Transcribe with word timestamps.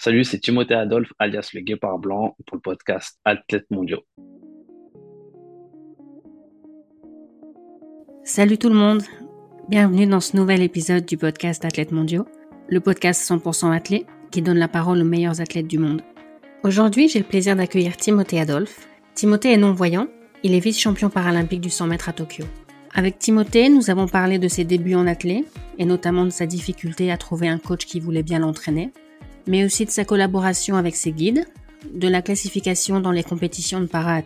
Salut, 0.00 0.22
c'est 0.22 0.38
Timothée 0.38 0.74
Adolphe, 0.74 1.12
alias 1.18 1.50
le 1.54 1.60
Guépard 1.60 1.98
Blanc, 1.98 2.36
pour 2.46 2.56
le 2.56 2.60
podcast 2.60 3.18
Athlètes 3.24 3.66
Mondiaux. 3.68 4.04
Salut 8.22 8.58
tout 8.58 8.68
le 8.68 8.76
monde, 8.76 9.02
bienvenue 9.68 10.06
dans 10.06 10.20
ce 10.20 10.36
nouvel 10.36 10.62
épisode 10.62 11.04
du 11.04 11.16
podcast 11.16 11.64
Athlètes 11.64 11.90
Mondiaux, 11.90 12.26
le 12.68 12.78
podcast 12.78 13.28
100% 13.28 13.74
athlète 13.74 14.06
qui 14.30 14.40
donne 14.40 14.58
la 14.58 14.68
parole 14.68 15.00
aux 15.00 15.04
meilleurs 15.04 15.40
athlètes 15.40 15.66
du 15.66 15.78
monde. 15.78 16.02
Aujourd'hui, 16.62 17.08
j'ai 17.08 17.18
le 17.18 17.24
plaisir 17.24 17.56
d'accueillir 17.56 17.96
Timothée 17.96 18.38
Adolphe. 18.38 18.86
Timothée 19.16 19.54
est 19.54 19.56
non-voyant, 19.56 20.06
il 20.44 20.54
est 20.54 20.60
vice-champion 20.60 21.10
paralympique 21.10 21.60
du 21.60 21.70
100 21.70 21.88
mètres 21.88 22.08
à 22.08 22.12
Tokyo. 22.12 22.44
Avec 22.94 23.18
Timothée, 23.18 23.68
nous 23.68 23.90
avons 23.90 24.06
parlé 24.06 24.38
de 24.38 24.46
ses 24.46 24.62
débuts 24.62 24.94
en 24.94 25.08
athlète 25.08 25.52
et 25.76 25.84
notamment 25.84 26.24
de 26.24 26.30
sa 26.30 26.46
difficulté 26.46 27.10
à 27.10 27.16
trouver 27.16 27.48
un 27.48 27.58
coach 27.58 27.84
qui 27.84 27.98
voulait 27.98 28.22
bien 28.22 28.38
l'entraîner 28.38 28.92
mais 29.48 29.64
aussi 29.64 29.86
de 29.86 29.90
sa 29.90 30.04
collaboration 30.04 30.76
avec 30.76 30.94
ses 30.94 31.10
guides, 31.10 31.46
de 31.92 32.06
la 32.06 32.22
classification 32.22 33.00
dans 33.00 33.12
les 33.12 33.24
compétitions 33.24 33.80
de 33.80 33.86
para 33.86 34.20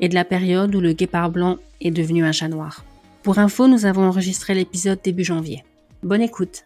et 0.00 0.08
de 0.08 0.14
la 0.14 0.24
période 0.24 0.74
où 0.74 0.80
le 0.80 0.92
guépard 0.92 1.30
blanc 1.30 1.58
est 1.80 1.90
devenu 1.90 2.24
un 2.24 2.32
chat 2.32 2.48
noir. 2.48 2.84
Pour 3.22 3.38
info, 3.38 3.66
nous 3.66 3.84
avons 3.84 4.04
enregistré 4.04 4.54
l'épisode 4.54 5.00
début 5.02 5.24
janvier. 5.24 5.64
Bonne 6.02 6.22
écoute. 6.22 6.64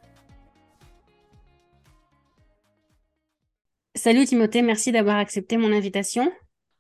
Salut 3.96 4.26
Timothée, 4.26 4.60
merci 4.60 4.92
d'avoir 4.92 5.16
accepté 5.16 5.56
mon 5.56 5.72
invitation. 5.72 6.30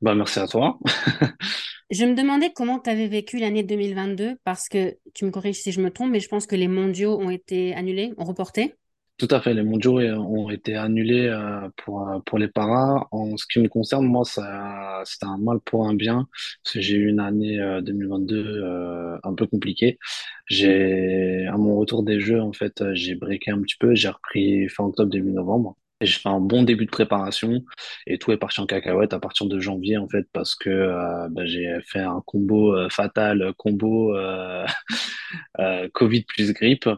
Bah, 0.02 0.14
merci 0.14 0.40
à 0.40 0.46
toi. 0.46 0.78
je 1.90 2.04
me 2.04 2.14
demandais 2.14 2.52
comment 2.54 2.80
tu 2.80 2.90
avais 2.90 3.08
vécu 3.08 3.38
l'année 3.38 3.62
2022 3.62 4.36
parce 4.44 4.68
que 4.68 4.98
tu 5.14 5.24
me 5.24 5.30
corriges 5.30 5.60
si 5.62 5.72
je 5.72 5.80
me 5.80 5.90
trompe, 5.90 6.10
mais 6.10 6.20
je 6.20 6.28
pense 6.28 6.46
que 6.46 6.56
les 6.56 6.68
mondiaux 6.68 7.18
ont 7.18 7.30
été 7.30 7.74
annulés, 7.74 8.12
ont 8.18 8.24
reporté. 8.24 8.74
Tout 9.16 9.28
à 9.30 9.40
fait, 9.40 9.54
les 9.54 9.62
mondiaux 9.62 10.00
ont 10.00 10.50
été 10.50 10.74
annulés 10.74 11.28
euh, 11.28 11.68
pour, 11.76 12.08
euh, 12.08 12.18
pour 12.26 12.36
les 12.38 12.48
paras. 12.48 13.06
En 13.12 13.36
ce 13.36 13.46
qui 13.46 13.60
me 13.60 13.68
concerne, 13.68 14.06
moi, 14.06 14.24
ça, 14.24 15.02
c'était 15.04 15.26
un 15.26 15.38
mal 15.38 15.60
pour 15.60 15.86
un 15.86 15.94
bien, 15.94 16.26
parce 16.64 16.74
que 16.74 16.80
j'ai 16.80 16.96
eu 16.96 17.08
une 17.08 17.20
année 17.20 17.58
2022 17.82 18.36
euh, 18.36 19.16
un 19.22 19.34
peu 19.34 19.46
compliquée. 19.46 19.98
J'ai, 20.46 21.46
à 21.46 21.56
mon 21.56 21.76
retour 21.76 22.02
des 22.02 22.18
Jeux, 22.18 22.40
en 22.42 22.52
fait, 22.52 22.82
j'ai 22.94 23.14
breaké 23.14 23.52
un 23.52 23.62
petit 23.62 23.76
peu, 23.78 23.94
j'ai 23.94 24.08
repris 24.08 24.68
fin 24.68 24.84
octobre, 24.84 25.10
début 25.10 25.30
novembre. 25.30 25.76
Et 26.00 26.06
j'ai 26.06 26.18
fait 26.18 26.28
un 26.28 26.40
bon 26.40 26.64
début 26.64 26.86
de 26.86 26.90
préparation 26.90 27.62
et 28.08 28.18
tout 28.18 28.32
est 28.32 28.36
parti 28.36 28.60
en 28.60 28.66
cacahuète 28.66 29.12
à 29.12 29.20
partir 29.20 29.46
de 29.46 29.60
janvier 29.60 29.96
en 29.96 30.08
fait 30.08 30.26
parce 30.32 30.56
que 30.56 31.28
bah, 31.30 31.46
j'ai 31.46 31.78
fait 31.86 32.00
un 32.00 32.20
combo 32.26 32.76
fatal, 32.90 33.52
combo 33.56 34.12
Covid 35.92 36.24
plus 36.24 36.52
grippe 36.52 36.88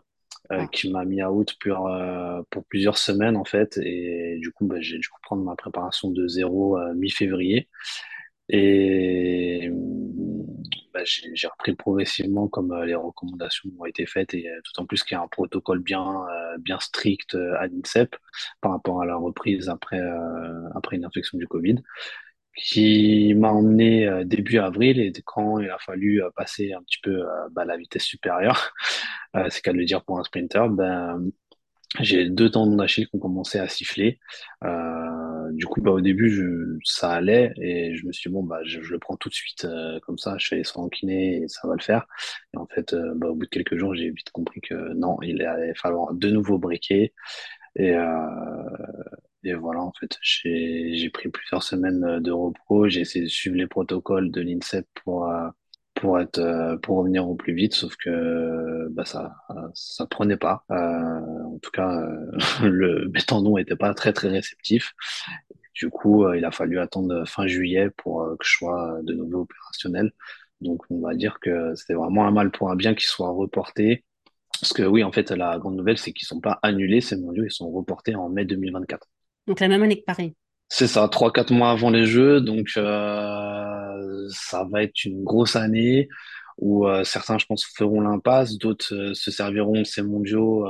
euh, 0.52 0.58
ah. 0.60 0.66
qui 0.68 0.90
m'a 0.90 1.04
mis 1.04 1.22
out 1.22 1.54
pour, 1.60 1.88
euh, 1.88 2.42
pour 2.50 2.64
plusieurs 2.66 2.98
semaines 2.98 3.36
en 3.36 3.44
fait. 3.44 3.78
Et 3.82 4.38
du 4.40 4.52
coup, 4.52 4.66
bah, 4.66 4.76
j'ai 4.80 4.98
dû 4.98 5.08
reprendre 5.14 5.42
ma 5.42 5.56
préparation 5.56 6.10
de 6.10 6.26
zéro 6.28 6.78
euh, 6.78 6.94
mi-février. 6.94 7.68
Et 8.48 9.68
bah, 10.94 11.00
j'ai 11.04 11.48
repris 11.48 11.74
progressivement 11.74 12.46
comme 12.46 12.72
les 12.84 12.94
recommandations 12.94 13.70
ont 13.76 13.84
été 13.86 14.06
faites 14.06 14.34
et 14.34 14.48
tout 14.62 14.80
en 14.80 14.86
plus 14.86 15.02
qu'il 15.02 15.16
y 15.16 15.18
a 15.18 15.22
un 15.22 15.26
protocole 15.26 15.80
bien, 15.80 16.24
bien 16.60 16.78
strict 16.78 17.34
à 17.34 17.66
l'INSEP 17.66 18.14
par 18.60 18.70
rapport 18.70 19.02
à 19.02 19.06
la 19.06 19.16
reprise 19.16 19.68
après, 19.68 20.00
après 20.76 20.94
une 20.94 21.04
infection 21.04 21.38
du 21.38 21.48
Covid 21.48 21.82
qui 22.56 23.34
m'a 23.34 23.50
emmené 23.52 24.06
euh, 24.06 24.24
début 24.24 24.58
avril 24.58 24.98
et 24.98 25.12
quand 25.24 25.58
il 25.60 25.68
a 25.70 25.78
fallu 25.78 26.22
euh, 26.22 26.30
passer 26.34 26.72
un 26.72 26.82
petit 26.82 26.98
peu 27.02 27.10
euh, 27.10 27.48
bah, 27.52 27.64
la 27.64 27.76
vitesse 27.76 28.04
supérieure, 28.04 28.72
c'est 29.50 29.62
qu'à 29.62 29.72
le 29.72 29.84
dire 29.84 30.02
pour 30.04 30.18
un 30.18 30.24
sprinter, 30.24 30.68
ben, 30.70 31.22
j'ai 32.00 32.28
deux 32.28 32.50
tendons 32.50 32.76
d'Achille 32.76 33.06
qui 33.06 33.16
ont 33.16 33.20
commencé 33.20 33.58
à 33.58 33.68
siffler. 33.68 34.18
du 35.52 35.66
coup, 35.66 35.80
bah, 35.82 35.90
au 35.90 36.00
début, 36.00 36.30
je, 36.30 36.78
ça 36.84 37.12
allait 37.12 37.52
et 37.60 37.94
je 37.94 38.06
me 38.06 38.12
suis 38.12 38.30
dit, 38.30 38.34
bon, 38.34 38.42
bah, 38.42 38.60
je, 38.64 38.80
le 38.80 38.98
prends 38.98 39.16
tout 39.16 39.28
de 39.28 39.34
suite 39.34 39.66
comme 40.02 40.18
ça, 40.18 40.36
je 40.38 40.48
fais 40.48 40.56
les 40.56 40.64
soins 40.64 40.88
et 41.02 41.44
ça 41.48 41.68
va 41.68 41.74
le 41.74 41.82
faire. 41.82 42.06
Et 42.54 42.56
en 42.56 42.66
fait, 42.66 42.94
bah, 43.16 43.28
au 43.28 43.34
bout 43.34 43.44
de 43.44 43.50
quelques 43.50 43.76
jours, 43.76 43.94
j'ai 43.94 44.10
vite 44.10 44.30
compris 44.30 44.62
que 44.62 44.94
non, 44.94 45.18
il 45.22 45.42
allait 45.42 45.74
falloir 45.74 46.14
de 46.14 46.30
nouveau 46.30 46.58
briquer. 46.58 47.12
Et, 47.76 47.94
et 49.46 49.54
voilà, 49.54 49.80
en 49.80 49.92
fait, 49.92 50.16
j'ai 50.22 51.10
pris 51.10 51.28
plusieurs 51.28 51.62
semaines 51.62 52.20
de 52.20 52.32
repos. 52.32 52.88
J'ai 52.88 53.00
essayé 53.02 53.24
de 53.24 53.30
suivre 53.30 53.56
les 53.56 53.68
protocoles 53.68 54.30
de 54.32 54.40
l'INSEP 54.40 54.86
pour, 55.04 55.28
euh, 55.30 55.48
pour, 55.94 56.18
être, 56.20 56.38
euh, 56.38 56.76
pour 56.78 56.96
revenir 56.98 57.28
au 57.28 57.36
plus 57.36 57.54
vite, 57.54 57.74
sauf 57.74 57.94
que 57.96 58.88
bah, 58.90 59.04
ça 59.04 59.36
ça 59.74 60.06
prenait 60.06 60.36
pas. 60.36 60.64
Euh, 60.72 60.74
en 60.76 61.58
tout 61.62 61.70
cas, 61.70 62.02
le, 62.62 63.08
mes 63.08 63.20
n'étaient 63.56 63.76
pas 63.76 63.94
très, 63.94 64.12
très 64.12 64.28
réceptifs. 64.28 64.94
Du 65.74 65.90
coup, 65.90 66.32
il 66.32 66.44
a 66.44 66.50
fallu 66.50 66.80
attendre 66.80 67.24
fin 67.26 67.46
juillet 67.46 67.90
pour 67.96 68.24
que 68.38 68.44
je 68.46 68.50
sois 68.56 68.98
de 69.02 69.14
nouveau 69.14 69.42
opérationnel. 69.42 70.12
Donc, 70.60 70.82
on 70.90 71.00
va 71.00 71.14
dire 71.14 71.38
que 71.40 71.74
c'était 71.76 71.94
vraiment 71.94 72.26
un 72.26 72.30
mal 72.32 72.50
pour 72.50 72.70
un 72.70 72.76
bien 72.76 72.94
qui 72.94 73.06
soit 73.06 73.30
reporté. 73.30 74.04
Parce 74.60 74.72
que 74.72 74.82
oui, 74.82 75.04
en 75.04 75.12
fait, 75.12 75.30
la 75.30 75.58
grande 75.58 75.76
nouvelle, 75.76 75.98
c'est 75.98 76.12
qu'ils 76.12 76.26
sont 76.26 76.40
pas 76.40 76.58
annulés, 76.62 77.00
ces 77.00 77.16
mondiaux, 77.16 77.44
ils 77.44 77.52
sont 77.52 77.70
reportés 77.70 78.14
en 78.16 78.28
mai 78.30 78.44
2024. 78.46 79.06
Donc 79.46 79.60
la 79.60 79.68
même 79.68 79.82
année 79.82 80.00
que 80.00 80.04
Paris. 80.04 80.34
C'est 80.68 80.88
ça, 80.88 81.08
trois, 81.08 81.32
quatre 81.32 81.52
mois 81.52 81.70
avant 81.70 81.90
les 81.90 82.06
Jeux. 82.06 82.40
Donc 82.40 82.70
euh, 82.76 84.26
ça 84.30 84.64
va 84.70 84.82
être 84.82 85.04
une 85.04 85.22
grosse 85.22 85.56
année 85.56 86.08
où 86.58 86.86
euh, 86.88 87.04
certains, 87.04 87.38
je 87.38 87.46
pense, 87.46 87.64
feront 87.64 88.00
l'impasse, 88.00 88.58
d'autres 88.58 88.94
euh, 88.94 89.14
se 89.14 89.30
serviront 89.30 89.78
de 89.80 89.84
ces 89.84 90.02
mondiaux, 90.02 90.66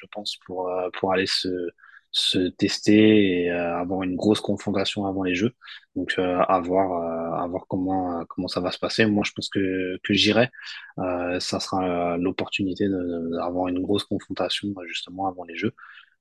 je 0.00 0.06
pense, 0.10 0.36
pour, 0.46 0.70
pour 0.94 1.12
aller 1.12 1.26
se, 1.26 1.70
se 2.10 2.48
tester 2.48 3.44
et 3.44 3.50
avoir 3.50 4.02
une 4.02 4.16
grosse 4.16 4.40
confrontation 4.40 5.06
avant 5.06 5.22
les 5.22 5.34
Jeux. 5.34 5.52
Donc 5.94 6.18
à 6.18 6.60
voir, 6.60 7.40
à 7.40 7.46
voir 7.46 7.66
comment, 7.68 8.24
comment 8.28 8.48
ça 8.48 8.60
va 8.60 8.70
se 8.72 8.78
passer. 8.78 9.06
Moi, 9.06 9.22
je 9.24 9.32
pense 9.32 9.48
que, 9.48 9.98
que 10.02 10.12
j'irai. 10.12 10.50
ça 10.96 11.60
sera 11.60 12.16
l'opportunité 12.18 12.88
d'avoir 12.88 13.68
une 13.68 13.80
grosse 13.80 14.04
confrontation 14.04 14.68
justement 14.86 15.28
avant 15.28 15.44
les 15.44 15.56
Jeux. 15.56 15.72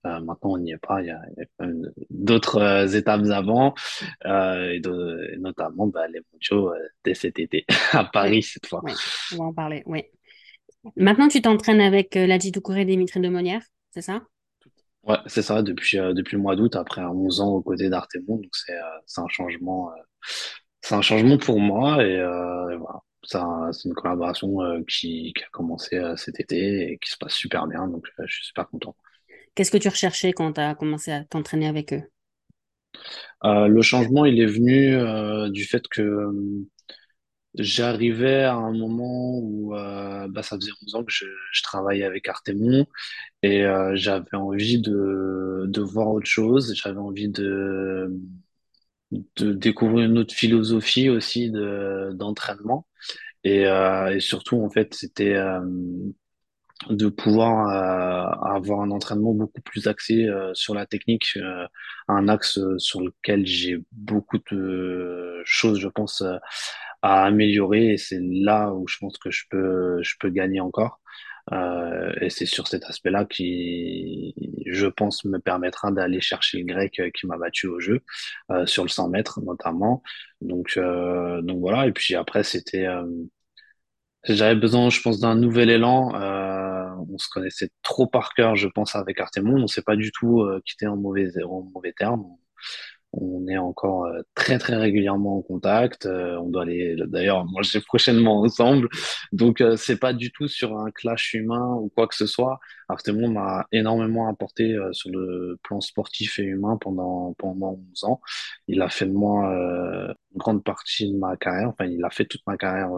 Euh, 0.06 0.20
maintenant, 0.20 0.52
on 0.52 0.58
n'y 0.58 0.72
est 0.72 0.78
pas. 0.78 1.02
Il 1.02 1.08
y 1.08 1.12
a, 1.12 1.22
d'autres 2.10 2.62
euh, 2.62 2.88
étapes 2.88 3.26
avant, 3.32 3.74
euh, 4.26 4.72
et, 4.74 5.38
notamment 5.38 5.88
bah, 5.88 6.08
les 6.08 6.20
mondiaux 6.32 6.74
dès 7.04 7.14
cet 7.14 7.40
été 7.40 7.66
à 7.94 8.04
Paris 8.04 8.44
cette 8.44 8.66
fois. 8.66 8.82
Oui, 8.84 8.94
on 9.34 9.38
va 9.38 9.44
en 9.46 9.54
parler. 9.54 9.84
Oui. 9.86 10.04
Maintenant, 10.98 11.30
tu 11.30 11.42
t'entraînes 11.42 11.80
avec 11.80 12.16
Ladji 12.16 12.52
Doucouré 12.52 12.82
et 12.82 12.86
Dimitri 12.86 13.22
de 13.22 13.30
Monière, 13.30 13.62
c'est 13.92 14.02
ça? 14.02 14.22
Ouais, 15.04 15.18
c'est 15.28 15.42
ça, 15.42 15.62
depuis, 15.62 15.98
depuis 15.98 16.36
le 16.36 16.42
mois 16.42 16.56
d'août, 16.58 16.76
après 16.76 17.02
11 17.02 17.40
ans 17.40 17.50
aux 17.56 17.62
côtés 17.62 17.90
d'Artemon. 17.90 18.38
Donc, 18.38 18.52
c'est 18.54 18.74
un 19.18 19.28
changement. 19.30 19.92
c'est 20.82 20.96
un 20.96 21.02
changement 21.02 21.38
pour 21.38 21.60
moi 21.60 22.04
et, 22.04 22.18
voilà. 22.78 23.00
C'est 23.72 23.88
une 23.88 23.94
collaboration 23.94 24.58
qui, 24.86 25.32
qui, 25.34 25.44
a 25.46 25.48
commencé 25.54 26.02
cet 26.18 26.42
été 26.42 26.92
et 26.92 26.98
qui 26.98 27.10
se 27.10 27.18
passe 27.18 27.34
super 27.34 27.68
bien. 27.68 27.88
Donc, 27.88 28.06
je 28.20 28.34
suis 28.34 28.46
super 28.46 28.68
content. 28.68 28.94
Qu'est-ce 29.56 29.72
que 29.72 29.78
tu 29.78 29.90
recherchais 29.90 30.32
quand 30.34 30.54
tu 30.54 30.62
as 30.62 30.76
commencé 30.76 31.12
à 31.12 31.24
t'entraîner 31.26 31.68
avec 31.68 31.94
eux? 31.94 32.04
Euh, 33.44 33.68
Le 33.68 33.82
changement, 33.82 34.26
il 34.26 34.40
est 34.42 34.46
venu 34.46 34.96
euh, 34.96 35.50
du 35.50 35.66
fait 35.66 35.88
que 35.88 36.02
euh, 36.02 36.66
j'arrivais 37.56 38.44
à 38.44 38.56
un 38.56 38.74
moment 38.74 39.38
où 39.40 39.72
bah, 39.74 40.44
ça 40.44 40.56
faisait 40.58 40.72
11 40.84 40.96
ans 40.96 41.04
que 41.04 41.12
je, 41.12 41.26
travaillais 41.64 42.04
avec 42.04 42.28
Artemon 42.28 42.86
et 43.44 43.64
j'avais 43.96 44.36
envie 44.36 44.80
de, 44.82 45.66
de 45.68 45.82
voir 45.82 46.10
autre 46.10 46.28
chose, 46.28 46.74
j'avais 46.76 47.00
envie 47.00 47.30
de, 47.30 48.12
de 49.12 49.54
découvrir 49.54 50.06
une 50.10 50.18
autre 50.18 50.34
philosophie 50.34 51.10
aussi 51.10 51.52
de, 51.52 52.12
d'entraînement. 52.14 52.88
Et 53.44 53.66
surtout, 54.20 54.62
en 54.64 54.70
fait, 54.70 54.94
c'était 54.96 55.36
de 56.90 57.08
pouvoir 57.08 57.68
euh, 57.70 58.56
avoir 58.56 58.82
un 58.82 58.92
entraînement 58.92 59.34
beaucoup 59.34 59.62
plus 59.62 59.88
axé 59.88 60.26
euh, 60.26 60.54
sur 60.54 60.74
la 60.74 60.86
technique, 60.86 61.26
euh, 61.38 61.68
un 62.08 62.28
axe 62.28 62.60
sur 62.78 63.02
lequel 63.02 63.46
j'ai 63.46 63.78
beaucoup 63.92 64.40
de 64.52 65.42
choses, 65.46 65.80
je 65.80 65.88
pense, 65.88 66.24
à 67.02 67.24
améliorer. 67.26 67.94
Et 67.94 67.98
c'est 67.98 68.20
là 68.22 68.72
où 68.74 68.88
je 68.88 68.98
pense 69.00 69.18
que 69.18 69.32
je 69.32 69.46
peux, 69.50 70.02
je 70.02 70.16
peux 70.20 70.30
gagner 70.30 70.60
encore. 70.62 71.00
et 72.22 72.30
c'est 72.30 72.46
sur 72.46 72.68
cet 72.68 72.86
aspect-là 72.86 73.26
qui, 73.26 74.34
je 74.68 74.88
pense, 74.88 75.26
me 75.26 75.40
permettra 75.40 75.92
d'aller 75.92 76.22
chercher 76.22 76.60
le 76.60 76.66
grec 76.66 77.02
qui 77.14 77.28
m'a 77.28 77.38
battu 77.38 77.68
au 77.68 77.80
jeu, 77.80 78.02
sur 78.66 78.84
le 78.84 78.90
100 78.90 79.10
mètres 79.10 79.42
notamment. 79.42 80.04
Donc, 80.42 80.78
donc 80.78 81.60
voilà. 81.60 81.88
Et 81.88 81.92
puis 81.92 82.16
après, 82.16 82.44
c'était 82.44 82.88
j'avais 84.26 84.56
besoin, 84.56 84.90
je 84.90 85.02
pense, 85.02 85.20
d'un 85.20 85.36
nouvel 85.36 85.70
élan. 85.70 86.16
Euh, 86.16 86.90
on 87.12 87.18
se 87.18 87.28
connaissait 87.30 87.70
trop 87.82 88.08
par 88.08 88.34
cœur, 88.34 88.56
je 88.56 88.68
pense, 88.68 88.96
avec 88.96 89.20
Artemon. 89.20 89.62
On 89.64 89.68
s'est 89.68 89.82
pas 89.82 89.96
du 89.96 90.12
tout 90.12 90.42
euh, 90.42 90.62
quitté 90.66 90.88
en 90.88 90.96
mauvais, 90.96 91.30
en 91.44 91.64
mauvais 91.74 91.94
termes. 91.94 92.26
On 93.14 93.48
est 93.48 93.58
encore 93.58 94.06
euh, 94.06 94.22
très 94.34 94.58
très 94.58 94.76
régulièrement 94.76 95.38
en 95.38 95.42
contact. 95.44 96.08
Euh, 96.08 96.36
on 96.40 96.50
doit 96.50 96.64
aller 96.64 96.96
d'ailleurs 97.08 97.46
manger 97.46 97.80
prochainement 97.88 98.42
ensemble. 98.42 98.90
Donc 99.32 99.62
euh, 99.62 99.78
c'est 99.78 99.98
pas 100.00 100.14
du 100.14 100.32
tout 100.32 100.48
sur 100.48 100.78
un 100.80 100.90
clash 100.92 101.34
humain 101.36 101.76
ou 101.76 101.90
quoi 101.90 102.08
que 102.08 102.16
ce 102.16 102.26
soit. 102.26 102.60
Artemon 102.90 103.30
m'a 103.30 103.68
énormément 103.72 104.28
apporté 104.28 104.76
sur 104.92 105.12
le 105.12 105.60
plan 105.64 105.80
sportif 105.80 106.40
et 106.40 106.44
humain 106.44 106.78
pendant 106.82 107.34
pendant 107.38 107.80
11 107.92 108.04
ans. 108.06 108.22
Il 108.68 108.82
a 108.82 108.90
fait 108.90 109.06
de 109.06 109.14
moi 109.14 109.48
une 109.48 110.38
grande 110.38 110.64
partie 110.64 111.12
de 111.12 111.18
ma 111.18 111.38
carrière. 111.38 111.70
Enfin, 111.70 111.86
il 111.86 112.04
a 112.04 112.10
fait 112.10 112.26
toute 112.26 112.42
ma 112.48 112.58
carrière 112.58 112.92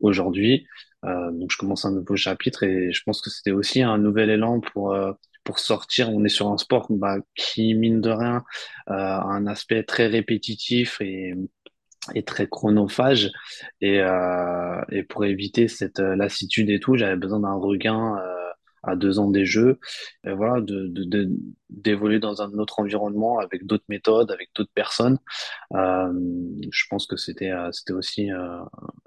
aujourd'hui. 0.00 0.66
donc 1.04 1.50
je 1.50 1.56
commence 1.56 1.84
un 1.84 1.92
nouveau 1.92 2.16
chapitre 2.16 2.64
et 2.64 2.92
je 2.92 3.02
pense 3.04 3.20
que 3.22 3.30
c'était 3.30 3.52
aussi 3.52 3.82
un 3.82 3.98
nouvel 3.98 4.30
élan 4.30 4.60
pour 4.60 4.94
pour 5.44 5.58
sortir. 5.58 6.10
On 6.10 6.24
est 6.24 6.28
sur 6.28 6.48
un 6.48 6.58
sport 6.58 6.86
bah, 6.90 7.16
qui, 7.34 7.74
mine 7.74 8.00
de 8.00 8.10
rien, 8.10 8.44
euh, 8.90 8.94
a 8.94 9.24
un 9.24 9.46
aspect 9.46 9.82
très 9.84 10.06
répétitif 10.06 11.00
et, 11.00 11.34
et 12.14 12.22
très 12.24 12.48
chronophage. 12.48 13.30
Et, 13.80 14.00
euh, 14.00 14.80
et 14.90 15.02
pour 15.02 15.24
éviter 15.24 15.68
cette 15.68 16.00
euh, 16.00 16.16
lassitude 16.16 16.70
et 16.70 16.80
tout, 16.80 16.96
j'avais 16.96 17.16
besoin 17.16 17.40
d'un 17.40 17.54
regain 17.54 18.16
euh, 18.16 18.38
à 18.84 18.96
deux 18.96 19.20
ans 19.20 19.30
des 19.30 19.46
jeux, 19.46 19.78
et 20.26 20.32
voilà, 20.32 20.60
de, 20.60 20.92
d'évoluer 21.70 22.18
dans 22.18 22.42
un 22.42 22.52
autre 22.54 22.80
environnement 22.80 23.38
avec 23.38 23.64
d'autres 23.64 23.84
méthodes, 23.88 24.32
avec 24.32 24.50
d'autres 24.56 24.72
personnes. 24.74 25.18
Euh, 25.74 26.12
je 26.68 26.84
pense 26.90 27.06
que 27.06 27.16
c'était 27.16 27.52
euh, 27.52 27.70
c'était 27.70 27.92
aussi 27.92 28.28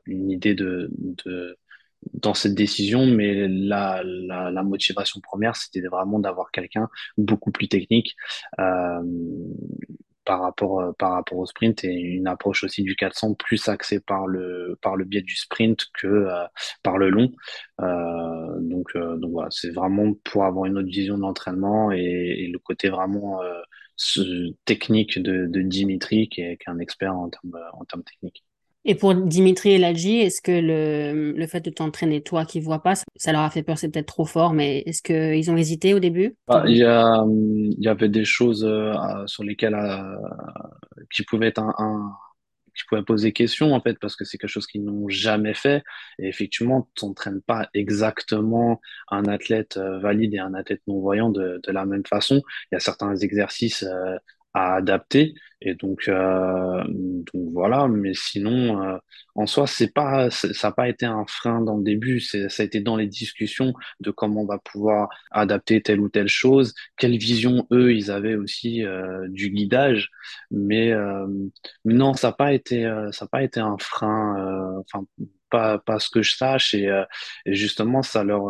une 0.05 0.31
idée 0.31 0.55
de, 0.55 0.89
de 1.25 1.57
dans 2.13 2.33
cette 2.33 2.55
décision, 2.55 3.05
mais 3.05 3.47
la, 3.47 4.01
la, 4.03 4.51
la 4.51 4.63
motivation 4.63 5.19
première, 5.21 5.55
c'était 5.55 5.81
vraiment 5.81 6.19
d'avoir 6.19 6.51
quelqu'un 6.51 6.89
beaucoup 7.17 7.51
plus 7.51 7.67
technique 7.67 8.15
euh, 8.59 9.01
par 10.25 10.41
rapport 10.41 10.81
euh, 10.81 10.91
par 10.93 11.11
rapport 11.11 11.37
au 11.37 11.45
sprint 11.45 11.83
et 11.83 11.93
une 11.93 12.27
approche 12.27 12.63
aussi 12.63 12.83
du 12.83 12.95
400 12.95 13.35
plus 13.35 13.69
axée 13.69 13.99
par 13.99 14.27
le 14.27 14.77
par 14.81 14.95
le 14.95 15.05
biais 15.05 15.21
du 15.21 15.35
sprint 15.35 15.85
que 15.93 16.07
euh, 16.07 16.45
par 16.83 16.97
le 16.97 17.09
long. 17.09 17.31
Euh, 17.81 18.59
donc 18.59 18.89
euh, 18.95 19.17
donc 19.17 19.31
voilà, 19.31 19.49
c'est 19.51 19.69
vraiment 19.71 20.13
pour 20.23 20.45
avoir 20.45 20.65
une 20.65 20.77
autre 20.77 20.87
vision 20.89 21.15
de 21.17 21.21
l'entraînement 21.21 21.91
et, 21.91 21.99
et, 21.99 22.47
le 22.47 22.59
côté 22.59 22.89
vraiment 22.89 23.39
ce, 23.95 24.51
technique 24.65 25.21
de, 25.21 25.45
de 25.47 25.61
Dimitri 25.61 26.29
qui 26.29 26.41
est, 26.41 26.57
qui 26.57 26.63
est 26.67 26.71
un 26.71 26.79
expert 26.79 27.15
en 27.15 27.29
termes 27.29 27.57
en 27.73 27.85
termes 27.85 28.03
techniques. 28.03 28.43
Et 28.85 28.95
pour 28.95 29.15
Dimitri 29.15 29.71
et 29.71 29.77
Ladji, 29.79 30.19
est-ce 30.19 30.41
que 30.41 30.51
le, 30.51 31.31
le 31.31 31.47
fait 31.47 31.61
de 31.61 31.71
t'entraîner 31.71 32.21
toi 32.21 32.45
qui 32.45 32.59
vois 32.59 32.83
pas, 32.83 32.93
ça 33.15 33.31
leur 33.31 33.41
a 33.41 33.49
fait 33.49 33.63
peur, 33.63 33.79
c'est 33.79 33.89
peut-être 33.89 34.05
trop 34.05 34.25
fort, 34.25 34.53
mais 34.53 34.83
est-ce 34.85 35.01
qu'ils 35.01 35.49
ont 35.49 35.57
hésité 35.57 35.95
au 35.95 35.99
début? 35.99 36.35
Bah, 36.47 36.63
Il 36.67 36.77
y, 36.77 36.83
a, 36.83 37.23
il 37.27 37.83
y 37.83 37.87
avait 37.87 38.09
des 38.09 38.25
choses 38.25 38.63
euh, 38.63 38.93
sur 39.25 39.43
lesquelles 39.43 39.73
euh, 39.73 40.15
qui 41.11 41.23
pouvaient 41.23 41.47
être 41.47 41.59
un, 41.61 42.13
qui 42.75 42.83
pouvaient 42.87 43.03
poser 43.03 43.31
question 43.31 43.73
en 43.73 43.81
fait 43.81 43.97
parce 43.99 44.15
que 44.15 44.25
c'est 44.25 44.37
quelque 44.37 44.49
chose 44.49 44.67
qu'ils 44.67 44.83
n'ont 44.83 45.07
jamais 45.09 45.53
fait. 45.53 45.83
Et 46.19 46.27
effectivement 46.27 46.89
tu 46.95 47.05
n'entraînes 47.05 47.41
pas 47.41 47.69
exactement 47.73 48.81
un 49.09 49.25
athlète 49.25 49.77
euh, 49.77 49.99
valide 49.99 50.33
et 50.33 50.39
un 50.39 50.53
athlète 50.53 50.81
non 50.87 50.99
voyant 50.99 51.29
de, 51.29 51.59
de 51.63 51.71
la 51.71 51.85
même 51.85 52.05
façon. 52.05 52.41
Il 52.71 52.75
y 52.75 52.77
a 52.77 52.79
certains 52.79 53.15
exercices 53.15 53.83
euh, 53.83 54.17
à 54.55 54.75
adapter. 54.77 55.35
Et 55.61 55.75
donc, 55.75 56.07
euh, 56.09 56.83
donc 56.87 57.51
voilà. 57.53 57.87
Mais 57.87 58.13
sinon, 58.15 58.81
euh, 58.83 58.97
en 59.35 59.45
soi, 59.47 59.67
c'est 59.67 59.93
pas, 59.93 60.29
ça 60.31 60.47
n'a 60.63 60.71
pas 60.73 60.89
été 60.89 61.05
un 61.05 61.25
frein 61.27 61.61
dans 61.61 61.77
le 61.77 61.83
début. 61.83 62.19
Ça 62.21 62.37
a 62.59 62.63
été 62.63 62.79
dans 62.81 62.95
les 62.97 63.07
discussions 63.07 63.73
de 63.99 64.11
comment 64.11 64.41
on 64.43 64.45
va 64.47 64.59
pouvoir 64.59 65.09
adapter 65.31 65.81
telle 65.81 65.99
ou 65.99 66.09
telle 66.09 66.27
chose, 66.29 66.73
quelle 66.97 67.17
vision 67.17 67.67
eux 67.71 67.93
ils 67.93 68.11
avaient 68.11 68.35
aussi 68.35 68.85
euh, 68.85 69.27
du 69.29 69.49
guidage. 69.49 70.09
Mais 70.51 70.91
euh, 70.93 71.27
non, 71.85 72.13
ça 72.13 72.29
n'a 72.29 72.33
pas 72.33 72.53
été, 72.53 72.85
euh, 72.85 73.11
ça 73.11 73.25
n'a 73.25 73.29
pas 73.29 73.43
été 73.43 73.59
un 73.59 73.77
frein. 73.79 74.37
euh, 74.39 74.81
Enfin, 74.93 75.05
pas, 75.49 75.77
pas 75.79 75.99
ce 75.99 76.09
que 76.09 76.21
je 76.21 76.35
sache. 76.35 76.73
Et, 76.73 76.85
et 77.45 77.53
justement, 77.55 78.01
ça 78.03 78.23
leur 78.23 78.49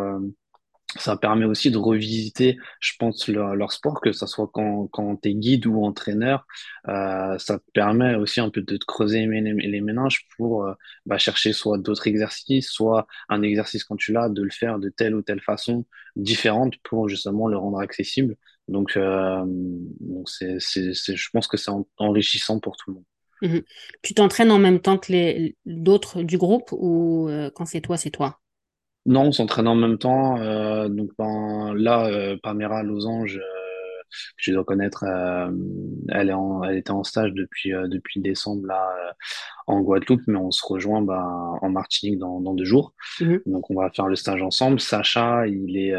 ça 0.98 1.18
permet 1.18 1.46
aussi 1.46 1.72
de 1.72 1.78
revisiter, 1.78 2.58
je 2.80 2.94
pense, 2.98 3.28
leur, 3.28 3.56
leur 3.56 3.72
sport, 3.72 4.02
que 4.02 4.12
ce 4.12 4.26
soit 4.26 4.50
quand, 4.54 4.88
quand 4.88 5.18
tu 5.18 5.30
es 5.30 5.34
guide 5.34 5.66
ou 5.68 5.84
entraîneur. 5.84 6.46
Euh, 6.88 7.38
ça 7.38 7.60
te 7.60 7.72
permet 7.74 8.16
aussi 8.16 8.40
un 8.40 8.50
peu 8.50 8.62
de 8.62 8.78
creuser 8.78 9.26
les, 9.26 9.42
les 9.42 9.82
méninges 9.82 10.26
pour 10.38 10.66
euh, 10.66 10.74
bah, 11.06 11.18
chercher 11.18 11.54
soit 11.54 11.78
d'autres 11.78 12.08
exercices, 12.08 12.70
soit 12.70 13.08
un 13.30 13.42
exercice 13.42 13.84
quand 13.84 13.98
tu 13.98 14.14
l'as, 14.14 14.30
de 14.30 14.42
le 14.42 14.52
faire 14.52 14.80
de 14.80 14.90
telle 14.90 15.16
ou 15.16 15.22
telle 15.22 15.42
façon 15.42 15.86
différente 16.16 16.76
pour 16.84 17.10
justement 17.10 17.48
le 17.48 17.58
rendre 17.58 17.80
accessible. 17.80 18.36
Donc, 18.68 18.98
euh, 18.98 19.44
donc 19.46 20.30
c'est, 20.30 20.58
c'est, 20.60 20.94
c'est, 20.94 21.16
je 21.16 21.30
pense 21.32 21.48
que 21.48 21.58
c'est 21.58 21.72
enrichissant 21.98 22.60
pour 22.60 22.78
tout 22.78 22.92
le 22.92 22.96
monde. 22.96 23.06
Mmh. 23.42 23.60
Tu 24.02 24.14
t'entraînes 24.14 24.52
en 24.52 24.60
même 24.60 24.80
temps 24.80 24.98
que 24.98 25.12
les 25.12 25.58
d'autres 25.66 26.24
du 26.24 26.38
groupe 26.38 26.70
ou 26.72 27.28
euh, 27.30 27.52
quand 27.54 27.66
c'est 27.66 27.82
toi, 27.82 27.98
c'est 27.98 28.12
toi? 28.12 28.40
Non, 29.06 29.26
on 29.26 29.32
s'entraîne 29.32 29.68
en 29.68 29.76
même 29.76 29.98
temps. 29.98 30.40
Euh, 30.40 30.90
donc 30.90 31.12
ben, 31.18 31.74
là, 31.76 32.08
euh, 32.08 32.38
Pamela 32.42 32.82
Losange, 32.84 33.38
euh, 33.38 33.66
que 34.38 34.44
je 34.44 34.52
dois 34.54 34.64
connaître, 34.64 35.04
euh, 35.04 35.52
elle 36.10 36.30
est 36.30 36.34
en, 36.34 36.64
elle 36.64 36.78
était 36.78 36.92
en 36.92 37.04
stage 37.04 37.32
depuis 37.34 37.74
euh, 37.74 37.88
depuis 37.88 38.20
décembre 38.20 38.66
là 38.68 38.90
euh, 38.98 39.12
en 39.68 39.82
Guadeloupe, 39.82 40.22
mais 40.28 40.38
on 40.38 40.52
se 40.52 40.66
rejoint 40.66 41.02
ben, 41.02 41.58
en 41.62 41.70
Martinique 41.70 42.20
dans, 42.20 42.40
dans 42.40 42.54
deux 42.54 42.66
jours. 42.66 42.94
Mmh. 43.20 43.38
Donc 43.46 43.70
on 43.70 43.76
va 43.76 43.90
faire 43.92 44.08
le 44.08 44.16
stage 44.16 44.42
ensemble. 44.42 44.80
Sacha, 44.80 45.48
il 45.48 45.78
est 45.78 45.94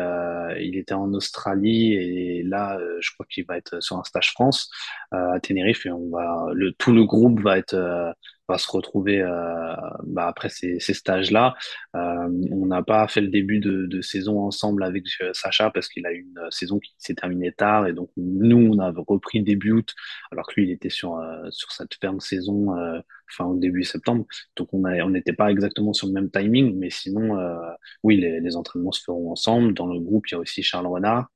il 0.61 0.76
était 0.76 0.94
en 0.94 1.12
Australie 1.12 1.94
et 1.94 2.43
là, 2.43 2.79
je 3.00 3.11
crois 3.12 3.26
qu'il 3.29 3.44
va 3.47 3.56
être 3.56 3.82
sur 3.82 3.97
un 3.99 4.05
stage 4.05 4.32
France 4.32 4.70
à 5.11 5.38
Tenerife 5.41 5.87
et 5.87 5.91
on 5.91 6.11
va 6.11 6.47
le 6.52 6.73
tout 6.73 6.93
le 6.93 7.05
groupe 7.05 7.41
va 7.41 7.59
être 7.59 8.14
va 8.49 8.59
se 8.59 8.71
retrouver 8.71 9.21
euh, 9.21 9.75
bah, 10.05 10.27
après 10.27 10.49
ces, 10.49 10.79
stages-là. 10.79 11.55
Euh, 11.95 12.29
on 12.51 12.67
n'a 12.67 12.83
pas 12.83 13.07
fait 13.09 13.21
le 13.21 13.29
début 13.29 13.61
de, 13.61 14.01
saison 14.01 14.41
ensemble 14.41 14.85
avec 14.85 15.05
euh, 15.23 15.33
Sacha 15.33 15.71
parce 15.71 15.89
qu'il 15.89 16.07
a 16.07 16.13
eu 16.13 16.21
une 16.21 16.51
saison 16.51 16.79
qui 16.79 16.95
s'est 16.99 17.15
terminée 17.15 17.53
tard 17.53 17.87
et 17.87 17.93
donc 17.93 18.11
nous 18.17 18.59
on 18.73 18.79
a 18.79 18.93
repris 18.95 19.43
début 19.43 19.73
août 19.73 19.95
alors 20.31 20.47
que 20.47 20.55
lui 20.57 20.69
il 20.69 20.71
était 20.71 20.91
sur 20.91 21.17
euh, 21.17 21.49
sur 21.51 21.73
cette 21.73 21.95
ferme 21.95 22.21
saison 22.21 22.77
euh, 22.77 23.01
fin 23.28 23.44
au 23.46 23.56
début 23.56 23.84
septembre. 23.84 24.25
Donc 24.56 24.69
on 24.73 24.84
a, 24.84 25.02
on 25.05 25.11
n'était 25.11 25.32
pas 25.32 25.50
exactement 25.50 25.93
sur 25.93 26.06
le 26.06 26.12
même 26.12 26.31
timing, 26.31 26.76
mais 26.78 26.90
sinon 26.90 27.38
euh, 27.38 27.56
oui 28.02 28.17
les, 28.19 28.40
les 28.40 28.56
entraînements 28.56 28.93
se 28.93 29.02
feront 29.02 29.31
ensemble. 29.32 29.75
Dans 29.75 29.87
le 29.87 30.00
groupe 30.00 30.26
il 30.28 30.32
y 30.32 30.37
a 30.37 30.38
aussi 30.38 30.62
Charles 30.62 30.87
Renard. 30.87 31.28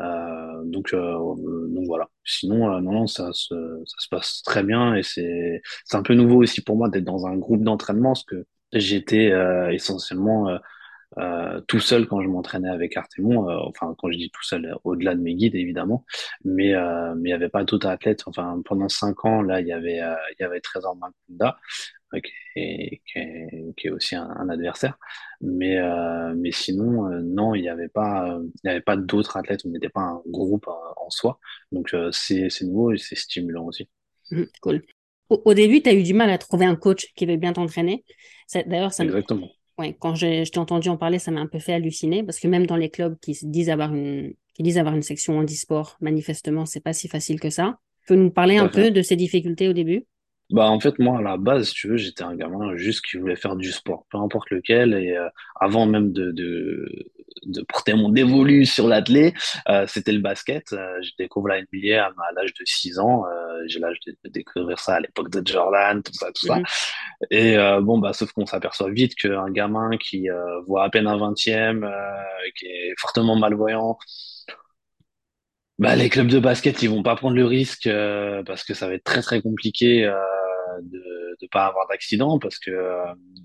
Euh, 0.00 0.62
donc, 0.64 0.94
euh, 0.94 1.14
donc 1.68 1.86
voilà. 1.86 2.08
Sinon, 2.24 2.72
euh, 2.72 2.80
non, 2.80 2.92
non, 2.92 3.06
ça 3.06 3.30
se, 3.32 3.54
ça 3.86 3.96
se 3.98 4.08
passe 4.08 4.42
très 4.42 4.62
bien 4.62 4.94
et 4.94 5.02
c'est, 5.02 5.60
c'est 5.84 5.96
un 5.96 6.02
peu 6.02 6.14
nouveau 6.14 6.42
aussi 6.42 6.62
pour 6.62 6.76
moi 6.76 6.88
d'être 6.88 7.04
dans 7.04 7.26
un 7.26 7.36
groupe 7.36 7.62
d'entraînement 7.62 8.10
parce 8.10 8.24
que 8.24 8.46
j'étais 8.72 9.32
essentiellement 9.72 10.48
euh, 11.18 11.60
tout 11.62 11.80
seul 11.80 12.06
quand 12.06 12.22
je 12.22 12.28
m'entraînais 12.28 12.68
avec 12.68 12.96
Artemon, 12.96 13.48
euh, 13.50 13.56
enfin 13.66 13.94
quand 13.98 14.10
je 14.12 14.16
dis 14.18 14.30
tout 14.30 14.44
seul, 14.44 14.76
au-delà 14.84 15.14
de 15.14 15.20
mes 15.20 15.34
guides 15.34 15.54
évidemment, 15.56 16.04
mais 16.44 16.74
euh, 16.74 17.14
mais 17.16 17.30
il 17.30 17.32
y 17.32 17.34
avait 17.34 17.48
pas 17.48 17.64
d'autres 17.64 17.88
athlètes. 17.88 18.22
Enfin 18.26 18.60
pendant 18.64 18.88
cinq 18.88 19.24
ans 19.24 19.42
là, 19.42 19.60
il 19.60 19.66
y 19.66 19.72
avait 19.72 19.96
il 19.98 20.36
y 20.40 20.44
avait 20.44 20.60
Trésor 20.60 20.96
Makunda 20.96 21.58
qui 22.12 22.32
est, 22.56 23.02
qui, 23.06 23.18
est, 23.18 23.74
qui 23.76 23.86
est 23.86 23.90
aussi 23.90 24.16
un, 24.16 24.28
un 24.28 24.48
adversaire, 24.48 24.98
mais 25.40 25.78
mais 26.36 26.52
sinon 26.52 27.08
non, 27.22 27.54
il 27.54 27.64
y 27.64 27.68
avait 27.68 27.88
pas 27.88 28.38
il 28.64 28.68
y 28.68 28.70
avait 28.70 28.80
pas 28.80 28.96
d'autres 28.96 29.36
athlètes. 29.36 29.60
On 29.64 29.70
n'était 29.70 29.88
pas 29.88 30.00
un 30.02 30.22
groupe 30.26 30.68
en 30.68 31.10
soi, 31.10 31.38
donc 31.72 31.94
c'est 32.12 32.50
c'est 32.50 32.64
nouveau 32.64 32.92
et 32.92 32.98
c'est 32.98 33.16
stimulant 33.16 33.64
aussi. 33.66 33.88
Mmh, 34.30 34.44
cool. 34.62 34.82
Au, 35.28 35.40
au 35.44 35.54
début, 35.54 35.82
tu 35.82 35.88
as 35.88 35.94
eu 35.94 36.02
du 36.02 36.14
mal 36.14 36.30
à 36.30 36.38
trouver 36.38 36.64
un 36.66 36.76
coach 36.76 37.12
qui 37.14 37.26
veut 37.26 37.36
bien 37.36 37.52
t'entraîner. 37.52 38.04
D'ailleurs, 38.66 38.92
ça 38.92 39.04
Exactement. 39.04 39.48
Ouais, 39.80 39.96
quand 39.98 40.14
je, 40.14 40.44
je 40.44 40.50
t'ai 40.50 40.58
entendu 40.58 40.90
en 40.90 40.98
parler, 40.98 41.18
ça 41.18 41.30
m'a 41.30 41.40
un 41.40 41.46
peu 41.46 41.58
fait 41.58 41.72
halluciner 41.72 42.22
parce 42.22 42.38
que 42.38 42.46
même 42.46 42.66
dans 42.66 42.76
les 42.76 42.90
clubs 42.90 43.18
qui 43.18 43.38
disent 43.42 43.70
avoir 43.70 43.94
une, 43.94 44.34
qui 44.52 44.62
disent 44.62 44.76
avoir 44.76 44.94
une 44.94 45.00
section 45.00 45.38
handisport, 45.38 45.96
manifestement, 46.02 46.66
c'est 46.66 46.80
pas 46.80 46.92
si 46.92 47.08
facile 47.08 47.40
que 47.40 47.48
ça. 47.48 47.78
Tu 48.02 48.08
peux 48.08 48.20
nous 48.20 48.30
parler 48.30 48.58
un 48.58 48.68
peu 48.68 48.90
de 48.90 49.00
ces 49.00 49.16
difficultés 49.16 49.68
au 49.68 49.72
début? 49.72 50.04
Bah, 50.50 50.68
en 50.68 50.80
fait, 50.80 50.98
moi, 50.98 51.18
à 51.18 51.22
la 51.22 51.36
base, 51.36 51.68
si 51.68 51.74
tu 51.74 51.88
veux, 51.88 51.96
j'étais 51.96 52.24
un 52.24 52.34
gamin 52.34 52.76
juste 52.76 53.04
qui 53.04 53.18
voulait 53.18 53.36
faire 53.36 53.56
du 53.56 53.70
sport, 53.70 54.06
peu 54.10 54.18
importe 54.18 54.50
lequel. 54.50 54.94
Et 54.94 55.16
euh, 55.16 55.28
avant 55.60 55.86
même 55.86 56.12
de, 56.12 56.32
de, 56.32 56.88
de 57.46 57.62
porter 57.62 57.94
mon 57.94 58.08
dévolu 58.08 58.64
sur 58.66 58.88
l'athlé, 58.88 59.32
euh, 59.68 59.86
c'était 59.86 60.12
le 60.12 60.20
basket. 60.20 60.72
Euh, 60.72 61.00
je 61.02 61.10
découvre 61.18 61.48
la 61.48 61.60
NBA 61.60 62.04
à, 62.04 62.06
à 62.08 62.32
l'âge 62.34 62.52
de 62.54 62.64
6 62.64 62.98
ans. 62.98 63.24
Euh, 63.26 63.62
j'ai 63.66 63.78
l'âge 63.78 63.98
de, 64.06 64.16
de, 64.24 64.30
découvrir 64.30 64.78
ça 64.80 64.96
à 64.96 65.00
l'époque 65.00 65.30
de 65.30 65.46
Jordan, 65.46 66.02
tout 66.02 66.14
ça, 66.14 66.32
tout 66.32 66.46
ça. 66.46 66.56
Mhm. 66.56 66.64
Et 67.30 67.56
euh, 67.56 67.80
bon, 67.80 67.98
bah, 67.98 68.12
sauf 68.12 68.32
qu'on 68.32 68.46
s'aperçoit 68.46 68.90
vite 68.90 69.14
qu'un 69.14 69.50
gamin 69.50 69.96
qui 69.98 70.30
euh, 70.30 70.60
voit 70.66 70.84
à 70.84 70.90
peine 70.90 71.06
un 71.06 71.16
vingtième, 71.16 71.88
qui 72.56 72.66
est 72.66 72.94
fortement 72.98 73.36
malvoyant, 73.36 73.98
bah, 75.80 75.96
les 75.96 76.08
clubs 76.08 76.28
de 76.28 76.38
basket, 76.38 76.82
ils 76.82 76.90
vont 76.90 77.02
pas 77.02 77.16
prendre 77.16 77.34
le 77.34 77.46
risque 77.46 77.88
parce 78.46 78.64
que 78.64 78.74
ça 78.74 78.86
va 78.86 78.94
être 78.94 79.04
très 79.04 79.22
très 79.22 79.42
compliqué 79.42 80.02
de, 80.82 81.36
ne 81.42 81.48
pas 81.48 81.66
avoir 81.66 81.88
d'accident 81.88 82.38
parce 82.38 82.58
que 82.58 82.70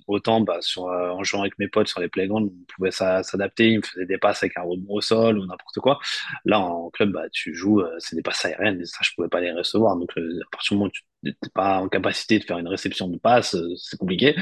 autant 0.07 0.41
bah, 0.41 0.57
sur, 0.59 0.83
en 0.83 1.23
jouant 1.23 1.41
avec 1.41 1.57
mes 1.59 1.67
potes 1.67 1.87
sur 1.87 2.01
les 2.01 2.09
playgrounds, 2.09 2.51
on 2.51 2.65
pouvait 2.75 2.91
s'adapter, 2.91 3.69
ils 3.69 3.77
me 3.77 3.81
faisaient 3.81 4.05
des 4.05 4.17
passes 4.17 4.43
avec 4.43 4.57
un 4.57 4.63
rebond 4.63 4.95
au 4.95 5.01
sol 5.01 5.39
ou 5.39 5.45
n'importe 5.45 5.79
quoi. 5.79 5.99
Là, 6.43 6.59
en 6.59 6.89
club, 6.89 7.11
bah, 7.11 7.29
tu 7.31 7.55
joues, 7.55 7.81
c'est 7.99 8.15
des 8.15 8.21
passes 8.21 8.45
aériennes, 8.45 8.81
et 8.81 8.85
ça, 8.85 8.99
je 9.01 9.11
pouvais 9.15 9.29
pas 9.29 9.41
les 9.41 9.51
recevoir. 9.51 9.95
Donc, 9.95 10.11
à 10.11 10.21
partir 10.51 10.73
du 10.73 10.75
moment 10.75 10.87
où 10.87 10.91
tu 10.91 11.03
n'es 11.23 11.33
pas 11.53 11.79
en 11.79 11.87
capacité 11.89 12.37
de 12.37 12.43
faire 12.43 12.59
une 12.59 12.67
réception 12.67 13.07
de 13.07 13.17
passe, 13.17 13.55
c'est 13.77 13.97
compliqué. 13.97 14.35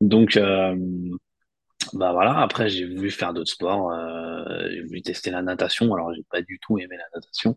Donc, 0.00 0.38
bah 1.94 2.12
voilà, 2.12 2.38
après 2.40 2.68
j'ai 2.68 2.86
voulu 2.86 3.10
faire 3.10 3.32
d'autres 3.32 3.50
sports, 3.50 3.92
euh, 3.92 4.68
j'ai 4.70 4.82
voulu 4.82 5.02
tester 5.02 5.30
la 5.30 5.42
natation, 5.42 5.92
alors 5.94 6.12
j'ai 6.14 6.24
pas 6.30 6.42
du 6.42 6.58
tout 6.60 6.78
aimé 6.78 6.96
la 6.96 7.04
natation, 7.14 7.54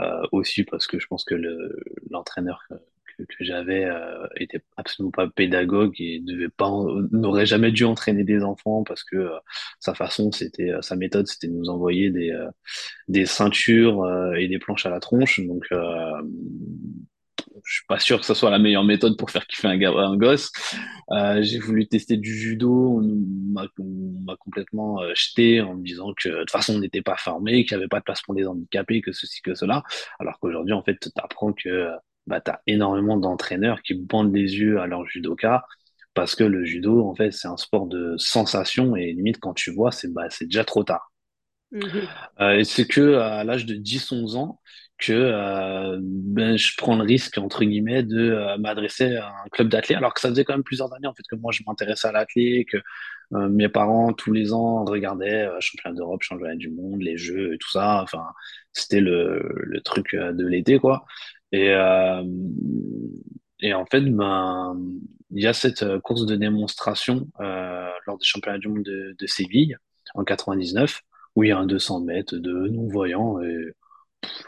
euh, 0.00 0.22
aussi 0.32 0.64
parce 0.64 0.86
que 0.86 0.98
je 0.98 1.06
pense 1.06 1.24
que 1.24 1.34
le, 1.34 1.76
l'entraîneur 2.10 2.62
que, 2.68 3.22
que, 3.22 3.44
j'avais 3.44 3.84
euh, 3.84 4.26
était 4.36 4.62
absolument 4.76 5.10
pas 5.10 5.28
pédagogue 5.28 5.94
et 6.00 6.20
devait 6.20 6.48
pas, 6.48 6.70
n'aurait 7.12 7.46
jamais 7.46 7.72
dû 7.72 7.84
entraîner 7.84 8.24
des 8.24 8.42
enfants 8.42 8.84
parce 8.84 9.04
que 9.04 9.16
euh, 9.16 9.38
sa 9.80 9.94
façon, 9.94 10.32
c'était, 10.32 10.70
euh, 10.70 10.82
sa 10.82 10.96
méthode, 10.96 11.26
c'était 11.26 11.48
de 11.48 11.52
nous 11.52 11.68
envoyer 11.68 12.10
des, 12.10 12.30
euh, 12.30 12.48
des 13.08 13.26
ceintures 13.26 14.04
et 14.36 14.48
des 14.48 14.58
planches 14.58 14.86
à 14.86 14.90
la 14.90 15.00
tronche, 15.00 15.40
donc 15.46 15.66
je 17.64 17.74
suis 17.74 17.86
pas 17.86 17.98
sûr 17.98 18.18
que 18.20 18.26
ce 18.26 18.34
soit 18.34 18.50
la 18.50 18.58
meilleure 18.58 18.84
méthode 18.84 19.16
pour 19.16 19.30
faire 19.30 19.46
kiffer 19.46 19.68
un, 19.68 19.80
un 19.80 20.16
gosse. 20.16 20.50
Euh, 21.10 21.42
j'ai 21.42 21.58
voulu 21.58 21.86
tester 21.86 22.16
du 22.16 22.36
judo, 22.36 22.98
on 22.98 23.02
m'a 23.52 24.36
complètement 24.36 25.00
euh, 25.02 25.12
jeté 25.14 25.60
en 25.60 25.76
me 25.76 25.84
disant 25.84 26.12
que 26.14 26.28
de 26.28 26.38
toute 26.40 26.50
façon 26.50 26.76
on 26.76 26.80
n'était 26.80 27.02
pas 27.02 27.16
formé, 27.16 27.64
qu'il 27.64 27.76
n'y 27.76 27.82
avait 27.82 27.88
pas 27.88 28.00
de 28.00 28.04
place 28.04 28.22
pour 28.22 28.34
les 28.34 28.46
handicapés, 28.46 29.00
que 29.00 29.12
ceci, 29.12 29.40
que 29.42 29.54
cela. 29.54 29.82
Alors 30.18 30.38
qu'aujourd'hui, 30.40 30.72
en 30.72 30.82
fait, 30.82 30.98
tu 30.98 31.08
apprends 31.16 31.52
que 31.52 31.90
bah, 32.26 32.40
tu 32.40 32.50
as 32.50 32.60
énormément 32.66 33.16
d'entraîneurs 33.16 33.82
qui 33.82 33.94
bandent 33.94 34.34
les 34.34 34.56
yeux 34.58 34.80
à 34.80 34.86
leur 34.86 35.06
judoka 35.06 35.64
parce 36.14 36.36
que 36.36 36.44
le 36.44 36.64
judo, 36.64 37.06
en 37.06 37.14
fait, 37.14 37.32
c'est 37.32 37.48
un 37.48 37.56
sport 37.56 37.86
de 37.86 38.14
sensation 38.18 38.96
et 38.96 39.12
limite, 39.12 39.38
quand 39.40 39.52
tu 39.52 39.72
vois, 39.72 39.90
c'est 39.90 40.12
bah, 40.12 40.28
déjà 40.40 40.64
trop 40.64 40.84
tard. 40.84 41.12
Euh, 42.40 42.58
et 42.58 42.64
c'est 42.64 42.86
que 42.86 43.16
à 43.16 43.42
l'âge 43.42 43.66
de 43.66 43.74
10-11 43.74 44.36
ans, 44.36 44.60
que 45.06 45.12
euh, 45.12 45.98
ben, 46.00 46.56
je 46.56 46.76
prends 46.76 46.96
le 46.96 47.04
risque, 47.04 47.38
entre 47.38 47.64
guillemets, 47.64 48.02
de 48.02 48.18
euh, 48.18 48.58
m'adresser 48.58 49.16
à 49.16 49.28
un 49.28 49.48
club 49.50 49.68
d'athlètes, 49.68 49.98
alors 49.98 50.14
que 50.14 50.20
ça 50.20 50.30
faisait 50.30 50.44
quand 50.44 50.54
même 50.54 50.64
plusieurs 50.64 50.92
années, 50.94 51.06
en 51.06 51.14
fait, 51.14 51.22
que 51.28 51.36
moi, 51.36 51.52
je 51.52 51.62
m'intéressais 51.66 52.08
à 52.08 52.12
l'athlète, 52.12 52.66
que 52.68 52.78
euh, 53.34 53.48
mes 53.48 53.68
parents, 53.68 54.12
tous 54.12 54.32
les 54.32 54.52
ans, 54.52 54.84
regardaient 54.84 55.48
championnat 55.60 55.96
d'Europe, 55.96 56.22
championnat 56.22 56.56
du 56.56 56.70
monde, 56.70 57.02
les 57.02 57.16
jeux 57.16 57.54
et 57.54 57.58
tout 57.58 57.70
ça. 57.70 58.02
Enfin, 58.02 58.24
c'était 58.72 59.00
le, 59.00 59.42
le 59.54 59.80
truc 59.80 60.14
de 60.14 60.46
l'été, 60.46 60.78
quoi. 60.78 61.04
Et, 61.52 61.68
et 63.60 63.74
en 63.74 63.86
fait, 63.86 64.00
ben, 64.02 64.76
il 65.30 65.42
y 65.42 65.46
a 65.46 65.52
cette 65.52 65.98
course 66.00 66.26
de 66.26 66.36
démonstration 66.36 67.28
lors 67.38 68.18
des 68.18 68.24
championnats 68.24 68.58
du 68.58 68.68
monde 68.68 68.82
de, 68.82 69.14
de 69.18 69.26
Séville 69.26 69.76
en 70.14 70.24
99, 70.24 71.02
où 71.36 71.44
il 71.44 71.48
y 71.48 71.52
a 71.52 71.58
un 71.58 71.66
200 71.66 72.00
mètres 72.00 72.36
de 72.36 72.68
non-voyants. 72.68 73.40
Et 73.42 73.74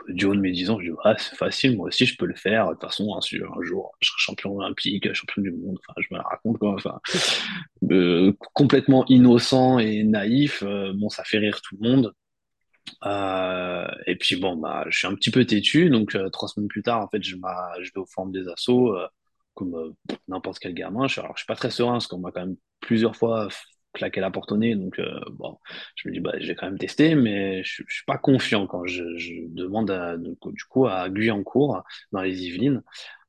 du 0.09 0.25
haut 0.27 0.35
de 0.35 0.41
mes 0.41 0.53
10 0.53 0.71
ans, 0.71 0.81
je 0.81 0.91
dis, 0.91 0.97
ah, 1.05 1.15
c'est 1.19 1.37
facile, 1.37 1.77
moi 1.77 1.89
aussi, 1.89 2.07
je 2.07 2.17
peux 2.17 2.27
le 2.27 2.35
faire. 2.35 2.69
De 2.69 2.73
toute 2.73 2.83
façon, 2.83 3.15
un, 3.15 3.19
un 3.19 3.63
jour, 3.63 3.93
je 4.01 4.09
serai 4.09 4.19
champion 4.19 4.57
olympique, 4.57 5.13
champion 5.15 5.43
du 5.43 5.53
monde. 5.53 5.79
Enfin, 5.81 6.01
je 6.01 6.07
me 6.13 6.19
la 6.19 6.25
raconte, 6.25 6.59
quoi. 6.59 6.75
Enfin, 6.75 7.01
euh, 7.91 8.33
complètement 8.55 9.05
innocent 9.09 9.79
et 9.79 10.05
naïf. 10.05 10.63
Euh, 10.63 10.93
bon, 10.95 11.09
ça 11.09 11.25
fait 11.25 11.39
rire 11.39 11.61
tout 11.63 11.77
le 11.81 11.89
monde. 11.89 12.13
Euh, 13.05 13.87
et 14.07 14.17
puis, 14.17 14.37
bon, 14.37 14.57
bah, 14.57 14.85
je 14.89 14.99
suis 14.99 15.07
un 15.07 15.15
petit 15.15 15.31
peu 15.31 15.45
têtu. 15.45 15.91
Donc, 15.91 16.17
trois 16.33 16.49
semaines 16.49 16.69
plus 16.69 16.83
tard, 16.83 17.03
en 17.03 17.09
fait, 17.09 17.23
je, 17.23 17.37
je 17.37 17.91
vais 17.95 18.01
au 18.01 18.07
forum 18.07 18.33
des 18.33 18.49
assauts, 18.49 18.97
comme 19.55 19.95
n'importe 20.29 20.59
quel 20.61 20.75
gamin. 20.75 21.09
Je, 21.09 21.21
alors, 21.21 21.33
je 21.37 21.41
suis 21.41 21.47
pas 21.47 21.57
très 21.57 21.71
serein 21.71 21.93
parce 21.93 22.07
qu'on 22.07 22.19
m'a 22.19 22.31
quand 22.31 22.41
même 22.47 22.57
plusieurs 22.81 23.17
fois 23.17 23.49
claquer 23.97 24.21
la 24.21 24.31
porte. 24.31 24.53
Donc, 24.53 24.99
euh, 24.99 25.21
bon, 25.33 25.59
je 25.97 26.09
me 26.09 26.15
dis, 26.15 26.21
bah, 26.21 26.33
je 26.39 26.47
vais 26.47 26.55
quand 26.55 26.67
même 26.67 26.79
tester, 26.79 27.15
mais 27.15 27.63
je, 27.65 27.83
je 27.87 27.95
suis 27.95 28.05
pas 28.05 28.19
confiant 28.19 28.67
quand 28.67 28.87
je, 28.87 29.03
demande 29.49 29.91
à, 29.91 30.17
du 30.17 30.65
coup 30.69 30.87
à 30.87 31.09
Guyancourt, 31.09 31.83
dans 32.13 32.23
les 32.23 32.45
Yvelines, 32.47 32.83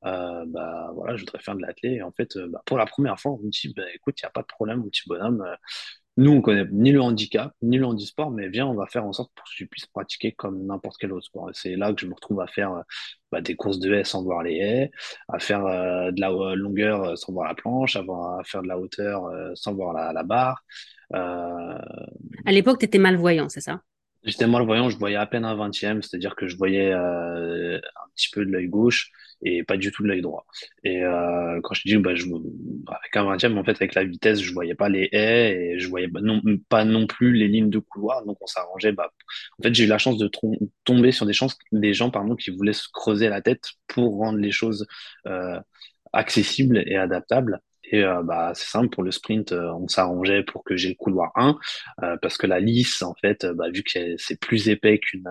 euh, 0.04 0.44
bah, 0.46 0.90
voilà, 0.94 1.16
je 1.16 1.22
voudrais 1.22 1.40
faire 1.40 1.56
de 1.56 1.62
l'athlète. 1.62 1.92
Et 1.92 2.02
en 2.02 2.12
fait, 2.12 2.36
euh, 2.36 2.48
bah, 2.48 2.62
pour 2.66 2.78
la 2.78 2.86
première 2.86 3.18
fois, 3.18 3.32
on 3.32 3.38
me 3.38 3.50
dit, 3.50 3.72
bah, 3.74 3.82
écoute, 3.94 4.20
il 4.20 4.24
n'y 4.24 4.28
a 4.28 4.30
pas 4.30 4.42
de 4.42 4.46
problème, 4.46 4.78
mon 4.78 4.88
petit 4.88 5.02
bonhomme. 5.06 5.44
Nous, 6.18 6.32
on 6.32 6.40
connaît 6.40 6.66
ni 6.72 6.90
le 6.90 7.00
handicap, 7.00 7.52
ni 7.62 7.78
le 7.78 7.86
handisport, 7.86 8.32
mais 8.32 8.48
viens, 8.48 8.66
on 8.66 8.74
va 8.74 8.86
faire 8.86 9.04
en 9.04 9.12
sorte 9.12 9.30
pour 9.36 9.44
que 9.44 9.54
tu 9.54 9.68
puisses 9.68 9.86
pratiquer 9.86 10.32
comme 10.32 10.66
n'importe 10.66 10.96
quel 10.98 11.12
autre 11.12 11.26
sport. 11.26 11.48
C'est 11.52 11.76
là 11.76 11.92
que 11.92 12.00
je 12.00 12.06
me 12.06 12.12
retrouve 12.12 12.40
à 12.40 12.48
faire 12.48 12.82
bah, 13.30 13.40
des 13.40 13.54
courses 13.54 13.78
de 13.78 13.94
haies 13.94 14.02
sans 14.02 14.24
voir 14.24 14.42
les 14.42 14.56
haies, 14.56 14.90
à 15.28 15.38
faire 15.38 15.64
euh, 15.64 16.10
de 16.10 16.20
la 16.20 16.30
longueur 16.56 17.04
euh, 17.04 17.14
sans 17.14 17.32
voir 17.32 17.46
la 17.46 17.54
planche, 17.54 17.94
à, 17.94 18.00
à 18.00 18.40
faire 18.44 18.62
de 18.62 18.66
la 18.66 18.76
hauteur 18.80 19.26
euh, 19.26 19.52
sans 19.54 19.74
voir 19.74 19.92
la, 19.92 20.12
la 20.12 20.24
barre. 20.24 20.64
À 21.12 21.78
l'époque, 22.46 22.80
tu 22.80 22.86
étais 22.86 22.98
malvoyant, 22.98 23.48
c'est 23.48 23.60
ça? 23.60 23.80
J'étais 24.24 24.48
malvoyant, 24.48 24.90
je 24.90 24.98
voyais 24.98 25.14
à 25.14 25.26
peine 25.26 25.44
un 25.44 25.54
vingtième, 25.54 26.02
c'est-à-dire 26.02 26.34
que 26.34 26.48
je 26.48 26.56
voyais 26.56 26.90
un 26.92 27.78
petit 28.16 28.30
peu 28.32 28.44
de 28.44 28.50
l'œil 28.50 28.66
gauche 28.66 29.12
et 29.42 29.62
pas 29.62 29.76
du 29.76 29.92
tout 29.92 30.02
l'œil 30.02 30.20
droit. 30.20 30.46
Et 30.84 31.02
euh, 31.04 31.60
quand 31.62 31.74
je 31.74 31.82
dis 31.84 31.96
bah, 31.96 32.10
avec 32.10 33.16
un 33.16 33.24
20 33.24 33.56
en 33.56 33.64
fait, 33.64 33.72
avec 33.72 33.94
la 33.94 34.04
vitesse, 34.04 34.40
je 34.40 34.52
voyais 34.52 34.74
pas 34.74 34.88
les 34.88 35.08
haies 35.12 35.72
et 35.74 35.78
je 35.78 35.88
voyais 35.88 36.08
non, 36.08 36.40
pas 36.68 36.84
non 36.84 37.06
plus 37.06 37.32
les 37.32 37.48
lignes 37.48 37.70
de 37.70 37.78
couloir. 37.78 38.24
Donc 38.24 38.38
on 38.40 38.46
s'arrangeait. 38.46 38.92
Bah, 38.92 39.12
en 39.58 39.62
fait, 39.62 39.74
j'ai 39.74 39.84
eu 39.84 39.88
la 39.88 39.98
chance 39.98 40.18
de 40.18 40.30
tomber 40.84 41.12
sur 41.12 41.26
des, 41.26 41.32
chances, 41.32 41.58
des 41.72 41.94
gens 41.94 42.10
pardon, 42.10 42.36
qui 42.36 42.50
voulaient 42.50 42.72
se 42.72 42.88
creuser 42.92 43.28
la 43.28 43.42
tête 43.42 43.70
pour 43.86 44.18
rendre 44.18 44.38
les 44.38 44.50
choses 44.50 44.86
euh, 45.26 45.58
accessibles 46.12 46.82
et 46.86 46.96
adaptables. 46.96 47.60
Et 47.90 48.04
euh, 48.04 48.22
bah, 48.22 48.52
c'est 48.54 48.68
simple, 48.68 48.90
pour 48.90 49.02
le 49.02 49.10
sprint, 49.10 49.52
on 49.52 49.88
s'arrangeait 49.88 50.42
pour 50.42 50.62
que 50.62 50.76
j'ai 50.76 50.90
le 50.90 50.94
couloir 50.94 51.32
1, 51.36 51.58
euh, 52.02 52.16
parce 52.20 52.36
que 52.36 52.46
la 52.46 52.60
lisse, 52.60 53.02
en 53.02 53.14
fait, 53.14 53.46
bah, 53.46 53.70
vu 53.70 53.82
que 53.82 54.16
c'est 54.18 54.38
plus 54.40 54.68
épais 54.68 54.98
qu'une 54.98 55.28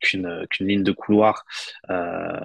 qu'une 0.00 0.46
qu'une 0.50 0.68
ligne 0.68 0.82
de 0.82 0.92
couloir 0.92 1.44
euh, 1.90 2.40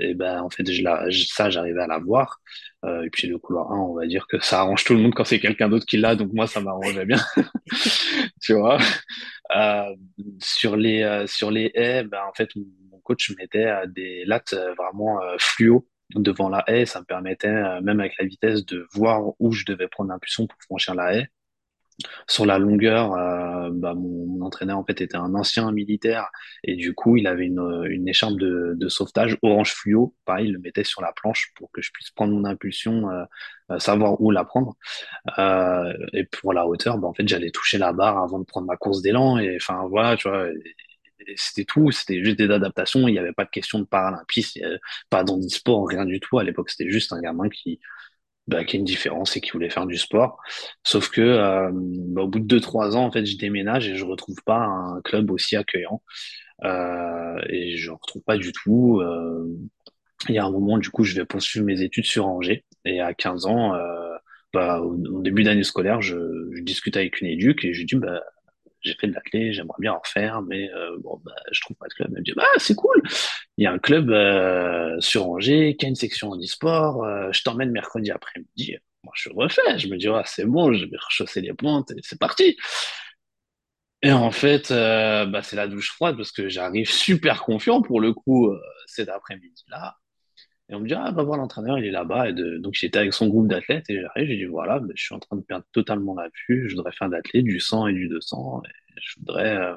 et 0.00 0.14
ben 0.14 0.40
en 0.42 0.50
fait 0.50 0.70
je 0.70 0.82
la, 0.82 1.06
ça 1.10 1.50
j'arrivais 1.50 1.82
à 1.82 1.86
la 1.86 1.98
voir. 1.98 2.40
Euh, 2.84 3.02
et 3.02 3.10
puis 3.10 3.26
le 3.28 3.38
couloir 3.38 3.72
1 3.72 3.78
on 3.78 3.94
va 3.94 4.06
dire 4.06 4.26
que 4.26 4.38
ça 4.40 4.60
arrange 4.60 4.84
tout 4.84 4.94
le 4.94 5.00
monde 5.00 5.14
quand 5.14 5.24
c'est 5.24 5.40
quelqu'un 5.40 5.68
d'autre 5.68 5.86
qui 5.86 5.96
l'a 5.96 6.16
donc 6.16 6.32
moi 6.32 6.46
ça 6.46 6.60
m'arrangeait 6.60 7.06
bien. 7.06 7.18
Tu 8.40 8.52
vois? 8.52 8.78
Euh, 9.56 9.94
sur 10.40 10.76
les 10.76 11.02
euh, 11.02 11.26
sur 11.26 11.50
les 11.50 11.70
haies 11.74 12.04
ben 12.04 12.20
en 12.28 12.32
fait 12.34 12.50
mon 12.90 12.98
coach 13.00 13.32
mettait 13.38 13.66
euh, 13.66 13.86
des 13.86 14.24
lattes 14.24 14.54
euh, 14.54 14.74
vraiment 14.74 15.20
fluo 15.38 15.86
devant 16.14 16.48
la 16.48 16.64
haie. 16.68 16.86
Ça 16.86 17.00
me 17.00 17.04
permettait 17.04 17.80
même 17.80 18.00
avec 18.00 18.14
la 18.18 18.26
vitesse 18.26 18.64
de 18.66 18.86
voir 18.92 19.22
où 19.40 19.52
je 19.52 19.64
devais 19.64 19.88
prendre 19.88 20.10
l'impulsion 20.10 20.46
pour 20.46 20.58
franchir 20.62 20.94
la 20.94 21.14
haie 21.14 21.28
sur 22.28 22.46
la 22.46 22.58
longueur, 22.58 23.14
euh, 23.14 23.70
bah, 23.72 23.94
mon, 23.94 24.40
entraîneur 24.44 24.78
en 24.78 24.84
fait 24.84 25.00
était 25.00 25.16
un 25.16 25.34
ancien 25.34 25.70
militaire 25.72 26.30
et 26.62 26.76
du 26.76 26.94
coup 26.94 27.16
il 27.16 27.26
avait 27.26 27.46
une, 27.46 27.86
une 27.88 28.08
écharpe 28.08 28.34
de, 28.36 28.88
sauvetage 28.88 29.38
orange 29.42 29.72
fluo. 29.72 30.14
Pareil, 30.24 30.46
il 30.46 30.52
le 30.52 30.58
mettait 30.58 30.84
sur 30.84 31.02
la 31.02 31.12
planche 31.12 31.52
pour 31.56 31.70
que 31.72 31.82
je 31.82 31.90
puisse 31.92 32.10
prendre 32.10 32.34
mon 32.34 32.44
impulsion, 32.44 33.10
euh, 33.10 33.24
euh 33.70 33.78
savoir 33.78 34.20
où 34.20 34.30
la 34.30 34.44
prendre. 34.44 34.76
Euh, 35.38 35.92
et 36.12 36.24
pour 36.24 36.52
la 36.52 36.66
hauteur, 36.66 36.98
bah, 36.98 37.08
en 37.08 37.14
fait 37.14 37.26
j'allais 37.28 37.50
toucher 37.50 37.78
la 37.78 37.92
barre 37.92 38.18
avant 38.18 38.38
de 38.38 38.44
prendre 38.44 38.66
ma 38.66 38.76
course 38.76 39.02
d'élan 39.02 39.38
et 39.38 39.56
enfin 39.56 39.86
voilà. 39.88 40.16
C'était 41.36 41.64
tout, 41.64 41.90
c'était 41.90 42.22
juste 42.22 42.36
des 42.36 42.50
adaptations. 42.50 43.08
Il 43.08 43.12
n'y 43.12 43.18
avait 43.18 43.32
pas 43.32 43.44
de 43.46 43.50
question 43.50 43.78
de 43.78 43.84
paralympisme, 43.84 44.60
pas 45.08 45.24
d'handisport, 45.24 45.88
rien 45.88 46.04
du 46.04 46.20
tout. 46.20 46.38
À 46.38 46.44
l'époque, 46.44 46.68
c'était 46.70 46.90
juste 46.90 47.12
un 47.14 47.20
gamin 47.20 47.48
qui, 47.48 47.80
bah, 48.46 48.64
qui 48.64 48.76
a 48.76 48.78
une 48.78 48.84
différence 48.84 49.36
et 49.36 49.40
qui 49.40 49.50
voulait 49.52 49.70
faire 49.70 49.86
du 49.86 49.96
sport. 49.96 50.38
Sauf 50.82 51.10
que 51.10 51.20
euh, 51.20 51.70
bah, 51.72 52.22
au 52.22 52.28
bout 52.28 52.40
de 52.40 52.58
2-3 52.58 52.96
ans, 52.96 53.06
en 53.06 53.12
fait, 53.12 53.24
je 53.24 53.36
déménage 53.38 53.88
et 53.88 53.96
je 53.96 54.04
retrouve 54.04 54.36
pas 54.44 54.58
un 54.58 55.00
club 55.02 55.30
aussi 55.30 55.56
accueillant. 55.56 56.02
Euh, 56.64 57.40
et 57.48 57.76
je 57.76 57.90
ne 57.90 57.94
retrouve 57.96 58.22
pas 58.22 58.36
du 58.36 58.52
tout. 58.52 59.00
Euh, 59.00 59.48
il 60.28 60.34
y 60.34 60.38
a 60.38 60.44
un 60.44 60.50
moment, 60.50 60.78
du 60.78 60.90
coup, 60.90 61.04
je 61.04 61.14
vais 61.14 61.24
poursuivre 61.24 61.66
mes 61.66 61.82
études 61.82 62.04
sur 62.06 62.26
Angers. 62.26 62.64
Et 62.84 63.00
à 63.00 63.14
15 63.14 63.46
ans, 63.46 63.74
euh, 63.74 64.14
bah, 64.52 64.80
au, 64.80 65.22
début 65.22 65.42
d'année 65.42 65.64
scolaire, 65.64 66.00
je, 66.00 66.16
je, 66.52 66.62
discute 66.62 66.96
avec 66.96 67.20
une 67.20 67.28
éduque 67.28 67.64
et 67.64 67.72
je 67.72 67.80
lui 67.80 67.86
dis, 67.86 67.96
bah, 67.96 68.22
j'ai 68.84 68.94
fait 68.94 69.06
de 69.06 69.14
l'athlé, 69.14 69.52
j'aimerais 69.52 69.78
bien 69.80 69.94
en 69.94 70.02
faire, 70.04 70.42
mais 70.42 70.70
euh, 70.72 70.96
bon, 71.00 71.20
bah, 71.24 71.34
je 71.50 71.60
trouve 71.60 71.76
pas 71.76 71.88
de 71.88 71.94
club. 71.94 72.08
Elle 72.12 72.18
me 72.18 72.24
dit, 72.24 72.32
bah, 72.36 72.44
c'est 72.58 72.74
cool, 72.74 73.02
il 73.56 73.64
y 73.64 73.66
a 73.66 73.72
un 73.72 73.78
club 73.78 74.10
euh, 74.10 75.00
sur 75.00 75.28
Angers 75.28 75.76
qui 75.76 75.86
a 75.86 75.88
une 75.88 75.94
section 75.94 76.30
en 76.30 76.38
e-sport, 76.38 77.04
euh, 77.04 77.30
je 77.32 77.42
t'emmène 77.42 77.70
mercredi 77.70 78.10
après-midi. 78.10 78.76
Moi, 79.02 79.12
je 79.16 79.30
refais, 79.30 79.78
je 79.78 79.88
me 79.88 79.96
dis, 79.96 80.08
ah, 80.08 80.22
c'est 80.26 80.44
bon, 80.46 80.72
je 80.72 80.86
vais 80.86 80.96
rechausser 80.96 81.40
les 81.40 81.52
pointes 81.54 81.90
et 81.90 82.00
c'est 82.02 82.18
parti. 82.18 82.56
Et 84.02 84.12
en 84.12 84.30
fait, 84.30 84.68
bah, 84.70 85.42
c'est 85.42 85.56
la 85.56 85.66
douche 85.66 85.90
froide 85.92 86.16
parce 86.16 86.30
que 86.30 86.48
j'arrive 86.48 86.90
super 86.90 87.42
confiant 87.42 87.80
pour 87.82 88.00
le 88.00 88.12
coup 88.12 88.52
cet 88.86 89.08
après-midi-là. 89.08 89.96
Et 90.70 90.74
on 90.74 90.80
me 90.80 90.88
dit, 90.88 90.94
ah, 90.94 91.10
va 91.12 91.22
voir 91.22 91.36
l'entraîneur, 91.38 91.78
il 91.78 91.84
est 91.84 91.90
là-bas. 91.90 92.30
Et 92.30 92.32
de... 92.32 92.58
Donc, 92.58 92.74
j'étais 92.74 92.98
avec 92.98 93.12
son 93.12 93.28
groupe 93.28 93.48
d'athlètes 93.48 93.88
et 93.90 94.00
j'arrive, 94.00 94.28
j'ai 94.28 94.36
dit, 94.36 94.44
voilà, 94.44 94.78
ben, 94.80 94.92
je 94.94 95.02
suis 95.04 95.14
en 95.14 95.18
train 95.18 95.36
de 95.36 95.42
perdre 95.42 95.66
totalement 95.72 96.14
la 96.14 96.28
vue. 96.48 96.68
Je 96.68 96.74
voudrais 96.76 96.92
faire 96.92 97.10
d'athlète, 97.10 97.44
du 97.44 97.60
100 97.60 97.88
et 97.88 97.92
du 97.92 98.08
200. 98.08 98.62
Et 98.64 99.00
je 99.00 99.20
voudrais, 99.20 99.56
euh, 99.56 99.76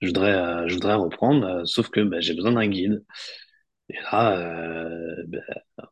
je 0.00 0.08
voudrais, 0.08 0.34
euh, 0.34 0.68
je 0.68 0.74
voudrais 0.74 0.94
reprendre, 0.94 1.46
euh, 1.46 1.64
sauf 1.64 1.88
que 1.90 2.00
ben, 2.00 2.20
j'ai 2.20 2.34
besoin 2.34 2.52
d'un 2.52 2.68
guide. 2.68 3.04
Et 3.88 3.96
là, 4.12 4.36
ben, 5.26 5.42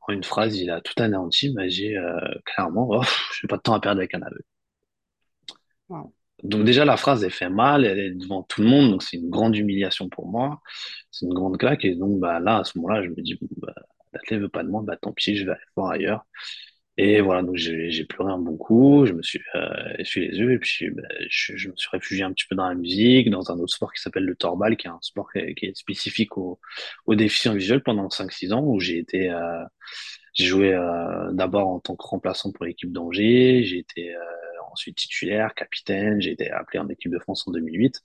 en 0.09 0.13
une 0.13 0.25
phrase, 0.25 0.57
il 0.59 0.71
a 0.71 0.81
tout 0.81 0.95
anéanti. 1.03 1.47
Il 1.49 1.55
m'a 1.55 1.67
dit 1.67 1.97
euh, 1.97 2.19
clairement, 2.47 2.89
oh, 2.91 3.03
je 3.35 3.47
n'ai 3.47 3.49
pas 3.49 3.57
de 3.57 3.63
temps 3.63 3.75
à 3.75 3.81
perdre 3.81 4.01
avec 4.01 4.15
un. 4.15 4.21
Wow. 5.89 6.15
Donc 6.43 6.65
déjà, 6.65 6.85
la 6.85 6.97
phrase, 6.97 7.23
elle 7.25 7.31
fait 7.31 7.51
mal, 7.51 7.85
elle 7.85 7.99
est 7.99 8.13
devant 8.13 8.43
tout 8.45 8.63
le 8.63 8.69
monde, 8.69 8.91
donc 8.91 9.03
c'est 9.03 9.19
une 9.19 9.29
grande 9.29 9.55
humiliation 9.57 10.09
pour 10.09 10.27
moi, 10.29 10.63
c'est 11.11 11.27
une 11.27 11.35
grande 11.35 11.59
claque. 11.59 11.85
Et 11.85 11.95
donc 11.95 12.19
bah, 12.21 12.41
là, 12.41 12.59
à 12.59 12.65
ce 12.65 12.79
moment-là, 12.79 13.03
je 13.03 13.11
me 13.11 13.21
dis, 13.23 13.39
bah, 13.59 13.75
l'athlète 14.13 14.41
veut 14.41 14.49
pas 14.49 14.63
de 14.63 14.69
moi, 14.69 14.83
bah, 14.85 14.97
tant 14.97 15.13
pis, 15.13 15.37
je 15.37 15.45
vais 15.45 15.53
aller 15.53 15.61
voir 15.77 15.91
ailleurs. 15.91 16.27
Et 16.97 17.23
voilà, 17.23 17.43
donc 17.43 17.57
j'ai 17.57 18.05
pleuré 18.05 18.31
un 18.31 18.39
bon 18.39 18.59
coup, 18.59 19.07
je 19.07 19.15
me 19.15 19.23
suis 19.23 19.41
euh, 19.55 19.95
essuyé 19.99 20.29
les 20.29 20.39
yeux 20.39 20.53
et 20.53 20.59
puis 20.59 20.91
ben, 20.91 21.07
je, 21.31 21.57
je 21.57 21.71
me 21.71 21.77
suis 21.77 21.89
réfugié 21.91 22.25
un 22.25 22.33
petit 22.33 22.45
peu 22.47 22.55
dans 22.55 22.69
la 22.69 22.75
musique, 22.75 23.31
dans 23.31 23.51
un 23.51 23.59
autre 23.59 23.73
sport 23.73 23.91
qui 23.93 24.03
s'appelle 24.03 24.25
le 24.25 24.37
torbal, 24.37 24.77
qui 24.77 24.87
est 24.87 24.91
un 24.91 24.99
sport 25.01 25.33
qui 25.33 25.39
est, 25.39 25.55
qui 25.55 25.67
est 25.67 25.77
spécifique 25.77 26.37
aux, 26.37 26.61
déficients 27.09 27.55
visuels 27.55 27.83
pendant 27.83 28.11
cinq 28.11 28.33
six 28.33 28.53
ans, 28.53 28.63
où 28.63 28.81
j'ai 28.81 28.99
été, 28.99 29.31
euh, 29.31 29.65
j'ai 30.35 30.45
joué 30.45 30.75
euh, 30.75 31.33
d'abord 31.33 31.69
en 31.69 31.81
tant 31.81 31.97
que 31.97 32.07
remplaçant 32.07 32.53
pour 32.53 32.67
l'équipe 32.67 32.93
d'Angers, 32.93 33.63
j'ai 33.65 33.79
été 33.79 34.15
euh, 34.15 34.21
ensuite 34.71 34.97
titulaire, 34.97 35.55
capitaine, 35.55 36.21
j'ai 36.21 36.33
été 36.33 36.51
appelé 36.51 36.81
en 36.81 36.89
équipe 36.89 37.13
de 37.13 37.19
France 37.19 37.47
en 37.49 37.53
2008. 37.53 38.03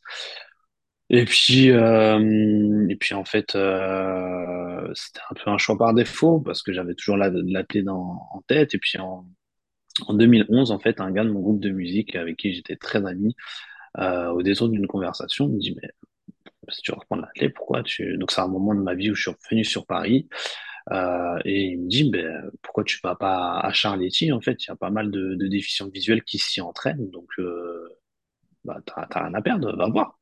Et 1.09 1.25
puis, 1.25 1.69
euh, 1.71 2.87
et 2.89 2.95
puis 2.95 3.13
en 3.13 3.25
fait, 3.25 3.55
euh, 3.55 4.91
c'était 4.95 5.19
un 5.29 5.35
peu 5.35 5.51
un 5.51 5.57
choix 5.57 5.77
par 5.77 5.93
défaut 5.93 6.39
parce 6.39 6.63
que 6.63 6.73
j'avais 6.73 6.95
toujours 6.95 7.17
la- 7.17 7.29
l'athlète 7.29 7.85
dans- 7.85 8.27
en 8.31 8.41
tête. 8.47 8.73
Et 8.73 8.79
puis 8.79 8.97
en, 8.99 9.25
en 10.07 10.13
2011, 10.15 10.71
en 10.71 10.79
fait, 10.79 11.01
un 11.01 11.11
gars 11.11 11.23
de 11.25 11.31
mon 11.31 11.41
groupe 11.41 11.61
de 11.61 11.71
musique 11.71 12.15
avec 12.15 12.37
qui 12.37 12.53
j'étais 12.53 12.75
très 12.77 13.05
ami, 13.05 13.35
euh, 13.99 14.29
au 14.31 14.43
détour 14.43 14.69
d'une 14.69 14.87
conversation, 14.87 15.47
me 15.49 15.59
dit, 15.59 15.75
mais 15.81 15.89
si 16.69 16.81
tu 16.81 16.91
veux 16.91 16.97
reprendre 16.99 17.23
l'athlète, 17.23 17.53
pourquoi 17.55 17.83
tu... 17.83 18.17
Donc 18.17 18.31
c'est 18.31 18.41
un 18.41 18.47
moment 18.47 18.75
de 18.75 18.81
ma 18.81 18.95
vie 18.95 19.11
où 19.11 19.15
je 19.15 19.23
suis 19.23 19.31
revenu 19.31 19.63
sur 19.65 19.85
Paris. 19.85 20.27
Euh, 20.91 21.39
et 21.45 21.63
il 21.73 21.81
me 21.81 21.89
dit, 21.89 22.09
ben, 22.11 22.51
pourquoi 22.63 22.83
tu 22.85 22.99
vas 23.03 23.15
pas 23.15 23.59
à 23.59 23.73
Charletti? 23.73 24.31
En 24.33 24.41
fait, 24.41 24.63
il 24.65 24.69
y 24.69 24.71
a 24.71 24.75
pas 24.77 24.91
mal 24.91 25.11
de, 25.11 25.35
de 25.35 25.47
déficients 25.47 25.89
visuels 25.89 26.23
qui 26.23 26.39
s'y 26.39 26.61
entraînent. 26.61 27.09
Donc, 27.11 27.27
euh, 27.39 27.89
bah, 28.65 28.79
t'as 28.85 29.23
rien 29.25 29.33
à 29.33 29.41
perdre, 29.41 29.75
va 29.77 29.87
voir. 29.89 30.19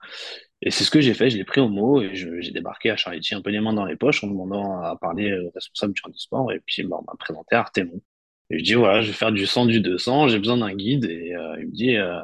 Et 0.65 0.71
c'est 0.71 0.85
ce 0.85 0.91
que 0.91 1.01
j'ai 1.01 1.13
fait, 1.13 1.29
je 1.29 1.37
l'ai 1.37 1.43
pris 1.43 1.59
au 1.59 1.67
mot 1.67 2.01
et 2.01 2.15
j'ai 2.15 2.51
débarqué 2.51 2.89
à 2.89 2.95
Charity 2.95 3.35
un 3.35 3.41
peu 3.41 3.49
les 3.49 3.59
mains 3.59 3.73
dans 3.73 3.85
les 3.85 3.97
poches 3.97 4.23
en 4.23 4.27
demandant 4.27 4.79
à 4.81 4.95
parler 4.95 5.37
au 5.37 5.51
responsable 5.53 5.93
du 5.93 6.01
sport 6.15 6.51
et 6.53 6.61
puis 6.65 6.83
bah, 6.83 6.97
on 7.01 7.03
m'a 7.03 7.17
présenté 7.19 7.55
Artemon. 7.55 8.01
Et 8.49 8.59
je 8.59 8.63
dis 8.63 8.73
voilà, 8.75 9.01
je 9.01 9.07
vais 9.07 9.13
faire 9.13 9.33
du 9.33 9.45
100, 9.45 9.65
du 9.65 9.81
200, 9.81 10.29
j'ai 10.29 10.39
besoin 10.39 10.57
d'un 10.57 10.73
guide 10.73 11.05
et 11.05 11.35
euh, 11.35 11.57
il 11.59 11.67
me 11.67 11.71
dit 11.73 11.97
euh, 11.97 12.17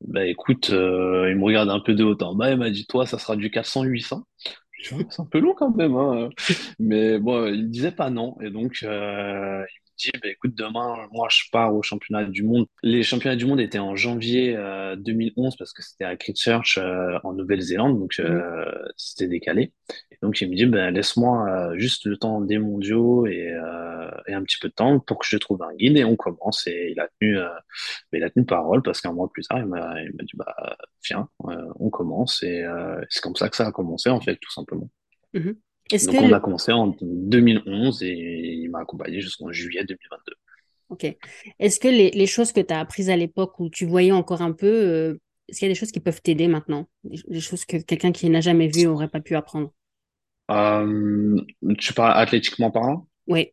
bah 0.00 0.26
écoute, 0.26 0.70
euh, 0.70 1.28
il 1.30 1.36
me 1.36 1.44
regarde 1.44 1.70
un 1.70 1.80
peu 1.80 1.94
de 1.94 2.04
haut 2.04 2.20
en 2.22 2.34
bas, 2.34 2.50
il 2.52 2.56
m'a 2.58 2.70
dit 2.70 2.86
toi 2.86 3.06
ça 3.06 3.18
sera 3.18 3.36
du 3.36 3.50
400, 3.50 3.84
800. 3.84 4.24
Je 4.72 4.88
dis, 4.88 4.94
Ouais, 4.94 5.06
c'est 5.10 5.22
un 5.22 5.26
peu 5.26 5.40
long 5.40 5.54
quand 5.54 5.74
même, 5.74 5.96
hein. 5.96 6.30
Mais 6.78 7.18
bon, 7.18 7.46
il 7.48 7.64
me 7.64 7.68
disait 7.68 7.92
pas 7.92 8.10
non. 8.10 8.36
Et 8.40 8.50
donc, 8.50 8.80
euh, 8.84 8.88
il 9.60 9.80
me 9.82 9.87
dit, 9.98 10.10
bah, 10.22 10.28
écoute, 10.30 10.54
demain, 10.54 11.08
moi, 11.12 11.28
je 11.30 11.42
pars 11.52 11.74
au 11.74 11.82
championnat 11.82 12.24
du 12.24 12.42
monde. 12.44 12.66
Les 12.82 13.02
championnats 13.02 13.36
du 13.36 13.46
monde 13.46 13.60
étaient 13.60 13.78
en 13.78 13.96
janvier 13.96 14.56
euh, 14.56 14.96
2011 14.96 15.56
parce 15.56 15.72
que 15.72 15.82
c'était 15.82 16.04
à 16.04 16.16
Christchurch 16.16 16.78
euh, 16.78 17.18
en 17.24 17.32
Nouvelle-Zélande, 17.34 17.98
donc 17.98 18.14
Mhm. 18.18 18.26
euh, 18.26 18.64
c'était 18.96 19.28
décalé. 19.28 19.72
Et 20.12 20.16
donc, 20.22 20.40
il 20.40 20.50
me 20.50 20.56
dit, 20.56 20.66
bah, 20.66 20.90
laisse-moi 20.90 21.48
euh, 21.72 21.78
juste 21.78 22.06
le 22.06 22.16
temps 22.16 22.40
des 22.40 22.58
mondiaux 22.58 23.26
et, 23.26 23.50
euh, 23.52 24.10
et 24.26 24.34
un 24.34 24.42
petit 24.42 24.58
peu 24.60 24.68
de 24.68 24.74
temps 24.74 25.00
pour 25.00 25.18
que 25.18 25.26
je 25.28 25.36
trouve 25.36 25.62
un 25.62 25.74
guide 25.74 25.96
et 25.96 26.04
on 26.04 26.16
commence. 26.16 26.66
Et 26.66 26.90
il 26.92 27.00
a 27.00 27.08
tenu, 27.20 27.38
euh, 27.38 27.48
bah, 28.12 28.18
il 28.18 28.24
a 28.24 28.30
tenu 28.30 28.44
parole 28.46 28.82
parce 28.82 29.00
qu'un 29.00 29.12
mois 29.12 29.30
plus 29.32 29.42
tard, 29.44 29.58
il 29.60 29.66
m'a 29.66 29.94
dit, 30.04 30.32
bah, 30.34 30.76
viens, 31.04 31.28
euh, 31.48 31.66
on 31.78 31.90
commence. 31.90 32.42
Et 32.42 32.62
euh, 32.62 33.00
c'est 33.10 33.22
comme 33.22 33.36
ça 33.36 33.48
que 33.48 33.56
ça 33.56 33.66
a 33.66 33.72
commencé, 33.72 34.10
en 34.10 34.20
fait, 34.20 34.36
tout 34.36 34.50
simplement. 34.52 34.88
Mhm. 35.32 35.58
Que 35.88 36.04
Donc, 36.06 36.22
on 36.22 36.32
a 36.32 36.40
commencé 36.40 36.72
en 36.72 36.94
2011 37.00 38.02
et 38.02 38.12
il 38.12 38.70
m'a 38.70 38.80
accompagné 38.80 39.20
jusqu'en 39.20 39.50
juillet 39.52 39.84
2022. 39.84 40.34
Ok. 40.90 41.16
Est-ce 41.58 41.80
que 41.80 41.88
les, 41.88 42.10
les 42.10 42.26
choses 42.26 42.52
que 42.52 42.60
tu 42.60 42.72
as 42.72 42.80
apprises 42.80 43.10
à 43.10 43.16
l'époque 43.16 43.58
où 43.60 43.68
tu 43.68 43.86
voyais 43.86 44.12
encore 44.12 44.42
un 44.42 44.52
peu, 44.52 44.66
euh, 44.66 45.20
est-ce 45.48 45.58
qu'il 45.58 45.68
y 45.68 45.70
a 45.70 45.74
des 45.74 45.78
choses 45.78 45.92
qui 45.92 46.00
peuvent 46.00 46.22
t'aider 46.22 46.48
maintenant? 46.48 46.86
Des, 47.04 47.40
choses 47.40 47.64
que 47.64 47.78
quelqu'un 47.78 48.12
qui 48.12 48.28
n'a 48.30 48.40
jamais 48.40 48.68
vu 48.68 48.86
aurait 48.86 49.08
pas 49.08 49.20
pu 49.20 49.36
apprendre? 49.36 49.72
Euh, 50.50 51.40
tu 51.78 51.92
parles 51.92 52.18
athlétiquement 52.18 52.70
parlant? 52.70 53.06
Oui. 53.26 53.50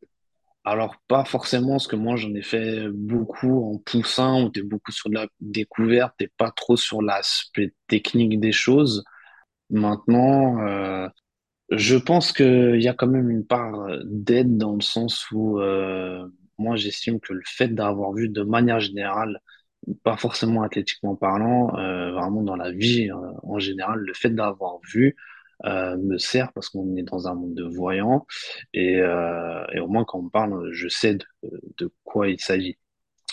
Alors, 0.63 0.96
pas 1.08 1.25
forcément, 1.25 1.72
parce 1.72 1.88
que 1.88 1.96
moi, 1.96 2.15
j'en 2.15 2.34
ai 2.34 2.42
fait 2.42 2.88
beaucoup 2.89 3.72
en 3.72 3.77
poussin, 3.77 4.44
où 4.44 4.50
t'es 4.50 4.63
beaucoup 4.63 4.92
sur 4.92 5.10
la 5.10 5.27
découverte 5.39 6.15
et 6.22 6.30
pas 6.38 6.51
trop 6.51 6.75
sur 6.75 7.01
l'aspect 7.01 7.74
technique 7.88 8.39
des 8.39 8.51
choses. 8.51 9.04
Maintenant, 9.70 10.65
euh, 10.65 11.08
je 11.69 11.98
pense 11.98 12.31
qu'il 12.31 12.81
y 12.81 12.88
a 12.88 12.93
quand 12.93 13.07
même 13.07 13.29
une 13.29 13.45
part 13.45 13.88
d'aide 14.03 14.57
dans 14.57 14.75
le 14.75 14.81
sens 14.81 15.29
où 15.31 15.60
euh, 15.60 16.27
moi, 16.57 16.75
j'estime 16.75 17.19
que 17.19 17.34
le 17.34 17.41
fait 17.45 17.69
d'avoir 17.69 18.13
vu 18.13 18.30
de 18.30 18.43
manière 18.43 18.80
générale, 18.80 19.39
pas 20.04 20.17
forcément 20.17 20.63
athlétiquement 20.63 21.15
parlant, 21.15 21.78
euh, 21.78 22.12
vraiment 22.12 22.41
dans 22.41 22.56
la 22.56 22.71
vie 22.71 23.10
euh, 23.12 23.15
en 23.43 23.60
général, 23.60 23.99
le 23.99 24.13
fait 24.13 24.30
d'avoir 24.30 24.80
vu 24.88 25.15
euh, 25.65 25.97
me 25.97 26.17
sert 26.17 26.51
parce 26.54 26.69
qu'on 26.69 26.95
est 26.97 27.04
dans 27.04 27.28
un 27.28 27.36
monde 27.36 27.54
de 27.56 27.63
voyants 27.63 28.25
et, 28.73 28.97
euh, 28.99 29.65
et 29.73 29.80
au 29.80 29.88
moins 29.88 30.04
quand 30.04 30.19
on 30.19 30.30
parle, 30.30 30.69
je 30.71 30.88
sais 30.88 31.15
de, 31.15 31.25
de 31.78 31.91
quoi 32.04 32.30
il 32.30 32.39
s'agit. 32.39 32.78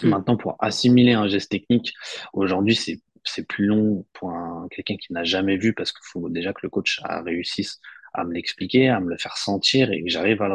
Mm. 0.03 0.09
Maintenant, 0.09 0.37
pour 0.37 0.57
assimiler 0.61 1.13
un 1.13 1.29
geste 1.29 1.51
technique, 1.51 1.95
aujourd'hui, 2.33 2.75
c'est 2.75 3.01
c'est 3.25 3.47
plus 3.47 3.67
long 3.67 4.05
pour 4.15 4.31
un, 4.31 4.67
quelqu'un 4.73 4.97
qui 4.97 5.13
n'a 5.13 5.23
jamais 5.23 5.57
vu 5.57 5.75
parce 5.75 5.93
qu'il 5.93 6.05
faut 6.05 6.29
déjà 6.29 6.53
que 6.53 6.59
le 6.65 6.71
coach 6.71 7.01
réussisse 7.25 7.81
à 8.15 8.25
me 8.25 8.33
l'expliquer, 8.35 8.89
à 8.89 9.01
me 9.01 9.11
le 9.11 9.17
faire 9.19 9.37
sentir 9.37 9.91
et 9.93 10.03
que 10.03 10.11
j'arrive 10.11 10.43
à 10.43 10.47
à 10.47 10.49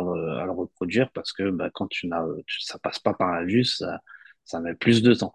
le 0.46 0.52
reproduire 0.52 1.12
parce 1.12 1.34
que 1.34 1.50
bah, 1.52 1.70
quand 1.74 1.88
tu 1.88 2.08
n'as, 2.08 2.24
tu- 2.46 2.62
ça 2.62 2.80
passe 2.80 3.00
pas 3.00 3.14
par 3.14 3.32
la 3.34 3.46
vue, 3.46 3.64
ça, 3.64 4.00
ça 4.46 4.60
met 4.60 4.76
plus 4.76 5.02
de 5.02 5.14
temps. 5.14 5.34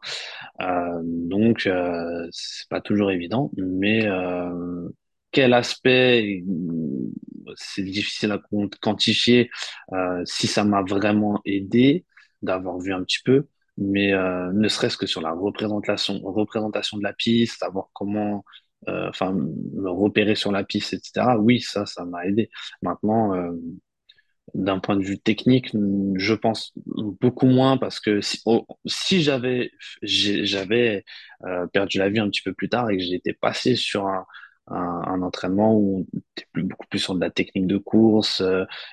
Euh, 0.61 1.00
donc, 1.04 1.66
euh, 1.66 2.28
c'est 2.32 2.68
pas 2.68 2.80
toujours 2.80 3.11
évident, 3.11 3.50
mais 3.56 4.06
euh, 4.06 4.88
quel 5.32 5.54
aspect, 5.54 6.42
euh, 6.48 7.52
c'est 7.56 7.82
difficile 7.85 8.32
à 8.32 8.38
quant- 8.38 8.68
quantifier 8.80 9.50
euh, 9.92 10.22
si 10.26 10.46
ça 10.46 10.64
m'a 10.64 10.82
vraiment 10.82 11.40
aidé 11.44 12.04
d'avoir 12.42 12.78
vu 12.78 12.92
un 12.92 13.02
petit 13.04 13.20
peu, 13.24 13.46
mais 13.78 14.12
euh, 14.12 14.52
ne 14.52 14.68
serait-ce 14.68 14.96
que 14.96 15.06
sur 15.06 15.20
la 15.20 15.32
représentation, 15.32 16.18
représentation 16.22 16.98
de 16.98 17.02
la 17.04 17.12
piste, 17.12 17.58
savoir 17.61 17.88
comment, 17.92 18.44
euh, 18.88 19.09
enfin, 19.09 19.33
me 19.33 19.90
repérer 19.90 20.35
sur 20.35 20.53
la 20.53 20.64
piste, 20.64 20.95
etc. 20.95 21.37
Oui, 21.38 21.61
ça, 21.61 21.87
ça 21.87 22.05
m'a 22.05 22.27
aidé. 22.27 22.51
Maintenant, 22.83 23.35
euh, 23.35 23.53
d'un 24.55 24.81
point 24.81 24.97
de 24.97 25.05
vue 25.05 25.18
technique, 25.18 25.71
je 26.16 26.35
pense 26.35 26.73
beaucoup 26.77 27.47
moins 27.47 27.79
parce 27.79 28.01
que 28.01 28.21
si, 28.21 29.23
j'avais 29.23 29.71
euh, 31.45 31.66
perdu 31.68 31.99
la 31.99 32.09
vue 32.09 32.18
un 32.18 32.29
petit 32.29 32.42
peu 32.42 32.53
plus 32.53 32.68
tard 32.68 32.90
et 32.90 32.97
que 32.97 33.03
j'étais 33.03 33.33
passé 33.35 33.77
sur 33.77 34.07
un, 34.07 34.27
entraînement 35.23 35.77
où 35.77 36.07
était 36.37 36.47
plus, 36.53 36.62
beaucoup 36.64 36.87
plus 36.88 36.99
sur 36.99 37.14
de 37.14 37.21
la 37.21 37.31
technique 37.31 37.66
de 37.66 37.79
course, 37.79 38.42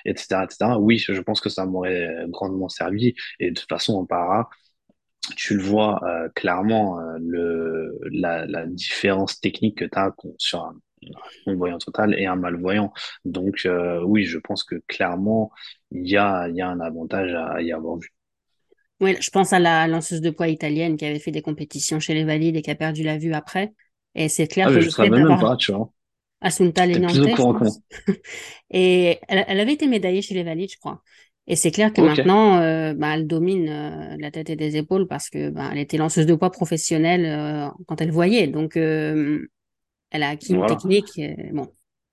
etc., 0.04 0.44
etc., 0.44 0.76
oui, 0.78 0.98
je 0.98 1.20
pense 1.20 1.40
que 1.40 1.48
ça 1.48 1.66
m'aurait 1.66 2.08
grandement 2.28 2.68
servi. 2.68 3.14
Et 3.38 3.50
de 3.50 3.60
toute 3.60 3.68
façon, 3.68 3.94
en 3.94 4.06
para, 4.06 4.50
tu 5.36 5.56
le 5.56 5.62
vois 5.62 6.00
euh, 6.04 6.28
clairement, 6.34 7.00
euh, 7.00 7.18
le, 7.20 7.98
la, 8.12 8.46
la 8.46 8.66
différence 8.66 9.40
technique 9.40 9.78
que 9.78 9.84
tu 9.84 9.98
as 9.98 10.14
sur 10.38 10.64
un, 10.64 10.76
un 11.04 11.52
non-voyant 11.52 11.78
total 11.78 12.14
et 12.18 12.26
un 12.26 12.36
malvoyant. 12.36 12.92
Donc, 13.24 13.62
euh, 13.66 14.02
oui, 14.04 14.24
je 14.24 14.38
pense 14.38 14.64
que 14.64 14.76
clairement, 14.88 15.52
il 15.92 16.08
y 16.08 16.16
a, 16.16 16.48
y 16.50 16.60
a 16.62 16.68
un 16.68 16.80
avantage 16.80 17.32
à 17.34 17.62
y 17.62 17.72
avoir 17.72 17.96
vu. 17.98 18.10
Ouais, 19.00 19.16
je 19.20 19.30
pense 19.30 19.52
à 19.54 19.58
la 19.58 19.86
lanceuse 19.88 20.20
de 20.20 20.30
poids 20.30 20.48
italienne 20.48 20.96
qui 20.98 21.06
avait 21.06 21.18
fait 21.18 21.30
des 21.30 21.40
compétitions 21.42 22.00
chez 22.00 22.12
les 22.14 22.24
valides 22.24 22.56
et 22.56 22.62
qui 22.62 22.70
a 22.70 22.74
perdu 22.74 23.02
la 23.02 23.16
vue 23.18 23.32
après. 23.32 23.72
Et 24.14 24.28
c'est 24.28 24.46
clair 24.46 24.68
Ah, 24.68 24.72
que 24.72 24.80
je 24.80 24.88
fait 24.90 24.90
savais 24.90 25.10
même 25.10 25.38
pas, 25.38 25.56
tu 25.56 25.72
vois. 25.72 25.92
Assunta 26.42 26.86
je 26.88 27.26
pense. 27.28 27.80
Et 28.70 29.18
elle, 29.28 29.44
elle 29.48 29.60
avait 29.60 29.74
été 29.74 29.86
médaillée 29.86 30.22
chez 30.22 30.34
les 30.34 30.42
valides, 30.42 30.70
je 30.72 30.78
crois. 30.78 31.02
Et 31.50 31.56
c'est 31.56 31.72
clair 31.72 31.92
que 31.92 32.00
maintenant, 32.00 32.60
euh, 32.60 32.94
bah, 32.94 33.14
elle 33.16 33.26
domine 33.26 33.68
euh, 33.68 34.16
la 34.20 34.30
tête 34.30 34.50
et 34.50 34.56
des 34.56 34.76
épaules 34.76 35.08
parce 35.08 35.28
que 35.28 35.50
bah, 35.50 35.70
elle 35.72 35.78
était 35.78 35.96
lanceuse 35.96 36.24
de 36.24 36.34
poids 36.36 36.52
professionnelle 36.52 37.26
euh, 37.26 37.68
quand 37.88 38.00
elle 38.00 38.12
voyait. 38.12 38.46
Donc, 38.46 38.76
euh, 38.76 39.48
elle 40.10 40.22
a 40.22 40.28
acquis 40.28 40.54
une 40.54 40.64
technique. 40.64 41.20
bon, 41.52 41.66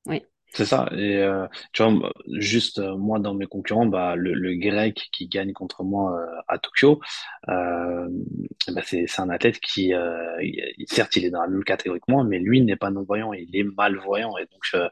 oui. 0.08 0.24
C'est 0.54 0.66
ça. 0.66 0.88
Et 0.94 1.18
euh, 1.18 1.46
tu 1.74 1.84
vois, 1.84 2.12
juste 2.40 2.80
euh, 2.80 2.96
moi 2.98 3.20
dans 3.20 3.34
mes 3.34 3.46
concurrents, 3.46 3.86
bah, 3.86 4.16
le, 4.16 4.56
grec 4.56 5.10
qui 5.12 5.28
gagne 5.28 5.54
contre 5.54 5.84
moi 5.84 6.18
euh, 6.20 6.42
à 6.48 6.58
Tokyo, 6.58 7.00
euh, 7.50 8.08
bah, 8.70 8.82
c'est 8.84 9.06
c'est 9.08 9.22
un 9.22 9.30
athlète 9.30 9.60
qui, 9.60 9.94
certes, 10.88 11.16
il 11.18 11.26
est 11.26 11.30
dans 11.30 11.42
la 11.42 11.48
même 11.48 11.64
catégorie 11.64 12.00
que 12.00 12.12
moi, 12.12 12.24
mais 12.24 12.40
lui 12.40 12.62
n'est 12.62 12.76
pas 12.76 12.90
non-voyant, 12.90 13.34
il 13.34 13.56
est 13.56 13.64
malvoyant. 13.64 14.38
Et 14.38 14.46
donc, 14.46 14.88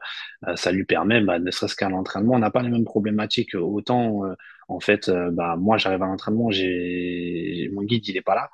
ça 0.56 0.72
lui 0.72 0.84
permet, 0.84 1.20
bah, 1.20 1.38
ne 1.38 1.50
serait-ce 1.50 1.74
qu'à 1.76 1.88
l'entraînement, 1.88 2.34
on 2.34 2.38
n'a 2.38 2.50
pas 2.50 2.62
les 2.62 2.70
mêmes 2.70 2.84
problématiques. 2.84 3.54
Autant, 3.54 4.22
en 4.68 4.80
fait, 4.80 5.10
bah, 5.32 5.56
moi, 5.56 5.78
j'arrive 5.78 6.02
à 6.02 6.06
l'entraînement, 6.06 6.50
j'ai 6.50 7.70
mon 7.72 7.82
guide, 7.82 8.06
il 8.08 8.16
est 8.16 8.22
pas 8.22 8.34
là. 8.34 8.50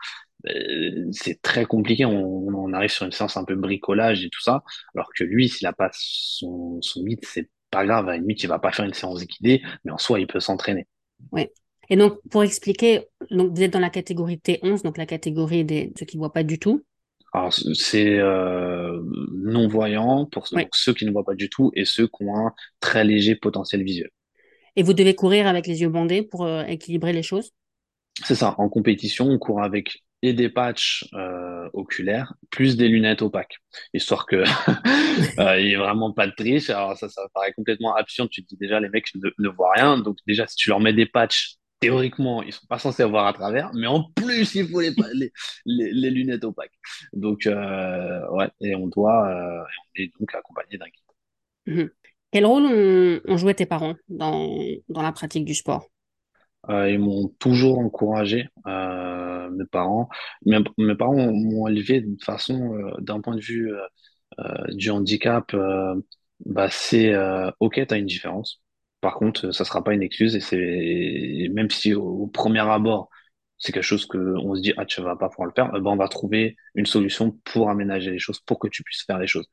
Euh, 0.48 1.09
c'est 1.12 1.40
très 1.42 1.64
compliqué. 1.64 2.05
On, 2.05 2.48
on 2.48 2.72
arrive 2.72 2.90
sur 2.90 3.07
une 3.07 3.12
séance 3.12 3.37
un 3.37 3.44
peu 3.44 3.55
bricolage 3.55 4.24
et 4.24 4.31
tout 4.31 4.42
ça. 4.42 4.62
Alors 4.94 5.11
que 5.16 5.24
lui, 5.24 5.48
s'il 5.48 5.66
a 5.66 5.72
pas 5.72 5.90
son, 5.92 6.81
son 6.83 7.05
guide, 7.05 7.20
c'est 7.22 7.48
pas 7.70 7.87
grave, 7.87 8.09
à 8.09 8.12
la 8.12 8.18
limite, 8.18 8.42
il 8.42 8.48
va 8.48 8.59
pas 8.59 8.70
faire 8.70 8.85
une 8.85 8.94
séance 8.94 9.26
guidée, 9.26 9.62
mais 9.85 9.92
en 9.92 9.98
soi, 9.98 10.20
il 10.20 10.26
peut 10.26 10.40
s'entraîner. 10.40 10.87
Oui. 11.33 11.48
Et 11.88 11.96
donc, 11.96 12.20
pour 12.31 12.44
expliquer, 12.44 13.09
donc 13.31 13.55
vous 13.55 13.62
êtes 13.62 13.72
dans 13.72 13.81
la 13.81 13.90
catégorie 13.90 14.37
T11, 14.37 14.83
donc 14.83 14.98
la 14.98 15.07
catégorie 15.07 15.64
des 15.64 15.92
ceux 15.98 16.07
qui 16.07 16.16
ne 16.16 16.20
voient 16.20 16.33
pas 16.33 16.44
du 16.44 16.59
tout. 16.59 16.85
Alors, 17.33 17.52
c'est 17.52 18.18
euh, 18.18 19.02
non-voyant 19.33 20.26
pour 20.26 20.46
ceux 20.46 20.92
qui 20.92 21.07
ne 21.07 21.11
voient 21.11 21.24
pas 21.24 21.35
du 21.35 21.48
tout 21.48 21.72
et 21.74 21.87
ceux 21.87 22.07
qui 22.07 22.24
ont 22.24 22.37
un 22.37 22.52
très 22.78 23.05
léger 23.05 23.37
potentiel 23.37 23.83
visuel. 23.83 24.11
Et 24.76 24.83
vous 24.83 24.92
devez 24.92 25.14
courir 25.14 25.46
avec 25.46 25.66
les 25.66 25.81
yeux 25.81 25.88
bandés 25.88 26.22
pour 26.22 26.44
euh, 26.44 26.64
équilibrer 26.64 27.12
les 27.12 27.22
choses? 27.22 27.52
C'est 28.24 28.35
ça. 28.35 28.55
En 28.59 28.68
compétition, 28.68 29.26
on 29.26 29.38
court 29.38 29.62
avec 29.62 30.02
et 30.22 30.32
des 30.32 30.48
patchs 30.48 31.04
euh, 31.14 31.68
oculaires, 31.72 32.35
plus 32.50 32.76
des 32.76 32.88
lunettes 32.88 33.22
opaques, 33.22 33.58
histoire 33.92 34.26
que 34.26 34.37
euh, 35.40 35.61
il 35.61 35.66
n'y 35.66 35.72
ait 35.72 35.76
vraiment 35.76 36.12
pas 36.12 36.26
de 36.26 36.32
triche. 36.32 36.70
Alors 36.70 36.96
ça, 36.96 37.08
ça 37.08 37.22
paraît 37.35 37.52
complètement 37.52 37.94
absurde. 37.94 38.30
Tu 38.30 38.42
te 38.42 38.48
dis 38.48 38.56
déjà, 38.56 38.78
les 38.80 38.88
mecs 38.88 39.12
ne, 39.16 39.30
ne 39.38 39.48
voient 39.48 39.72
rien. 39.72 39.98
Donc 39.98 40.18
déjà, 40.26 40.46
si 40.46 40.56
tu 40.56 40.70
leur 40.70 40.80
mets 40.80 40.92
des 40.92 41.06
patchs 41.06 41.56
théoriquement, 41.80 42.42
ils 42.44 42.52
sont 42.52 42.66
pas 42.68 42.78
censés 42.78 43.02
voir 43.02 43.26
à 43.26 43.32
travers, 43.32 43.72
mais 43.74 43.88
en 43.88 44.04
plus, 44.14 44.54
il 44.54 44.68
faut 44.68 44.80
les, 44.80 44.94
les, 45.14 45.32
les, 45.66 46.11
lunettes 46.11 46.44
opaques. 46.44 46.78
Donc, 47.12 47.44
euh, 47.46 48.20
ouais, 48.30 48.48
et 48.61 48.76
on 48.76 48.87
doit, 48.87 49.64
on 49.66 50.00
est 50.00 50.12
donc 50.20 50.32
accompagné 50.32 50.78
d'un 50.78 50.87
guide. 50.87 51.74
Mhm. 51.74 51.90
Quel 52.30 52.46
rôle 52.46 52.66
ont, 52.66 53.20
ont, 53.26 53.37
joué 53.37 53.54
tes 53.54 53.66
parents 53.66 53.96
dans, 54.08 54.56
dans 54.88 55.02
la 55.02 55.11
pratique 55.11 55.44
du 55.44 55.56
sport? 55.56 55.91
Euh, 56.70 56.90
Ils 56.90 56.98
m'ont 56.98 57.29
toujours 57.38 57.79
encouragé, 57.79 58.48
euh, 58.66 59.51
mes 59.51 59.66
parents. 59.66 60.09
Mes, 60.46 60.59
mes 60.79 60.94
parents 60.94 61.14
m'ont 61.33 61.68
élevé 61.68 62.01
de 62.01 62.22
façon, 62.22 62.75
euh, 62.75 62.92
d'un 63.01 63.20
point 63.20 63.37
de 63.37 63.40
vue 63.40 63.72
du 64.70 64.90
handicap, 64.90 65.55
bah, 66.46 66.68
c'est 66.70 67.14
ok, 67.61 67.87
tu 67.87 67.94
as 67.94 67.98
une 67.98 68.07
différence 68.07 68.62
par 69.03 69.16
contre, 69.16 69.51
ça 69.51 69.64
sera 69.64 69.83
pas 69.85 69.94
une 69.94 70.03
excuse 70.03 70.37
et 70.37 70.40
c'est 70.40 71.48
même 71.53 71.70
si 71.70 71.92
au, 71.92 72.29
premier 72.29 72.61
abord 72.61 73.11
c'est 73.59 73.72
quelque 73.72 73.83
chose 73.83 74.07
que 74.07 74.18
on 74.18 74.55
se 74.55 74.61
dit 74.62 74.72
ah 74.77 74.87
tu 74.87 75.03
vas 75.03 75.16
pas 75.16 75.29
pouvoir 75.29 75.46
le 75.48 75.53
faire, 75.55 75.70
ben 75.72 75.90
on 75.90 75.96
va 75.96 76.09
trouver 76.09 76.57
une 76.77 76.87
solution 76.87 77.33
pour 77.44 77.68
aménager 77.70 78.12
les 78.12 78.18
choses, 78.20 78.40
pour 78.40 78.59
que 78.61 78.68
tu 78.68 78.83
puisses 78.85 79.05
faire 79.05 79.18
les 79.18 79.27
choses. 79.27 79.46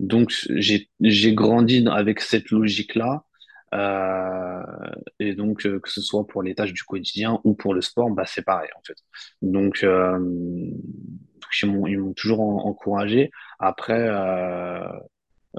Donc 0.00 0.32
j'ai 0.56 0.90
j'ai 1.00 1.34
grandi 1.34 1.86
avec 1.90 2.20
cette 2.20 2.50
logique 2.50 2.94
là. 2.94 3.24
Euh, 3.74 4.62
et 5.18 5.34
donc 5.34 5.66
euh, 5.66 5.80
que 5.80 5.90
ce 5.90 6.00
soit 6.00 6.26
pour 6.26 6.42
les 6.42 6.54
tâches 6.54 6.72
du 6.72 6.84
quotidien 6.84 7.40
ou 7.44 7.54
pour 7.54 7.74
le 7.74 7.80
sport, 7.80 8.10
bah 8.10 8.24
c'est 8.26 8.42
pareil 8.44 8.70
en 8.76 8.82
fait. 8.84 8.96
Donc, 9.42 9.82
euh, 9.84 10.18
ils 11.62 11.98
m'ont 11.98 12.12
toujours 12.14 12.40
encouragé. 12.66 13.30
Après, 13.58 13.98
euh, 14.08 14.80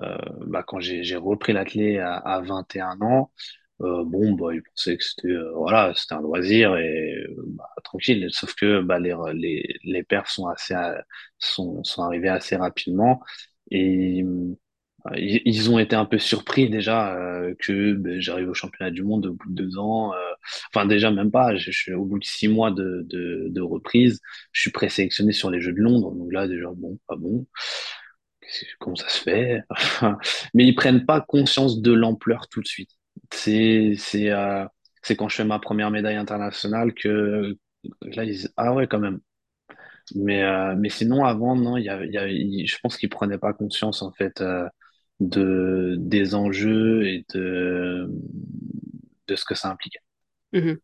euh, 0.02 0.18
bah, 0.48 0.64
quand 0.68 0.80
j'ai 0.80 1.16
repris 1.16 1.54
l'athlé 1.54 2.00
à, 2.00 2.16
à 2.18 2.42
21 2.42 3.02
ans, 3.02 3.32
bon, 3.80 4.34
bah, 4.34 4.54
ils 4.54 4.64
pensaient 4.64 4.98
que 4.98 5.04
c'était 5.04 5.30
voilà, 5.56 5.94
c'était 5.96 6.16
un 6.16 6.22
loisir 6.22 6.78
et 6.78 7.26
bah, 7.48 7.70
tranquille. 7.84 8.28
Sauf 8.32 8.56
que 8.56 8.82
bah, 8.82 9.00
les, 9.00 9.16
les, 9.34 9.80
les 9.84 10.04
perfs 10.04 10.30
sont 10.32 10.48
assez 10.48 10.76
sont, 11.40 11.84
sont 11.84 12.04
arrivés 12.04 12.30
assez 12.30 12.56
rapidement 12.56 13.22
et 13.72 14.24
ils, 15.16 15.70
ont 15.70 15.80
été 15.80 15.96
un 15.96 16.06
peu 16.06 16.18
surpris 16.18 16.70
déjà 16.70 17.18
que 17.60 17.94
bah, 17.94 18.20
j'arrive 18.20 18.50
au 18.50 18.54
championnat 18.54 18.92
du 18.92 19.04
monde 19.04 19.28
au 19.28 19.34
bout 19.34 19.50
de 19.50 19.56
deux 19.56 19.78
ans. 19.78 20.14
enfin 20.74 20.86
déjà 20.86 21.12
même 21.12 21.32
pas. 21.32 21.56
Je, 21.56 21.72
suis 21.72 21.94
au 21.94 22.06
bout 22.06 22.20
de 22.20 22.24
six 22.26 22.48
mois 22.48 22.72
de, 22.72 23.06
de, 23.10 23.48
de 23.50 23.62
reprise. 23.62 24.20
Je 24.52 24.62
suis 24.62 24.72
présélectionné 24.72 25.32
sur 25.32 25.52
les 25.52 25.62
Jeux 25.62 25.74
de 25.74 25.82
Londres. 25.82 26.12
Donc 26.12 26.32
là 26.34 26.48
déjà 26.48 26.70
bon, 26.76 26.98
pas 27.08 27.16
bon 27.16 27.46
comment 28.80 28.96
ça 28.96 29.10
se 29.10 29.22
fait? 29.22 29.62
Mais 30.54 30.66
ils 30.66 30.76
prennent 30.76 31.06
pas 31.06 31.22
conscience 31.22 31.82
de 31.82 31.92
l'ampleur 31.94 32.48
tout 32.48 32.62
de 32.62 32.68
suite. 32.68 32.92
C'est 33.32 33.96
euh, 34.32 34.66
quand 35.18 35.30
je 35.30 35.36
fais 35.36 35.46
ma 35.46 35.60
première 35.60 35.92
médaille 35.92 36.16
internationale 36.16 36.94
que 36.94 37.58
là 38.02 38.24
ils 38.24 38.32
disent 38.32 38.54
ah 38.58 38.74
ouais 38.74 38.88
quand 38.88 39.00
même. 39.00 39.20
Mais 40.16 40.44
euh, 40.44 40.76
mais 40.78 40.90
sinon 40.90 41.26
avant 41.26 41.56
non, 41.56 41.78
y 41.78 41.90
a, 41.90 42.00
je 42.06 42.78
pense 42.82 42.98
qu'ils 42.98 43.10
prenaient 43.10 43.38
pas 43.38 43.54
conscience 43.54 44.02
en 44.02 44.12
fait 44.12 44.42
euh, 44.42 44.68
de 45.20 45.96
des 45.98 46.36
enjeux 46.36 47.08
et 47.08 47.26
de 47.34 48.10
de 49.28 49.36
ce 49.36 49.46
que 49.46 49.56
ça 49.56 49.70
impliquait. 49.70 50.02
Mm-hmm. 50.54 50.78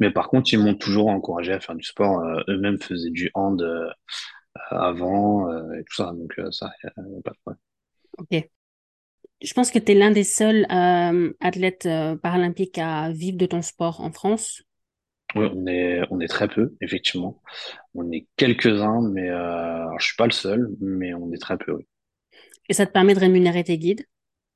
Mais 0.00 0.10
par 0.10 0.28
contre, 0.28 0.52
ils 0.52 0.58
m'ont 0.58 0.76
toujours 0.76 1.08
encouragé 1.08 1.52
à 1.52 1.60
faire 1.60 1.74
du 1.74 1.84
sport. 1.84 2.22
Eux-mêmes 2.48 2.80
faisaient 2.80 3.10
du 3.10 3.30
hand 3.34 3.60
avant 4.70 5.50
euh, 5.50 5.72
et 5.72 5.84
tout 5.84 5.94
ça. 5.94 6.12
Donc, 6.14 6.38
euh, 6.38 6.50
ça, 6.50 6.70
pas 6.94 7.30
de 7.30 7.38
problème. 7.42 7.60
Ok. 8.18 8.48
Je 9.40 9.52
pense 9.54 9.70
que 9.70 9.78
tu 9.78 9.92
es 9.92 9.94
l'un 9.94 10.10
des 10.10 10.24
seuls 10.24 10.66
euh, 10.70 11.32
athlètes 11.40 11.88
paralympiques 12.22 12.78
à 12.78 13.10
vivre 13.12 13.38
de 13.38 13.46
ton 13.46 13.62
sport 13.62 14.00
en 14.00 14.10
France. 14.10 14.62
Oui, 15.34 15.46
on 15.54 15.66
est, 15.66 16.00
on 16.10 16.20
est 16.20 16.26
très 16.26 16.48
peu, 16.48 16.74
effectivement. 16.80 17.40
On 17.94 18.10
est 18.10 18.26
quelques-uns, 18.36 19.02
mais 19.10 19.28
euh, 19.28 19.84
je 19.98 20.06
suis 20.06 20.16
pas 20.16 20.24
le 20.24 20.32
seul, 20.32 20.68
mais 20.80 21.14
on 21.14 21.30
est 21.32 21.40
très 21.40 21.58
peu, 21.58 21.72
oui. 21.72 21.86
Et 22.68 22.74
ça 22.74 22.86
te 22.86 22.92
permet 22.92 23.14
de 23.14 23.20
rémunérer 23.20 23.64
tes 23.64 23.78
guides? 23.78 24.04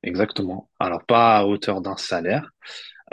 Exactement. 0.03 0.69
Alors, 0.79 1.05
pas 1.05 1.37
à 1.37 1.45
hauteur 1.45 1.81
d'un 1.81 1.97
salaire, 1.97 2.51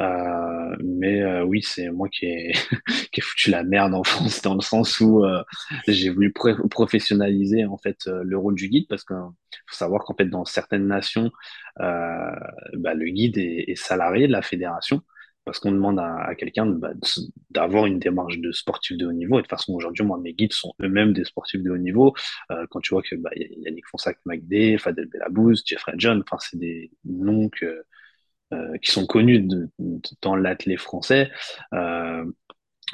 euh, 0.00 0.76
mais 0.82 1.20
euh, 1.20 1.44
oui, 1.44 1.62
c'est 1.62 1.90
moi 1.90 2.08
qui 2.08 2.26
ai, 2.26 2.52
qui 3.12 3.20
ai 3.20 3.22
foutu 3.22 3.50
la 3.50 3.62
merde 3.62 3.94
en 3.94 4.02
France 4.02 4.40
dans 4.42 4.54
le 4.54 4.60
sens 4.62 4.98
où 5.00 5.24
euh, 5.24 5.42
j'ai 5.88 6.08
voulu 6.08 6.32
professionnaliser 6.32 7.66
en 7.66 7.76
fait 7.76 8.06
le 8.06 8.38
rôle 8.38 8.54
du 8.54 8.68
guide 8.68 8.86
parce 8.88 9.04
qu'il 9.04 9.16
faut 9.16 9.76
savoir 9.76 10.04
qu'en 10.04 10.14
fait 10.14 10.26
dans 10.26 10.44
certaines 10.44 10.86
nations, 10.86 11.30
bah, 11.76 12.94
le 12.94 13.10
guide 13.10 13.36
est, 13.38 13.74
salarié 13.76 14.26
de 14.26 14.32
la 14.32 14.42
fédération 14.42 15.02
parce 15.50 15.58
qu'on 15.58 15.72
demande 15.72 15.98
à, 15.98 16.14
à 16.14 16.36
quelqu'un 16.36 16.64
bah, 16.64 16.92
d'avoir 17.50 17.86
une 17.86 17.98
démarche 17.98 18.38
de 18.38 18.52
sportif 18.52 18.96
de 18.96 19.04
haut 19.04 19.12
niveau. 19.12 19.34
Et 19.34 19.38
de 19.38 19.42
toute 19.42 19.50
façon, 19.50 19.72
aujourd'hui, 19.72 20.04
moi, 20.04 20.16
mes 20.16 20.32
guides 20.32 20.52
sont 20.52 20.72
eux-mêmes 20.80 21.12
des 21.12 21.24
sportifs 21.24 21.60
de 21.60 21.72
haut 21.72 21.76
niveau. 21.76 22.14
Euh, 22.52 22.66
quand 22.70 22.78
tu 22.78 22.94
vois 22.94 23.02
que 23.02 23.16
bah, 23.16 23.30
Yannick 23.34 23.84
Fonsac, 23.88 24.18
McDay, 24.26 24.78
Fadel 24.78 25.06
Belabouz, 25.06 25.64
Jeffrey 25.66 25.94
John, 25.96 26.22
enfin, 26.24 26.36
c'est 26.38 26.56
des 26.56 26.92
noms 27.04 27.48
que, 27.48 27.82
euh, 28.52 28.78
qui 28.78 28.92
sont 28.92 29.08
connus 29.08 29.40
de, 29.40 29.68
dans 30.22 30.36
l'athlète 30.36 30.78
français. 30.78 31.32
Euh, 31.74 32.24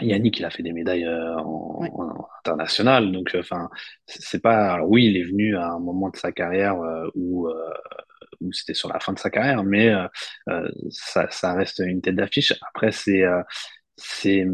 Yannick, 0.01 0.39
il 0.39 0.47
a 0.47 0.51
fait 0.51 0.63
des 0.63 0.73
médailles 0.73 1.07
en, 1.07 2.27
international, 2.39 3.13
donc 3.13 3.37
enfin, 3.39 3.69
c'est 4.07 4.41
pas. 4.41 4.73
Alors 4.73 4.89
oui, 4.89 5.05
il 5.07 5.19
est 5.19 5.25
venu 5.25 5.57
à 5.57 5.73
un 5.73 5.79
moment 5.79 6.09
de 6.09 6.17
sa 6.17 6.33
carrière 6.33 6.77
où 7.15 7.49
où 8.41 8.53
c'était 8.53 8.75
sur 8.75 8.89
la 8.89 9.01
fin 9.01 9.13
de 9.13 9.19
sa 9.19 9.31
carrière, 9.31 9.65
mais 9.65 9.93
ça, 10.91 11.29
ça 11.31 11.55
reste 11.55 11.81
une 11.85 12.01
tête 12.01 12.17
d'affiche. 12.17 12.55
Après, 12.69 12.93
c'est 12.93 13.23
c'est 13.97 14.47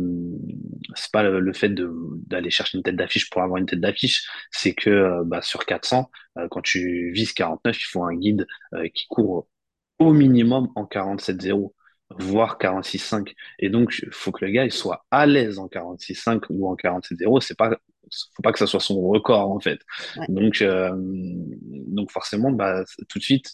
c'est 0.95 1.11
pas 1.13 1.23
le, 1.25 1.53
fait 1.53 1.73
d'aller 1.75 2.51
chercher 2.51 2.79
une 2.79 2.85
tête 2.85 2.97
d'affiche 2.97 3.29
pour 3.31 3.43
avoir 3.43 3.59
une 3.59 3.67
tête 3.67 3.81
d'affiche, 3.81 4.29
c'est 4.51 4.75
que 4.75 5.23
bah, 5.25 5.43
sur 5.43 5.67
400, 5.67 6.11
quand 6.51 6.63
tu 6.63 7.11
vises 7.13 7.33
49, 7.33 7.77
il 7.77 7.85
faut 7.87 8.05
un 8.05 8.15
guide 8.15 8.47
qui 8.95 9.07
court 9.09 9.49
au 9.99 10.13
minimum 10.13 10.71
en 10.75 10.85
47-0, 10.85 11.73
voire 12.19 12.59
46-5. 12.59 13.33
Et 13.59 13.71
donc, 13.71 13.99
il 14.03 14.13
faut 14.13 14.33
que 14.33 14.45
le 14.45 14.51
gars 14.51 14.65
il 14.65 14.73
soit 14.73 15.05
à 15.11 15.27
l'aise 15.27 15.59
en 15.59 15.69
46-5 15.69 16.45
ou 16.51 16.69
en 16.69 16.75
47-0. 16.75 17.41
C'est 17.41 17.57
pas, 17.57 17.71
faut 18.35 18.43
pas 18.43 18.53
que 18.53 18.59
ça 18.59 18.67
soit 18.67 18.81
son 18.81 19.01
record, 19.01 19.51
en 19.51 19.61
fait. 19.61 19.81
Donc, 20.29 20.61
euh, 20.63 20.91
donc, 20.95 22.11
forcément, 22.11 22.51
bah, 22.51 22.85
tout 23.09 23.19
de 23.19 23.25
suite, 23.25 23.53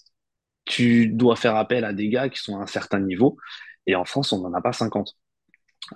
tu 0.69 1.09
dois 1.09 1.37
faire 1.37 1.57
appel 1.57 1.85
à 1.85 1.93
des 1.93 2.09
gars 2.09 2.29
qui 2.29 2.41
sont 2.41 2.59
à 2.59 2.63
un 2.63 2.67
certain 2.67 3.01
niveau. 3.01 3.39
Et 3.87 3.97
en 3.97 4.05
France, 4.05 4.33
on 4.33 4.41
n'en 4.41 4.55
a 4.55 4.61
pas 4.61 4.73
50. 4.73 5.17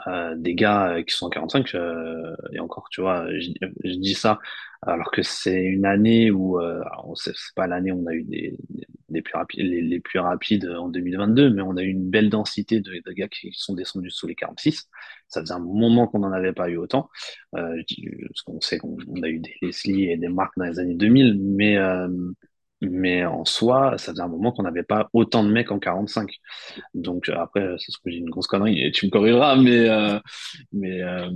Euh, 0.07 0.35
des 0.37 0.55
gars 0.55 0.95
euh, 0.95 1.03
qui 1.03 1.15
sont 1.15 1.27
en 1.27 1.31
45 1.31 1.75
euh, 1.75 2.35
et 2.53 2.61
encore 2.61 2.89
tu 2.91 3.03
vois 3.03 3.27
je, 3.31 3.99
dis 3.99 4.15
ça 4.15 4.39
alors 4.81 5.11
que 5.11 5.23
c'est 5.23 5.63
une 5.63 5.85
année 5.85 6.31
où 6.31 6.59
euh, 6.61 6.83
c'est 7.15 7.35
pas 7.55 7.67
l'année 7.67 7.93
où 7.93 8.03
on 8.03 8.07
a 8.07 8.15
eu 8.15 8.23
des, 8.23 9.23
plus 9.23 9.35
rapides 9.35 9.61
les, 9.61 10.01
plus 10.01 10.19
rapides 10.19 10.67
en 10.67 10.89
2022 10.89 11.51
mais 11.51 11.61
on 11.61 11.77
a 11.77 11.83
eu 11.83 11.89
une 11.89 12.09
belle 12.09 12.31
densité 12.31 12.81
de, 12.81 13.03
gars 13.13 13.29
qui 13.29 13.51
sont 13.53 13.75
descendus 13.75 14.11
sous 14.11 14.27
les 14.27 14.35
46 14.35 14.89
ça 15.29 15.43
faisait 15.43 15.53
un 15.53 15.59
moment 15.59 16.07
qu'on 16.07 16.21
n'en 16.21 16.33
avait 16.33 16.55
pas 16.55 16.71
eu 16.71 16.79
autant 16.79 17.11
euh, 17.57 17.83
parce 18.29 18.43
qu'on 18.43 18.61
sait 18.63 18.79
qu'on 18.79 18.97
a 19.23 19.29
eu 19.29 19.41
des 19.41 19.55
Leslie 19.61 20.11
et 20.11 20.17
des 20.17 20.29
marques 20.29 20.57
dans 20.57 20.65
les 20.65 20.79
années 20.79 20.95
2000 20.95 21.39
mais 21.39 21.77
mais 22.83 23.25
en 23.25 23.45
soi, 23.45 23.97
ça 23.99 24.13
faisait 24.13 24.23
un 24.23 24.29
moment 24.29 24.53
qu'on 24.53 24.65
n'avait 24.65 24.83
pas 24.83 25.09
autant 25.13 25.45
de 25.45 25.51
mecs 25.51 25.71
en 25.71 25.79
45. 25.79 26.31
Donc 26.95 27.29
euh, 27.29 27.37
après, 27.39 27.67
c'est 27.79 27.93
ce 27.93 27.99
que 27.99 28.11
j'ai 28.11 28.19
une 28.19 28.31
grosse 28.31 28.47
connerie 28.47 28.83
et 28.83 28.91
tu 28.91 29.07
me 29.07 29.11
corrigeras, 29.11 29.57
mais 29.57 29.89
euh, 29.89 30.19
mais 30.73 31.01
euh, 31.03 31.31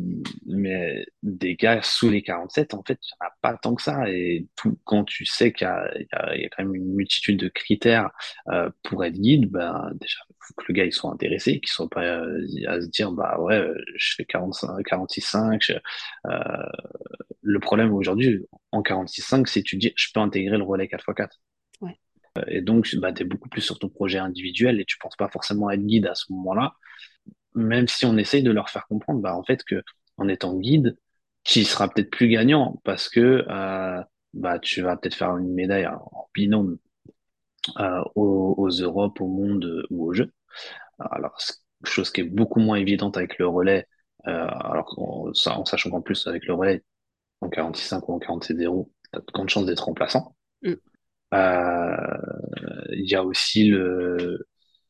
mais 0.47 1.07
des 1.23 1.55
gars 1.55 1.81
sous 1.83 2.11
les 2.11 2.23
47, 2.23 2.75
en 2.75 2.83
fait, 2.83 2.99
il 3.03 3.15
n'y 3.21 3.27
en 3.27 3.29
a 3.29 3.33
pas 3.43 3.59
tant 3.59 3.75
que 3.75 3.83
ça. 3.83 4.09
Et 4.11 4.47
tout 4.57 4.79
quand 4.85 5.05
tu 5.05 5.25
sais 5.25 5.53
qu'il 5.53 5.69
y, 5.69 6.01
y, 6.01 6.41
y 6.41 6.45
a, 6.45 6.49
quand 6.51 6.65
même 6.65 6.75
une 6.75 6.95
multitude 6.95 7.39
de 7.39 7.49
critères 7.49 8.11
euh, 8.49 8.71
pour 8.83 9.05
être 9.05 9.15
guide, 9.15 9.51
ben 9.51 9.91
déjà 10.01 10.19
faut 10.47 10.55
que 10.55 10.65
le 10.69 10.75
gars 10.75 10.85
il 10.85 10.93
soit 10.93 11.11
intéressé, 11.11 11.61
qu'il 11.61 11.69
soit 11.69 11.89
pas 11.89 12.05
euh, 12.05 12.47
à 12.69 12.81
se 12.81 12.87
dire 12.89 13.13
bah 13.13 13.41
ouais, 13.41 13.63
je 13.97 14.15
fais 14.17 14.25
45, 14.25 14.87
46,5. 14.87 15.79
le 17.43 17.61
problème 17.61 17.93
aujourd'hui 17.93 18.47
en 18.73 18.83
46,5, 18.83 19.47
c'est 19.47 19.63
tu 19.63 19.77
dis 19.77 19.93
je 19.97 20.09
peux 20.15 20.21
intégrer 20.21 20.57
le 20.59 20.65
relais 20.65 20.87
4x4. 20.87 21.29
Et 22.49 22.61
donc, 22.61 22.95
bah, 22.97 23.13
tu 23.13 23.23
es 23.23 23.25
beaucoup 23.25 23.49
plus 23.49 23.63
sur 23.63 23.79
ton 23.79 23.89
projet 23.89 24.19
individuel 24.19 24.81
et 24.81 24.85
tu 24.85 24.99
penses 24.99 25.17
pas 25.17 25.29
forcément 25.29 25.71
être 25.71 25.85
guide 25.85 26.07
à 26.07 26.15
ce 26.15 26.33
moment-là, 26.33 26.75
même 27.55 27.89
si 27.89 28.07
on 28.07 28.17
essaye 28.19 28.43
de 28.43 28.51
leur 28.51 28.71
faire 28.71 28.87
comprendre, 28.87 29.21
bah, 29.21 29.37
en 29.37 29.45
fait, 29.45 29.65
que 29.65 29.83
en 30.19 30.29
étant 30.29 30.55
guide, 30.59 30.99
tu 31.45 31.65
seras 31.65 31.89
peut-être 31.89 32.11
plus 32.11 32.29
gagnant 32.29 32.81
parce 32.85 33.09
que 33.09 33.45
euh, 33.49 34.03
bah, 34.35 34.59
tu 34.59 34.83
vas 34.83 34.97
peut-être 34.97 35.15
faire 35.15 35.37
une 35.37 35.55
médaille 35.55 35.87
en 35.87 36.29
binôme 36.35 36.79
euh, 37.79 38.03
aux, 38.15 38.55
aux, 38.59 38.71
Europes, 38.71 39.21
au 39.21 39.29
monde 39.29 39.87
ou 39.91 40.07
aux 40.07 40.13
Jeux. 40.15 40.33
Alors, 40.99 41.39
chose 41.85 42.11
qui 42.11 42.23
est 42.23 42.25
beaucoup 42.25 42.61
moins 42.61 42.77
évidente 42.77 43.17
avec 43.17 43.39
le 43.39 43.47
relais, 43.47 43.87
euh, 44.27 44.47
alors 44.47 44.95
en, 44.99 45.31
en 45.31 45.65
sachant 45.65 45.91
qu'en 45.91 46.03
plus, 46.03 46.27
avec 46.27 46.47
le 46.47 46.55
relais, 46.55 46.85
en 47.41 47.49
45 47.49 48.09
ou 48.09 48.15
en 48.15 48.19
47-0, 48.19 48.91
tu 49.13 49.19
as 49.19 49.21
de 49.21 49.25
grandes 49.33 49.49
chances 49.49 49.67
d'être 49.67 49.85
remplaçant. 49.85 50.37
Mm. 50.63 50.73
Euh, 51.35 51.97
il 52.93 53.11
y 53.11 53.15
a 53.15 53.25
aussi 53.25 53.69
le, 53.69 54.47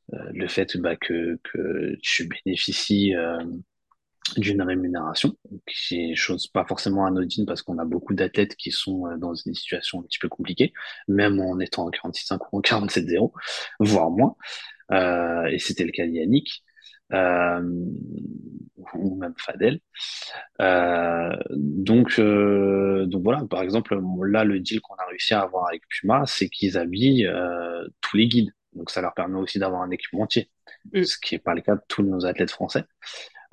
le 0.09 0.48
fait 0.48 0.76
bah, 0.76 0.96
que, 0.96 1.38
que 1.42 1.96
tu 2.02 2.29
bénéficies 2.29 3.14
euh, 3.14 3.38
d'une 4.37 4.62
rémunération, 4.62 5.37
qui 5.66 6.11
est 6.11 6.14
chose 6.14 6.48
pas 6.48 6.64
forcément 6.64 7.07
anodine 7.07 7.46
parce 7.46 7.62
qu'on 7.62 7.79
a 7.79 7.85
beaucoup 7.85 8.14
d'athlètes 8.14 8.57
qui 8.57 8.70
sont 8.70 9.07
euh, 9.07 9.16
dans 9.16 9.33
des 9.33 9.55
situations 9.55 10.00
un 10.00 10.02
petit 10.02 10.18
peu 10.18 10.29
compliquées, 10.29 10.72
même 11.09 11.40
en 11.40 11.59
étant 11.61 11.87
en 11.87 11.90
46-5 11.90 12.38
ou 12.52 12.59
en 12.59 12.61
47-0, 12.61 13.33
voire 13.81 14.11
moins. 14.11 14.37
Euh, 14.92 15.46
et 15.46 15.59
c'était 15.59 15.85
le 15.85 15.92
cas 15.92 16.07
d'Yannick. 16.07 16.62
Euh, 17.12 17.62
ou 18.94 19.16
même 19.16 19.35
Fadel. 19.37 19.81
Euh, 20.61 21.37
donc, 21.51 22.18
euh, 22.18 23.07
donc 23.07 23.22
voilà, 23.22 23.44
par 23.49 23.62
exemple, 23.62 24.01
là, 24.25 24.44
le 24.44 24.61
deal 24.61 24.81
qu'on 24.81 24.94
a 24.94 25.07
réussi 25.07 25.35
à 25.35 25.40
avoir 25.40 25.68
avec 25.68 25.83
Puma, 25.88 26.25
c'est 26.27 26.49
qu'ils 26.49 26.79
habillent 26.79 27.27
euh, 27.27 27.87
tous 28.01 28.16
les 28.16 28.29
guides. 28.29 28.51
Donc 28.75 28.90
ça 28.90 29.01
leur 29.01 29.14
permet 29.14 29.38
aussi 29.38 29.59
d'avoir 29.59 29.83
un 29.83 29.90
équipementier, 29.90 30.51
mm. 30.92 31.05
ce 31.05 31.18
qui 31.18 31.35
n'est 31.35 31.38
pas 31.40 31.55
le 31.55 31.62
cas 31.62 31.77
de 31.77 31.81
tous 31.88 32.03
nos 32.03 32.27
athlètes 32.27 32.51
français. 32.51 32.85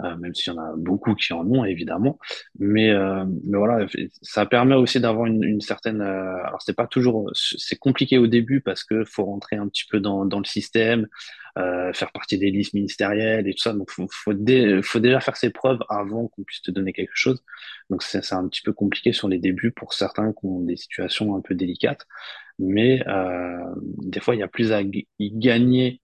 Euh, 0.01 0.15
même 0.17 0.33
s'il 0.33 0.53
y 0.53 0.57
en 0.57 0.59
a 0.59 0.73
beaucoup 0.75 1.15
qui 1.15 1.33
en 1.33 1.45
ont 1.45 1.65
évidemment. 1.65 2.17
Mais, 2.59 2.89
euh, 2.89 3.25
mais 3.45 3.57
voilà, 3.57 3.85
ça 4.21 4.45
permet 4.45 4.75
aussi 4.75 4.99
d'avoir 4.99 5.27
une, 5.27 5.43
une, 5.43 5.61
certaine. 5.61 6.01
Euh, 6.01 6.43
alors 6.45 6.61
c'est 6.61 6.75
pas 6.75 6.87
toujours, 6.87 7.29
c'est 7.33 7.77
compliqué 7.77 8.17
au 8.17 8.27
début 8.27 8.61
parce 8.61 8.83
que 8.83 9.05
faut 9.05 9.25
rentrer 9.25 9.55
un 9.55 9.67
petit 9.67 9.85
peu 9.89 9.99
dans, 9.99 10.25
dans 10.25 10.39
le 10.39 10.45
système, 10.45 11.07
euh, 11.59 11.93
faire 11.93 12.11
partie 12.11 12.37
des 12.37 12.49
listes 12.49 12.73
ministérielles 12.73 13.47
et 13.47 13.53
tout 13.53 13.61
ça. 13.61 13.73
Donc 13.73 13.91
faut, 13.91 14.07
faut, 14.11 14.33
faut 14.83 14.99
déjà 14.99 15.19
faire 15.19 15.37
ses 15.37 15.51
preuves 15.51 15.79
avant 15.89 16.27
qu'on 16.27 16.43
puisse 16.43 16.61
te 16.61 16.71
donner 16.71 16.93
quelque 16.93 17.15
chose. 17.15 17.43
Donc 17.89 18.03
c'est 18.03 18.33
un 18.33 18.47
petit 18.47 18.61
peu 18.61 18.73
compliqué 18.73 19.13
sur 19.13 19.27
les 19.27 19.39
débuts 19.39 19.71
pour 19.71 19.93
certains 19.93 20.33
qui 20.33 20.45
ont 20.45 20.61
des 20.61 20.77
situations 20.77 21.35
un 21.35 21.41
peu 21.41 21.53
délicates. 21.53 22.05
Mais 22.59 23.07
euh, 23.07 23.57
des 23.77 24.19
fois 24.19 24.35
il 24.35 24.39
y 24.39 24.43
a 24.43 24.47
plus 24.47 24.71
à 24.71 24.81
y 24.81 25.07
gagner 25.19 26.01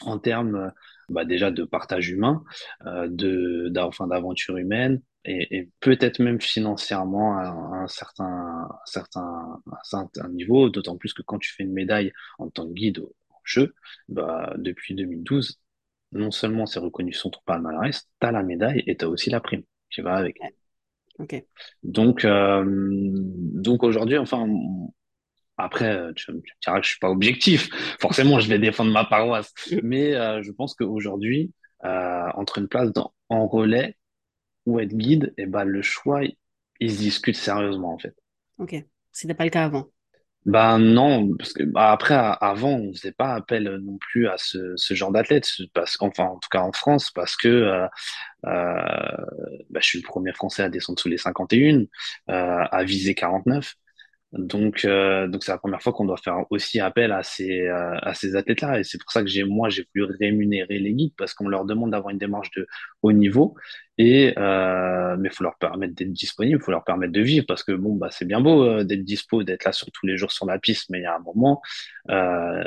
en 0.00 0.18
termes 0.18 0.72
bah 1.12 1.24
déjà 1.24 1.50
de 1.50 1.64
partage 1.64 2.10
humain, 2.10 2.42
euh, 2.86 3.08
de 3.10 3.72
enfin 3.78 4.06
d'aventure 4.06 4.56
humaine 4.56 5.00
et, 5.24 5.56
et 5.56 5.70
peut-être 5.80 6.18
même 6.18 6.40
financièrement 6.40 7.38
à, 7.38 7.48
un 7.48 7.88
certain, 7.88 8.68
certain, 8.84 9.60
un 9.66 9.82
certain 9.84 10.28
niveau, 10.28 10.68
d'autant 10.68 10.96
plus 10.96 11.12
que 11.12 11.22
quand 11.22 11.38
tu 11.38 11.52
fais 11.52 11.62
une 11.62 11.72
médaille 11.72 12.12
en 12.38 12.50
tant 12.50 12.66
que 12.66 12.72
guide 12.72 12.98
au, 12.98 13.14
jeu, 13.44 13.74
bah, 14.08 14.54
depuis 14.56 14.94
2012, 14.94 15.60
non 16.12 16.30
seulement 16.30 16.66
c'est 16.66 16.78
reconnu 16.78 17.12
sur 17.12 17.30
ton 17.30 17.40
palmarès, 17.44 18.08
tu 18.20 18.26
as 18.26 18.30
la 18.30 18.42
médaille 18.42 18.84
et 18.86 18.96
tu 18.96 19.04
as 19.04 19.08
aussi 19.08 19.30
la 19.30 19.40
prime 19.40 19.62
qui 19.90 20.00
va 20.00 20.14
avec. 20.14 20.38
Okay. 21.18 21.46
Donc, 21.82 22.24
euh, 22.24 22.64
donc 22.66 23.82
aujourd'hui, 23.82 24.18
enfin, 24.18 24.48
après, 25.62 25.94
euh, 25.94 26.12
tu, 26.14 26.26
tu 26.26 26.54
diras 26.62 26.80
que 26.80 26.84
je 26.84 26.90
suis 26.90 26.98
pas 26.98 27.10
objectif. 27.10 27.68
Forcément, 28.00 28.40
je 28.40 28.48
vais 28.48 28.58
défendre 28.58 28.92
ma 28.92 29.04
paroisse. 29.04 29.52
Mais 29.82 30.14
euh, 30.14 30.42
je 30.42 30.50
pense 30.50 30.74
qu'aujourd'hui, 30.74 31.52
euh, 31.84 32.28
entre 32.34 32.58
une 32.58 32.68
place 32.68 32.92
dans, 32.92 33.12
en 33.28 33.46
relais 33.46 33.96
ou 34.66 34.80
être 34.80 34.94
guide, 34.94 35.34
et 35.38 35.42
eh 35.42 35.46
ben, 35.46 35.64
le 35.64 35.82
choix, 35.82 36.22
il, 36.80 36.90
se 36.90 36.98
discute 36.98 37.36
sérieusement, 37.36 37.94
en 37.94 37.98
fait. 37.98 38.14
Ok. 38.58 38.74
C'était 39.10 39.34
pas 39.34 39.44
le 39.44 39.50
cas 39.50 39.64
avant? 39.64 39.88
Ben 40.44 40.78
non, 40.78 41.36
parce 41.36 41.52
que 41.52 41.62
bah, 41.62 41.92
après, 41.92 42.14
avant, 42.14 42.72
on 42.72 42.92
faisait 42.92 43.12
pas 43.12 43.34
appel 43.34 43.76
non 43.84 43.96
plus 43.98 44.26
à 44.26 44.36
ce, 44.38 44.72
ce 44.76 44.94
genre 44.94 45.12
d'athlète, 45.12 45.48
parce 45.72 45.96
enfin, 46.00 46.24
en 46.24 46.38
tout 46.38 46.48
cas 46.50 46.62
en 46.62 46.72
France, 46.72 47.12
parce 47.12 47.36
que 47.36 47.48
euh, 47.48 47.86
euh, 48.46 49.16
bah, 49.70 49.80
je 49.80 49.86
suis 49.86 50.00
le 50.00 50.06
premier 50.06 50.32
Français 50.32 50.64
à 50.64 50.68
descendre 50.68 50.98
sous 50.98 51.08
les 51.08 51.16
51, 51.18 51.82
euh, 51.82 51.84
à 52.28 52.84
viser 52.84 53.14
49. 53.14 53.76
Donc, 54.32 54.86
euh, 54.86 55.28
donc 55.28 55.44
c'est 55.44 55.52
la 55.52 55.58
première 55.58 55.82
fois 55.82 55.92
qu'on 55.92 56.06
doit 56.06 56.16
faire 56.16 56.46
aussi 56.50 56.80
appel 56.80 57.12
à 57.12 57.22
ces, 57.22 57.66
euh, 57.66 57.98
à 58.00 58.14
ces 58.14 58.34
athlètes-là. 58.34 58.80
Et 58.80 58.84
c'est 58.84 58.98
pour 58.98 59.10
ça 59.12 59.22
que 59.22 59.28
j'ai, 59.28 59.44
moi, 59.44 59.68
j'ai 59.68 59.86
voulu 59.94 60.10
rémunérer 60.18 60.78
les 60.78 60.94
guides 60.94 61.12
parce 61.18 61.34
qu'on 61.34 61.48
leur 61.48 61.66
demande 61.66 61.90
d'avoir 61.90 62.10
une 62.10 62.18
démarche 62.18 62.50
de 62.52 62.66
haut 63.02 63.12
niveau. 63.12 63.54
Et, 63.98 64.32
euh, 64.38 65.16
mais 65.18 65.28
faut 65.28 65.44
leur 65.44 65.56
permettre 65.58 65.94
d'être 65.94 66.12
disponible, 66.12 66.62
faut 66.62 66.70
leur 66.70 66.82
permettre 66.84 67.12
de 67.12 67.20
vivre 67.20 67.44
parce 67.46 67.62
que 67.62 67.72
bon, 67.72 67.94
bah, 67.94 68.08
c'est 68.10 68.24
bien 68.24 68.40
beau 68.40 68.64
euh, 68.64 68.84
d'être 68.84 69.04
dispo, 69.04 69.42
d'être 69.42 69.64
là 69.64 69.72
sur 69.72 69.90
tous 69.92 70.06
les 70.06 70.16
jours 70.16 70.32
sur 70.32 70.46
la 70.46 70.58
piste, 70.58 70.88
mais 70.90 71.00
il 71.00 71.02
y 71.02 71.06
a 71.06 71.16
un 71.16 71.18
moment, 71.18 71.60
euh, 72.10 72.64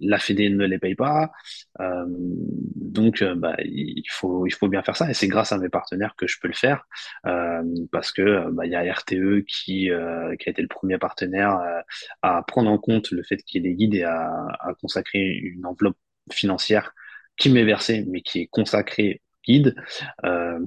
la 0.00 0.18
Fédé 0.18 0.50
ne 0.50 0.66
les 0.66 0.78
paye 0.78 0.94
pas. 0.94 1.32
Euh, 1.80 2.04
donc, 2.06 3.24
bah, 3.36 3.56
il 3.64 4.04
faut, 4.10 4.46
il 4.46 4.52
faut 4.52 4.68
bien 4.68 4.82
faire 4.82 4.96
ça. 4.96 5.10
Et 5.10 5.14
c'est 5.14 5.28
grâce 5.28 5.52
à 5.52 5.58
mes 5.58 5.70
partenaires 5.70 6.14
que 6.16 6.26
je 6.26 6.38
peux 6.40 6.48
le 6.48 6.54
faire 6.54 6.86
parce 7.90 8.12
que 8.12 8.50
bah, 8.50 8.66
il 8.66 8.72
y 8.72 8.76
a 8.76 8.92
RTE 8.92 9.44
qui, 9.46 9.88
qui 9.88 9.90
a 9.90 10.50
été 10.50 10.62
le 10.62 10.68
premier 10.68 10.98
partenaire 10.98 11.58
à 12.22 12.42
prendre 12.42 12.70
en 12.70 12.78
compte 12.78 13.10
le 13.10 13.22
fait 13.22 13.38
qu'il 13.38 13.64
y 13.64 13.66
ait 13.66 13.70
des 13.70 13.76
guides 13.76 13.94
et 13.94 14.04
à 14.04 14.74
consacrer 14.80 15.20
une 15.20 15.66
enveloppe 15.66 15.96
financière 16.30 16.94
qui 17.36 17.50
m'est 17.50 17.64
versée, 17.64 18.04
mais 18.08 18.20
qui 18.22 18.40
est 18.40 18.46
consacrée 18.46 19.22
guide. 19.44 19.74
Euh, 20.24 20.58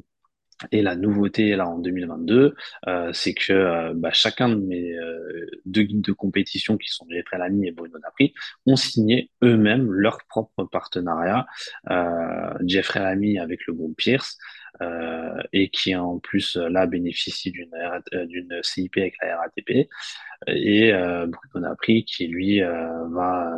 et 0.72 0.82
la 0.82 0.96
nouveauté 0.96 1.56
là 1.56 1.68
en 1.68 1.80
2022, 1.80 2.56
euh, 2.88 3.14
c'est 3.14 3.34
que 3.34 3.52
euh, 3.52 3.94
bah, 3.94 4.12
chacun 4.14 4.50
de 4.50 4.56
mes 4.56 4.94
euh, 4.94 5.50
deux 5.66 5.84
guides 5.84 6.02
de 6.02 6.14
compétition 6.14 6.78
qui 6.78 6.90
sont 6.90 7.06
Jeffrey 7.10 7.38
Lamy 7.38 7.68
et 7.68 7.72
Bruno 7.72 7.98
Napri 8.00 8.34
ont 8.66 8.78
signé 8.78 9.32
eux-mêmes 9.44 9.92
leur 9.92 10.20
propre 10.30 10.64
partenariat. 10.64 11.46
Euh, 11.90 12.54
Jeffrey 12.66 13.02
Lamy 13.02 13.38
avec 13.38 13.66
le 13.68 13.74
groupe 13.74 13.98
Pierce 13.98 14.38
et 15.54 15.70
qui 15.70 15.96
en 15.96 16.20
plus 16.20 16.58
là 16.58 16.86
bénéficie 16.86 17.50
d'une 17.50 17.72
d'une 18.28 18.60
CIP 18.62 18.98
avec 18.98 19.16
la 19.22 19.38
RATP 19.38 19.88
et 20.48 20.92
Bruno 20.92 21.66
Napri 21.66 22.04
qui 22.04 22.28
lui 22.28 22.60
va 22.60 23.50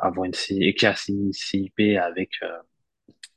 avoir 0.00 0.26
une 0.26 0.32
CIP, 0.32 0.76
qui 0.76 0.86
a 0.86 0.94
signé 0.94 1.24
une 1.24 1.32
CIP 1.32 1.98
avec 2.00 2.30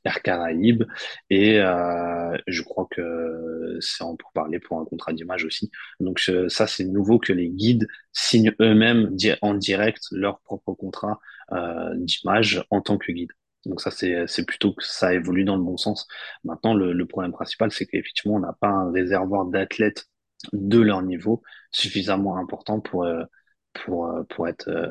Air 0.04 0.22
Caraïbes. 0.22 0.84
Et 1.30 1.60
euh, 1.60 2.36
je 2.46 2.62
crois 2.62 2.86
que 2.90 3.78
c'est 3.80 4.04
en 4.04 4.16
pour 4.16 4.32
parler 4.32 4.58
pour 4.58 4.78
un 4.80 4.84
contrat 4.84 5.12
d'image 5.12 5.44
aussi. 5.44 5.70
Donc 6.00 6.20
ça, 6.48 6.66
c'est 6.66 6.84
nouveau 6.84 7.18
que 7.18 7.32
les 7.32 7.48
guides 7.48 7.86
signent 8.12 8.52
eux-mêmes 8.60 9.16
en 9.42 9.54
direct 9.54 10.02
leur 10.12 10.40
propre 10.40 10.72
contrat 10.74 11.20
euh, 11.52 11.94
d'image 11.96 12.64
en 12.70 12.80
tant 12.80 12.98
que 12.98 13.12
guide. 13.12 13.32
Donc 13.66 13.80
ça, 13.80 13.90
c'est 13.90 14.46
plutôt 14.46 14.74
que 14.74 14.84
ça 14.84 15.14
évolue 15.14 15.44
dans 15.44 15.56
le 15.56 15.62
bon 15.62 15.76
sens. 15.78 16.06
Maintenant, 16.44 16.74
le, 16.74 16.92
le 16.92 17.06
problème 17.06 17.32
principal, 17.32 17.70
c'est 17.72 17.86
qu'effectivement, 17.86 18.36
on 18.36 18.40
n'a 18.40 18.52
pas 18.60 18.68
un 18.68 18.92
réservoir 18.92 19.46
d'athlètes 19.46 20.06
de 20.52 20.80
leur 20.80 21.02
niveau 21.02 21.42
suffisamment 21.70 22.36
important 22.36 22.80
pour, 22.80 23.04
euh, 23.04 23.24
pour, 23.72 24.06
euh, 24.06 24.22
pour, 24.24 24.48
être, 24.48 24.68
euh, 24.68 24.88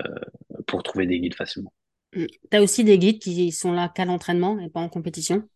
pour 0.67 0.84
trouver 0.84 1.06
des 1.06 1.19
guides 1.19 1.36
facilement. 1.36 1.73
Tu 2.13 2.28
as 2.52 2.62
aussi 2.62 2.84
des 2.84 2.97
guides 2.97 3.19
qui 3.19 3.52
sont 3.52 3.71
là 3.71 3.89
qu'à 3.89 4.06
l'entraînement 4.06 4.60
et 4.60 4.69
pas 4.69 4.80
en 4.80 4.89
compétition? 4.89 5.47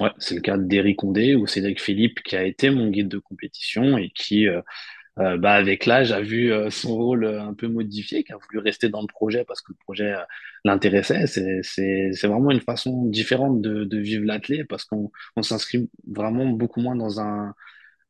Ouais, 0.00 0.10
c'est 0.18 0.36
le 0.36 0.40
cas 0.40 0.56
d'Eric 0.56 0.98
Condé 0.98 1.34
ou 1.34 1.46
Cédric 1.46 1.80
Philippe 1.82 2.22
qui 2.22 2.36
a 2.36 2.44
été 2.44 2.70
mon 2.70 2.88
guide 2.88 3.08
de 3.08 3.18
compétition 3.18 3.98
et 3.98 4.10
qui, 4.10 4.46
euh, 4.46 4.60
euh, 5.18 5.36
bah, 5.38 5.54
avec 5.54 5.86
l'âge, 5.86 6.12
a 6.12 6.20
vu 6.20 6.52
euh, 6.52 6.70
son 6.70 6.94
rôle 6.96 7.26
un 7.26 7.52
peu 7.54 7.66
modifié, 7.66 8.22
qui 8.22 8.32
a 8.32 8.36
voulu 8.36 8.58
rester 8.60 8.88
dans 8.88 9.00
le 9.00 9.08
projet 9.08 9.44
parce 9.44 9.60
que 9.60 9.72
le 9.72 9.78
projet 9.84 10.14
l'intéressait. 10.64 11.26
C'est, 11.26 12.10
vraiment 12.28 12.52
une 12.52 12.60
façon 12.60 13.06
différente 13.06 13.60
de, 13.60 13.98
vivre 13.98 14.24
l'athlète 14.24 14.68
parce 14.68 14.84
qu'on 14.84 15.10
on 15.36 15.42
s'inscrit 15.42 15.90
vraiment 16.06 16.46
beaucoup 16.46 16.80
moins 16.80 16.94
dans 16.96 17.20
un, 17.20 17.54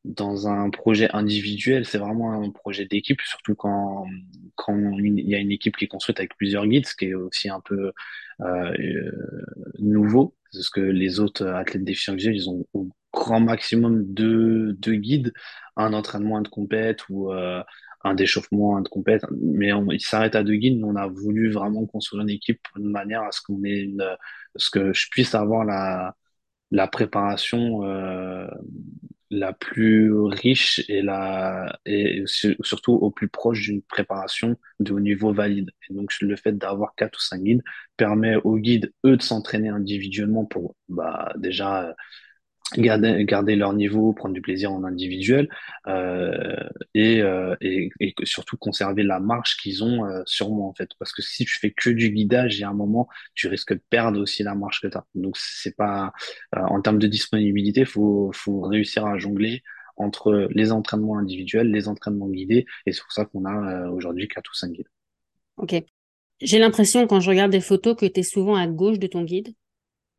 dans 0.09 0.49
un 0.49 0.71
projet 0.71 1.09
individuel, 1.13 1.85
c'est 1.85 1.99
vraiment 1.99 2.33
un 2.33 2.51
projet 2.51 2.87
d'équipe, 2.87 3.21
surtout 3.23 3.55
quand, 3.55 4.07
quand 4.57 4.75
il 4.99 5.29
y 5.29 5.35
a 5.35 5.39
une 5.39 5.53
équipe 5.53 5.77
qui 5.77 5.85
est 5.85 5.89
construite 5.89 6.19
avec 6.19 6.35
plusieurs 6.37 6.67
guides, 6.67 6.87
ce 6.87 6.97
qui 6.97 7.07
est 7.07 7.15
aussi 7.15 7.51
un 7.51 7.61
peu 7.61 7.93
euh, 8.41 8.73
nouveau, 9.79 10.35
parce 10.53 10.71
que 10.71 10.81
les 10.81 11.21
autres 11.21 11.47
athlètes 11.47 11.85
des 11.85 11.97
Anxieux, 12.09 12.33
ils 12.33 12.49
ont 12.49 12.65
au 12.73 12.89
grand 13.13 13.41
maximum 13.41 14.05
deux, 14.13 14.73
deux 14.75 14.95
guides, 14.95 15.33
un 15.77 15.93
entraînement, 15.93 16.39
un 16.39 16.43
de 16.43 16.49
compète 16.49 17.09
ou 17.11 17.31
euh, 17.33 17.63
un 18.05 18.15
déchauffement, 18.15 18.79
un 18.79 18.83
de 18.83 18.89
compète, 18.89 19.27
mais 19.31 19.73
on, 19.73 19.91
ils 19.91 20.01
s'arrêtent 20.01 20.37
à 20.37 20.43
deux 20.43 20.57
guides, 20.57 20.83
on 20.85 20.97
a 20.97 21.07
voulu 21.07 21.51
vraiment 21.51 21.85
construire 21.87 22.23
une 22.23 22.31
équipe 22.31 22.61
de 22.77 22.89
manière 22.89 23.23
à 23.23 23.33
ce 23.33 23.43
qu'on 23.43 23.63
ait 23.65 23.83
une, 23.83 24.05
ce 24.57 24.71
que 24.71 24.93
je 24.95 25.09
puisse 25.11 25.35
avoir 25.35 25.65
la, 25.65 26.17
la 26.71 26.87
préparation 26.89 27.85
euh, 27.85 28.47
la 29.31 29.53
plus 29.53 30.13
riche 30.13 30.83
et, 30.89 31.03
la, 31.03 31.79
et 31.85 32.23
surtout 32.27 32.93
au 32.93 33.11
plus 33.11 33.29
proche 33.29 33.63
d'une 33.63 33.83
préparation 33.83 34.57
de 34.81 34.93
haut 34.93 35.01
niveau 35.01 35.33
valide. 35.33 35.71
Et 35.89 35.95
donc, 35.95 36.13
le 36.21 36.37
fait 36.37 36.57
d'avoir 36.57 36.95
quatre 36.97 37.17
ou 37.17 37.21
cinq 37.21 37.43
guides 37.43 37.63
permet 37.97 38.37
aux 38.37 38.57
guides, 38.57 38.93
eux, 39.05 39.17
de 39.17 39.23
s'entraîner 39.23 39.69
individuellement 39.69 40.47
pour 40.47 40.77
bah, 40.89 41.33
déjà 41.37 41.95
garder, 42.77 43.25
garder 43.25 43.57
leur 43.57 43.73
niveau, 43.73 44.13
prendre 44.13 44.35
du 44.35 44.41
plaisir 44.41 44.73
en 44.73 44.85
individuel 44.85 45.49
euh, 45.87 46.57
et, 46.95 47.23
euh, 47.23 47.57
et, 47.61 47.91
et, 48.01 48.15
surtout 48.25 48.57
conserver 48.57 49.03
la 49.03 49.21
marge 49.21 49.57
qu'ils 49.57 49.83
ont 49.83 50.05
euh, 50.05 50.23
sur 50.27 50.51
moi 50.51 50.67
en 50.67 50.75
fait. 50.75 50.91
Parce 50.99 51.13
que 51.13 51.23
si 51.23 51.45
tu 51.45 51.59
fais 51.59 51.71
que 51.71 51.91
du 51.91 52.11
guidage, 52.11 52.59
il 52.59 52.61
y 52.61 52.65
a 52.65 52.69
un 52.69 52.75
moment, 52.75 53.09
tu 53.35 53.49
risques 53.49 53.75
de 53.75 53.83
perdre 53.91 54.21
aussi 54.21 54.43
la 54.43 54.55
marge 54.55 54.81
que 54.81 54.89
tu 54.89 54.97
as. 54.97 55.05
Donc 55.15 55.37
c'est 55.39 55.77
pas 55.77 56.13
euh, 56.57 56.61
en 56.61 56.81
termes 56.81 56.99
de 56.99 57.07
disponibilité, 57.07 57.85
faut 57.85 58.31
faut 58.33 58.61
réussir 58.61 59.07
à 59.07 59.19
jongler 59.19 59.63
entre 59.99 60.49
les 60.51 60.73
entraînements 60.73 61.19
individuels, 61.19 61.71
les 61.71 61.89
entraînements 61.89 62.29
guidés, 62.29 62.67
et 62.87 62.93
c'est 62.93 63.03
pour 63.03 63.13
ça 63.13 63.25
qu'on 63.25 63.45
a 63.45 63.53
euh, 63.53 63.91
aujourd'hui 63.91 64.29
quatre 64.29 64.51
ou 64.51 64.55
cinq 64.55 64.73
guides. 64.73 64.89
Ok. 65.57 65.75
J'ai 66.41 66.59
l'impression 66.59 67.07
quand 67.07 67.21
je 67.21 67.29
regarde 67.29 67.51
des 67.51 67.61
photos 67.61 67.97
que 67.97 68.07
tu 68.07 68.21
es 68.21 68.23
souvent 68.23 68.55
à 68.55 68.67
gauche 68.69 68.99
de 68.99 69.09
ton 69.09 69.25
guide. 69.25 69.49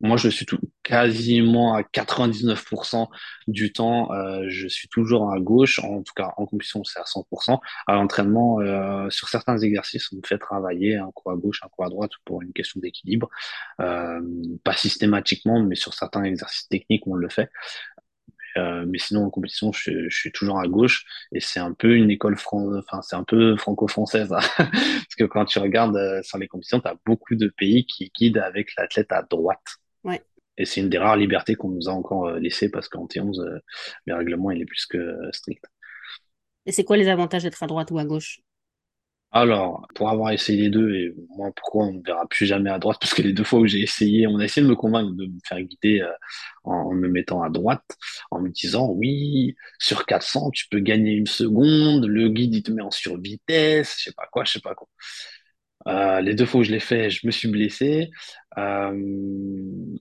Moi, 0.02 0.16
je 0.16 0.28
suis 0.28 0.46
tout, 0.46 0.58
quasiment 0.82 1.74
à 1.74 1.82
99% 1.82 3.08
du 3.48 3.72
temps, 3.72 4.10
euh, 4.12 4.44
je 4.48 4.66
suis 4.66 4.88
toujours 4.88 5.30
à 5.30 5.38
gauche. 5.40 5.78
En 5.80 6.02
tout 6.02 6.14
cas, 6.14 6.32
en 6.38 6.46
compétition, 6.46 6.84
c'est 6.84 7.00
à 7.00 7.04
100%. 7.04 7.60
À 7.86 7.94
l'entraînement, 7.94 8.60
euh, 8.60 9.10
sur 9.10 9.28
certains 9.28 9.58
exercices, 9.58 10.10
on 10.12 10.16
me 10.16 10.22
fait 10.24 10.38
travailler 10.38 10.96
un 10.96 11.10
coup 11.12 11.30
à 11.30 11.36
gauche, 11.36 11.60
un 11.64 11.68
coup 11.68 11.84
à 11.84 11.90
droite 11.90 12.12
pour 12.24 12.40
une 12.42 12.52
question 12.52 12.80
d'équilibre. 12.80 13.28
Euh, 13.80 14.20
pas 14.64 14.74
systématiquement, 14.74 15.60
mais 15.62 15.74
sur 15.74 15.92
certains 15.92 16.24
exercices 16.24 16.68
techniques, 16.68 17.06
on 17.06 17.14
le 17.14 17.28
fait. 17.28 17.50
Euh, 18.56 18.84
mais 18.86 18.98
sinon, 18.98 19.24
en 19.24 19.30
compétition, 19.30 19.72
je, 19.72 20.08
je, 20.08 20.16
suis 20.16 20.32
toujours 20.32 20.58
à 20.60 20.66
gauche 20.66 21.04
et 21.32 21.40
c'est 21.40 21.60
un 21.60 21.72
peu 21.72 21.94
une 21.96 22.10
école 22.10 22.36
fran 22.36 22.76
enfin, 22.78 23.00
c'est 23.02 23.16
un 23.16 23.24
peu 23.24 23.56
franco-française. 23.56 24.32
Hein. 24.32 24.40
Parce 24.58 25.14
que 25.18 25.24
quand 25.24 25.44
tu 25.44 25.58
regardes 25.58 25.96
euh, 25.96 26.22
sur 26.22 26.38
les 26.38 26.48
compétitions, 26.48 26.80
tu 26.80 26.88
as 26.88 26.96
beaucoup 27.06 27.34
de 27.36 27.48
pays 27.48 27.86
qui 27.86 28.10
guident 28.16 28.38
avec 28.38 28.74
l'athlète 28.76 29.12
à 29.12 29.22
droite. 29.22 29.78
Ouais. 30.04 30.22
Et 30.60 30.66
c'est 30.66 30.80
une 30.80 30.90
des 30.90 30.98
rares 30.98 31.16
libertés 31.16 31.54
qu'on 31.54 31.70
nous 31.70 31.88
a 31.88 31.92
encore 31.92 32.26
euh, 32.26 32.38
laissées 32.38 32.70
parce 32.70 32.88
qu'en 32.88 33.06
T11, 33.06 33.40
euh, 33.40 33.58
le 34.04 34.14
règlement, 34.14 34.50
il 34.50 34.60
est 34.60 34.66
plus 34.66 34.84
que 34.86 34.98
euh, 34.98 35.32
strict. 35.32 35.64
Et 36.66 36.72
c'est 36.72 36.84
quoi 36.84 36.98
les 36.98 37.08
avantages 37.08 37.44
d'être 37.44 37.62
à 37.62 37.66
droite 37.66 37.90
ou 37.90 37.98
à 37.98 38.04
gauche? 38.04 38.40
Alors, 39.32 39.86
pour 39.94 40.10
avoir 40.10 40.32
essayé 40.32 40.62
les 40.62 40.70
deux, 40.70 40.92
et 40.92 41.14
moi, 41.36 41.50
pourquoi 41.54 41.86
on 41.86 41.92
ne 41.92 42.02
verra 42.04 42.26
plus 42.26 42.46
jamais 42.46 42.68
à 42.68 42.80
droite? 42.80 42.98
Parce 43.00 43.14
que 43.14 43.22
les 43.22 43.32
deux 43.32 43.44
fois 43.44 43.60
où 43.60 43.66
j'ai 43.66 43.80
essayé, 43.80 44.26
on 44.26 44.38
a 44.38 44.44
essayé 44.44 44.62
de 44.62 44.68
me 44.68 44.74
convaincre 44.74 45.12
de 45.12 45.26
me 45.26 45.38
faire 45.46 45.60
guider 45.62 46.04
en, 46.64 46.92
me 46.92 47.08
mettant 47.08 47.40
à 47.40 47.48
droite, 47.48 47.84
en 48.32 48.40
me 48.40 48.48
disant, 48.50 48.90
oui, 48.90 49.54
sur 49.78 50.04
400, 50.04 50.50
tu 50.50 50.66
peux 50.68 50.80
gagner 50.80 51.12
une 51.12 51.28
seconde, 51.28 52.06
le 52.06 52.28
guide, 52.28 52.56
il 52.56 52.62
te 52.64 52.72
met 52.72 52.82
en 52.82 52.90
survitesse, 52.90 53.94
je 53.98 54.04
sais 54.04 54.12
pas 54.12 54.26
quoi, 54.32 54.42
je 54.44 54.50
sais 54.54 54.60
pas 54.60 54.74
quoi. 54.74 54.88
Euh, 55.88 56.20
les 56.20 56.34
deux 56.34 56.46
fois 56.46 56.60
où 56.60 56.64
je 56.64 56.72
l'ai 56.72 56.80
fait, 56.80 57.10
je 57.10 57.26
me 57.26 57.30
suis 57.32 57.48
blessé. 57.48 58.10
Euh, 58.58 58.92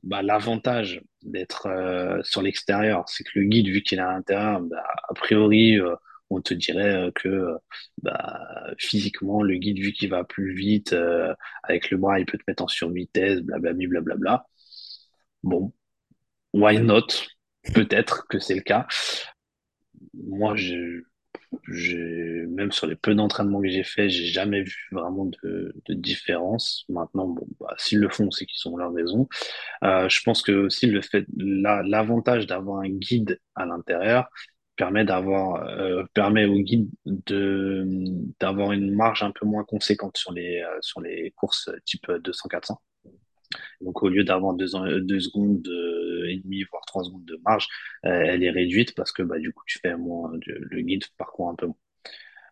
bah, 0.04 0.22
L'avantage 0.22 1.02
d'être 1.24 1.68
euh, 1.68 2.22
sur 2.24 2.42
l'extérieur, 2.42 3.04
c'est 3.08 3.24
que 3.24 3.32
le 3.40 3.46
guide, 3.46 3.68
vu 3.68 3.82
qu'il 3.82 4.00
est 4.00 4.02
à 4.02 4.12
l'intérieur, 4.14 4.62
bah, 4.62 4.84
a 5.10 5.14
priori, 5.14 5.80
euh, 5.80 5.96
on 6.30 6.42
te 6.42 6.54
dirait 6.54 7.12
que 7.16 7.54
bah, 8.04 8.40
physiquement, 8.78 9.42
le 9.42 9.56
guide, 9.56 9.80
vu 9.80 9.92
qu'il 9.94 10.10
va 10.10 10.24
plus 10.24 10.54
vite, 10.54 10.94
euh, 10.94 11.34
avec 11.64 11.90
le 11.92 11.98
bras, 11.98 12.20
il 12.20 12.26
peut 12.26 12.38
te 12.38 12.44
mettre 12.48 12.64
en 12.64 12.68
survitesse, 12.68 13.42
blablabla. 13.42 14.16
Bla, 14.16 14.46
bon, 15.44 15.74
why 16.54 16.80
not? 16.80 17.08
Peut-être 17.76 18.28
que 18.30 18.40
c'est 18.40 18.56
le 18.56 18.62
cas. 18.62 18.88
Moi, 20.14 20.56
je 20.56 21.02
même 21.68 22.72
sur 22.72 22.88
les 22.88 22.96
peu 22.96 23.16
d'entraînements 23.16 23.62
que 23.62 23.70
j'ai 23.70 23.84
fait, 23.84 24.10
j'ai 24.10 24.26
jamais 24.26 24.62
vu 24.62 24.76
vraiment 24.92 25.26
de, 25.26 25.74
de 25.86 25.94
différence. 25.94 26.86
Maintenant, 26.90 27.28
bon, 27.28 27.48
bah, 27.60 27.74
s'ils 27.78 28.00
le 28.00 28.10
font, 28.10 28.32
c'est 28.32 28.46
qu'ils 28.46 28.72
ont 28.72 28.78
leur 28.78 28.94
raison. 28.94 29.28
Euh, 29.84 30.10
je 30.10 30.22
pense 30.24 30.42
que 30.42 30.52
aussi 30.52 30.88
le 30.88 31.02
fait, 31.02 31.26
l'avantage 31.38 32.48
d'avoir 32.48 32.82
un 32.82 32.90
guide 32.90 33.40
à 33.56 33.66
l'intérieur 33.66 34.30
permet 34.76 35.04
d'avoir, 35.06 35.68
euh, 35.68 36.04
permet 36.14 36.46
au 36.46 36.60
guide 36.60 36.90
de, 37.06 37.86
d'avoir 38.40 38.72
une 38.72 38.94
marge 38.96 39.24
un 39.24 39.32
peu 39.32 39.46
moins 39.46 39.64
conséquente 39.66 40.18
sur 40.18 40.32
les, 40.32 40.62
euh, 40.62 40.78
sur 40.82 41.02
les 41.02 41.32
courses 41.36 41.70
type 41.86 42.10
200-400. 42.24 42.78
Donc 43.82 44.04
au 44.04 44.10
lieu 44.10 44.24
d'avoir 44.24 44.54
deux, 44.54 44.68
deux 45.02 45.20
secondes 45.20 45.68
et 46.28 46.38
demie, 46.38 46.64
voire 46.72 46.84
trois 46.86 47.04
secondes 47.04 47.26
de 47.26 47.40
marge, 47.46 47.68
euh, 48.06 48.10
elle 48.10 48.44
est 48.44 48.52
réduite 48.52 48.96
parce 48.96 49.12
que 49.12 49.24
bah, 49.24 49.40
du 49.40 49.54
coup 49.54 49.64
tu 49.66 49.80
fais 49.80 49.96
moins, 49.98 50.32
le 50.46 50.82
guide 50.82 51.06
parcourt 51.18 51.50
un 51.50 51.56
peu 51.56 51.68
moins. 51.68 51.76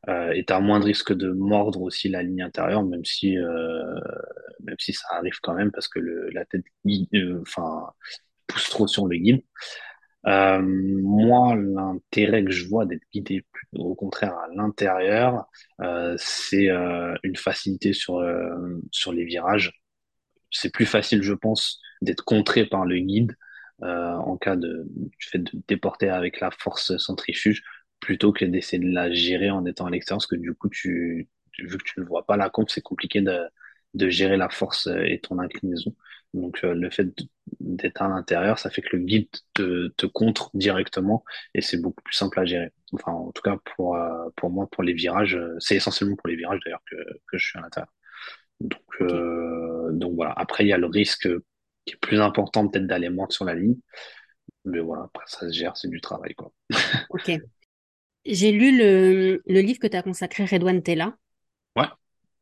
Euh, 0.09 0.31
et 0.31 0.45
tu 0.45 0.53
as 0.53 0.59
moins 0.59 0.79
de 0.79 0.85
risque 0.85 1.13
de 1.13 1.31
mordre 1.31 1.81
aussi 1.81 2.07
la 2.09 2.23
ligne 2.23 2.41
intérieure, 2.41 2.83
même 2.83 3.03
si, 3.03 3.37
euh, 3.37 3.99
même 4.63 4.77
si 4.79 4.93
ça 4.93 5.07
arrive 5.11 5.39
quand 5.41 5.53
même 5.53 5.71
parce 5.71 5.87
que 5.87 5.99
la 6.33 6.45
tête 6.45 6.63
euh, 7.15 7.43
pousse 8.47 8.69
trop 8.69 8.87
sur 8.87 9.07
le 9.07 9.17
guide. 9.17 9.43
Euh, 10.27 10.61
moi, 10.61 11.55
l'intérêt 11.55 12.43
que 12.43 12.51
je 12.51 12.67
vois 12.67 12.85
d'être 12.85 13.03
guidé 13.13 13.45
au 13.73 13.95
contraire 13.95 14.33
à 14.33 14.47
l'intérieur, 14.53 15.45
euh, 15.81 16.15
c'est 16.17 16.69
une 17.23 17.35
facilité 17.35 17.93
sur, 17.93 18.23
sur 18.91 19.13
les 19.13 19.25
virages 19.25 19.73
c'est 20.59 20.71
plus 20.71 20.85
facile, 20.85 21.23
je 21.23 21.33
pense, 21.33 21.79
d'être 22.01 22.23
contré 22.23 22.65
par 22.65 22.85
le 22.85 22.99
guide 22.99 23.35
euh, 23.83 24.13
en 24.13 24.37
cas 24.37 24.55
de 24.55 24.87
fait 25.19 25.39
de 25.39 25.51
déporter 25.67 26.09
avec 26.09 26.39
la 26.39 26.51
force 26.51 26.97
centrifuge 26.97 27.63
plutôt 27.99 28.31
que 28.31 28.45
d'essayer 28.45 28.79
de 28.83 28.91
la 28.91 29.11
gérer 29.11 29.49
en 29.49 29.65
étant 29.65 29.85
à 29.85 29.89
l'extérieur, 29.89 30.19
parce 30.19 30.27
que 30.27 30.35
du 30.35 30.53
coup, 30.53 30.69
tu, 30.69 31.29
vu 31.59 31.77
que 31.77 31.83
tu 31.83 31.99
ne 31.99 32.05
vois 32.05 32.25
pas 32.25 32.37
la 32.37 32.49
compte, 32.49 32.71
c'est 32.71 32.81
compliqué 32.81 33.21
de, 33.21 33.49
gérer 34.09 34.37
la 34.37 34.49
force 34.49 34.87
et 34.87 35.19
ton 35.19 35.39
inclinaison. 35.39 35.95
Donc 36.33 36.59
euh, 36.63 36.73
le 36.73 36.89
fait 36.89 37.07
d'être 37.59 38.01
à 38.01 38.07
l'intérieur, 38.07 38.59
ça 38.59 38.69
fait 38.69 38.81
que 38.81 38.95
le 38.95 39.03
guide 39.03 39.29
te, 39.53 40.05
contre 40.05 40.51
directement 40.53 41.23
et 41.53 41.61
c'est 41.61 41.77
beaucoup 41.81 42.03
plus 42.03 42.13
simple 42.13 42.39
à 42.39 42.45
gérer. 42.45 42.71
Enfin, 42.93 43.11
en 43.13 43.31
tout 43.31 43.41
cas 43.41 43.57
pour 43.75 43.95
euh, 43.95 44.29
moi, 44.43 44.67
pour 44.69 44.83
les 44.83 44.93
virages, 44.93 45.35
euh, 45.35 45.55
c'est 45.59 45.75
essentiellement 45.75 46.15
pour 46.15 46.27
les 46.27 46.35
virages 46.35 46.59
d'ailleurs 46.65 46.83
que, 46.89 46.95
que 47.27 47.37
je 47.37 47.47
suis 47.49 47.57
à 47.57 47.61
l'intérieur. 47.61 47.89
Donc, 48.59 48.81
euh, 49.01 49.91
donc 49.91 50.15
voilà. 50.15 50.33
Après, 50.35 50.65
il 50.65 50.67
y 50.67 50.73
a 50.73 50.77
le 50.77 50.87
risque 50.87 51.27
qui 51.85 51.93
est 51.93 51.99
plus 51.99 52.19
important 52.19 52.67
peut-être 52.67 52.87
d'aller 52.87 53.09
moins 53.09 53.27
sur 53.29 53.45
la 53.45 53.55
ligne. 53.55 53.77
Mais 54.65 54.79
voilà, 54.79 55.03
après, 55.03 55.23
ça 55.27 55.47
se 55.47 55.53
gère, 55.53 55.77
c'est 55.77 55.89
du 55.89 56.01
travail. 56.01 56.33
Quoi. 56.35 56.51
ok. 57.09 57.31
J'ai 58.25 58.51
lu 58.51 58.77
le, 58.77 59.41
le, 59.45 59.61
livre 59.61 59.79
que 59.79 59.87
tu 59.87 59.95
as 59.95 60.03
consacré 60.03 60.45
Redouane 60.45 60.83
Tella. 60.83 61.15
Ouais. 61.77 61.85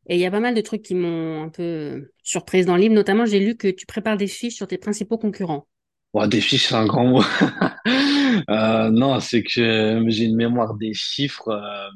Et 0.08 0.16
il 0.16 0.20
y 0.20 0.26
a 0.26 0.32
pas 0.32 0.40
mal 0.40 0.56
de 0.56 0.62
trucs 0.62 0.82
qui 0.82 0.96
m'ont 0.96 1.44
un 1.44 1.50
peu 1.50 2.12
surprise 2.24 2.66
dans 2.66 2.76
le 2.76 2.82
livre. 2.82 2.96
Notamment, 2.96 3.26
j'ai 3.26 3.40
lu 3.40 3.56
que 3.56 3.68
tu 3.68 3.86
prépares 3.86 4.18
des 4.18 4.28
fiches 4.28 4.56
sur 4.56 4.68
tes 4.68 4.78
principaux 4.78 5.18
concurrents. 5.18 5.68
Ouais, 6.14 6.28
des 6.28 6.42
fiches, 6.42 6.68
c'est 6.70 6.76
un 6.76 6.86
grand 6.86 7.06
mot. 7.06 7.22
euh, 8.50 8.90
non, 8.90 9.20
c'est 9.20 9.44
que 9.44 10.04
j'ai 10.08 10.24
une 10.24 10.36
mémoire 10.36 10.76
des 10.76 10.94
chiffres. 10.94 11.50
Euh, 11.50 11.90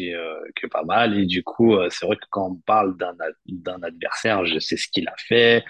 euh, 0.00 0.34
qui 0.56 0.66
est 0.66 0.68
pas 0.68 0.84
mal. 0.84 1.18
Et 1.18 1.26
du 1.26 1.42
coup, 1.42 1.74
euh, 1.74 1.88
c'est 1.90 2.06
vrai 2.06 2.16
que 2.16 2.26
quand 2.30 2.50
on 2.52 2.56
parle 2.56 2.96
d'un 2.96 3.82
adversaire, 3.82 4.44
je 4.46 4.58
sais 4.58 4.76
ce 4.76 4.88
qu'il 4.88 5.08
a 5.08 5.14
fait, 5.18 5.64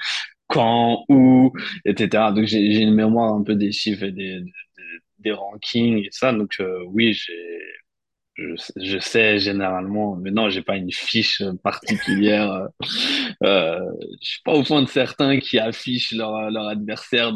quand, 0.48 1.05
où, 1.09 1.53
etc. 1.85 2.33
Donc 2.35 2.46
j'ai 2.46 2.61
une 2.61 2.94
mémoire 2.94 3.35
un 3.35 3.42
peu 3.42 3.55
des 3.57 3.72
chiffres 3.72 4.05
et 4.05 4.12
des, 4.12 4.40
des, 5.18 5.33
rankings 5.33 5.98
et 6.05 6.09
ça. 6.12 6.33
Donc 6.33 6.57
euh, 6.61 6.85
oui, 6.88 7.12
j'ai 7.14 7.61
je, 8.37 8.57
je, 8.77 8.98
sais 8.98 9.38
généralement, 9.38 10.16
mais 10.16 10.31
non, 10.33 10.50
j'ai 10.50 10.62
pas 10.62 10.77
une 10.77 10.90
fiche 10.92 11.42
particulière. 11.62 12.68
euh, 13.44 13.81
je 14.20 14.29
suis 14.29 14.42
pas 14.44 14.55
au 14.55 14.64
fond 14.64 14.83
de 14.83 14.88
certains 14.88 15.38
qui 15.38 15.59
affichent 15.59 16.12
leur, 16.12 16.50
leur 16.50 16.66
adversaire 16.68 17.33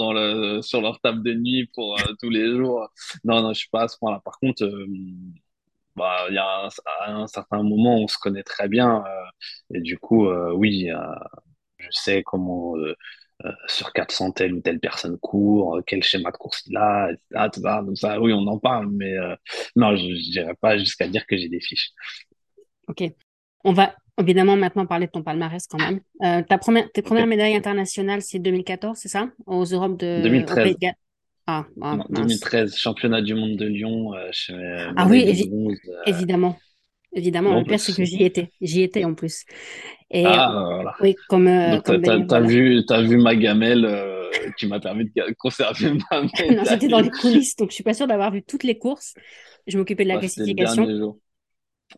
sur 0.62 0.80
leur 0.80 1.00
table 1.00 1.22
de 1.22 1.34
nuit 1.34 1.70
pour 1.74 1.96
tous 2.20 2.30
les 2.30 2.48
jours. 2.56 2.88
Non, 3.24 3.42
non, 3.42 3.52
je 3.52 3.60
suis 3.60 3.68
pas 3.70 3.82
à 3.84 3.88
ce 3.88 3.96
point-là. 3.98 4.20
Par 4.24 4.38
contre, 4.40 4.64
bah, 5.98 6.26
il 6.28 6.34
y 6.34 6.38
a 6.38 6.64
un, 6.64 6.68
à 6.86 7.12
un 7.12 7.26
certain 7.26 7.62
moment, 7.62 7.96
on 7.96 8.08
se 8.08 8.18
connaît 8.18 8.42
très 8.42 8.68
bien. 8.68 9.04
Euh, 9.06 9.76
et 9.76 9.80
du 9.80 9.98
coup, 9.98 10.26
euh, 10.26 10.52
oui, 10.52 10.90
je 11.78 11.88
sais 11.90 12.22
comment 12.22 12.76
euh, 12.76 12.94
sur 13.66 13.92
400 13.92 14.32
telle 14.32 14.54
ou 14.54 14.60
telle 14.60 14.80
personne 14.80 15.18
court, 15.18 15.80
quel 15.86 16.02
schéma 16.02 16.30
de 16.30 16.36
course 16.36 16.62
il 16.66 16.76
a, 16.76 17.10
etc. 17.12 17.50
Tout 17.52 17.60
ça. 17.62 17.82
Donc 17.82 17.98
ça, 17.98 18.20
oui, 18.20 18.32
on 18.32 18.46
en 18.46 18.58
parle, 18.58 18.88
mais 18.90 19.14
non, 19.76 19.96
je 19.96 20.04
n'irai 20.04 20.54
pas 20.54 20.78
jusqu'à 20.78 21.08
dire 21.08 21.26
que 21.26 21.36
j'ai 21.36 21.48
des 21.48 21.60
fiches. 21.60 21.90
Ok. 22.88 23.04
On 23.64 23.72
va 23.72 23.94
évidemment 24.18 24.56
maintenant 24.56 24.86
parler 24.86 25.06
de 25.06 25.12
ton 25.12 25.22
palmarès 25.22 25.66
quand 25.66 25.78
même. 25.78 26.44
ta 26.46 26.58
première, 26.58 26.90
tes 26.92 27.02
premières 27.02 27.26
médailles 27.26 27.54
internationales, 27.54 28.22
c'est 28.22 28.38
2014, 28.38 28.98
c'est 28.98 29.08
ça? 29.08 29.28
Aux 29.46 29.64
Europes 29.64 29.98
de 29.98 30.20
2013. 30.22 30.56
2013, 30.56 30.92
ah, 31.50 31.64
championnat 32.76 33.22
du 33.22 33.34
monde 33.34 33.56
de 33.56 33.64
Lyon. 33.64 34.12
Euh, 34.14 34.92
ah 34.96 35.06
oui, 35.08 35.24
euh. 35.26 36.02
évidemment. 36.04 36.58
Évidemment, 37.14 37.58
le 37.58 37.64
pire, 37.64 37.80
c'est 37.80 37.96
que 37.96 38.04
j'y 38.04 38.22
étais. 38.22 38.50
J'y 38.60 38.82
étais 38.82 39.04
en 39.06 39.14
plus. 39.14 39.46
Et, 40.10 40.26
ah, 40.26 40.50
voilà. 40.74 40.94
Oui, 41.00 41.16
comme. 41.30 41.48
Euh, 41.48 41.80
t'as, 41.80 42.36
as, 42.36 42.40
vu, 42.40 42.82
as 42.86 43.00
vu 43.00 43.16
ma 43.16 43.34
gamelle 43.34 43.88
qui 44.58 44.66
m'a 44.66 44.78
permis 44.78 45.06
de 45.06 45.34
conserver 45.38 45.94
ma 46.10 46.20
non, 46.20 46.64
c'était 46.66 46.88
dans 46.88 47.00
les 47.00 47.10
coulisses, 47.10 47.56
donc 47.56 47.70
je 47.70 47.76
suis 47.76 47.84
pas 47.84 47.94
sûre 47.94 48.06
d'avoir 48.06 48.30
vu 48.30 48.42
toutes 48.42 48.64
les 48.64 48.76
courses. 48.76 49.14
Je 49.66 49.78
m'occupais 49.78 50.04
de 50.04 50.08
la 50.08 50.18
Ouais, 50.18 50.28
c'était 50.28 50.50
le 50.50 50.54
classification. 50.54 50.84
dernier 50.84 50.98
jour. 50.98 51.18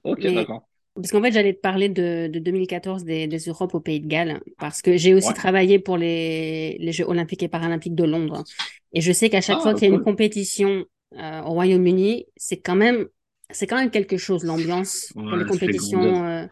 Ok, 0.05 0.23
d'accord. 0.33 0.70
Parce 0.95 1.11
qu'en 1.13 1.23
fait, 1.23 1.33
j'allais 1.33 1.55
te 1.55 1.61
parler 1.61 1.89
de, 1.89 2.29
de 2.33 2.39
2014 2.39 3.05
des, 3.05 3.27
des 3.27 3.39
Europes 3.39 3.75
au 3.75 3.81
Pays 3.81 4.01
de 4.01 4.09
Galles, 4.09 4.41
parce 4.59 4.83
que 4.83 4.97
j'ai 4.97 5.15
aussi 5.15 5.33
Ouais. 5.33 5.35
travaillé 5.35 5.79
pour 5.79 5.97
les, 5.97 6.77
les 6.79 6.93
Jeux 6.93 7.05
olympiques 7.09 7.43
et 7.43 7.49
paralympiques 7.49 7.95
de 7.95 8.05
Londres. 8.05 8.45
Et 8.93 9.01
je 9.01 9.13
sais 9.13 9.31
qu'à 9.31 9.41
chaque 9.41 9.61
Ah, 9.61 9.63
fois 9.63 9.75
qu'il 9.75 9.89
y 9.89 9.91
a 9.91 9.95
une 9.95 10.01
compétition 10.01 10.85
euh, 11.17 11.43
au 11.43 11.51
Royaume-Uni, 11.53 12.27
c'est 12.37 12.61
quand 12.61 12.75
même, 12.77 13.09
c'est 13.51 13.67
quand 13.67 13.77
même 13.77 13.91
quelque 13.91 14.17
chose, 14.17 14.45
l'ambiance 14.45 15.15
pour 15.29 15.37
les 15.39 15.45
compétitions 15.47 16.25
euh, 16.27 16.47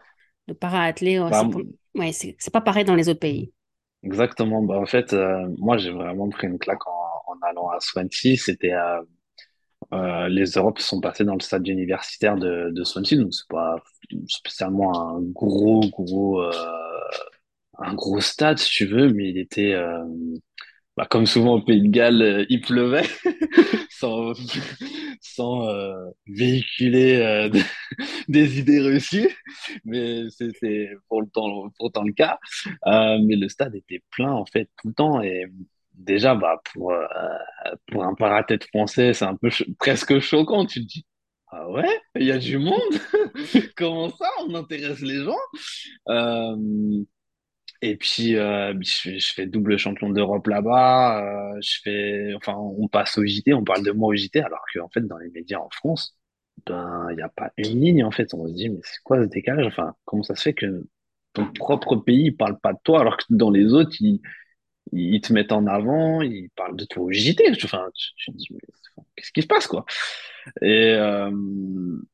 de 0.47 0.53
para-athlètes. 0.53 1.21
Bah, 1.27 1.33
c'est 1.33 1.67
ouais, 1.95 2.11
c'est 2.13 2.35
c'est 2.39 2.51
pas 2.53 2.61
pareil 2.61 2.85
dans 2.85 2.95
les 2.95 3.09
autres 3.09 3.19
pays. 3.19 3.51
exactement. 4.03 4.63
Bah, 4.63 4.77
en 4.79 4.85
fait, 4.85 5.13
euh, 5.13 5.47
moi, 5.57 5.77
j'ai 5.77 5.91
vraiment 5.91 6.29
pris 6.29 6.47
une 6.47 6.59
claque 6.59 6.85
en, 6.87 7.01
en 7.27 7.39
allant 7.41 7.69
à 7.69 7.79
Swansea. 7.79 8.35
C'était 8.37 8.73
euh, 9.93 10.27
les 10.29 10.45
Europes 10.51 10.79
sont 10.79 11.01
passés 11.01 11.23
dans 11.23 11.33
le 11.33 11.41
stade 11.41 11.67
universitaire 11.67 12.37
de, 12.37 12.83
Swansea, 12.83 13.17
donc 13.17 13.33
c'est 13.33 13.47
pas 13.49 13.77
spécialement 14.27 15.15
un 15.15 15.21
gros, 15.21 15.81
gros, 15.89 16.41
euh, 16.41 16.51
un 17.79 17.93
gros 17.95 18.21
stade, 18.21 18.59
si 18.59 18.69
tu 18.69 18.85
veux, 18.85 19.11
mais 19.11 19.29
il 19.29 19.37
était, 19.39 19.73
euh, 19.73 20.03
bah, 20.97 21.07
comme 21.09 21.25
souvent 21.25 21.55
au 21.55 21.61
Pays 21.61 21.81
de 21.81 21.87
Galles, 21.87 22.45
il 22.49 22.61
pleuvait, 22.61 23.07
sans, 23.89 24.33
sans 25.21 25.67
véhiculer 26.27 27.49
des 28.27 28.59
idées 28.59 28.81
reçues, 28.81 29.35
mais 29.85 30.29
c'était 30.29 30.89
pour 31.07 31.21
le 31.21 31.27
temps, 31.29 31.69
pourtant 31.79 32.03
le 32.03 32.13
cas. 32.13 32.37
Mais 32.85 33.35
le 33.35 33.49
stade 33.49 33.75
était 33.75 34.03
plein 34.11 34.31
en 34.31 34.45
fait 34.45 34.69
tout 34.81 34.89
le 34.89 34.93
temps 34.93 35.21
et 35.21 35.45
déjà 35.99 36.33
bah 36.35 36.61
pour 36.73 36.91
euh, 36.91 37.05
un 37.93 38.13
paratête 38.15 38.65
français 38.65 39.13
c'est 39.13 39.25
un 39.25 39.35
peu 39.35 39.49
presque 39.77 40.19
choquant. 40.19 40.65
Tu 40.65 40.81
te 40.81 40.85
dis 40.87 41.05
ah 41.51 41.69
ouais 41.69 41.99
il 42.15 42.25
y 42.25 42.31
a 42.31 42.37
du 42.37 42.57
monde 42.57 42.79
comment 43.77 44.09
ça 44.09 44.27
on 44.47 44.55
intéresse 44.55 45.01
les 45.01 45.23
gens? 45.23 45.37
Euh, 46.09 47.03
et 47.81 47.95
puis, 47.95 48.35
euh, 48.35 48.73
je, 48.81 49.31
fais 49.33 49.45
double 49.45 49.77
champion 49.77 50.09
d'Europe 50.09 50.47
là-bas. 50.47 51.55
je 51.61 51.79
fais, 51.83 52.33
enfin, 52.35 52.55
on 52.57 52.87
passe 52.89 53.17
au 53.17 53.25
JT, 53.25 53.53
on 53.53 53.63
parle 53.63 53.85
de 53.85 53.91
moi 53.91 54.09
au 54.09 54.15
JT, 54.15 54.41
alors 54.41 54.63
qu'en 54.73 54.89
fait, 54.89 55.01
dans 55.01 55.17
les 55.17 55.29
médias 55.29 55.59
en 55.59 55.69
France, 55.69 56.17
ben, 56.65 57.07
il 57.11 57.15
n'y 57.15 57.21
a 57.21 57.29
pas 57.29 57.51
une 57.57 57.81
ligne, 57.81 58.03
en 58.03 58.11
fait. 58.11 58.33
On 58.33 58.47
se 58.47 58.53
dit, 58.53 58.69
mais 58.69 58.79
c'est 58.83 59.01
quoi 59.03 59.21
ce 59.23 59.29
décalage? 59.29 59.65
Enfin, 59.67 59.93
comment 60.05 60.23
ça 60.23 60.35
se 60.35 60.41
fait 60.41 60.53
que 60.53 60.85
ton 61.33 61.45
propre 61.53 61.95
pays 61.95 62.31
ne 62.31 62.35
parle 62.35 62.59
pas 62.59 62.73
de 62.73 62.79
toi, 62.83 63.01
alors 63.01 63.17
que 63.17 63.23
dans 63.29 63.51
les 63.51 63.73
autres, 63.73 63.95
ils, 64.01 64.21
ils 64.91 65.21
te 65.21 65.33
mettent 65.33 65.51
en 65.51 65.67
avant, 65.67 66.21
ils 66.21 66.49
parlent 66.55 66.75
de 66.75 66.85
toi 66.85 67.03
au 67.03 67.11
JT. 67.11 67.51
Dis, 67.51 68.47
qu'est-ce 69.15 69.31
qui 69.31 69.41
se 69.41 69.47
passe, 69.47 69.67
quoi? 69.67 69.85
Et 70.61 70.93
euh, 70.93 71.31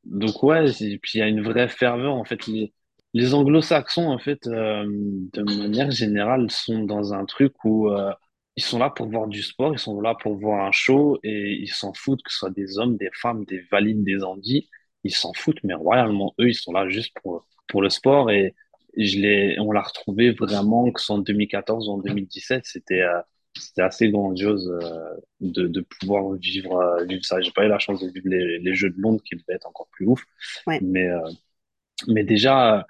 donc 0.03 0.43
ouais, 0.43 0.65
puis 1.01 1.11
il 1.15 1.19
y 1.19 1.21
a 1.21 1.27
une 1.27 1.41
vraie 1.41 1.67
ferveur 1.67 2.15
en 2.15 2.25
fait. 2.25 2.47
Les, 2.47 2.73
les 3.13 3.33
Anglo-Saxons 3.33 4.07
en 4.07 4.19
fait, 4.19 4.47
euh, 4.47 4.85
de 4.87 5.41
manière 5.43 5.91
générale, 5.91 6.49
sont 6.51 6.83
dans 6.83 7.13
un 7.13 7.25
truc 7.25 7.53
où 7.63 7.89
euh, 7.89 8.11
ils 8.55 8.63
sont 8.63 8.79
là 8.79 8.89
pour 8.89 9.07
voir 9.09 9.27
du 9.27 9.41
sport, 9.43 9.73
ils 9.73 9.79
sont 9.79 10.01
là 10.01 10.15
pour 10.15 10.37
voir 10.37 10.65
un 10.65 10.71
show 10.71 11.19
et 11.23 11.53
ils 11.61 11.67
s'en 11.69 11.93
foutent 11.93 12.23
que 12.23 12.31
ce 12.31 12.39
soit 12.39 12.51
des 12.51 12.77
hommes, 12.77 12.97
des 12.97 13.09
femmes, 13.13 13.45
des 13.45 13.61
valides, 13.71 14.03
des 14.03 14.23
andis, 14.23 14.69
ils 15.03 15.13
s'en 15.15 15.33
foutent 15.33 15.63
mais 15.63 15.73
royalement. 15.73 16.33
Eux, 16.39 16.49
ils 16.49 16.55
sont 16.55 16.73
là 16.73 16.89
juste 16.89 17.13
pour 17.21 17.45
pour 17.67 17.81
le 17.81 17.89
sport 17.89 18.31
et 18.31 18.53
je 18.97 19.19
l'ai, 19.19 19.59
on 19.59 19.71
l'a 19.71 19.81
retrouvé 19.81 20.31
vraiment 20.31 20.91
que 20.91 21.01
en 21.11 21.19
2014 21.19 21.87
ou 21.89 21.93
en 21.93 21.97
2017, 21.99 22.65
c'était 22.65 23.01
euh, 23.01 23.21
c'était 23.57 23.81
assez 23.83 24.09
grandiose 24.09 24.69
euh, 24.83 25.15
de, 25.39 25.67
de 25.67 25.81
pouvoir 25.81 26.33
vivre, 26.33 26.77
euh, 26.77 27.05
vivre 27.05 27.23
ça. 27.25 27.39
J'ai 27.41 27.51
pas 27.51 27.65
eu 27.65 27.69
la 27.69 27.79
chance 27.79 28.01
de 28.01 28.09
vivre 28.09 28.27
les, 28.29 28.59
les 28.59 28.75
Jeux 28.75 28.89
de 28.89 28.99
Londres 28.99 29.21
qui 29.23 29.35
devaient 29.35 29.53
être 29.55 29.67
encore 29.67 29.87
plus 29.91 30.05
ouf. 30.07 30.23
Ouais. 30.67 30.79
Mais, 30.81 31.07
euh, 31.09 31.19
mais 32.07 32.23
déjà, 32.23 32.85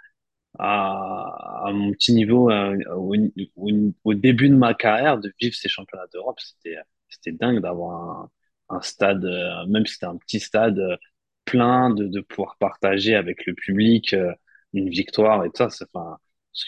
à, 0.59 1.63
à 1.67 1.71
mon 1.73 1.91
petit 1.93 2.13
niveau, 2.13 2.51
au, 2.51 3.15
au, 3.57 3.69
au 4.05 4.13
début 4.15 4.49
de 4.49 4.55
ma 4.55 4.73
carrière, 4.73 5.19
de 5.19 5.33
vivre 5.41 5.55
ces 5.55 5.69
championnats 5.69 6.07
d'Europe, 6.13 6.39
c'était, 6.41 6.77
c'était 7.09 7.33
dingue 7.33 7.61
d'avoir 7.61 8.31
un, 8.69 8.77
un 8.77 8.81
stade, 8.81 9.25
même 9.67 9.85
si 9.85 9.95
c'était 9.95 10.07
un 10.07 10.17
petit 10.17 10.39
stade, 10.39 10.81
plein, 11.45 11.89
de, 11.91 12.07
de 12.07 12.21
pouvoir 12.21 12.57
partager 12.59 13.15
avec 13.15 13.45
le 13.45 13.53
public 13.55 14.15
une 14.75 14.89
victoire 14.89 15.43
et 15.45 15.49
tout 15.49 15.57
ça. 15.57 15.69
C'est, 15.69 15.85
enfin, 15.93 16.17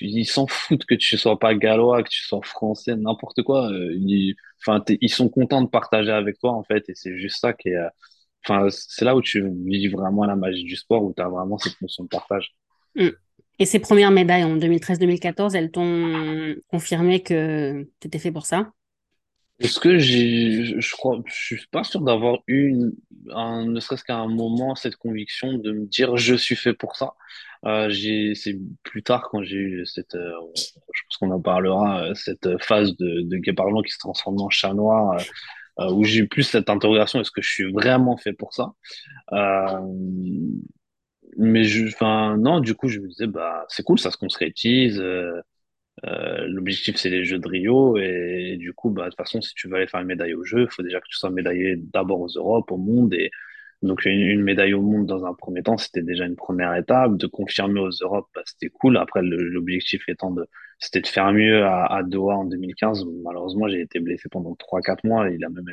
ils 0.01 0.25
s'en 0.25 0.47
foutent 0.47 0.85
que 0.85 0.95
tu 0.95 1.17
sois 1.17 1.39
pas 1.39 1.55
gallois, 1.55 2.03
que 2.03 2.09
tu 2.09 2.23
sois 2.23 2.41
français, 2.43 2.95
n'importe 2.95 3.43
quoi. 3.43 3.71
Euh, 3.71 3.93
ils, 3.95 4.35
enfin, 4.65 4.83
ils 5.01 5.09
sont 5.09 5.29
contents 5.29 5.61
de 5.61 5.69
partager 5.69 6.11
avec 6.11 6.39
toi, 6.39 6.51
en 6.51 6.63
fait, 6.63 6.89
et 6.89 6.93
c'est 6.95 7.17
juste 7.17 7.39
ça 7.39 7.53
qui 7.53 7.69
est, 7.69 7.75
euh, 7.75 7.89
enfin, 8.45 8.67
c'est 8.69 9.05
là 9.05 9.15
où 9.15 9.21
tu 9.21 9.47
vis 9.65 9.87
vraiment 9.87 10.25
la 10.25 10.35
magie 10.35 10.63
du 10.63 10.75
sport, 10.75 11.03
où 11.03 11.13
tu 11.15 11.21
as 11.21 11.29
vraiment 11.29 11.57
cette 11.57 11.79
notion 11.81 12.03
de 12.03 12.09
partage. 12.09 12.55
Mm. 12.95 13.09
Et 13.59 13.65
ces 13.65 13.79
premières 13.79 14.11
médailles 14.11 14.43
en 14.43 14.55
2013-2014, 14.57 15.55
elles 15.55 15.71
t'ont 15.71 16.55
confirmé 16.67 17.23
que 17.23 17.87
tu 17.99 18.07
étais 18.07 18.19
fait 18.19 18.31
pour 18.31 18.45
ça? 18.45 18.71
Est-ce 19.59 19.79
que 19.79 19.97
j'ai, 19.97 20.79
je 20.79 20.91
crois, 20.91 21.19
je 21.25 21.55
suis 21.55 21.67
pas 21.71 21.83
sûr 21.83 22.01
d'avoir 22.01 22.39
eu, 22.47 22.75
un, 23.31 23.65
ne 23.65 23.79
serait-ce 23.79 24.03
qu'à 24.03 24.17
un 24.17 24.27
moment, 24.27 24.75
cette 24.75 24.97
conviction 24.97 25.53
de 25.53 25.71
me 25.71 25.85
dire 25.87 26.15
je 26.15 26.35
suis 26.35 26.55
fait 26.55 26.73
pour 26.73 26.95
ça. 26.95 27.13
Euh, 27.65 27.89
j'ai, 27.89 28.35
c'est 28.35 28.55
plus 28.83 29.01
tard 29.01 29.27
quand 29.31 29.41
j'ai 29.41 29.55
eu 29.57 29.85
cette, 29.87 30.13
euh, 30.13 30.31
je 30.55 31.01
pense 31.09 31.17
qu'on 31.19 31.31
en 31.31 31.41
parlera, 31.41 32.03
euh, 32.03 32.13
cette 32.13 32.57
phase 32.59 32.95
de, 32.97 33.21
de 33.23 33.37
guéparlant 33.37 33.81
qui 33.81 33.91
se 33.91 33.97
transforme 33.97 34.39
en 34.41 34.49
chat 34.51 34.73
noir, 34.75 35.19
euh, 35.79 35.91
où 35.91 36.03
j'ai 36.03 36.19
eu 36.19 36.27
plus 36.27 36.43
cette 36.43 36.69
interrogation, 36.69 37.19
est-ce 37.19 37.31
que 37.31 37.41
je 37.41 37.49
suis 37.51 37.71
vraiment 37.71 38.15
fait 38.17 38.33
pour 38.33 38.53
ça? 38.53 38.73
Euh, 39.33 39.81
mais 41.37 41.63
je, 41.63 41.87
enfin, 41.87 42.37
non, 42.37 42.59
du 42.59 42.75
coup, 42.75 42.87
je 42.89 42.99
me 42.99 43.07
disais, 43.07 43.27
bah, 43.27 43.65
c'est 43.69 43.83
cool, 43.83 43.99
ça 43.99 44.11
se 44.11 44.17
concrétise. 44.17 45.01
Euh, 46.05 46.47
l'objectif, 46.47 46.95
c'est 46.97 47.09
les 47.09 47.25
Jeux 47.25 47.39
de 47.39 47.47
Rio. 47.47 47.97
Et, 47.97 48.57
du 48.57 48.73
coup, 48.73 48.89
bah, 48.89 49.05
de 49.05 49.09
toute 49.09 49.17
façon, 49.17 49.41
si 49.41 49.53
tu 49.55 49.67
veux 49.67 49.75
aller 49.75 49.87
faire 49.87 50.01
une 50.01 50.07
médaille 50.07 50.33
aux 50.33 50.43
Jeux, 50.43 50.63
il 50.63 50.69
faut 50.69 50.83
déjà 50.83 50.99
que 50.99 51.07
tu 51.07 51.17
sois 51.17 51.29
médaillé 51.29 51.75
d'abord 51.77 52.21
aux 52.21 52.27
Europes, 52.27 52.71
au 52.71 52.77
monde. 52.77 53.13
Et 53.13 53.31
donc, 53.81 54.05
une, 54.05 54.41
médaille 54.43 54.73
au 54.73 54.81
monde 54.81 55.05
dans 55.07 55.25
un 55.25 55.33
premier 55.33 55.63
temps, 55.63 55.77
c'était 55.77 56.01
déjà 56.03 56.25
une 56.25 56.35
première 56.35 56.75
étape. 56.75 57.17
De 57.17 57.27
confirmer 57.27 57.79
aux 57.79 57.89
Europes, 57.89 58.27
bah, 58.35 58.41
c'était 58.45 58.69
cool. 58.69 58.97
Après, 58.97 59.21
l'objectif 59.23 60.07
étant 60.09 60.31
de, 60.31 60.47
c'était 60.79 61.01
de 61.01 61.07
faire 61.07 61.31
mieux 61.33 61.65
à, 61.65 62.01
Doha 62.03 62.35
en 62.37 62.45
2015. 62.45 63.05
Malheureusement, 63.23 63.67
j'ai 63.67 63.81
été 63.81 63.99
blessé 63.99 64.29
pendant 64.29 64.55
trois 64.55 64.81
quatre 64.81 65.03
mois. 65.03 65.29
Il 65.29 65.43
a 65.45 65.49
même 65.49 65.65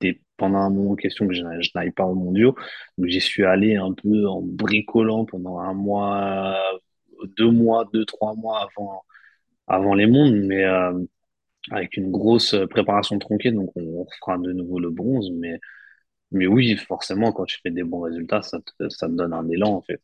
été 0.00 0.22
pendant 0.36 0.58
un 0.58 0.70
moment 0.70 0.92
en 0.92 0.96
question 0.96 1.26
que 1.28 1.34
je 1.34 1.42
n'aille 1.74 1.90
pas 1.92 2.04
aux 2.04 2.14
mondiaux. 2.14 2.54
Donc, 2.98 3.08
j'y 3.08 3.20
suis 3.20 3.44
allé 3.44 3.76
un 3.76 3.92
peu 3.92 4.26
en 4.26 4.40
bricolant 4.42 5.24
pendant 5.26 5.58
un 5.58 5.74
mois, 5.74 6.56
deux 7.36 7.50
mois, 7.50 7.88
deux, 7.92 8.04
trois 8.04 8.34
mois 8.34 8.68
avant 8.74 9.02
avant 9.66 9.94
les 9.94 10.06
mondes, 10.06 10.34
mais 10.34 10.64
euh, 10.64 10.92
avec 11.70 11.96
une 11.96 12.10
grosse 12.10 12.54
préparation 12.70 13.18
tronquée, 13.18 13.50
donc 13.50 13.70
on, 13.76 14.04
refera 14.04 14.38
de 14.38 14.52
nouveau 14.52 14.78
le 14.78 14.90
bronze. 14.90 15.30
Mais, 15.32 15.58
mais 16.30 16.46
oui, 16.46 16.76
forcément, 16.76 17.32
quand 17.32 17.44
tu 17.44 17.58
fais 17.62 17.70
des 17.70 17.84
bons 17.84 18.00
résultats, 18.00 18.42
ça 18.42 18.58
te, 18.60 18.88
ça 18.88 19.08
te 19.08 19.12
donne 19.12 19.32
un 19.32 19.48
élan, 19.48 19.74
en 19.74 19.82
fait. 19.82 20.00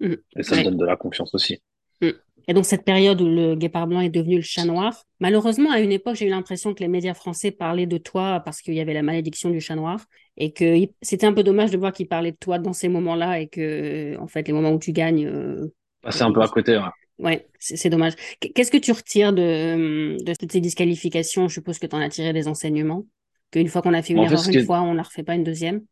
Mm. 0.00 0.14
Et 0.36 0.42
ça 0.42 0.56
te 0.56 0.64
donne 0.64 0.76
de 0.76 0.84
la 0.84 0.96
confiance 0.96 1.34
aussi. 1.34 1.62
Mm. 2.00 2.10
Et 2.48 2.54
donc, 2.54 2.64
cette 2.64 2.84
période 2.84 3.20
où 3.20 3.26
le 3.26 3.56
guépard 3.56 3.88
blanc 3.88 4.00
est 4.00 4.10
devenu 4.10 4.36
le 4.36 4.42
chat 4.42 4.64
noir, 4.64 5.02
malheureusement, 5.18 5.72
à 5.72 5.80
une 5.80 5.90
époque, 5.90 6.14
j'ai 6.14 6.26
eu 6.26 6.30
l'impression 6.30 6.74
que 6.74 6.80
les 6.80 6.88
médias 6.88 7.14
français 7.14 7.50
parlaient 7.50 7.86
de 7.86 7.98
toi 7.98 8.40
parce 8.44 8.60
qu'il 8.60 8.74
y 8.74 8.80
avait 8.80 8.94
la 8.94 9.02
malédiction 9.02 9.50
du 9.50 9.60
chat 9.60 9.74
noir 9.74 10.04
et 10.36 10.52
que 10.52 10.86
c'était 11.02 11.26
un 11.26 11.32
peu 11.32 11.42
dommage 11.42 11.72
de 11.72 11.78
voir 11.78 11.92
qu'ils 11.92 12.06
parlaient 12.06 12.32
de 12.32 12.36
toi 12.36 12.58
dans 12.58 12.72
ces 12.72 12.88
moments-là 12.88 13.40
et 13.40 13.48
que, 13.48 14.16
en 14.18 14.28
fait, 14.28 14.46
les 14.46 14.52
moments 14.52 14.70
où 14.70 14.78
tu 14.78 14.92
gagnes, 14.92 15.26
euh, 15.26 15.72
Passer 16.02 16.22
un 16.22 16.30
peu 16.30 16.40
à 16.40 16.46
côté, 16.46 16.76
ouais. 16.76 16.84
Ouais, 17.18 17.48
c'est 17.58 17.90
dommage. 17.90 18.14
Qu- 18.40 18.52
Qu'est-ce 18.52 18.70
que 18.70 18.76
tu 18.78 18.92
retires 18.92 19.32
de, 19.32 20.16
de 20.22 20.34
toutes 20.34 20.52
ces 20.52 20.60
disqualifications? 20.60 21.48
Je 21.48 21.54
suppose 21.54 21.78
que 21.78 21.86
tu 21.86 21.96
en 21.96 22.00
as 22.00 22.08
tiré 22.08 22.32
des 22.32 22.48
enseignements, 22.48 23.04
qu'une 23.50 23.68
fois 23.68 23.82
qu'on 23.82 23.94
a 23.94 24.02
fait 24.02 24.12
une 24.14 24.18
en 24.18 24.22
erreur 24.22 24.48
une 24.48 24.58
fois, 24.58 24.82
on 24.82 24.92
ne 24.92 24.96
la 24.96 25.02
refait 25.02 25.22
pas 25.22 25.34
une 25.34 25.44
deuxième? 25.44 25.84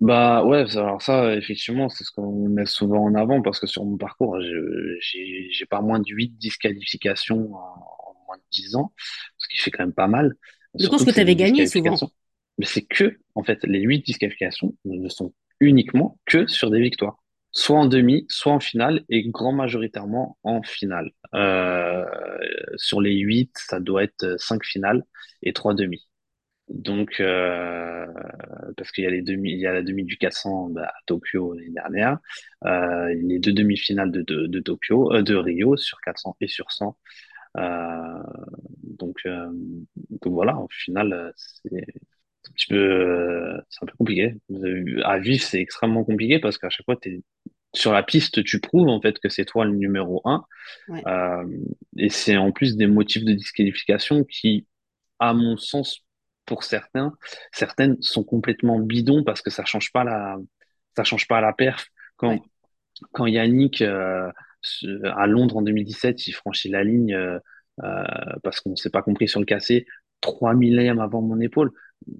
Bah 0.00 0.44
ouais, 0.44 0.76
alors 0.76 1.00
ça, 1.00 1.34
effectivement, 1.36 1.88
c'est 1.88 2.02
ce 2.02 2.10
qu'on 2.10 2.48
met 2.48 2.66
souvent 2.66 3.04
en 3.04 3.14
avant 3.14 3.40
parce 3.40 3.60
que 3.60 3.68
sur 3.68 3.84
mon 3.84 3.96
parcours, 3.96 4.36
j'ai 4.40 5.66
pas 5.70 5.80
moins 5.80 6.00
de 6.00 6.08
8 6.12 6.30
disqualifications 6.38 7.54
en, 7.54 7.58
en 7.58 8.14
moins 8.26 8.36
de 8.36 8.42
10 8.50 8.74
ans, 8.74 8.92
ce 9.38 9.46
qui 9.48 9.58
fait 9.58 9.70
quand 9.70 9.84
même 9.84 9.92
pas 9.94 10.08
mal. 10.08 10.34
Je 10.78 10.88
pense 10.88 11.04
que 11.04 11.10
tu 11.10 11.20
avais 11.20 11.36
gagné 11.36 11.66
souvent. 11.66 12.04
Mais 12.58 12.66
c'est 12.66 12.82
que, 12.84 13.18
en 13.36 13.44
fait, 13.44 13.64
les 13.64 13.80
8 13.82 14.04
disqualifications 14.04 14.76
ne 14.84 15.08
sont 15.08 15.34
uniquement 15.60 16.18
que 16.26 16.46
sur 16.48 16.70
des 16.70 16.80
victoires. 16.80 17.21
Soit 17.52 17.78
en 17.78 17.86
demi, 17.86 18.24
soit 18.28 18.52
en 18.52 18.60
finale 18.60 19.04
et 19.10 19.28
grand 19.28 19.52
majoritairement 19.52 20.38
en 20.42 20.62
finale. 20.62 21.10
Euh, 21.34 22.04
sur 22.76 23.00
les 23.00 23.14
8, 23.18 23.52
ça 23.56 23.78
doit 23.80 24.04
être 24.04 24.36
5 24.40 24.64
finales 24.64 25.04
et 25.42 25.52
3 25.52 25.74
demi. 25.74 26.08
Donc, 26.68 27.20
euh, 27.20 28.06
parce 28.76 28.92
qu'il 28.92 29.04
y 29.04 29.06
a 29.06 29.10
les 29.10 29.22
demi, 29.22 29.52
il 29.52 29.58
y 29.58 29.66
a 29.66 29.72
la 29.72 29.82
demi 29.82 30.04
du 30.04 30.16
400 30.16 30.70
bah, 30.70 30.86
à 30.86 30.94
Tokyo 31.06 31.52
l'année 31.54 31.70
dernière, 31.70 32.18
euh, 32.64 33.12
les 33.14 33.38
deux 33.38 33.52
demi-finales 33.52 34.10
de, 34.10 34.22
de, 34.22 34.46
de 34.46 34.60
Tokyo, 34.60 35.12
euh, 35.12 35.22
de 35.22 35.34
Rio 35.34 35.76
sur 35.76 36.00
400 36.00 36.36
et 36.40 36.48
sur 36.48 36.70
100. 36.72 36.96
Euh, 37.58 38.22
donc, 38.82 39.26
donc 39.26 40.26
voilà, 40.26 40.56
au 40.58 40.68
final, 40.70 41.32
c'est 41.36 41.70
un 41.74 41.80
petit 42.52 42.66
peu, 42.68 43.60
c'est 43.68 43.84
un 43.84 43.86
peu 43.86 43.96
compliqué. 43.96 44.34
À 45.04 45.18
vivre, 45.18 45.42
c'est 45.42 45.60
extrêmement 45.60 46.04
compliqué 46.04 46.38
parce 46.38 46.58
qu'à 46.58 46.70
chaque 46.70 46.84
fois, 46.84 46.96
t'es 46.96 47.22
sur 47.74 47.92
la 47.92 48.02
piste, 48.02 48.44
tu 48.44 48.60
prouves 48.60 48.88
en 48.88 49.00
fait 49.00 49.18
que 49.18 49.28
c'est 49.28 49.44
toi 49.44 49.64
le 49.64 49.72
numéro 49.72 50.20
un. 50.24 50.44
Euh, 50.90 51.44
et 51.96 52.10
c'est 52.10 52.36
en 52.36 52.52
plus 52.52 52.76
des 52.76 52.86
motifs 52.86 53.24
de 53.24 53.32
disqualification 53.32 54.24
qui, 54.24 54.66
à 55.18 55.32
mon 55.32 55.56
sens, 55.56 56.04
pour 56.44 56.64
certains, 56.64 57.16
certaines 57.52 58.00
sont 58.02 58.24
complètement 58.24 58.78
bidons 58.78 59.24
parce 59.24 59.42
que 59.42 59.50
ça 59.50 59.64
change 59.64 59.92
pas 59.92 60.04
la, 60.04 60.36
ça 60.96 61.04
change 61.04 61.26
pas 61.28 61.40
la 61.40 61.52
perf. 61.52 61.86
Quand, 62.16 62.40
quand 63.12 63.26
Yannick, 63.26 63.80
euh, 63.82 64.30
à 65.14 65.26
Londres 65.26 65.56
en 65.56 65.62
2017, 65.62 66.26
il 66.26 66.32
franchit 66.32 66.68
la 66.68 66.84
ligne 66.84 67.14
euh, 67.14 67.38
euh, 67.82 68.04
parce 68.42 68.60
qu'on 68.60 68.76
s'est 68.76 68.90
pas 68.90 69.02
compris 69.02 69.28
sur 69.28 69.40
le 69.40 69.46
cassé, 69.46 69.86
3 70.20 70.54
millième 70.54 71.00
avant 71.00 71.22
mon 71.22 71.40
épaule. 71.40 71.72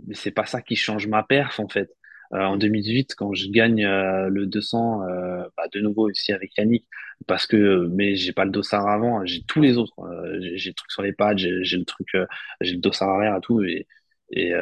Mais 0.06 0.14
c'est 0.14 0.30
pas 0.30 0.46
ça 0.46 0.62
qui 0.62 0.76
change 0.76 1.06
ma 1.06 1.22
perf 1.22 1.60
en 1.60 1.68
fait. 1.68 1.90
Euh, 2.34 2.40
en 2.40 2.56
2018, 2.56 3.14
quand 3.14 3.34
je 3.34 3.48
gagne 3.50 3.84
euh, 3.84 4.28
le 4.28 4.46
200, 4.46 5.02
euh, 5.02 5.44
bah, 5.56 5.64
de 5.72 5.80
nouveau 5.80 6.08
ici 6.10 6.32
avec 6.32 6.56
Yannick, 6.56 6.86
parce 7.26 7.46
que 7.46 7.88
mais 7.92 8.16
j'ai 8.16 8.32
pas 8.32 8.44
le 8.44 8.50
dossard 8.50 8.88
avant, 8.88 9.20
hein, 9.20 9.26
j'ai 9.26 9.42
tous 9.42 9.60
les 9.60 9.76
autres. 9.76 9.94
j'ai 10.40 10.70
le 10.70 10.74
truc 10.74 10.90
sur 10.90 11.02
les 11.02 11.12
pads, 11.12 11.36
j'ai 11.36 11.76
le 11.76 11.84
truc, 11.84 12.08
j'ai 12.60 12.72
le 12.74 12.80
dossard 12.80 13.10
arrière 13.10 13.36
et 13.36 13.40
tout. 13.40 13.62
Et, 13.62 13.86
et, 14.30 14.52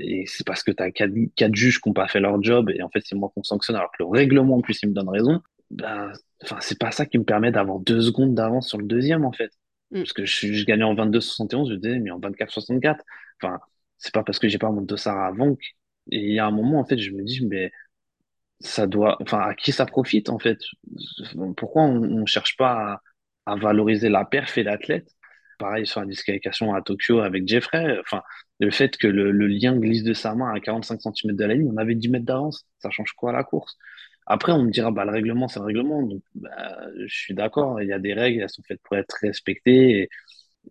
et 0.00 0.24
c'est 0.26 0.46
parce 0.46 0.62
que 0.62 0.70
tu 0.70 0.82
as 0.82 0.90
quatre, 0.92 1.12
quatre 1.34 1.54
juges 1.54 1.80
qui 1.80 1.88
n'ont 1.88 1.94
pas 1.94 2.06
fait 2.08 2.20
leur 2.20 2.40
job 2.42 2.70
et 2.70 2.82
en 2.82 2.88
fait 2.88 3.00
c'est 3.04 3.16
moi 3.16 3.30
qu'on 3.34 3.42
sanctionne 3.42 3.76
alors 3.76 3.90
que 3.90 4.02
le 4.04 4.06
règlement 4.08 4.56
en 4.56 4.60
plus 4.60 4.78
il 4.82 4.90
me 4.90 4.94
donne 4.94 5.08
raison. 5.08 5.42
Ben, 5.70 6.12
enfin 6.44 6.58
c'est 6.60 6.78
pas 6.78 6.92
ça 6.92 7.06
qui 7.06 7.18
me 7.18 7.24
permet 7.24 7.50
d'avoir 7.50 7.80
deux 7.80 8.00
secondes 8.00 8.34
d'avance 8.34 8.68
sur 8.68 8.78
le 8.78 8.86
deuxième 8.86 9.24
en 9.24 9.32
fait. 9.32 9.50
Mm. 9.90 9.98
Parce 9.98 10.12
que 10.12 10.24
je, 10.24 10.52
je 10.52 10.64
gagnais 10.64 10.84
en 10.84 10.94
22-71, 10.94 11.70
je 11.70 11.74
disais 11.74 11.98
mais 11.98 12.10
en 12.12 12.20
24-64. 12.20 12.98
Enfin 13.42 13.58
c'est 13.98 14.12
pas 14.14 14.22
parce 14.22 14.38
que 14.38 14.48
j'ai 14.48 14.58
pas 14.58 14.70
mon 14.70 14.82
dossard 14.82 15.18
avant 15.24 15.56
et 16.10 16.18
il 16.18 16.32
y 16.34 16.38
a 16.38 16.46
un 16.46 16.50
moment, 16.52 16.80
en 16.80 16.84
fait, 16.84 16.98
je 16.98 17.10
me 17.12 17.22
dis, 17.24 17.44
mais 17.46 17.72
ça 18.60 18.86
doit, 18.86 19.18
enfin, 19.22 19.40
à 19.40 19.54
qui 19.54 19.72
ça 19.72 19.86
profite, 19.86 20.28
en 20.30 20.38
fait? 20.38 20.58
Pourquoi 21.56 21.82
on, 21.82 22.00
ne 22.00 22.26
cherche 22.26 22.56
pas 22.56 23.00
à, 23.46 23.56
valoriser 23.56 24.08
la 24.08 24.24
perf 24.24 24.56
et 24.58 24.62
l'athlète? 24.62 25.08
Pareil 25.58 25.86
sur 25.86 26.00
la 26.00 26.06
disqualification 26.06 26.74
à 26.74 26.82
Tokyo 26.82 27.20
avec 27.20 27.48
Jeffrey. 27.48 27.98
Enfin, 28.00 28.22
le 28.60 28.70
fait 28.70 28.96
que 28.96 29.06
le, 29.06 29.30
le 29.30 29.46
lien 29.46 29.76
glisse 29.76 30.02
de 30.02 30.12
sa 30.12 30.34
main 30.34 30.52
à 30.54 30.60
45 30.60 31.00
cm 31.00 31.34
de 31.36 31.44
la 31.44 31.54
ligne, 31.54 31.70
on 31.72 31.76
avait 31.78 31.94
10 31.94 32.08
mètres 32.08 32.26
d'avance. 32.26 32.66
Ça 32.78 32.90
change 32.90 33.12
quoi 33.12 33.30
à 33.30 33.32
la 33.32 33.44
course? 33.44 33.76
Après, 34.26 34.52
on 34.52 34.62
me 34.64 34.70
dira, 34.70 34.90
bah, 34.90 35.04
le 35.04 35.12
règlement, 35.12 35.48
c'est 35.48 35.60
le 35.60 35.66
règlement. 35.66 36.02
Donc, 36.02 36.22
bah, 36.34 36.78
je 37.06 37.14
suis 37.14 37.34
d'accord. 37.34 37.80
Il 37.80 37.88
y 37.88 37.92
a 37.92 37.98
des 37.98 38.12
règles, 38.14 38.42
elles 38.42 38.50
sont 38.50 38.62
faites 38.66 38.80
pour 38.82 38.96
être 38.96 39.16
respectées. 39.22 40.08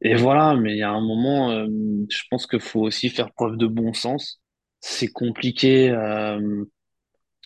Et 0.01 0.15
voilà. 0.15 0.55
Mais 0.55 0.73
il 0.73 0.77
y 0.79 0.83
a 0.83 0.91
un 0.91 1.01
moment, 1.01 1.51
euh, 1.51 1.67
je 2.09 2.23
pense 2.29 2.47
qu'il 2.47 2.59
faut 2.59 2.81
aussi 2.81 3.09
faire 3.09 3.31
preuve 3.33 3.57
de 3.57 3.67
bon 3.67 3.93
sens 3.93 4.41
c'est 4.81 5.07
compliqué. 5.07 5.89
Euh, 5.89 6.65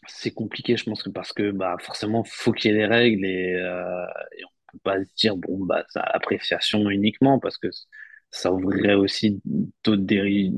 c'est 0.08 0.32
compliqué, 0.34 0.78
je 0.78 0.84
pense 0.86 1.04
que 1.04 1.10
parce 1.10 1.34
que 1.34 1.52
bah 1.52 1.76
forcément 1.82 2.24
faut 2.26 2.52
qu'il 2.54 2.72
y 2.72 2.74
ait 2.76 2.78
des 2.78 2.86
règles 2.86 3.26
et, 3.26 3.54
euh, 3.56 4.06
et 4.38 4.43
on 4.45 4.50
peut 4.74 4.80
pas 4.84 5.04
se 5.04 5.10
dire 5.16 5.38
bon 5.38 5.66
bah 5.66 5.86
c'est 5.89 6.00
appréciation 6.02 6.89
uniquement 6.89 7.39
parce 7.39 7.58
que 7.58 7.68
ça 8.32 8.52
ouvrirait 8.54 8.95
aussi 8.95 9.41
d'autres 9.84 10.04
dérives, 10.04 10.54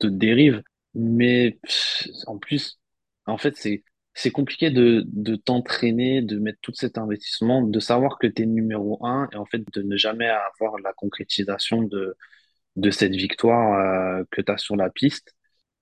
d'autres 0.00 0.16
dérives. 0.16 0.62
Mais 0.94 1.58
en 2.26 2.38
plus, 2.38 2.80
en 3.26 3.38
fait 3.38 3.56
c'est 3.56 3.84
c'est 4.16 4.30
compliqué 4.30 4.70
de, 4.70 5.04
de 5.08 5.36
t'entraîner, 5.36 6.22
de 6.22 6.38
mettre 6.38 6.58
tout 6.62 6.72
cet 6.74 6.96
investissement, 6.96 7.60
de 7.62 7.80
savoir 7.80 8.18
que 8.18 8.26
tu 8.26 8.42
es 8.42 8.46
numéro 8.46 9.04
un 9.04 9.28
et 9.32 9.36
en 9.36 9.44
fait 9.44 9.62
de 9.74 9.82
ne 9.82 9.94
jamais 9.96 10.28
avoir 10.28 10.78
la 10.82 10.94
concrétisation 10.94 11.82
de, 11.82 12.16
de 12.76 12.90
cette 12.90 13.14
victoire 13.14 13.74
euh, 13.74 14.24
que 14.30 14.40
tu 14.40 14.50
as 14.50 14.56
sur 14.56 14.74
la 14.74 14.88
piste 14.88 15.34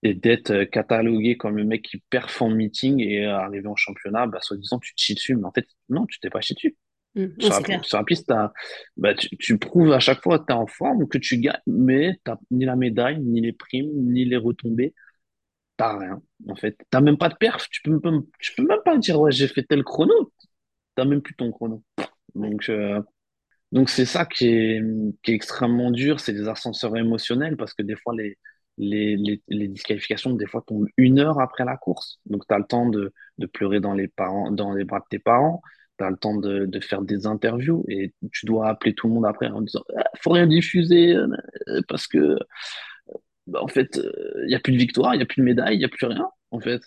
et 0.03 0.15
d'être 0.15 0.51
euh, 0.51 0.65
catalogué 0.65 1.37
comme 1.37 1.57
le 1.57 1.65
mec 1.65 1.83
qui 1.83 2.03
performe 2.11 2.55
en 2.55 2.57
meeting 2.57 3.01
et 3.01 3.25
euh, 3.25 3.37
arrivé 3.37 3.69
en 3.69 3.77
championnat, 3.77 4.27
bah, 4.27 4.41
soi-disant, 4.41 4.81
tu 4.81 4.95
te 4.97 5.01
chies 5.01 5.15
dessus. 5.15 5.37
Mais 5.37 5.47
en 5.47 5.53
fait, 5.53 5.69
non, 5.89 6.05
tu 6.05 6.19
t'es 6.19 6.29
pas 6.29 6.41
chié 6.41 6.55
dessus. 6.55 6.77
Mmh, 7.15 7.27
sur, 7.39 7.99
la, 7.99 8.05
piste, 8.05 8.33
bah, 8.97 9.15
tu, 9.15 9.29
tu, 9.37 9.59
prouves 9.59 9.93
à 9.93 10.01
chaque 10.01 10.21
fois 10.21 10.41
que 10.41 10.47
tu 10.47 10.53
es 10.53 10.57
en 10.57 10.67
forme, 10.67 11.07
que 11.07 11.19
tu 11.19 11.39
gagnes, 11.39 11.61
mais 11.69 12.19
tu 12.25 12.33
ni 12.51 12.65
la 12.65 12.75
médaille, 12.75 13.21
ni 13.21 13.41
les 13.41 13.53
primes, 13.53 13.93
ni 13.95 14.25
les 14.25 14.37
retombées. 14.37 14.93
Tu 15.77 15.85
rien, 15.85 16.23
en 16.49 16.55
fait. 16.55 16.77
Tu 16.91 17.01
même 17.01 17.19
pas 17.19 17.29
de 17.29 17.35
perf. 17.35 17.69
Tu 17.69 17.83
peux, 17.83 18.01
tu 18.39 18.55
peux 18.55 18.65
même 18.65 18.81
pas 18.85 18.97
dire, 18.97 19.21
ouais, 19.21 19.33
j'ai 19.33 19.49
fait 19.49 19.65
tel 19.65 19.83
chrono. 19.83 20.33
Tu 20.97 21.05
même 21.07 21.23
plus 21.23 21.35
ton 21.35 21.51
chrono. 21.51 21.83
Donc, 22.35 22.69
euh, 22.69 23.03
donc 23.73 23.91
c'est 23.91 24.05
ça 24.07 24.25
qui 24.27 24.49
est, 24.49 24.83
extrêmement 25.27 25.91
dur. 25.91 26.21
C'est 26.21 26.33
des 26.33 26.49
ascenseurs 26.49 26.97
émotionnels 26.97 27.57
parce 27.57 27.75
que 27.75 27.83
des 27.83 27.97
fois, 27.97 28.15
les, 28.17 28.39
les, 28.79 29.17
les, 29.17 29.43
les, 29.49 29.69
disqualifications, 29.69 30.35
des 30.35 30.47
fois, 30.47 30.63
tombent 30.67 30.89
une 30.97 31.19
heure 31.19 31.41
après 31.41 31.65
la 31.65 31.77
course. 31.77 32.21
Donc, 32.27 32.47
tu 32.47 32.55
as 32.55 32.59
le 32.59 32.67
temps 32.67 32.89
de, 32.89 33.13
de, 33.39 33.47
pleurer 33.47 33.81
dans 33.81 33.95
les, 33.95 34.09
parents, 34.09 34.53
dans 34.53 34.73
les 34.73 34.85
bras 34.85 35.01
de 35.01 35.07
tes 35.11 35.19
parents. 35.19 35.61
Tu 35.99 36.05
as 36.05 36.11
le 36.11 36.17
temps 36.17 36.37
de, 36.37 36.67
de, 36.67 36.81
faire 36.81 37.03
des 37.03 37.27
interviews 37.27 37.85
et 37.89 38.15
tu 38.33 38.47
dois 38.47 38.69
appeler 38.69 38.95
tout 38.95 39.09
le 39.09 39.15
monde 39.15 39.27
après 39.27 39.49
en 39.49 39.61
disant 39.63 39.83
ah, 39.97 40.05
faut 40.21 40.31
rien 40.31 40.47
diffuser 40.47 41.15
euh, 41.15 41.29
parce 41.89 42.07
que, 42.07 42.37
bah, 43.47 43.61
en 43.63 43.69
fait, 43.69 43.97
il 43.97 44.03
euh, 44.03 44.47
n'y 44.47 44.55
a 44.55 44.61
plus 44.61 44.73
de 44.73 44.79
victoire, 44.79 45.15
il 45.15 45.19
n'y 45.19 45.23
a 45.23 45.27
plus 45.27 45.41
de 45.41 45.47
médaille, 45.47 45.77
il 45.77 45.79
n'y 45.79 45.85
a 45.85 45.89
plus 45.89 46.07
rien, 46.07 46.29
en 46.51 46.61
fait. 46.61 46.83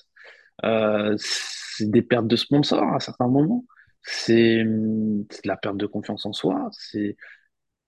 Euh, 0.66 1.16
c'est 1.20 1.89
des 1.89 2.01
pertes 2.01 2.28
de 2.28 2.36
sponsors 2.36 2.93
à 2.93 2.99
certains 2.99 3.28
moments. 3.28 3.66
C'est 4.03 4.64
de 4.64 5.26
la 5.45 5.58
perte 5.58 5.78
de 5.78 5.86
confiance 5.86 6.26
en 6.26 6.34
soi. 6.34 6.70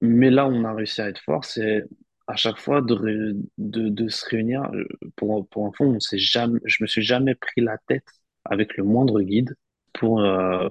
Mais 0.02 0.30
là, 0.30 0.48
on 0.48 0.64
a 0.66 0.74
réussi 0.74 1.02
à 1.02 1.10
être 1.10 1.22
fort. 1.22 1.46
C'est 1.46 1.84
à 2.28 2.36
chaque 2.36 2.58
fois 2.58 2.82
de, 2.82 3.36
de, 3.58 3.90
de 3.90 4.10
se 4.10 4.26
réunir. 4.30 4.64
Euh, 4.74 4.86
pour, 5.16 5.48
pour 5.50 5.66
un 5.68 5.72
fond, 5.74 5.96
on 5.96 6.00
jamais, 6.18 6.60
je 6.66 6.84
me 6.84 6.88
suis 6.88 7.02
jamais 7.02 7.36
pris 7.36 7.62
la 7.62 7.78
tête 7.88 8.06
avec 8.46 8.78
le 8.78 8.84
moindre 8.84 9.22
guide 9.22 9.56
pour, 9.94 10.26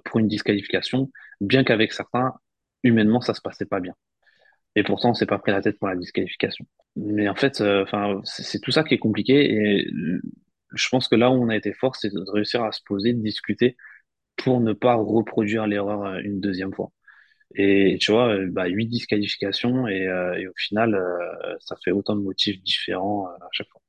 pour 0.05 0.21
une 0.21 0.29
disqualification, 0.29 1.11
bien 1.41 1.65
qu'avec 1.65 1.93
certains, 1.93 2.33
humainement, 2.83 3.21
ça 3.21 3.35
se 3.35 3.41
passait 3.43 3.67
pas 3.67 3.81
bien. 3.81 3.95
Et 4.77 4.83
pourtant, 4.83 5.11
on 5.11 5.15
s'est 5.15 5.27
pas 5.27 5.39
pris 5.39 5.53
la 5.53 5.63
tête 5.63 5.79
pour 5.79 5.89
la 5.89 5.97
disqualification. 5.97 6.67
Mais 6.97 7.29
en 7.29 7.35
fait, 7.35 7.61
euh, 7.61 7.83
enfin, 7.83 8.21
c'est 8.25 8.61
tout 8.61 8.71
ça 8.71 8.85
qui 8.85 8.95
est 8.95 8.99
compliqué. 8.99 9.53
Et 9.53 9.91
je 10.75 10.89
pense 10.89 11.09
que 11.09 11.17
là 11.17 11.31
où 11.31 11.35
on 11.35 11.49
a 11.49 11.57
été 11.57 11.73
fort, 11.73 11.97
c'est 11.97 12.13
de 12.13 12.21
réussir 12.31 12.63
à 12.65 12.73
se 12.73 12.81
poser, 12.85 13.13
de 13.13 13.23
discuter 13.23 13.77
pour 14.37 14.61
ne 14.61 14.73
pas 14.73 14.95
reproduire 14.97 15.67
l'erreur 15.67 16.19
une 16.21 16.41
deuxième 16.41 16.73
fois. 16.75 16.93
Et 17.55 17.99
tu 18.01 18.13
vois, 18.13 18.35
euh, 18.35 18.49
bah, 18.51 18.67
8 18.67 18.87
disqualifications 18.89 19.89
et, 19.89 20.07
euh, 20.07 20.35
et 20.39 20.49
au 20.49 20.53
final, 20.57 20.95
euh, 20.95 21.57
ça 21.61 21.77
fait 21.85 21.93
autant 21.93 22.17
de 22.17 22.23
motifs 22.23 22.63
différents 22.63 23.27
à 23.29 23.49
chaque 23.53 23.69
fois. 23.71 23.81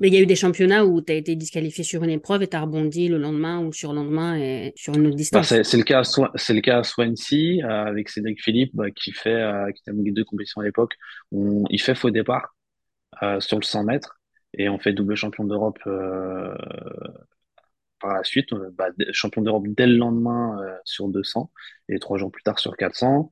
Mais 0.00 0.08
il 0.08 0.14
y 0.14 0.16
a 0.16 0.20
eu 0.20 0.26
des 0.26 0.36
championnats 0.36 0.84
où 0.84 1.00
tu 1.00 1.12
as 1.12 1.16
été 1.16 1.36
disqualifié 1.36 1.84
sur 1.84 2.02
une 2.04 2.10
épreuve 2.10 2.42
et 2.42 2.48
tu 2.48 2.56
as 2.56 2.60
rebondi 2.60 3.08
le 3.08 3.18
lendemain 3.18 3.60
ou 3.60 3.72
sur 3.72 3.92
le 3.92 4.00
lendemain 4.00 4.36
et 4.36 4.72
sur 4.76 4.94
une 4.94 5.06
autre 5.06 5.10
bah, 5.10 5.16
distance. 5.16 5.62
c'est 5.62 5.76
le 5.76 5.82
cas, 5.82 6.02
c'est 6.34 6.54
le 6.54 6.60
cas 6.60 6.78
à 6.78 6.82
Swansea 6.84 7.64
avec 7.66 8.08
Cédric 8.08 8.42
Philippe 8.42 8.70
bah, 8.74 8.90
qui 8.90 9.12
fait, 9.12 9.44
qui 9.74 9.82
gagné 9.86 10.12
deux 10.12 10.24
compétitions 10.24 10.60
à 10.60 10.64
l'époque. 10.64 10.94
Il 11.32 11.80
fait 11.80 11.94
faux 11.94 12.10
départ 12.10 12.54
sur 13.40 13.58
le 13.58 13.64
100 13.64 13.84
mètres 13.84 14.20
et 14.54 14.68
on 14.68 14.78
fait 14.78 14.92
double 14.92 15.16
champion 15.16 15.44
d'Europe 15.44 15.78
par 18.00 18.14
la 18.14 18.24
suite, 18.24 18.52
euh, 18.52 18.70
bah, 18.72 18.88
champion 19.12 19.42
d'Europe 19.42 19.64
dès 19.68 19.86
le 19.86 19.96
lendemain 19.96 20.60
euh, 20.62 20.76
sur 20.84 21.08
200 21.08 21.50
et 21.88 21.98
trois 21.98 22.18
jours 22.18 22.30
plus 22.30 22.42
tard 22.42 22.58
sur 22.58 22.76
400. 22.76 23.30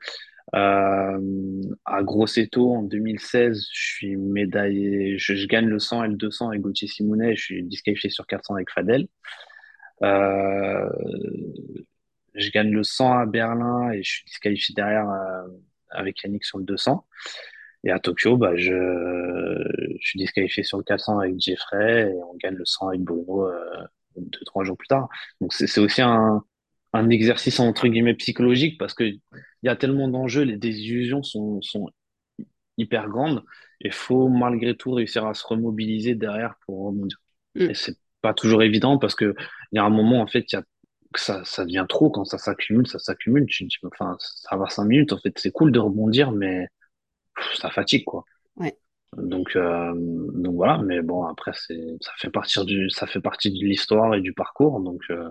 Euh, 0.54 1.18
à 1.84 2.02
Grosseto 2.02 2.72
en 2.72 2.82
2016, 2.82 3.66
je 3.72 3.86
suis 3.86 4.16
médaillé, 4.16 5.18
je, 5.18 5.46
gagne 5.46 5.66
le 5.66 5.78
100 5.78 6.04
et 6.04 6.08
le 6.08 6.14
200 6.14 6.50
avec 6.50 6.60
Gauthier 6.60 6.88
Simonet, 6.88 7.34
je 7.34 7.42
suis 7.42 7.62
disqualifié 7.64 8.10
sur 8.10 8.26
400 8.26 8.54
avec 8.54 8.70
Fadel. 8.70 9.08
Euh, 10.02 10.88
je 12.34 12.50
gagne 12.50 12.70
le 12.70 12.82
100 12.82 13.18
à 13.18 13.26
Berlin 13.26 13.90
et 13.92 14.02
je 14.02 14.10
suis 14.10 14.24
disqualifié 14.24 14.74
derrière 14.74 15.08
euh, 15.08 15.48
avec 15.90 16.22
Yannick 16.22 16.44
sur 16.44 16.58
le 16.58 16.64
200. 16.64 17.04
Et 17.84 17.90
à 17.90 17.98
Tokyo, 17.98 18.36
bah, 18.36 18.56
je, 18.56 18.72
je 20.00 20.06
suis 20.06 20.18
disqualifié 20.18 20.62
sur 20.62 20.78
le 20.78 20.84
400 20.84 21.18
avec 21.20 21.40
Jeffrey 21.40 22.10
et 22.10 22.22
on 22.22 22.36
gagne 22.36 22.54
le 22.54 22.64
100 22.64 22.88
avec 22.88 23.00
Bruno 23.02 23.48
euh, 23.48 23.86
deux, 24.16 24.44
trois 24.44 24.64
jours 24.64 24.76
plus 24.76 24.88
tard. 24.88 25.08
Donc 25.40 25.52
c'est 25.52 25.80
aussi 25.80 26.02
un, 26.02 26.42
un 26.92 27.10
exercice 27.10 27.60
entre 27.60 27.88
guillemets 27.88 28.14
psychologique 28.14 28.78
parce 28.78 28.94
que 28.94 29.04
il 29.04 29.20
y 29.62 29.68
a 29.68 29.76
tellement 29.76 30.08
d'enjeux, 30.08 30.42
les 30.42 30.56
désillusions 30.56 31.22
sont, 31.22 31.60
sont 31.62 31.88
hyper 32.78 33.08
grandes 33.08 33.44
et 33.80 33.90
faut 33.90 34.28
malgré 34.28 34.76
tout 34.76 34.92
réussir 34.92 35.26
à 35.26 35.34
se 35.34 35.46
remobiliser 35.46 36.14
derrière 36.14 36.54
pour 36.64 36.86
rebondir. 36.86 37.18
Mm. 37.54 37.70
Et 37.70 37.74
c'est 37.74 37.96
pas 38.22 38.34
toujours 38.34 38.62
évident 38.62 38.98
parce 38.98 39.14
que 39.14 39.34
il 39.72 39.76
y 39.76 39.78
a 39.78 39.84
un 39.84 39.90
moment 39.90 40.20
en 40.20 40.26
fait, 40.26 40.52
il 40.52 40.56
y 40.56 40.58
a 40.58 40.62
ça, 41.14 41.44
ça 41.44 41.64
devient 41.64 41.86
trop 41.88 42.10
quand 42.10 42.24
ça 42.24 42.38
s'accumule, 42.38 42.86
ça 42.86 42.98
s'accumule. 42.98 43.46
Tu, 43.46 43.68
enfin, 43.84 44.16
ça 44.18 44.56
va 44.56 44.68
cinq 44.68 44.84
minutes. 44.84 45.12
En 45.12 45.18
fait, 45.18 45.32
c'est 45.38 45.50
cool 45.50 45.72
de 45.72 45.78
rebondir, 45.78 46.32
mais 46.32 46.68
ça 47.54 47.70
fatigue 47.70 48.04
quoi. 48.04 48.24
Ouais. 48.56 48.76
Donc, 49.16 49.56
euh, 49.56 49.92
donc 49.94 50.56
voilà, 50.56 50.78
mais 50.78 51.00
bon, 51.00 51.24
après, 51.24 51.52
c'est, 51.54 51.96
ça 52.00 52.12
fait 52.18 52.30
partie 52.30 52.64
du, 52.64 52.90
ça 52.90 53.06
fait 53.06 53.20
partie 53.20 53.50
de 53.50 53.64
l'histoire 53.64 54.14
et 54.14 54.20
du 54.20 54.32
parcours. 54.32 54.80
Donc, 54.80 55.00
euh, 55.10 55.30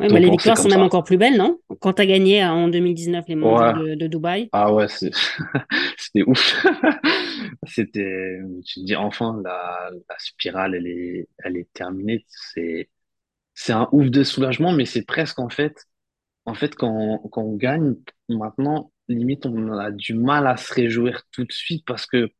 Ouais, 0.00 0.08
bah, 0.08 0.18
les 0.18 0.28
victoires 0.28 0.58
sont 0.58 0.68
même 0.68 0.82
encore 0.82 1.04
plus 1.04 1.16
belles, 1.16 1.36
non? 1.36 1.60
Quand 1.80 1.92
tu 1.92 2.02
as 2.02 2.06
gagné 2.06 2.44
en 2.44 2.66
2019 2.66 3.26
les 3.28 3.36
mondiaux 3.36 3.84
de, 3.84 3.94
de, 3.94 4.06
Dubaï. 4.08 4.48
Ah 4.52 4.72
ouais, 4.72 4.88
c'était 4.88 6.24
ouf. 6.26 6.66
c'était, 7.68 8.40
tu 8.66 8.80
te 8.80 8.84
dis 8.86 8.96
enfin, 8.96 9.40
la, 9.44 9.90
la, 10.08 10.18
spirale, 10.18 10.74
elle 10.74 10.88
est, 10.88 11.28
elle 11.38 11.56
est 11.56 11.72
terminée. 11.72 12.24
C'est, 12.28 12.90
c'est 13.54 13.72
un 13.72 13.88
ouf 13.92 14.10
de 14.10 14.24
soulagement, 14.24 14.72
mais 14.72 14.84
c'est 14.84 15.04
presque 15.04 15.38
en 15.38 15.48
fait, 15.48 15.84
en 16.44 16.54
fait, 16.54 16.74
quand, 16.74 17.18
quand 17.30 17.42
on 17.42 17.54
gagne, 17.54 17.94
maintenant, 18.28 18.92
limite, 19.08 19.46
on 19.46 19.72
a 19.78 19.92
du 19.92 20.14
mal 20.14 20.48
à 20.48 20.56
se 20.56 20.74
réjouir 20.74 21.22
tout 21.30 21.44
de 21.44 21.52
suite 21.52 21.84
parce 21.86 22.06
que 22.06 22.30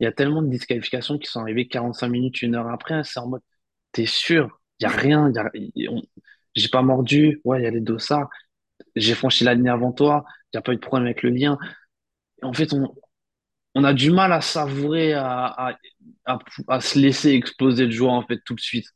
il 0.00 0.04
y 0.04 0.06
a 0.06 0.12
tellement 0.12 0.42
de 0.42 0.48
disqualifications 0.48 1.18
qui 1.18 1.30
sont 1.30 1.40
arrivées 1.40 1.68
45 1.68 2.08
minutes, 2.08 2.42
une 2.42 2.56
heure 2.56 2.68
après. 2.68 3.04
C'est 3.04 3.20
en 3.20 3.28
mode, 3.28 3.42
t'es 3.92 4.06
sûr, 4.06 4.60
il 4.80 4.84
y 4.84 4.86
a 4.86 4.90
rien, 4.90 5.30
y 5.76 5.86
a, 5.86 5.90
j'ai 6.54 6.68
pas 6.68 6.82
mordu, 6.82 7.40
ouais, 7.44 7.60
il 7.60 7.64
y 7.64 7.66
a 7.66 7.70
les 7.70 7.80
dossards, 7.80 8.28
j'ai 8.96 9.14
franchi 9.14 9.44
la 9.44 9.54
ligne 9.54 9.68
avant 9.68 9.92
toi, 9.92 10.24
il 10.52 10.56
n'y 10.56 10.58
a 10.58 10.62
pas 10.62 10.72
eu 10.72 10.76
de 10.76 10.80
problème 10.80 11.06
avec 11.06 11.22
le 11.22 11.30
lien. 11.30 11.58
En 12.42 12.52
fait, 12.52 12.72
on, 13.74 13.84
a 13.84 13.94
du 13.94 14.10
mal 14.10 14.32
à 14.32 14.40
savourer, 14.40 15.14
à, 15.14 15.78
à, 16.26 16.80
se 16.80 16.98
laisser 16.98 17.30
exploser 17.30 17.86
de 17.86 17.92
joie, 17.92 18.12
en 18.12 18.22
fait, 18.26 18.40
tout 18.44 18.54
de 18.54 18.60
suite. 18.60 18.86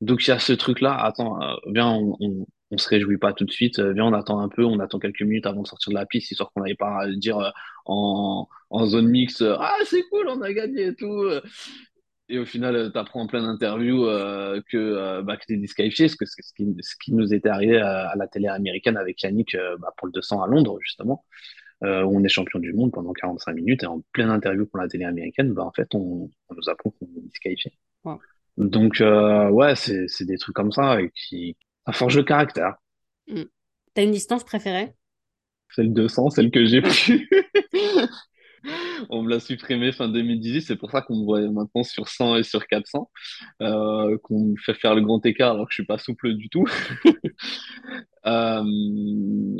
Donc, 0.00 0.26
il 0.26 0.30
y 0.30 0.32
a 0.32 0.38
ce 0.38 0.52
truc-là, 0.52 0.94
attends, 0.96 1.40
euh, 1.42 1.54
viens, 1.72 1.88
on, 1.90 2.16
on, 2.20 2.46
on, 2.70 2.78
se 2.78 2.88
réjouit 2.88 3.18
pas 3.18 3.32
tout 3.32 3.44
de 3.44 3.50
suite, 3.52 3.78
euh, 3.78 3.92
viens, 3.92 4.06
on 4.06 4.12
attend 4.12 4.40
un 4.40 4.48
peu, 4.48 4.64
on 4.64 4.80
attend 4.80 4.98
quelques 4.98 5.22
minutes 5.22 5.46
avant 5.46 5.62
de 5.62 5.66
sortir 5.66 5.90
de 5.92 5.98
la 5.98 6.06
piste, 6.06 6.30
histoire 6.30 6.50
qu'on 6.52 6.62
n'aille 6.62 6.74
pas 6.74 7.02
à 7.02 7.08
dire 7.08 7.38
euh, 7.38 7.50
en, 7.86 8.48
en 8.70 8.86
zone 8.86 9.08
mix, 9.08 9.42
ah, 9.42 9.76
c'est 9.84 10.02
cool, 10.10 10.28
on 10.28 10.42
a 10.42 10.52
gagné 10.52 10.88
et 10.88 10.94
tout. 10.94 11.24
Et 12.28 12.38
au 12.38 12.46
final, 12.46 12.90
tu 12.90 12.98
apprends 12.98 13.20
en 13.20 13.26
pleine 13.26 13.44
interview 13.44 14.06
euh, 14.06 14.62
que, 14.70 14.78
euh, 14.78 15.22
bah, 15.22 15.36
que 15.36 15.44
tu 15.46 15.54
es 15.54 15.56
disqualifié, 15.58 16.08
ce, 16.08 16.16
que, 16.16 16.24
ce, 16.24 16.36
qui, 16.56 16.74
ce 16.80 16.94
qui 17.02 17.12
nous 17.12 17.34
était 17.34 17.50
arrivé 17.50 17.78
à, 17.78 18.14
la 18.16 18.26
télé 18.26 18.48
américaine 18.48 18.96
avec 18.96 19.22
Yannick 19.22 19.54
euh, 19.54 19.76
bah, 19.78 19.92
pour 19.98 20.06
le 20.06 20.12
200 20.12 20.42
à 20.42 20.46
Londres, 20.46 20.78
justement, 20.80 21.24
euh, 21.82 22.02
où 22.02 22.16
on 22.16 22.24
est 22.24 22.28
champion 22.28 22.60
du 22.60 22.72
monde 22.72 22.92
pendant 22.92 23.12
45 23.12 23.52
minutes. 23.52 23.82
Et 23.82 23.86
en 23.86 24.00
pleine 24.12 24.30
interview 24.30 24.64
pour 24.64 24.78
la 24.78 24.88
télé 24.88 25.04
américaine, 25.04 25.52
bah, 25.52 25.64
en 25.64 25.72
fait, 25.72 25.94
on, 25.94 26.30
on 26.48 26.54
nous 26.54 26.68
apprend 26.70 26.90
qu'on 26.90 27.06
est 27.06 27.28
disqualifié. 27.28 27.72
Donc, 28.56 29.00
euh, 29.00 29.50
ouais, 29.50 29.74
c'est 29.74 30.24
des 30.24 30.38
trucs 30.38 30.54
comme 30.54 30.72
ça 30.72 31.00
et 31.02 31.10
qui 31.10 31.56
ça 31.86 31.92
forge 31.92 32.16
le 32.16 32.22
caractère. 32.22 32.76
Mm. 33.28 33.42
T'as 33.92 34.02
une 34.02 34.12
distance 34.12 34.44
préférée? 34.44 34.94
Celle 35.74 35.92
200, 35.92 36.30
celle 36.30 36.50
que 36.50 36.64
j'ai 36.64 36.82
pu. 36.82 37.28
On 39.10 39.22
me 39.22 39.30
l'a 39.30 39.40
supprimé 39.40 39.92
fin 39.92 40.08
2018, 40.08 40.62
c'est 40.62 40.76
pour 40.76 40.90
ça 40.90 41.02
qu'on 41.02 41.16
me 41.16 41.24
voit 41.24 41.40
maintenant 41.40 41.82
sur 41.82 42.08
100 42.08 42.36
et 42.36 42.42
sur 42.42 42.66
400, 42.66 43.10
euh, 43.62 44.18
qu'on 44.22 44.40
me 44.40 44.56
fait 44.56 44.74
faire 44.74 44.94
le 44.94 45.02
grand 45.02 45.24
écart 45.26 45.52
alors 45.52 45.66
que 45.66 45.72
je 45.72 45.76
suis 45.76 45.86
pas 45.86 45.98
souple 45.98 46.34
du 46.34 46.48
tout. 46.48 46.64
euh, 48.26 48.64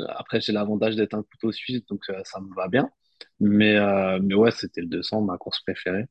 après, 0.09 0.41
j'ai 0.41 0.51
l'avantage 0.51 0.95
d'être 0.95 1.13
un 1.13 1.23
couteau 1.23 1.51
suisse, 1.51 1.85
donc 1.85 2.01
euh, 2.09 2.21
ça 2.23 2.39
me 2.39 2.53
va 2.55 2.67
bien. 2.67 2.89
Mais, 3.39 3.77
mais 4.21 4.33
ouais, 4.35 4.51
c'était 4.51 4.81
le 4.81 4.87
200, 4.87 5.21
ma 5.21 5.37
course 5.37 5.61
préférée. 5.61 6.05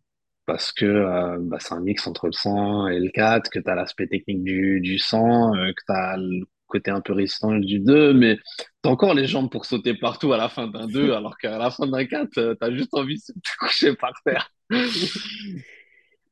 Parce 0.46 0.72
que 0.72 1.38
bah, 1.40 1.56
c'est 1.60 1.72
un 1.74 1.80
mix 1.80 2.06
entre 2.06 2.26
le 2.26 2.32
100 2.32 2.88
et 2.88 3.00
le 3.00 3.10
4, 3.10 3.50
que 3.50 3.58
tu 3.58 3.70
as 3.70 3.74
l'aspect 3.74 4.06
technique 4.08 4.42
du, 4.44 4.80
du 4.80 4.98
100, 4.98 5.52
que 5.52 5.84
tu 5.86 5.92
as 5.92 6.16
le 6.18 6.44
côté 6.74 6.90
un 6.90 7.00
peu 7.00 7.12
résistant 7.12 7.56
du 7.56 7.78
2, 7.78 8.12
mais 8.14 8.36
t'as 8.82 8.90
encore 8.90 9.14
les 9.14 9.26
jambes 9.26 9.50
pour 9.50 9.64
sauter 9.64 9.94
partout 9.94 10.32
à 10.32 10.36
la 10.36 10.48
fin 10.48 10.66
d'un 10.66 10.86
2, 10.86 11.12
alors 11.14 11.36
qu'à 11.38 11.58
la 11.58 11.70
fin 11.70 11.86
d'un 11.86 12.04
4, 12.04 12.38
euh, 12.38 12.54
t'as 12.54 12.72
juste 12.72 12.94
envie 12.94 13.16
de 13.16 13.32
te 13.32 13.56
coucher 13.58 13.94
par 13.94 14.12
terre. 14.24 14.50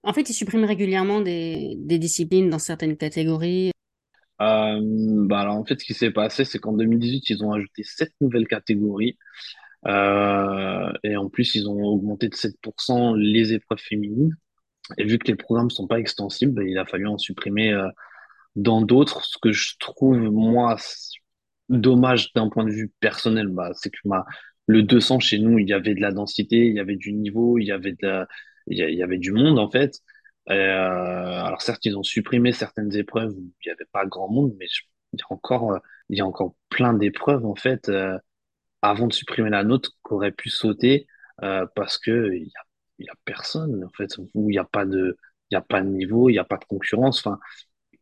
en 0.03 0.13
fait, 0.13 0.29
ils 0.29 0.35
suppriment 0.35 0.65
régulièrement 0.65 1.21
des, 1.21 1.75
des 1.79 1.99
disciplines 1.99 2.51
dans 2.51 2.59
certaines 2.59 2.97
catégories. 2.97 3.71
Euh, 4.41 4.81
bah 5.27 5.41
alors 5.41 5.57
en 5.57 5.65
fait, 5.65 5.79
ce 5.79 5.85
qui 5.85 5.95
s'est 5.95 6.11
passé, 6.11 6.45
c'est 6.45 6.59
qu'en 6.59 6.73
2018, 6.73 7.31
ils 7.31 7.45
ont 7.45 7.53
ajouté 7.53 7.85
sept 7.85 8.13
nouvelles 8.21 8.49
catégories. 8.49 9.17
Euh, 9.87 10.93
et 11.05 11.17
en 11.17 11.29
plus, 11.29 11.55
ils 11.55 11.69
ont 11.69 11.83
augmenté 11.85 12.29
de 12.29 12.35
7% 12.35 13.17
les 13.17 13.53
épreuves 13.53 13.79
féminines. 13.79 14.37
Et 14.99 15.05
vu 15.05 15.19
que 15.19 15.29
les 15.29 15.37
programmes 15.37 15.71
sont 15.71 15.87
pas 15.87 15.99
extensibles, 15.99 16.53
bah, 16.53 16.65
il 16.65 16.79
a 16.79 16.87
fallu 16.87 17.07
en 17.07 17.19
supprimer 17.19 17.73
euh, 17.73 17.89
dans 18.57 18.83
d'autres, 18.83 19.25
ce 19.25 19.39
que 19.41 19.53
je 19.53 19.75
trouve, 19.79 20.19
moi, 20.19 20.77
dommage 21.69 22.33
d'un 22.35 22.49
point 22.49 22.65
de 22.65 22.71
vue 22.71 22.93
personnel, 23.01 23.49
bah, 23.49 23.71
c'est 23.75 23.91
que 23.91 23.99
le 24.67 24.83
200 24.83 25.21
chez 25.21 25.39
nous, 25.39 25.59
il 25.59 25.69
y 25.69 25.73
avait 25.73 25.95
de 25.95 26.01
la 26.01 26.13
densité, 26.13 26.67
il 26.67 26.75
y 26.75 26.81
avait 26.81 26.97
du 26.97 27.13
niveau, 27.13 27.59
il 27.59 27.67
y 27.67 27.73
avait 29.03 29.19
du 29.19 29.33
monde, 29.33 29.59
en 29.59 29.71
fait. 29.71 30.01
Euh, 30.51 30.55
alors 30.55 31.63
certes, 31.63 31.85
ils 31.85 31.97
ont 31.97 32.03
supprimé 32.03 32.53
certaines 32.53 32.95
épreuves 32.97 33.33
où 33.33 33.53
il 33.65 33.69
n'y 33.69 33.73
avait 33.73 33.89
pas 33.93 34.07
grand 34.07 34.29
monde, 34.29 34.55
mais 34.59 34.67
il 35.13 35.21
y 35.21 35.23
a 35.23 35.27
encore, 35.33 35.79
il 36.09 36.19
y 36.19 36.21
a 36.21 36.27
encore 36.27 36.55
plein 36.69 36.95
d'épreuves, 36.95 37.45
en 37.47 37.55
fait, 37.55 37.89
euh, 37.89 38.19
avant 38.83 39.07
de 39.07 39.13
supprimer 39.13 39.51
la 39.51 39.65
nôtre, 39.65 39.93
qu'aurait 40.03 40.33
pu 40.33 40.51
sauter, 40.51 41.07
euh, 41.43 41.67
parce 41.77 41.99
que 41.99 42.33
il 42.35 42.51
y 42.99 43.09
a, 43.09 43.15
personne, 43.25 43.85
en 43.85 43.91
fait, 43.97 44.17
où 44.35 44.51
il 44.51 44.55
n'y 44.55 44.59
a 44.59 44.65
pas 44.65 44.85
de, 44.85 45.17
niveau, 45.85 46.29
il 46.29 46.33
n'y 46.33 46.39
a 46.39 46.45
pas 46.45 46.57
de 46.57 46.65
concurrence. 46.65 47.27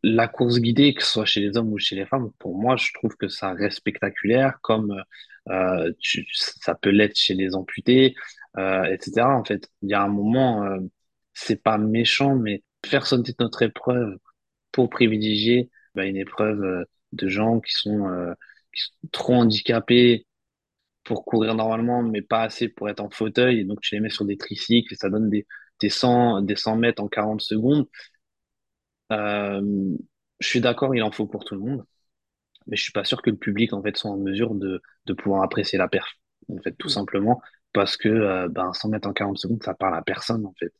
La 0.02 0.28
course 0.28 0.58
guidée, 0.60 0.94
que 0.94 1.02
ce 1.02 1.12
soit 1.12 1.24
chez 1.26 1.40
les 1.40 1.56
hommes 1.56 1.72
ou 1.72 1.78
chez 1.78 1.96
les 1.96 2.06
femmes, 2.06 2.30
pour 2.38 2.56
moi, 2.58 2.76
je 2.76 2.92
trouve 2.94 3.16
que 3.16 3.28
ça 3.28 3.52
reste 3.52 3.78
spectaculaire, 3.78 4.58
comme 4.62 5.02
euh, 5.50 5.92
tu, 6.00 6.26
ça 6.32 6.74
peut 6.74 6.90
l'être 6.90 7.16
chez 7.16 7.34
les 7.34 7.54
amputés, 7.54 8.14
euh, 8.58 8.84
etc. 8.84 9.36
En 9.36 9.44
fait, 9.44 9.68
il 9.82 9.90
y 9.90 9.94
a 9.94 10.02
un 10.02 10.08
moment, 10.08 10.64
euh, 10.64 10.78
c'est 11.34 11.62
pas 11.62 11.78
méchant, 11.78 12.36
mais 12.36 12.62
faire 12.86 13.06
sonner 13.06 13.30
notre 13.38 13.62
épreuve 13.62 14.16
pour 14.72 14.90
privilégier 14.90 15.70
bah, 15.94 16.06
une 16.06 16.16
épreuve 16.16 16.62
euh, 16.62 16.84
de 17.12 17.28
gens 17.28 17.60
qui 17.60 17.72
sont, 17.74 18.08
euh, 18.08 18.34
qui 18.74 18.82
sont 18.82 19.08
trop 19.12 19.34
handicapés 19.34 20.26
pour 21.04 21.24
courir 21.24 21.54
normalement, 21.54 22.02
mais 22.02 22.22
pas 22.22 22.42
assez 22.42 22.68
pour 22.68 22.88
être 22.88 23.00
en 23.00 23.10
fauteuil, 23.10 23.60
et 23.60 23.64
donc 23.64 23.80
tu 23.80 23.94
les 23.94 24.00
mets 24.00 24.10
sur 24.10 24.24
des 24.24 24.36
tricycles, 24.36 24.92
et 24.92 24.96
ça 24.96 25.08
donne 25.10 25.30
des, 25.30 25.46
des 25.80 25.88
100, 25.88 26.42
des 26.42 26.56
100 26.56 26.76
mètres 26.76 27.02
en 27.02 27.08
40 27.08 27.40
secondes 27.40 27.86
euh, 29.12 29.60
je 30.40 30.46
suis 30.46 30.60
d'accord, 30.60 30.94
il 30.94 31.02
en 31.02 31.10
faut 31.10 31.26
pour 31.26 31.44
tout 31.44 31.54
le 31.54 31.60
monde, 31.60 31.84
mais 32.66 32.76
je 32.76 32.82
suis 32.82 32.92
pas 32.92 33.04
sûr 33.04 33.22
que 33.22 33.30
le 33.30 33.36
public 33.36 33.72
en 33.72 33.82
fait 33.82 33.96
soit 33.96 34.10
en 34.10 34.18
mesure 34.18 34.54
de, 34.54 34.82
de 35.06 35.12
pouvoir 35.12 35.42
apprécier 35.42 35.78
la 35.78 35.88
perf. 35.88 36.14
En 36.48 36.58
fait, 36.58 36.72
tout 36.72 36.88
mm. 36.88 36.90
simplement 36.90 37.42
parce 37.72 37.96
que 37.96 38.08
euh, 38.08 38.48
ben 38.48 38.72
100 38.72 38.88
mètres 38.88 39.08
en 39.08 39.12
40 39.12 39.38
secondes, 39.38 39.62
ça 39.62 39.74
parle 39.74 39.96
à 39.96 40.02
personne 40.02 40.44
en 40.46 40.54
fait. 40.58 40.72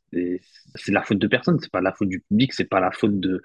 C'est 0.74 0.93
la 0.93 1.03
faute 1.03 1.18
de 1.18 1.26
personne, 1.26 1.59
c'est 1.61 1.70
pas 1.70 1.81
la 1.81 1.93
faute 1.93 2.09
du 2.09 2.20
public, 2.20 2.53
c'est 2.53 2.64
pas 2.64 2.81
la 2.81 2.91
faute 2.91 3.20
de 3.20 3.43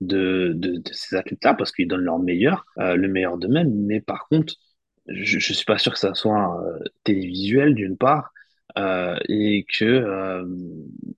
de, 0.00 0.52
de, 0.54 0.76
de 0.76 0.92
ces 0.92 1.16
athlètes-là 1.16 1.54
parce 1.54 1.72
qu'ils 1.72 1.88
donnent 1.88 2.02
leur 2.02 2.20
meilleur, 2.20 2.64
euh, 2.78 2.94
le 2.96 3.08
meilleur 3.08 3.36
d'eux-mêmes. 3.36 3.74
Mais 3.74 4.00
par 4.00 4.28
contre, 4.28 4.54
je, 5.08 5.38
je 5.38 5.52
suis 5.52 5.64
pas 5.64 5.78
sûr 5.78 5.92
que 5.92 5.98
ça 5.98 6.14
soit 6.14 6.62
télévisuel 7.04 7.74
d'une 7.74 7.96
part 7.96 8.32
euh, 8.76 9.16
et 9.28 9.66
que 9.78 9.84
euh, 9.84 10.44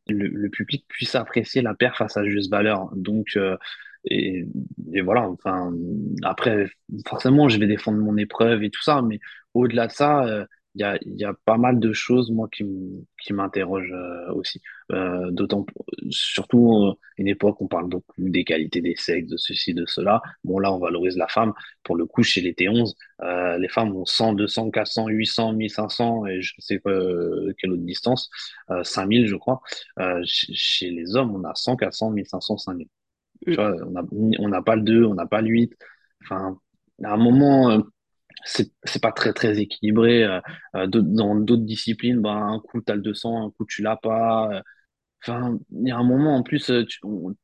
le, 0.09 0.49
public 0.49 0.85
puisse 0.89 1.15
apprécier 1.15 1.63
la 1.63 1.75
paire 1.75 1.97
face 1.97 2.17
à 2.17 2.25
juste 2.25 2.51
valeur. 2.51 2.91
Donc, 2.95 3.29
euh, 3.37 3.57
et, 4.05 4.45
et, 4.93 5.01
voilà, 5.01 5.29
enfin, 5.29 5.73
après, 6.23 6.71
forcément, 7.07 7.49
je 7.49 7.59
vais 7.59 7.67
défendre 7.67 7.99
mon 7.99 8.17
épreuve 8.17 8.63
et 8.63 8.71
tout 8.71 8.83
ça, 8.83 9.03
mais 9.03 9.21
au-delà 9.55 9.89
de 9.89 9.93
ça, 9.93 10.47
il 10.75 10.81
y 10.83 10.85
a, 10.85 10.99
y 11.05 11.25
a 11.25 11.35
pas 11.45 11.57
mal 11.57 11.81
de 11.81 11.93
choses, 11.93 12.31
moi, 12.31 12.49
qui, 12.49 12.65
m'interrogent 13.33 13.93
euh, 13.93 14.33
aussi. 14.33 14.61
Euh, 14.93 15.31
d'autant, 15.31 15.67
surtout, 16.11 16.87
euh, 16.87 16.95
une 17.19 17.29
époque, 17.29 17.61
on 17.61 17.67
parle 17.67 17.89
beaucoup 17.89 18.13
des 18.19 18.45
qualités 18.45 18.81
des 18.81 18.95
sexes, 18.97 19.29
de 19.29 19.37
ceci, 19.37 19.75
de 19.75 19.85
cela. 19.87 20.23
Bon, 20.45 20.59
là, 20.59 20.73
on 20.73 20.79
valorise 20.79 21.17
la 21.17 21.29
femme. 21.29 21.53
Pour 21.83 21.97
le 21.97 22.07
coup, 22.07 22.23
chez 22.23 22.41
les 22.41 22.53
T11, 22.53 22.95
euh, 23.23 23.59
les 23.59 23.69
femmes 23.69 23.95
ont 23.97 24.05
100, 24.05 24.35
200, 24.35 24.71
400, 24.71 25.09
800, 25.09 25.53
1500 25.55 26.27
et 26.27 26.41
je 26.41 26.55
sais 26.59 26.79
pas 26.79 26.91
quelle 27.59 27.73
autre 27.73 27.83
distance, 27.83 28.31
5000, 28.83 29.27
je 29.27 29.37
crois. 29.37 29.61
chez 30.25 30.91
les 30.91 31.17
hommes, 31.17 31.35
on 31.35 31.45
a 31.45 31.55
100, 31.55 31.77
400, 31.77 32.11
1500, 32.11 32.59
5000. 32.59 32.89
Tu 33.43 33.55
vois, 33.55 33.75
on 33.83 34.49
n'a 34.49 34.63
pas 34.63 34.77
le 34.77 34.83
2, 34.83 35.05
on 35.05 35.15
n'a 35.15 35.27
pas 35.27 35.41
le 35.41 35.49
8. 35.49 35.75
Enfin, 36.23 36.59
à 37.03 37.13
un 37.15 37.17
moment, 37.17 37.83
c'est 38.45 38.73
c'est 38.85 39.03
pas 39.03 39.13
très 39.13 39.33
très 39.33 39.59
équilibré 39.59 40.25
euh, 40.25 40.41
euh 40.75 40.87
dans 40.87 41.35
d'autres 41.37 41.65
disciplines 41.65 42.21
ben 42.21 42.37
un 42.37 42.61
coup 42.61 42.81
tu 42.81 42.93
as 42.93 42.97
le 42.97 43.03
200 43.03 43.47
un 43.47 43.51
coup 43.51 43.65
tu 43.67 43.83
l'as 43.83 43.97
pas 43.97 44.51
euh. 44.53 44.61
enfin 45.23 45.59
il 45.73 45.89
y 45.89 45.91
a 45.91 45.97
un 45.97 46.05
moment 46.05 46.37
en 46.37 46.43
plus 46.43 46.71
on, 47.03 47.35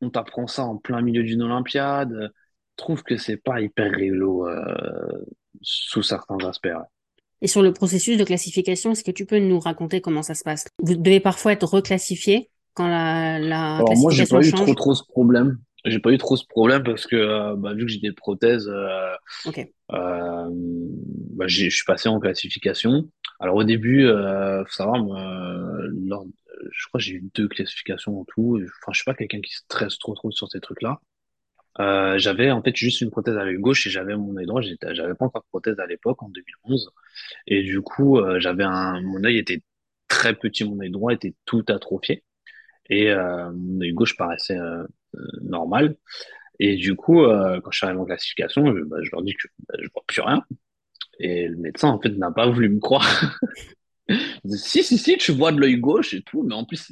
on 0.00 0.10
t'apprend 0.10 0.46
ça 0.46 0.64
en 0.64 0.76
plein 0.76 1.02
milieu 1.02 1.22
d'une 1.22 1.42
olympiade 1.42 2.12
je 2.12 2.84
trouve 2.84 3.02
que 3.02 3.16
c'est 3.16 3.36
pas 3.36 3.60
hyper 3.60 3.90
réglo 3.90 4.48
sous 5.62 6.02
certains 6.02 6.38
aspects 6.46 6.68
Et 7.40 7.48
sur 7.48 7.60
le 7.60 7.72
processus 7.72 8.16
de 8.16 8.22
classification, 8.22 8.92
est-ce 8.92 9.02
que 9.02 9.10
tu 9.10 9.26
peux 9.26 9.40
nous 9.40 9.58
raconter 9.58 10.00
comment 10.00 10.22
ça 10.22 10.34
se 10.34 10.44
passe? 10.44 10.66
Vous 10.80 10.94
devez 10.94 11.18
parfois 11.18 11.52
être 11.52 11.66
reclassifié 11.66 12.50
quand 12.74 12.86
la, 12.86 13.40
la 13.40 13.76
Alors 13.78 13.96
moi, 13.96 14.12
j'ai 14.12 14.26
pas 14.26 14.40
eu 14.46 14.52
trop 14.52 14.74
trop 14.74 14.94
ce 14.94 15.02
problème. 15.08 15.58
J'ai 15.84 16.00
pas 16.00 16.10
eu 16.12 16.18
trop 16.18 16.36
ce 16.36 16.44
problème 16.46 16.82
parce 16.82 17.06
que 17.06 17.16
euh, 17.16 17.54
bah, 17.56 17.72
vu 17.74 17.86
que 17.86 17.92
j'ai 17.92 18.00
des 18.00 18.12
prothèses, 18.12 18.68
euh, 18.68 19.14
euh, 19.92 20.48
bah, 20.50 21.46
je 21.48 21.68
suis 21.70 21.84
passé 21.84 22.08
en 22.08 22.20
classification. 22.20 23.10
Alors 23.40 23.56
au 23.56 23.64
début, 23.64 24.06
euh, 24.06 24.64
faut 24.64 24.72
savoir, 24.72 25.02
moi, 25.04 26.24
je 26.72 26.86
crois 26.88 26.98
que 26.98 27.04
j'ai 27.04 27.14
eu 27.14 27.30
deux 27.34 27.48
classifications 27.48 28.20
en 28.20 28.24
tout. 28.24 28.60
Enfin, 28.82 28.92
je 28.92 28.98
suis 28.98 29.04
pas 29.04 29.14
quelqu'un 29.14 29.40
qui 29.40 29.52
stresse 29.54 29.98
trop 29.98 30.14
trop 30.14 30.30
sur 30.30 30.50
ces 30.50 30.60
trucs-là. 30.60 31.00
Euh, 31.80 32.18
j'avais 32.18 32.50
en 32.50 32.62
fait 32.62 32.74
juste 32.76 33.00
une 33.02 33.10
prothèse 33.10 33.36
à 33.36 33.44
l'œil 33.44 33.58
gauche 33.58 33.86
et 33.86 33.90
j'avais 33.90 34.16
mon 34.16 34.36
œil 34.36 34.46
droit. 34.46 34.60
J'avais 34.62 35.14
pas 35.14 35.26
encore 35.26 35.42
de 35.42 35.48
prothèse 35.48 35.78
à 35.80 35.86
l'époque, 35.86 36.22
en 36.22 36.28
2011. 36.28 36.90
Et 37.46 37.62
du 37.62 37.80
coup, 37.82 38.20
j'avais 38.38 38.64
un, 38.64 39.00
mon 39.02 39.22
œil 39.24 39.38
était 39.38 39.62
très 40.08 40.34
petit, 40.34 40.64
mon 40.64 40.80
œil 40.80 40.90
droit 40.90 41.12
était 41.12 41.34
tout 41.44 41.64
atrophié. 41.68 42.24
Et 42.90 43.10
euh, 43.10 43.50
mon 43.52 43.80
œil 43.80 43.92
gauche 43.92 44.16
paraissait 44.16 44.58
euh, 44.58 44.84
euh, 45.16 45.26
normal. 45.42 45.96
Et 46.60 46.76
du 46.76 46.96
coup, 46.96 47.22
quand 47.22 47.70
je 47.70 47.76
suis 47.76 47.86
arrivé 47.86 48.00
en 48.00 48.04
classification, 48.04 48.74
je, 48.74 48.82
bah, 48.82 48.96
je 49.00 49.10
leur 49.12 49.22
dis 49.22 49.32
que 49.34 49.46
bah, 49.68 49.78
je 49.80 49.88
vois 49.94 50.02
plus 50.06 50.22
rien. 50.22 50.42
Et 51.20 51.46
le 51.46 51.56
médecin, 51.56 51.88
en 51.88 52.00
fait, 52.00 52.10
n'a 52.10 52.32
pas 52.32 52.48
voulu 52.48 52.68
me 52.68 52.80
croire. 52.80 53.38
Il 54.08 54.18
dit, 54.44 54.58
si, 54.58 54.82
si, 54.82 54.98
si, 54.98 55.16
tu 55.18 55.32
vois 55.32 55.52
de 55.52 55.60
l'œil 55.60 55.78
gauche 55.78 56.14
et 56.14 56.22
tout, 56.22 56.42
mais 56.42 56.54
en 56.54 56.64
plus, 56.64 56.90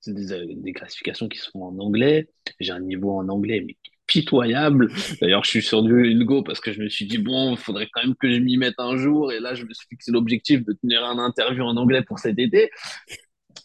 c'est 0.00 0.14
des, 0.14 0.72
classifications 0.72 1.28
qui 1.28 1.38
sont 1.38 1.60
en 1.60 1.78
anglais. 1.78 2.28
J'ai 2.60 2.72
un 2.72 2.80
niveau 2.80 3.12
en 3.12 3.28
anglais, 3.28 3.64
mais 3.66 3.76
pitoyable. 4.06 4.90
D'ailleurs, 5.20 5.44
je 5.44 5.50
suis 5.50 5.62
sur 5.62 5.82
Duolingo 5.82 6.42
parce 6.42 6.60
que 6.60 6.72
je 6.72 6.80
me 6.80 6.88
suis 6.88 7.06
dit, 7.06 7.18
bon, 7.18 7.52
il 7.52 7.58
faudrait 7.58 7.88
quand 7.92 8.02
même 8.02 8.14
que 8.16 8.32
je 8.32 8.38
m'y 8.38 8.56
mette 8.56 8.78
un 8.78 8.96
jour. 8.96 9.32
Et 9.32 9.40
là, 9.40 9.54
je 9.54 9.64
me 9.64 9.72
suis 9.72 9.86
fixé 9.88 10.12
l'objectif 10.12 10.64
de 10.64 10.72
tenir 10.72 11.04
un 11.04 11.18
interview 11.18 11.64
en 11.64 11.76
anglais 11.76 12.02
pour 12.02 12.18
cet 12.18 12.38
été. 12.38 12.70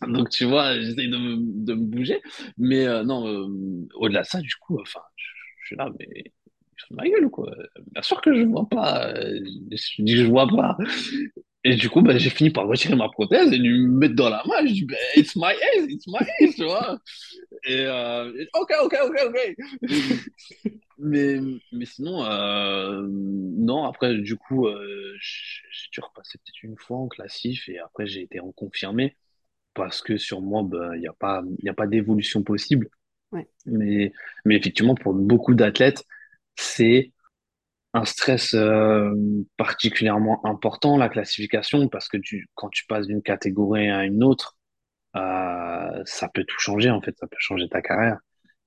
Donc, 0.07 0.29
tu 0.29 0.45
vois, 0.45 0.79
j'essaye 0.79 1.09
de 1.09 1.17
me, 1.17 1.75
bouger. 1.75 2.21
Mais 2.57 2.85
euh, 2.85 3.03
non, 3.03 3.27
euh, 3.27 3.47
au-delà 3.95 4.21
de 4.21 4.27
ça, 4.27 4.39
du 4.39 4.55
coup, 4.55 4.79
enfin, 4.81 5.01
je, 5.15 5.67
suis 5.67 5.75
là, 5.75 5.89
mais 5.99 6.07
ma 6.91 7.07
gueule, 7.07 7.29
quoi? 7.29 7.51
Bien 7.91 8.01
sûr 8.01 8.21
que 8.21 8.35
je 8.35 8.43
vois 8.43 8.67
pas. 8.69 9.09
euh, 9.13 9.39
Je 9.71 10.01
dis 10.03 10.17
je 10.17 10.25
vois 10.25 10.47
pas. 10.47 10.77
Et 11.65 11.75
du 11.75 11.89
coup, 11.89 12.01
bah, 12.01 12.17
j'ai 12.17 12.29
fini 12.29 12.49
par 12.49 12.67
retirer 12.67 12.95
ma 12.95 13.07
prothèse 13.07 13.51
et 13.53 13.57
lui 13.57 13.87
mettre 13.87 14.15
dans 14.15 14.29
la 14.29 14.43
main. 14.45 14.65
Je 14.65 14.73
dis, 14.73 14.85
bah, 14.85 14.95
it's 15.15 15.35
my 15.35 15.53
ace, 15.75 15.85
it's 15.87 16.07
my 16.07 16.19
ace, 16.41 16.55
tu 16.55 16.65
vois. 16.65 16.99
Et, 17.65 17.85
euh, 17.85 18.45
ok, 18.53 18.73
ok, 18.83 18.95
ok, 19.05 19.17
ok. 19.27 19.55
Mais, 20.99 21.39
mais 21.71 21.85
sinon, 21.85 22.23
euh, 22.23 23.05
non, 23.09 23.83
après, 23.85 24.15
du 24.15 24.37
coup, 24.37 24.67
euh, 24.67 25.17
j'ai 25.19 25.89
dû 25.91 25.99
repasser 25.99 26.37
peut-être 26.37 26.63
une 26.63 26.77
fois 26.77 26.97
en 26.97 27.07
classif 27.07 27.67
et 27.67 27.79
après, 27.79 28.05
j'ai 28.07 28.21
été 28.21 28.39
reconfirmé 28.39 29.17
parce 29.73 30.01
que 30.01 30.17
sur 30.17 30.41
moi, 30.41 30.63
ben, 30.63 30.93
il 30.95 31.01
n'y 31.01 31.07
a 31.07 31.13
pas, 31.13 31.41
il 31.59 31.65
y 31.65 31.69
a 31.69 31.73
pas 31.73 31.87
d'évolution 31.87 32.43
possible. 32.43 32.89
Ouais. 33.31 33.47
Mais, 33.65 34.13
mais 34.45 34.55
effectivement, 34.55 34.95
pour 34.95 35.13
beaucoup 35.13 35.55
d'athlètes, 35.55 36.03
c'est 36.55 37.11
un 37.93 38.05
stress 38.05 38.53
euh, 38.55 39.13
particulièrement 39.57 40.45
important, 40.45 40.97
la 40.97 41.09
classification, 41.09 41.87
parce 41.89 42.07
que 42.07 42.17
tu, 42.17 42.49
quand 42.55 42.69
tu 42.69 42.85
passes 42.87 43.07
d'une 43.07 43.21
catégorie 43.21 43.89
à 43.89 44.03
une 44.05 44.23
autre, 44.23 44.57
euh, 45.15 46.01
ça 46.05 46.27
peut 46.29 46.43
tout 46.43 46.59
changer, 46.59 46.89
en 46.89 47.01
fait, 47.01 47.15
ça 47.19 47.27
peut 47.27 47.37
changer 47.39 47.69
ta 47.69 47.81
carrière. 47.81 48.17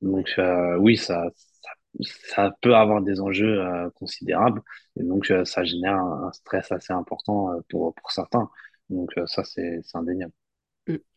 Donc, 0.01 0.33
euh, 0.39 0.77
oui, 0.77 0.97
ça, 0.97 1.25
ça, 1.63 1.71
ça 2.01 2.57
peut 2.61 2.77
avoir 2.77 3.03
des 3.03 3.21
enjeux 3.21 3.65
considérables, 3.97 4.63
et 4.99 5.03
donc 5.03 5.33
ça 5.45 5.65
génère 5.65 5.97
un, 5.97 6.29
un 6.29 6.33
stress 6.33 6.71
assez 6.71 6.93
important 6.93 7.51
pour, 7.69 7.95
pour 7.95 8.13
certains. 8.13 8.49
Donc, 8.91 9.13
ça, 9.27 9.43
c'est 9.43 9.81
indéniable. 9.95 10.33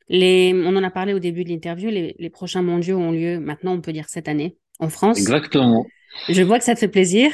Les, 0.09 0.53
on 0.53 0.75
en 0.75 0.83
a 0.83 0.89
parlé 0.89 1.13
au 1.13 1.19
début 1.19 1.43
de 1.43 1.49
l'interview, 1.49 1.89
les, 1.89 2.15
les 2.17 2.29
prochains 2.29 2.63
mondiaux 2.63 2.97
ont 2.97 3.11
lieu 3.11 3.39
maintenant, 3.39 3.73
on 3.73 3.81
peut 3.81 3.93
dire 3.93 4.09
cette 4.09 4.27
année, 4.27 4.57
en 4.79 4.89
France. 4.89 5.17
Exactement. 5.19 5.85
Je 6.27 6.41
vois 6.41 6.57
que 6.57 6.65
ça 6.65 6.73
te 6.73 6.79
fait 6.79 6.87
plaisir. 6.87 7.31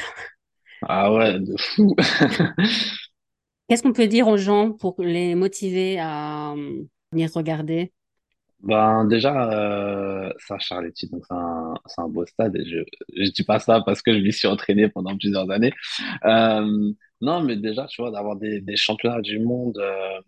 Ah 0.82 1.12
ouais, 1.12 1.40
de 1.40 1.54
fou. 1.58 1.94
Qu'est-ce 3.68 3.82
qu'on 3.82 3.92
peut 3.92 4.06
dire 4.06 4.28
aux 4.28 4.36
gens 4.36 4.72
pour 4.72 4.94
les 4.98 5.34
motiver 5.34 5.98
à 5.98 6.52
euh, 6.52 6.84
venir 7.12 7.30
regarder? 7.34 7.92
Ben 8.60 9.04
déjà, 9.04 9.50
euh, 9.52 10.32
ça, 10.38 10.58
Charletti, 10.58 11.08
donc 11.08 11.24
c'est 11.26 12.00
un, 12.00 12.08
beau 12.08 12.24
stade 12.26 12.56
et 12.56 12.64
je 12.64 12.78
je 13.14 13.30
dis 13.30 13.44
pas 13.44 13.58
ça 13.58 13.80
parce 13.84 14.02
que 14.02 14.12
je 14.12 14.18
m'y 14.18 14.32
suis 14.32 14.48
entraîné 14.48 14.88
pendant 14.88 15.16
plusieurs 15.16 15.50
années. 15.50 15.72
Euh, 16.24 16.92
non, 17.20 17.42
mais 17.42 17.56
déjà, 17.56 17.86
tu 17.86 18.02
vois, 18.02 18.10
d'avoir 18.10 18.36
des, 18.36 18.60
des 18.60 18.76
championnats 18.76 19.20
du 19.20 19.40
monde, 19.40 19.78
euh, 19.78 20.20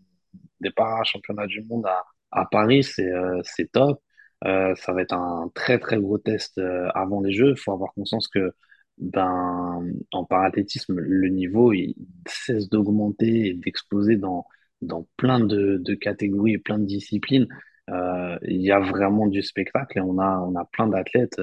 des 0.60 0.70
para-championnats 0.70 1.46
du 1.46 1.62
monde 1.64 1.86
à, 1.86 2.02
à 2.30 2.46
Paris, 2.46 2.84
c'est 2.84 3.10
euh, 3.10 3.42
top. 3.72 4.00
Euh, 4.44 4.74
ça 4.76 4.92
va 4.92 5.02
être 5.02 5.14
un 5.14 5.50
très 5.54 5.78
très 5.78 5.98
gros 5.98 6.18
test 6.18 6.58
euh, 6.58 6.88
avant 6.94 7.20
les 7.20 7.32
Jeux. 7.32 7.50
Il 7.50 7.56
faut 7.60 7.72
avoir 7.72 7.92
conscience 7.94 8.28
que 8.28 8.52
ben 8.98 9.84
en 10.12 10.24
parathlétisme, 10.24 10.98
le 10.98 11.28
niveau 11.28 11.72
il 11.72 11.94
cesse 12.26 12.68
d'augmenter 12.68 13.48
et 13.48 13.54
d'exploser 13.54 14.16
dans 14.16 14.46
dans 14.82 15.08
plein 15.16 15.40
de, 15.40 15.78
de 15.78 15.94
catégories 15.94 16.54
et 16.54 16.58
plein 16.58 16.78
de 16.78 16.84
disciplines. 16.84 17.48
Euh, 17.90 18.38
il 18.42 18.60
y 18.60 18.70
a 18.72 18.80
vraiment 18.80 19.26
du 19.28 19.42
spectacle 19.42 19.98
et 19.98 20.00
on 20.00 20.18
a 20.18 20.38
on 20.40 20.54
a 20.56 20.64
plein 20.66 20.88
d'athlètes. 20.88 21.40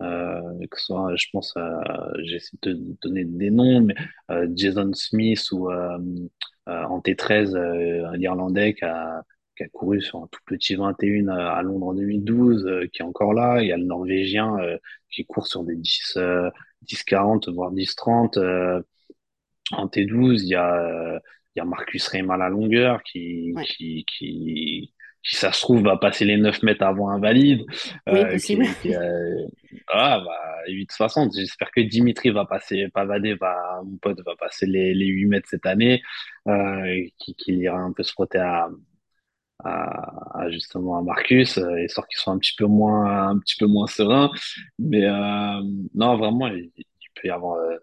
Que 0.00 0.78
ce 0.78 0.86
soit, 0.86 1.14
je 1.16 1.26
pense, 1.32 1.54
j'essaie 2.24 2.56
de 2.62 2.74
donner 3.02 3.24
des 3.24 3.50
noms, 3.50 3.80
mais 3.82 3.94
Jason 4.54 4.92
Smith 4.94 5.52
ou 5.52 5.70
en 6.66 7.00
T13, 7.00 7.56
euh, 7.56 8.06
un 8.08 8.20
Irlandais 8.20 8.74
qui 8.74 8.84
a, 8.84 9.22
qui 9.56 9.64
a 9.64 9.68
couru 9.68 10.00
sur 10.02 10.18
un 10.18 10.28
tout 10.30 10.40
petit 10.46 10.74
21 10.76 11.28
à 11.28 11.52
à 11.56 11.62
Londres 11.62 11.88
en 11.88 11.94
2012, 11.94 12.66
euh, 12.66 12.86
qui 12.92 13.02
est 13.02 13.04
encore 13.04 13.34
là. 13.34 13.60
Il 13.62 13.68
y 13.68 13.72
a 13.72 13.76
le 13.76 13.84
Norvégien 13.84 14.56
euh, 14.60 14.78
qui 15.10 15.24
court 15.26 15.46
sur 15.46 15.62
des 15.64 15.76
10, 15.76 16.14
euh, 16.16 16.48
10-40, 16.86 17.52
voire 17.52 17.72
10-30. 17.72 18.38
Euh, 18.38 18.80
en 19.72 19.86
T12, 19.86 20.42
il 20.42 20.48
y 20.48 20.54
a, 20.54 20.74
euh, 20.74 21.18
il 21.54 21.58
y 21.58 21.62
a 21.62 21.64
Marcus 21.64 22.06
Reim 22.08 22.30
à 22.30 22.36
la 22.36 22.48
longueur 22.48 23.02
qui, 23.02 23.52
Ouais. 23.54 23.64
qui, 23.64 24.04
qui, 24.06 24.92
qui, 25.22 25.36
ça 25.36 25.52
se 25.52 25.60
trouve, 25.60 25.82
va 25.82 25.96
passer 25.96 26.24
les 26.24 26.36
9 26.36 26.62
mètres 26.62 26.82
avant 26.82 27.10
un 27.10 27.20
valide. 27.20 27.62
Oui, 28.08 28.18
Euh, 28.18 28.32
possible. 28.32 28.66
qui, 28.82 28.94
ah, 29.88 30.20
bah, 30.24 30.62
8,60. 30.68 31.32
J'espère 31.36 31.70
que 31.70 31.80
Dimitri 31.80 32.30
va 32.30 32.44
passer, 32.44 32.88
Pavadé 32.92 33.34
va, 33.34 33.82
mon 33.84 33.96
pote, 33.98 34.20
va 34.26 34.34
passer 34.36 34.66
les, 34.66 34.94
les 34.94 35.06
8 35.06 35.26
mètres 35.26 35.48
cette 35.48 35.66
année, 35.66 36.02
euh, 36.48 37.06
qui, 37.18 37.34
qui 37.34 37.52
ira 37.54 37.78
un 37.78 37.92
peu 37.92 38.02
se 38.02 38.12
frotter 38.12 38.38
à, 38.38 38.68
à, 39.64 40.50
justement 40.50 40.98
à 40.98 41.02
Marcus, 41.02 41.58
euh, 41.58 41.82
histoire 41.82 42.06
qu'il 42.08 42.18
soit 42.18 42.32
un 42.32 42.38
petit 42.38 42.54
peu 42.56 42.66
moins, 42.66 43.28
un 43.28 43.38
petit 43.38 43.56
peu 43.58 43.66
moins 43.66 43.86
serein. 43.86 44.30
Mais 44.78 45.04
euh, 45.04 45.62
non, 45.94 46.16
vraiment, 46.16 46.48
il, 46.48 46.70
peut 47.14 47.28
y 47.28 47.30
avoir 47.30 47.56
euh, 47.56 47.76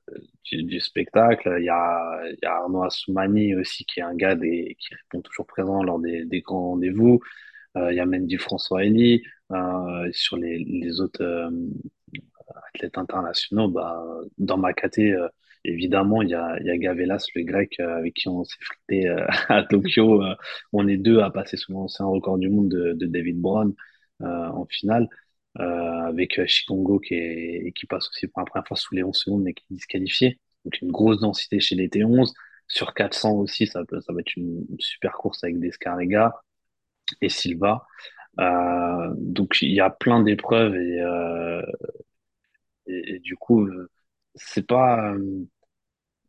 du, 0.51 0.79
spectacle. 0.79 1.55
Il 1.59 1.65
y 1.65 1.69
a, 1.69 2.21
il 2.25 2.37
y 2.41 2.45
Arnaud 2.45 2.83
Assoumani 2.83 3.55
aussi, 3.55 3.85
qui 3.85 3.99
est 3.99 4.03
un 4.03 4.15
gars 4.15 4.35
des, 4.35 4.75
qui 4.79 4.93
répond 4.95 5.21
toujours 5.21 5.45
présent 5.45 5.83
lors 5.83 5.99
des, 5.99 6.41
grands 6.41 6.71
rendez-vous. 6.71 7.19
Il 7.75 7.95
y 7.95 7.99
a 7.99 8.05
Mendy 8.05 8.37
François. 8.37 8.81
Euh, 8.81 10.09
sur 10.11 10.37
les, 10.37 11.01
autres 11.01 11.51
athlètes 12.73 12.97
internationaux, 12.97 13.67
bah, 13.69 14.03
dans 14.37 14.57
ma 14.57 14.73
caté, 14.73 15.15
évidemment, 15.63 16.21
il 16.21 16.29
y 16.29 16.35
a, 16.35 16.57
y 16.61 16.69
a 16.69 16.77
Gavelas, 16.77 17.25
le 17.35 17.43
grec, 17.43 17.79
euh, 17.79 17.97
avec 17.97 18.15
qui 18.15 18.27
on 18.27 18.43
s'est 18.43 18.57
frité 18.61 19.07
euh, 19.07 19.25
à 19.49 19.63
Tokyo. 19.63 20.23
Euh, 20.23 20.35
on 20.73 20.87
est 20.87 20.97
deux 20.97 21.19
à 21.19 21.29
passer 21.31 21.57
sous 21.57 21.73
l'ancien 21.73 22.05
record 22.05 22.37
du 22.37 22.49
monde 22.49 22.69
de, 22.69 23.05
David 23.05 23.39
Brown 23.39 23.73
en 24.21 24.65
finale, 24.65 25.07
avec 25.55 26.45
Chikongo 26.45 26.99
qui, 26.99 27.15
est, 27.15 27.71
qui 27.73 27.85
passe 27.85 28.09
aussi 28.09 28.27
pour 28.27 28.41
la 28.41 28.45
première 28.45 28.67
fois 28.67 28.77
sous 28.77 28.95
les 28.95 29.03
11 29.03 29.15
secondes, 29.15 29.43
mais 29.43 29.53
qui 29.53 29.63
est 29.71 29.75
disqualifié. 29.75 30.39
Donc 30.65 30.81
une 30.81 30.91
grosse 30.91 31.19
densité 31.19 31.59
chez 31.59 31.75
les 31.75 31.87
T11. 31.87 32.33
Sur 32.67 32.93
400 32.93 33.33
aussi, 33.35 33.65
ça, 33.65 33.83
peut, 33.85 34.01
ça 34.01 34.13
va 34.13 34.19
être 34.19 34.35
une, 34.35 34.65
super 34.79 35.13
course 35.13 35.43
avec 35.43 35.59
Descarrega 35.59 36.33
et 37.21 37.29
Silva. 37.29 37.87
Donc 38.37 39.61
il 39.61 39.71
y 39.71 39.79
a 39.79 39.89
plein 39.89 40.21
d'épreuves 40.21 40.75
et, 40.75 41.01
et, 42.87 43.19
du 43.19 43.35
coup, 43.37 43.69
c'est 44.35 44.65
pas. 44.67 45.13
euh, 45.13 45.45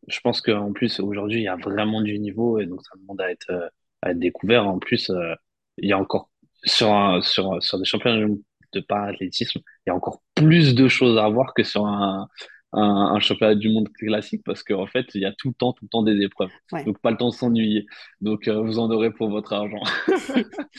je 0.07 0.19
pense 0.21 0.41
qu'en 0.41 0.73
plus, 0.73 0.99
aujourd'hui, 0.99 1.39
il 1.41 1.43
y 1.43 1.47
a 1.47 1.55
vraiment 1.55 2.01
du 2.01 2.17
niveau 2.19 2.59
et 2.59 2.65
donc 2.65 2.81
ça 2.83 2.91
demande 2.99 3.21
à 3.21 3.31
être, 3.31 3.49
euh, 3.51 3.67
à 4.01 4.11
être 4.11 4.19
découvert. 4.19 4.67
En 4.67 4.79
plus, 4.79 5.09
euh, 5.11 5.35
il 5.77 5.89
y 5.89 5.93
a 5.93 5.99
encore, 5.99 6.29
sur, 6.65 6.91
un- 6.93 7.21
sur, 7.21 7.61
sur 7.63 7.79
des 7.79 7.85
championnats 7.85 8.27
de 8.73 8.79
parathlétisme, 8.81 9.59
il 9.85 9.89
y 9.89 9.91
a 9.91 9.95
encore 9.95 10.21
plus 10.35 10.75
de 10.75 10.87
choses 10.87 11.17
à 11.17 11.27
voir 11.29 11.53
que 11.53 11.63
sur 11.63 11.85
un, 11.85 12.27
un, 12.73 12.81
un 13.15 13.19
championnat 13.19 13.55
du 13.55 13.69
monde 13.69 13.89
classique 13.93 14.41
parce 14.45 14.63
qu'en 14.63 14.87
fait, 14.87 15.07
il 15.15 15.21
y 15.21 15.25
a 15.25 15.33
tout 15.33 15.49
le 15.49 15.53
temps, 15.53 15.73
tout 15.73 15.85
le 15.85 15.89
temps 15.89 16.03
des 16.03 16.21
épreuves. 16.23 16.51
Ouais. 16.71 16.87
Donc, 16.87 16.99
pas 17.01 17.11
le 17.11 17.17
temps 17.17 17.29
de 17.29 17.33
s'ennuyer. 17.35 17.85
Donc, 18.21 18.47
euh, 18.47 18.61
vous 18.61 18.79
en 18.79 18.89
aurez 18.91 19.11
pour 19.11 19.29
votre 19.29 19.53
argent. 19.53 19.81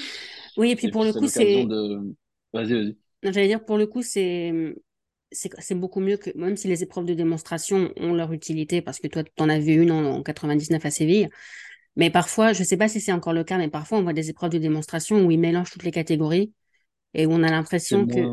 Oui, 0.56 0.70
et 0.70 0.76
puis 0.76 0.88
Et 0.88 0.90
pour 0.90 1.04
puis, 1.04 1.04
le 1.04 1.12
c'est 1.12 1.14
coup, 1.14 1.26
l'occasion 1.26 1.64
c'est, 1.66 1.66
de. 1.66 2.14
Vas-y, 2.52 2.74
vas-y. 2.74 2.96
non, 3.22 3.32
j'allais 3.32 3.48
dire, 3.48 3.64
pour 3.64 3.78
le 3.78 3.86
coup, 3.86 4.02
c'est, 4.02 4.74
c'est, 5.32 5.74
beaucoup 5.74 6.00
mieux 6.00 6.16
que, 6.16 6.30
même 6.36 6.56
si 6.56 6.68
les 6.68 6.82
épreuves 6.82 7.04
de 7.06 7.14
démonstration 7.14 7.92
ont 7.96 8.14
leur 8.14 8.32
utilité, 8.32 8.82
parce 8.82 8.98
que 9.00 9.08
toi, 9.08 9.24
tu 9.24 9.30
en 9.42 9.48
as 9.48 9.58
vu 9.58 9.74
une 9.82 9.92
en, 9.92 10.16
en 10.16 10.22
99 10.22 10.84
à 10.84 10.90
Séville, 10.90 11.28
mais 11.96 12.10
parfois, 12.10 12.52
je 12.52 12.64
sais 12.64 12.76
pas 12.78 12.88
si 12.88 13.00
c'est 13.00 13.12
encore 13.12 13.32
le 13.34 13.44
cas, 13.44 13.58
mais 13.58 13.68
parfois, 13.68 13.98
on 13.98 14.02
voit 14.02 14.12
des 14.14 14.30
épreuves 14.30 14.50
de 14.52 14.58
démonstration 14.58 15.24
où 15.26 15.30
ils 15.30 15.40
mélangent 15.40 15.70
toutes 15.72 15.84
les 15.84 15.92
catégories 15.92 16.52
et 17.14 17.26
où 17.26 17.32
on 17.32 17.42
a 17.44 17.50
l'impression 17.50 18.06
que 18.06 18.30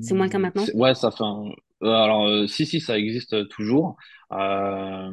c'est 0.00 0.14
moins 0.14 0.26
le 0.26 0.30
cas 0.32 0.38
maintenant? 0.38 0.70
Ouais, 0.74 0.94
ça 0.94 1.10
fait 1.10 1.22
un- 1.24 1.50
euh, 1.82 1.86
Alors, 1.92 2.26
euh, 2.26 2.46
si, 2.46 2.66
si, 2.66 2.80
ça 2.80 2.98
existe 2.98 3.48
toujours. 3.48 3.96
Euh, 4.32 5.10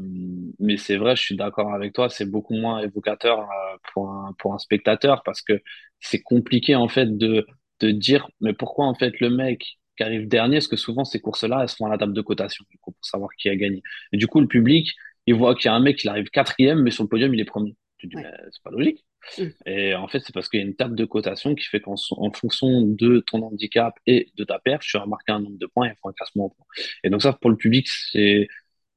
mais 0.60 0.78
c'est 0.78 0.98
vrai, 0.98 1.16
je 1.16 1.22
suis 1.22 1.36
d'accord 1.38 1.74
avec 1.74 1.94
toi, 1.94 2.10
c'est 2.10 2.26
beaucoup 2.26 2.56
moins 2.56 2.80
évocateur 2.80 3.40
euh, 3.42 3.78
pour 3.94 4.10
un, 4.10 4.34
pour 4.40 4.54
un 4.54 4.58
spectateur 4.58 5.22
parce 5.24 5.42
que 5.42 5.62
c'est 6.00 6.22
compliqué, 6.22 6.76
en 6.76 6.88
fait, 6.88 7.18
de, 7.18 7.46
de 7.80 7.92
dire, 7.92 8.28
mais 8.42 8.54
pourquoi, 8.54 8.86
en 8.88 8.96
fait, 8.96 9.20
le 9.20 9.30
mec 9.30 9.78
qui 9.96 10.04
arrive 10.04 10.28
dernier, 10.28 10.58
parce 10.58 10.68
que 10.68 10.78
souvent 10.78 11.06
ces 11.06 11.20
courses-là, 11.20 11.60
elles 11.62 11.70
sont 11.70 11.86
à 11.86 11.90
la 11.90 11.98
table 11.98 12.14
de 12.14 12.22
cotation, 12.22 12.66
du 12.70 12.78
coup, 12.80 12.92
pour 12.92 13.06
savoir 13.06 13.30
qui 13.38 13.50
a 13.50 13.56
gagné. 13.56 13.82
Et 14.12 14.18
du 14.18 14.28
coup, 14.28 14.42
le 14.42 14.48
public, 14.48 14.92
il 15.28 15.36
voit 15.36 15.56
qu'il 15.56 15.66
y 15.66 15.70
a 15.70 15.74
un 15.74 15.80
mec 15.80 15.98
qui 15.98 16.08
arrive 16.08 16.30
quatrième, 16.30 16.82
mais 16.82 16.92
sur 16.92 17.04
le 17.04 17.10
podium, 17.10 17.34
il 17.34 17.40
est 17.40 17.46
premier. 17.46 17.76
Tu 17.98 18.10
te 18.10 18.18
dis, 18.18 18.24
c'est 18.52 18.64
pas 18.64 18.72
logique. 18.72 19.06
Mm. 19.38 19.44
Et 19.66 19.96
en 19.96 20.08
fait, 20.08 20.20
c'est 20.20 20.34
parce 20.34 20.50
qu'il 20.50 20.60
y 20.60 20.64
a 20.64 20.66
une 20.66 20.76
table 20.76 20.96
de 20.96 21.06
cotation 21.06 21.56
qui 21.56 21.66
fait 21.66 21.80
qu'en 21.80 21.96
en 22.12 22.32
fonction 22.32 22.82
de 22.82 23.24
ton 23.26 23.42
handicap 23.44 23.94
et 24.06 24.32
de 24.36 24.44
ta 24.44 24.60
perche, 24.60 24.88
tu 24.88 24.98
as 24.98 25.06
marqué 25.06 25.32
un 25.32 25.40
nombre 25.40 25.58
de 25.58 25.66
points 25.66 25.88
et 25.88 25.92
il 25.92 25.96
faut 26.02 26.10
un 26.10 26.14
classement 26.14 26.46
en 26.46 26.50
points. 26.50 26.66
Et 27.04 27.10
donc 27.10 27.22
ça, 27.22 27.34
pour 27.34 27.50
le 27.50 27.58
public, 27.58 27.88
c'est 27.88 28.48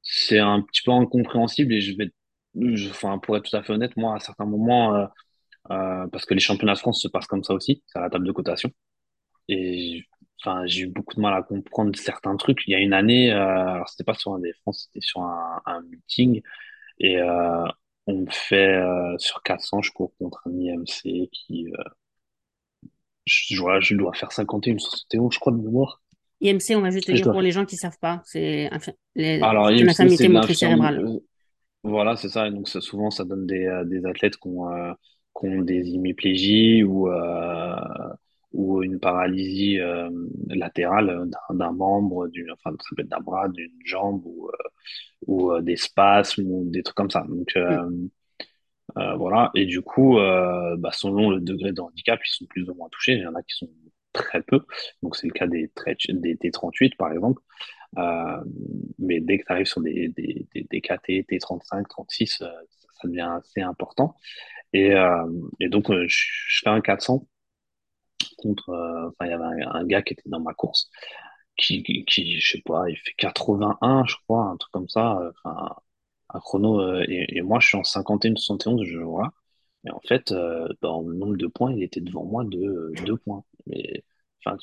c'est 0.02 0.38
un 0.38 0.62
petit 0.62 0.82
peu 0.82 0.92
incompréhensible 0.92 1.74
et 1.74 1.80
je 1.80 1.96
vais, 1.96 2.10
enfin, 2.90 3.18
pour 3.18 3.36
être 3.36 3.50
tout 3.50 3.56
à 3.56 3.62
fait 3.62 3.72
honnête, 3.72 3.96
moi, 3.96 4.16
à 4.16 4.20
certains 4.20 4.46
moments, 4.46 4.94
euh, 4.94 5.06
euh, 5.70 6.06
parce 6.08 6.24
que 6.24 6.34
les 6.34 6.40
championnats 6.40 6.74
de 6.74 6.78
France 6.78 7.02
se 7.02 7.08
passent 7.08 7.26
comme 7.26 7.44
ça 7.44 7.54
aussi, 7.54 7.82
c'est 7.86 7.98
à 7.98 8.02
la 8.02 8.10
table 8.10 8.26
de 8.26 8.32
cotation. 8.32 8.70
Et 9.48 10.04
enfin, 10.40 10.66
j'ai 10.66 10.82
eu 10.82 10.86
beaucoup 10.86 11.14
de 11.14 11.20
mal 11.20 11.34
à 11.34 11.42
comprendre 11.42 11.96
certains 11.96 12.36
trucs. 12.36 12.66
Il 12.66 12.72
y 12.72 12.74
a 12.74 12.78
une 12.78 12.92
année, 12.92 13.32
euh, 13.32 13.68
alors 13.68 13.88
c'était 13.88 14.04
pas 14.04 14.14
sur 14.14 14.34
un 14.34 14.38
des 14.38 14.52
France, 14.62 14.86
c'était 14.86 15.04
sur 15.04 15.22
un, 15.22 15.60
un 15.66 15.82
meeting 15.82 16.42
et 17.00 17.18
euh, 17.18 17.64
on 18.06 18.20
me 18.20 18.30
fait 18.30 18.76
euh, 18.76 19.16
sur 19.18 19.42
400, 19.42 19.82
je 19.82 19.92
cours 19.92 20.12
contre 20.18 20.42
un 20.46 20.58
IMC 20.58 21.28
qui, 21.30 21.68
euh, 21.68 22.88
je, 23.26 23.54
je, 23.80 23.94
dois 23.94 24.14
faire 24.14 24.32
51, 24.32 24.78
71, 24.78 25.34
je 25.34 25.38
crois 25.38 25.52
de 25.52 25.58
mémoire. 25.58 26.02
IMC, 26.40 26.76
on 26.76 26.80
va 26.80 26.90
juste 26.90 27.10
dire 27.10 27.30
pour 27.30 27.42
les 27.42 27.50
gens 27.50 27.64
qui 27.64 27.76
savent 27.76 27.98
pas, 28.00 28.22
c'est 28.24 28.70
les, 29.14 29.40
Alors, 29.42 29.68
une 29.68 29.88
infirmité 29.88 30.28
motrice 30.28 30.60
cérébrale. 30.60 31.04
Euh, 31.04 31.18
voilà, 31.82 32.16
c'est 32.16 32.28
ça. 32.28 32.46
Et 32.46 32.50
donc, 32.50 32.68
ça, 32.68 32.80
souvent, 32.80 33.10
ça 33.10 33.24
donne 33.24 33.46
des, 33.46 33.82
des 33.86 34.04
athlètes 34.06 34.36
qui 34.36 34.48
ont, 34.48 34.68
qui 35.38 35.46
ont 35.46 35.60
des 35.62 35.94
hémiplégies 35.94 36.82
ou, 36.84 37.08
ou 38.52 38.82
une 38.82 38.98
paralysie 38.98 39.78
latérale 40.48 41.28
d'un 41.50 41.72
membre, 41.72 42.28
d'une, 42.28 42.50
enfin, 42.52 42.70
ça 42.80 42.96
peut 42.96 43.02
être 43.02 43.08
d'un 43.08 43.20
bras, 43.20 43.48
d'une 43.48 43.70
jambe 43.84 44.24
ou, 44.24 44.50
ou 45.26 45.52
euh, 45.52 45.60
des 45.60 45.76
spasmes 45.76 46.50
ou 46.50 46.64
des 46.70 46.82
trucs 46.82 46.96
comme 46.96 47.10
ça. 47.10 47.24
Donc, 47.28 47.56
euh, 47.56 47.90
euh, 48.96 49.14
voilà. 49.16 49.50
Et 49.54 49.66
du 49.66 49.82
coup, 49.82 50.16
bah, 50.16 50.90
selon 50.92 51.30
le 51.30 51.40
degré 51.40 51.72
de 51.72 51.80
handicap, 51.80 52.20
ils 52.24 52.30
sont 52.30 52.46
plus 52.46 52.68
ou 52.68 52.74
moins 52.74 52.88
touchés. 52.90 53.14
Il 53.14 53.22
y 53.22 53.26
en 53.26 53.34
a 53.34 53.42
qui 53.42 53.56
sont 53.56 53.70
très 54.12 54.42
peu. 54.42 54.64
Donc, 55.02 55.16
c'est 55.16 55.26
le 55.26 55.32
cas 55.32 55.46
des, 55.46 55.70
des 56.10 56.34
T38, 56.36 56.96
par 56.96 57.12
exemple. 57.12 57.42
mais 58.98 59.20
dès 59.20 59.38
que 59.38 59.44
tu 59.44 59.52
arrives 59.52 59.66
sur 59.66 59.80
des, 59.82 60.08
des, 60.08 60.46
des, 60.54 60.80
KT, 60.80 61.26
T35, 61.28 61.86
36, 61.88 62.38
ça 62.38 63.08
devient 63.08 63.30
assez 63.38 63.60
important. 63.60 64.14
Et, 64.72 64.92
et 65.60 65.68
donc, 65.68 65.92
je, 65.92 66.60
fais 66.62 66.70
un 66.70 66.80
400 66.80 67.26
contre. 68.38 68.70
Enfin, 69.08 69.26
il 69.26 69.30
y 69.30 69.34
avait 69.34 69.64
un, 69.64 69.84
gars 69.86 70.02
qui 70.02 70.14
était 70.14 70.28
dans 70.30 70.40
ma 70.40 70.54
course 70.54 70.90
qui, 71.58 71.82
qui, 71.82 72.40
je 72.40 72.52
sais 72.52 72.62
pas, 72.64 72.88
il 72.88 72.96
fait 72.96 73.12
81, 73.18 74.04
je 74.06 74.14
crois, 74.24 74.44
un 74.44 74.56
truc 74.56 74.72
comme 74.72 74.88
ça, 74.88 75.18
enfin, 75.44 75.74
un 76.30 76.40
chrono, 76.40 76.80
euh, 76.80 77.04
et, 77.08 77.40
moi, 77.42 77.58
je 77.60 77.68
suis 77.68 77.76
en 77.78 77.84
51, 77.84 78.36
71, 78.36 78.84
je 78.86 78.98
vois. 78.98 79.32
Et 79.86 79.90
en 79.90 80.00
fait, 80.06 80.32
euh, 80.32 80.68
dans 80.82 81.02
le 81.02 81.14
nombre 81.14 81.36
de 81.36 81.46
points, 81.46 81.72
il 81.72 81.82
était 81.82 82.00
devant 82.00 82.24
moi 82.24 82.44
de 82.44 82.92
deux 83.04 83.16
points. 83.16 83.44
Mais, 83.66 84.04
enfin, 84.44 84.56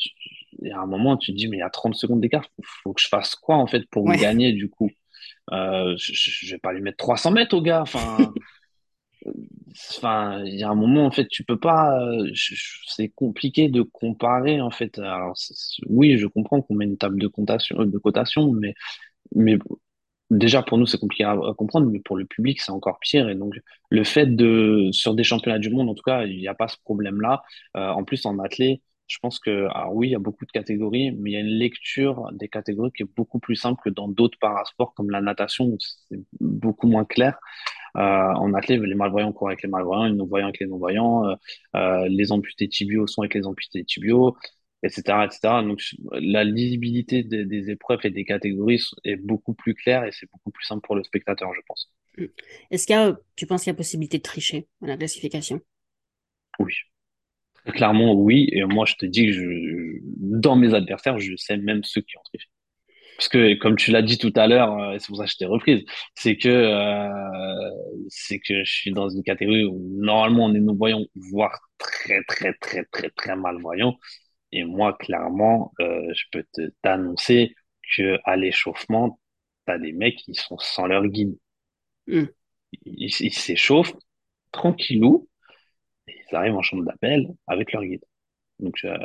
il 0.62 0.68
y 0.70 0.72
a 0.72 0.80
un 0.80 0.86
moment, 0.86 1.18
tu 1.18 1.32
te 1.34 1.38
dis, 1.38 1.48
mais 1.48 1.58
il 1.58 1.62
y 1.62 1.64
a 1.64 1.70
30 1.70 1.96
secondes 1.96 2.22
d'écart, 2.22 2.46
faut, 2.46 2.64
faut 2.84 2.94
que 2.94 3.02
je 3.02 3.08
fasse 3.08 3.36
quoi, 3.36 3.56
en 3.56 3.68
fait, 3.68 3.86
pour 3.90 4.06
gagner, 4.12 4.54
du 4.54 4.70
coup? 4.70 4.90
Euh, 5.52 5.96
je, 5.98 6.14
je, 6.14 6.56
vais 6.56 6.60
pas 6.60 6.74
lui 6.74 6.82
mettre 6.82 6.98
300 6.98 7.32
mètres 7.32 7.56
au 7.56 7.62
gars, 7.62 7.82
enfin, 7.82 8.18
enfin, 9.98 10.44
il 10.46 10.56
y 10.56 10.64
a 10.64 10.70
un 10.70 10.76
moment, 10.76 11.06
en 11.06 11.12
fait, 11.12 11.28
tu 11.28 11.44
peux 11.44 11.60
pas, 11.60 12.00
c'est 12.88 13.10
compliqué 13.10 13.70
de 13.70 13.82
comparer, 13.82 14.62
en 14.62 14.72
fait. 14.72 15.00
Alors, 15.00 15.36
oui, 15.88 16.18
je 16.18 16.28
comprends 16.28 16.62
qu'on 16.62 16.76
met 16.76 16.86
une 16.86 16.98
table 16.98 17.20
de 17.20 17.28
cotation, 17.28 17.86
de 17.86 17.98
cotation, 17.98 18.52
mais, 18.52 18.74
mais 19.36 19.58
déjà 20.30 20.64
pour 20.64 20.78
nous, 20.78 20.86
c'est 20.86 21.00
compliqué 21.00 21.24
à, 21.24 21.38
comprendre, 21.58 21.90
mais 21.90 22.00
pour 22.00 22.18
le 22.18 22.26
public, 22.26 22.62
c'est 22.62 22.72
encore 22.72 23.00
pire. 23.00 23.30
Et 23.30 23.36
donc, 23.36 23.56
le 23.90 24.04
fait 24.04 24.28
de, 24.28 24.90
sur 24.92 25.16
des 25.16 25.24
championnats 25.24 25.60
du 25.60 25.70
monde, 25.70 25.90
en 25.90 25.96
tout 25.96 26.04
cas, 26.04 26.26
il 26.26 26.38
n'y 26.38 26.48
a 26.48 26.56
pas 26.56 26.68
ce 26.68 26.78
problème-là. 26.84 27.44
Euh, 27.78 27.90
en 27.90 28.04
plus, 28.04 28.26
en 28.26 28.40
athlée, 28.40 28.82
je 29.08 29.20
pense 29.22 29.40
que, 29.40 29.68
alors 29.74 29.94
oui, 29.94 30.08
il 30.08 30.12
y 30.12 30.16
a 30.16 30.20
beaucoup 30.20 30.46
de 30.46 30.52
catégories, 30.52 31.12
mais 31.12 31.32
il 31.32 31.34
y 31.34 31.38
a 31.38 31.42
une 31.42 31.48
lecture 31.48 32.28
des 32.34 32.48
catégories 32.48 32.92
qui 32.92 33.04
est 33.04 33.16
beaucoup 33.16 33.40
plus 33.40 33.56
simple 33.56 33.80
que 33.84 33.90
dans 33.90 34.08
d'autres 34.08 34.40
parasports 34.40 34.94
comme 34.96 35.12
la 35.12 35.22
natation, 35.22 35.66
où 35.66 35.78
c'est 35.80 36.20
beaucoup 36.40 36.88
moins 36.88 37.06
clair. 37.06 37.38
Euh, 37.96 38.00
en 38.00 38.54
athlète, 38.54 38.82
les 38.82 38.96
malvoyants 38.96 39.32
courent 39.32 39.50
avec 39.50 39.64
les 39.64 39.70
malvoyants, 39.70 40.06
les 40.06 40.14
non-voyants 40.16 40.48
avec 40.48 40.60
les 40.60 40.68
non-voyants, 40.68 41.30
euh, 41.30 41.36
euh, 41.76 42.08
les 42.10 42.32
amputés 42.32 42.68
tibiaux 42.68 43.08
sont 43.08 43.22
avec 43.22 43.34
les 43.36 43.46
amputés 43.46 43.84
tibiaux, 43.86 44.36
etc., 44.84 45.26
etc. 45.26 45.64
Donc, 45.64 45.82
la 46.12 46.44
lisibilité 46.44 47.24
des, 47.24 47.46
des, 47.46 47.70
épreuves 47.70 48.02
et 48.04 48.10
des 48.10 48.26
catégories 48.26 48.82
est 49.04 49.16
beaucoup 49.16 49.54
plus 49.54 49.76
claire 49.76 50.04
et 50.04 50.12
c'est 50.12 50.30
beaucoup 50.32 50.52
plus 50.52 50.66
simple 50.66 50.86
pour 50.86 50.96
le 50.96 51.04
spectateur, 51.04 51.54
je 51.54 51.62
pense. 51.68 51.92
Mm. 52.18 52.26
Est-ce 52.72 52.86
qu'il 52.86 52.96
y 52.96 53.00
a, 53.00 53.18
tu 53.36 53.46
penses 53.48 53.64
qu'il 53.64 53.72
y 53.72 53.76
a 53.76 53.78
possibilité 53.78 54.18
de 54.18 54.24
tricher 54.24 54.68
dans 54.82 54.88
la 54.88 54.98
classification? 54.98 55.62
Oui. 56.60 56.74
Clairement, 57.66 58.14
oui. 58.14 58.50
Et 58.52 58.64
moi, 58.64 58.86
je 58.86 58.96
te 58.96 59.06
dis 59.06 59.28
que 59.28 59.32
je, 59.32 60.00
dans 60.04 60.56
mes 60.56 60.74
adversaires, 60.74 61.18
je 61.18 61.36
sais 61.36 61.58
même 61.58 61.84
ceux 61.84 62.02
qui 62.02 62.18
ont 62.18 62.22
triché. 62.26 62.48
Parce 63.18 63.30
que, 63.30 63.56
comme 63.56 63.76
tu 63.78 63.92
l'as 63.92 64.02
dit 64.02 64.18
tout 64.18 64.34
à 64.36 64.48
l'heure, 64.48 64.78
euh, 64.78 64.98
c'est 65.00 65.08
pour 65.08 65.18
ça 65.18 65.26
que 65.26 65.32
je 65.32 65.38
t'ai 65.38 65.46
reprise, 65.46 65.84
c'est 66.16 66.38
que, 66.38 66.50
euh, 66.50 67.70
c'est 68.10 68.40
que 68.40 68.64
je 68.64 68.72
suis 68.72 68.92
dans 68.92 69.10
une 69.10 69.24
catégorie 69.24 69.64
où 69.66 69.80
normalement 69.98 70.46
on 70.46 70.54
est 70.54 70.60
non-voyant, 70.60 71.06
voire 71.16 71.60
très, 71.78 72.24
très, 72.24 72.54
très, 72.56 72.86
très, 72.86 73.10
très 73.12 73.36
malvoyant. 73.36 73.98
Et 74.52 74.64
moi, 74.64 74.94
clairement, 74.94 75.74
euh, 75.82 76.14
je 76.14 76.24
peux 76.32 76.46
te, 76.54 76.72
t'annoncer 76.82 77.56
que 77.96 78.20
à 78.26 78.36
l'échauffement, 78.36 79.20
t'as 79.66 79.78
des 79.78 79.92
mecs 79.94 80.18
qui 80.18 80.34
sont 80.36 80.58
sans 80.60 80.88
leur 80.88 81.06
guide. 81.08 81.38
Hmm. 82.08 82.26
Ils, 82.86 83.12
ils 83.20 83.34
s'échauffent 83.34 83.96
tranquillou, 84.52 85.30
et 86.08 86.16
ils 86.32 86.36
arrivent 86.36 86.56
en 86.56 86.62
chambre 86.62 86.84
d'appel 86.84 87.28
avec 87.48 87.72
leur 87.74 87.84
guide. 87.84 88.04
Donc, 88.60 88.76
euh, 88.86 88.98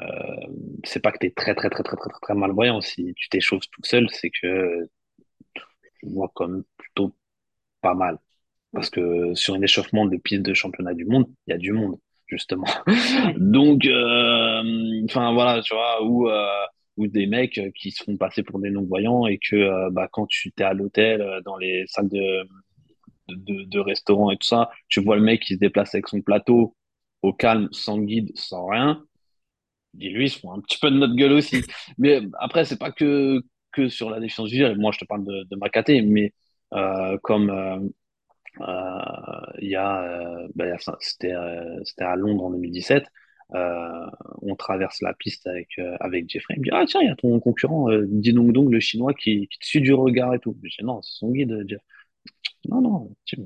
c'est 0.85 1.01
pas 1.01 1.13
que 1.13 1.19
tu 1.19 1.27
es 1.27 1.31
très, 1.31 1.55
très, 1.55 1.71
très, 1.71 1.83
très, 1.83 1.97
très, 1.97 2.11
très 2.23 2.35
malvoyant. 2.35 2.81
Si 2.81 3.13
tu 3.17 3.29
t'échauffes 3.29 3.69
tout 3.71 3.83
seul, 3.85 4.09
c'est 4.11 4.31
que 4.31 4.89
tu 6.01 6.09
vois 6.11 6.31
comme 6.35 6.65
plutôt 6.77 7.15
pas 7.81 7.95
mal. 7.95 8.19
Parce 8.73 8.91
que 8.91 9.35
sur 9.35 9.55
un 9.55 9.63
échauffement 9.63 10.07
de 10.07 10.17
piste 10.19 10.43
de 10.43 10.55
championnat 10.55 10.95
du 10.95 11.07
monde, 11.07 11.27
il 11.47 11.53
y 11.53 11.55
a 11.55 11.59
du 11.59 11.73
monde, 11.73 11.99
justement. 12.29 12.67
Donc, 13.39 13.87
euh, 13.87 14.63
enfin, 15.07 15.33
voilà, 15.35 15.63
tu 15.63 15.75
vois, 15.75 16.05
ou, 16.05 16.29
euh, 16.31 16.47
ou 16.97 17.07
des 17.09 17.27
mecs 17.27 17.61
qui 17.77 17.93
se 17.93 18.05
font 18.05 18.17
passer 18.17 18.43
pour 18.45 18.61
des 18.61 18.71
non-voyants 18.71 19.27
et 19.27 19.39
que 19.39 19.57
euh, 19.57 19.91
bah, 19.93 20.09
quand 20.13 20.27
tu 20.29 20.53
es 20.59 20.63
à 20.63 20.75
l'hôtel, 20.75 21.23
euh, 21.23 21.41
dans 21.43 21.59
les 21.59 21.85
salles 21.89 22.09
de, 22.09 22.45
de, 23.29 23.65
de 23.65 23.79
restaurant 23.79 24.31
et 24.31 24.37
tout 24.37 24.47
ça, 24.49 24.71
tu 24.89 25.01
vois 25.03 25.17
le 25.17 25.23
mec 25.23 25.43
qui 25.43 25.55
se 25.55 25.59
déplace 25.61 25.95
avec 25.95 26.09
son 26.09 26.23
plateau 26.23 26.77
au 27.23 27.33
calme, 27.33 27.69
sans 27.73 27.99
guide, 27.99 28.31
sans 28.37 28.67
rien 28.67 29.05
et 29.99 30.09
lui, 30.11 30.27
ils 30.27 30.31
font 30.31 30.53
un 30.53 30.61
petit 30.61 30.79
peu 30.79 30.91
de 30.91 30.97
notre 30.97 31.15
gueule 31.15 31.33
aussi. 31.33 31.63
Mais 31.99 32.21
après, 32.39 32.65
c'est 32.65 32.79
pas 32.79 32.93
que, 32.93 33.43
que 33.73 33.89
sur 33.89 34.11
la 34.11 34.21
déficience 34.21 34.51
visuelle. 34.51 34.79
Moi, 34.79 34.93
je 34.93 34.99
te 34.99 35.05
parle 35.05 35.25
de, 35.25 35.45
de 35.51 35.57
ma 35.57 35.69
caté, 35.69 36.03
mais 36.03 36.33
euh, 36.75 37.19
comme 37.23 37.51
euh, 37.51 37.79
euh, 38.61 39.53
il 39.61 39.69
y 39.71 39.77
a, 39.77 40.47
bah, 40.55 40.67
c'était 41.01 41.33
à 41.33 42.17
Londres 42.17 42.45
en 42.47 42.51
2017. 42.51 43.05
on 44.43 44.57
traverse 44.57 45.03
la 45.03 45.15
piste 45.15 45.47
avec, 45.47 45.69
avec 46.01 46.29
Jeffrey. 46.31 46.55
Il 46.57 46.61
me 46.61 46.65
dit 46.65 46.71
Ah, 46.73 46.85
tiens, 46.87 47.01
il 47.03 47.09
y 47.09 47.11
a 47.11 47.17
ton 47.17 47.41
concurrent, 47.41 47.89
Dinong 48.07 48.53
Dong, 48.53 48.71
le 48.73 48.81
chinois, 48.81 49.15
qui, 49.15 49.49
qui 49.49 49.59
te 49.59 49.67
suit 49.67 49.81
du 49.81 49.95
regard 49.95 50.35
et 50.35 50.39
tout. 50.41 50.57
Je 50.65 50.77
dis 50.79 50.85
Non, 50.85 51.03
c'est 51.03 51.19
son 51.19 51.31
guide, 51.33 51.65
Jeff. 51.69 51.81
Non, 52.69 52.83
non, 52.83 53.17
c'est 53.25 53.39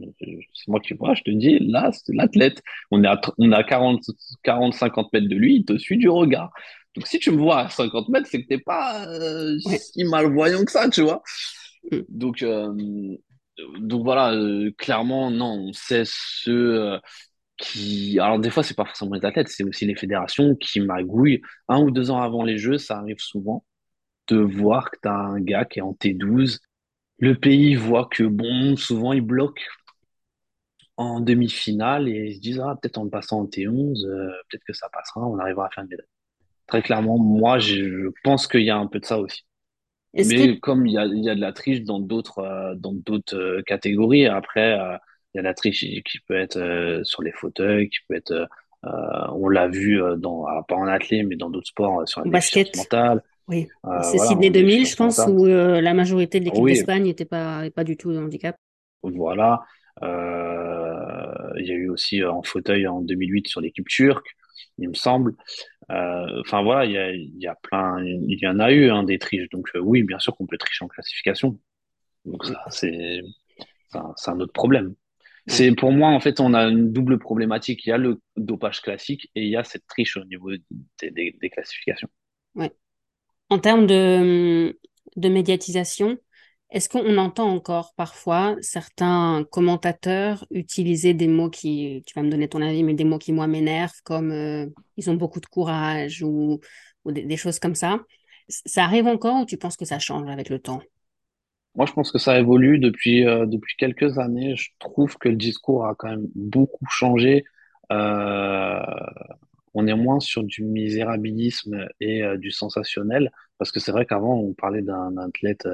moi 0.68 0.80
qui 0.80 0.94
vois, 0.94 1.14
je 1.14 1.22
te 1.22 1.30
dis, 1.30 1.58
là, 1.60 1.90
c'est 1.92 2.12
l'athlète. 2.14 2.62
On 2.90 3.02
est 3.04 3.06
à, 3.06 3.20
on 3.38 3.52
est 3.52 3.54
à 3.54 3.62
40, 3.62 4.02
40, 4.42 4.74
50 4.74 5.12
mètres 5.12 5.28
de 5.28 5.36
lui, 5.36 5.56
il 5.56 5.64
te 5.64 5.78
suit 5.78 5.96
du 5.98 6.08
regard. 6.08 6.52
Donc, 6.96 7.06
si 7.06 7.18
tu 7.18 7.30
me 7.30 7.38
vois 7.38 7.60
à 7.60 7.68
50 7.68 8.08
mètres, 8.08 8.28
c'est 8.30 8.42
que 8.42 8.48
t'es 8.48 8.58
pas 8.58 9.06
euh, 9.06 9.56
si 9.58 10.04
malvoyant 10.04 10.64
que 10.64 10.72
ça, 10.72 10.88
tu 10.88 11.02
vois. 11.02 11.22
Mm. 11.92 11.98
Donc, 12.08 12.42
euh, 12.42 13.16
donc 13.78 14.02
voilà, 14.04 14.32
euh, 14.34 14.72
clairement, 14.78 15.30
non, 15.30 15.68
on 15.68 15.72
sait 15.72 16.04
ceux 16.06 16.98
qui. 17.56 18.18
Alors, 18.18 18.38
des 18.40 18.50
fois, 18.50 18.62
c'est 18.62 18.74
pas 18.74 18.84
forcément 18.84 19.14
les 19.14 19.24
athlètes, 19.24 19.48
c'est 19.48 19.64
aussi 19.64 19.86
les 19.86 19.94
fédérations 19.96 20.56
qui 20.56 20.80
magouillent. 20.80 21.40
Un 21.68 21.80
ou 21.82 21.90
deux 21.90 22.10
ans 22.10 22.20
avant 22.20 22.42
les 22.44 22.58
Jeux, 22.58 22.78
ça 22.78 22.98
arrive 22.98 23.18
souvent 23.18 23.64
de 24.28 24.36
voir 24.38 24.90
que 24.90 24.98
tu 25.02 25.08
as 25.08 25.14
un 25.14 25.40
gars 25.40 25.64
qui 25.64 25.78
est 25.80 25.82
en 25.82 25.92
T12 25.92 26.58
le 27.18 27.34
pays 27.34 27.74
voit 27.74 28.08
que, 28.10 28.24
bon, 28.24 28.76
souvent 28.76 29.12
ils 29.12 29.20
bloquent 29.20 29.62
en 30.96 31.20
demi-finale 31.20 32.08
et 32.08 32.28
ils 32.28 32.34
se 32.36 32.40
disent, 32.40 32.60
ah, 32.60 32.76
peut-être 32.80 32.98
en 32.98 33.08
passant 33.08 33.40
en 33.40 33.46
T11, 33.46 34.04
euh, 34.06 34.30
peut-être 34.48 34.64
que 34.66 34.72
ça 34.72 34.88
passera, 34.92 35.26
on 35.26 35.38
arrivera 35.38 35.66
à 35.66 35.70
faire 35.70 35.84
une 35.84 35.90
médaille. 35.90 36.06
Très 36.66 36.82
clairement, 36.82 37.18
moi, 37.18 37.58
je 37.58 38.10
pense 38.22 38.46
qu'il 38.46 38.62
y 38.62 38.70
a 38.70 38.76
un 38.76 38.86
peu 38.86 39.00
de 39.00 39.04
ça 39.04 39.18
aussi. 39.18 39.42
Mais 40.14 40.58
comme 40.60 40.86
il 40.86 40.92
y 40.92 40.98
a, 40.98 41.04
il 41.06 41.24
y 41.24 41.28
a 41.28 41.34
de 41.34 41.40
la 41.40 41.52
triche 41.52 41.82
dans 41.82 41.98
d'autres 41.98 42.38
euh, 42.38 42.74
dans 42.76 42.92
d'autres 42.92 43.36
euh, 43.36 43.62
catégories, 43.62 44.26
après, 44.26 44.78
il 45.34 45.38
y 45.38 45.40
a 45.40 45.42
la 45.42 45.54
triche 45.54 45.80
qui 45.80 46.18
peut 46.28 46.36
être 46.36 47.00
sur 47.02 47.22
les 47.22 47.32
fauteuils, 47.32 47.88
qui 47.88 47.98
peut 48.08 48.14
être, 48.14 48.48
on 48.84 49.48
l'a 49.48 49.66
vu 49.66 50.00
dans, 50.18 50.46
pas 50.68 50.76
en 50.76 50.86
athlète, 50.86 51.26
mais 51.26 51.34
dans 51.34 51.50
d'autres 51.50 51.66
sports, 51.66 52.08
sur 52.08 52.24
la 52.24 52.30
basket. 52.30 52.76
mentale. 52.76 53.22
Oui, 53.48 53.68
c'est 54.02 54.18
Sydney 54.18 54.50
2000, 54.50 54.86
je 54.86 54.96
pense, 54.96 55.20
où 55.28 55.44
la 55.46 55.94
majorité 55.94 56.40
de 56.40 56.46
l'équipe 56.46 56.64
d'Espagne 56.64 57.04
n'était 57.04 57.24
pas, 57.24 57.62
pas 57.70 57.84
du 57.84 57.96
tout 57.96 58.12
de 58.12 58.18
handicap. 58.18 58.56
Voilà. 59.02 59.60
il 60.02 61.66
y 61.66 61.70
a 61.70 61.74
eu 61.74 61.88
aussi 61.88 62.24
en 62.24 62.42
fauteuil 62.42 62.86
en 62.86 63.00
2008 63.00 63.48
sur 63.48 63.60
l'équipe 63.60 63.88
turque, 63.88 64.34
il 64.78 64.88
me 64.88 64.94
semble. 64.94 65.34
Enfin 65.88 66.62
voilà, 66.62 66.84
il 66.86 66.92
y 66.92 66.98
a, 66.98 67.12
y 67.12 67.46
a, 67.46 67.54
plein, 67.54 68.02
il 68.02 68.38
y 68.40 68.46
en 68.46 68.58
a 68.58 68.72
eu 68.72 68.90
hein, 68.90 69.02
des 69.02 69.18
triches. 69.18 69.48
Donc 69.50 69.68
oui, 69.74 70.02
bien 70.02 70.18
sûr 70.18 70.34
qu'on 70.36 70.46
peut 70.46 70.58
tricher 70.58 70.84
en 70.84 70.88
classification. 70.88 71.58
Donc 72.24 72.44
ça, 72.44 72.64
c'est 72.70 73.20
un, 73.92 74.40
autre 74.40 74.52
problème. 74.52 74.94
C'est 75.46 75.74
pour 75.74 75.92
moi, 75.92 76.08
en 76.08 76.20
fait, 76.20 76.40
on 76.40 76.54
a 76.54 76.62
une 76.62 76.92
double 76.92 77.18
problématique. 77.18 77.84
Il 77.84 77.90
y 77.90 77.92
a 77.92 77.98
le 77.98 78.20
dopage 78.36 78.80
classique 78.80 79.30
et 79.34 79.42
il 79.42 79.50
y 79.50 79.56
a 79.56 79.64
cette 79.64 79.86
triche 79.86 80.16
au 80.16 80.24
niveau 80.24 80.50
des, 81.02 81.50
classifications. 81.50 82.08
Ouais. 82.54 82.72
En 83.50 83.58
termes 83.58 83.86
de, 83.86 84.78
de 85.16 85.28
médiatisation, 85.28 86.18
est-ce 86.74 86.88
qu'on 86.88 87.18
entend 87.18 87.48
encore 87.50 87.94
parfois 87.94 88.56
certains 88.60 89.44
commentateurs 89.52 90.44
utiliser 90.50 91.14
des 91.14 91.28
mots 91.28 91.48
qui, 91.48 92.02
tu 92.04 92.14
vas 92.14 92.22
me 92.22 92.30
donner 92.30 92.48
ton 92.48 92.60
avis, 92.62 92.82
mais 92.82 92.94
des 92.94 93.04
mots 93.04 93.18
qui 93.18 93.32
moi 93.32 93.46
m'énervent, 93.46 94.02
comme 94.02 94.32
euh, 94.32 94.66
ils 94.96 95.08
ont 95.08 95.14
beaucoup 95.14 95.38
de 95.38 95.46
courage 95.46 96.24
ou, 96.24 96.58
des, 97.06 97.36
choses 97.36 97.60
comme 97.60 97.76
ça? 97.76 98.00
Ça 98.48 98.82
arrive 98.82 99.06
encore 99.06 99.42
ou 99.42 99.46
tu 99.46 99.56
penses 99.56 99.76
que 99.76 99.84
ça 99.84 100.00
change 100.00 100.28
avec 100.28 100.48
le 100.48 100.58
temps? 100.58 100.82
Moi, 101.76 101.86
je 101.86 101.92
pense 101.92 102.10
que 102.10 102.18
ça 102.18 102.40
évolue 102.40 102.80
depuis, 102.80 103.24
euh, 103.24 103.46
depuis 103.46 103.76
quelques 103.76 104.18
années. 104.18 104.56
Je 104.56 104.70
trouve 104.80 105.16
que 105.16 105.28
le 105.28 105.36
discours 105.36 105.86
a 105.86 105.94
quand 105.94 106.08
même 106.08 106.26
beaucoup 106.34 106.86
changé. 106.90 107.44
Euh, 107.92 108.80
on 109.74 109.86
est 109.86 109.94
moins 109.94 110.20
sur 110.20 110.44
du 110.44 110.64
misérabilisme 110.64 111.88
et 112.00 112.22
euh, 112.22 112.36
du 112.36 112.50
sensationnel, 112.50 113.30
parce 113.58 113.72
que 113.72 113.80
c'est 113.80 113.92
vrai 113.92 114.06
qu'avant, 114.06 114.34
on 114.38 114.54
parlait 114.54 114.82
d'un 114.82 115.16
athlète 115.18 115.68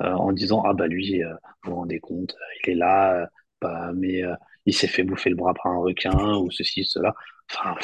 en 0.00 0.32
disant 0.32 0.62
Ah, 0.64 0.72
bah 0.74 0.86
lui, 0.86 1.22
vous 1.64 1.70
vous 1.70 1.76
rendez 1.76 2.00
compte, 2.00 2.34
il 2.64 2.72
est 2.72 2.74
là, 2.74 3.28
bah, 3.60 3.92
mais 3.94 4.22
il 4.66 4.74
s'est 4.74 4.86
fait 4.86 5.02
bouffer 5.02 5.30
le 5.30 5.36
bras 5.36 5.54
par 5.54 5.72
un 5.72 5.78
requin, 5.78 6.36
ou 6.38 6.50
ceci, 6.50 6.84
cela. 6.84 7.14
Enfin, 7.50 7.76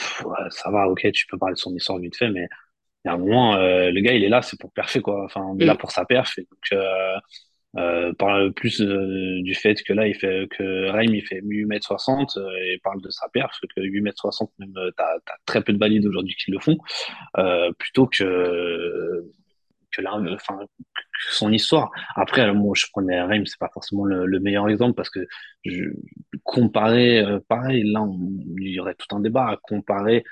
ça 0.50 0.70
va, 0.70 0.88
ok, 0.88 1.12
tu 1.12 1.26
peux 1.26 1.38
parler 1.38 1.54
de 1.54 1.58
son 1.58 1.74
histoire 1.74 1.98
vite 1.98 2.16
fait, 2.16 2.30
mais 2.30 2.48
a 3.04 3.12
un 3.12 3.18
moment, 3.18 3.56
le 3.56 4.00
gars, 4.00 4.14
il 4.14 4.24
est 4.24 4.28
là, 4.28 4.42
c'est 4.42 4.58
pour 4.58 4.72
perfer, 4.72 5.00
quoi. 5.02 5.24
Enfin, 5.24 5.42
on 5.42 5.58
est 5.58 5.64
là 5.66 5.74
mm. 5.74 5.78
pour 5.78 5.90
sa 5.90 6.04
perf. 6.04 6.38
Et 6.38 6.42
donc, 6.50 6.80
euh, 7.78 8.12
parle 8.14 8.52
plus 8.52 8.80
euh, 8.80 9.40
du 9.42 9.54
fait 9.54 9.82
que 9.82 9.92
là, 9.92 10.08
il 10.08 10.14
fait 10.14 10.48
que 10.50 10.90
Reim 10.90 11.12
il 11.12 11.24
fait 11.24 11.40
8m60 11.40 12.38
euh, 12.38 12.50
et 12.66 12.78
parle 12.82 13.00
de 13.00 13.10
sa 13.10 13.28
perf, 13.28 13.58
que 13.74 13.80
8m60, 13.80 14.48
même 14.58 14.72
t'as 14.96 15.04
as 15.04 15.36
très 15.46 15.62
peu 15.62 15.72
de 15.72 15.78
valides 15.78 16.06
aujourd'hui 16.06 16.34
qui 16.34 16.50
le 16.50 16.58
font, 16.58 16.78
plutôt 17.78 18.06
que 18.06 19.24
que, 19.90 20.02
là, 20.02 20.20
son 21.30 21.50
histoire. 21.50 21.90
Après, 22.14 22.52
moi, 22.52 22.74
je 22.76 22.84
prenais 22.92 23.20
Reim, 23.22 23.42
c'est 23.46 23.58
pas 23.58 23.70
forcément 23.72 24.04
le, 24.04 24.26
le, 24.26 24.38
meilleur 24.38 24.68
exemple 24.68 24.94
parce 24.94 25.08
que 25.08 25.26
je, 25.64 25.84
comparer, 26.44 27.24
pareil, 27.48 27.84
là, 27.84 28.06
il 28.58 28.68
y 28.68 28.80
aurait 28.80 28.94
tout 28.94 29.16
un 29.16 29.20
débat 29.20 29.48
à 29.48 29.56
comparer 29.56 30.24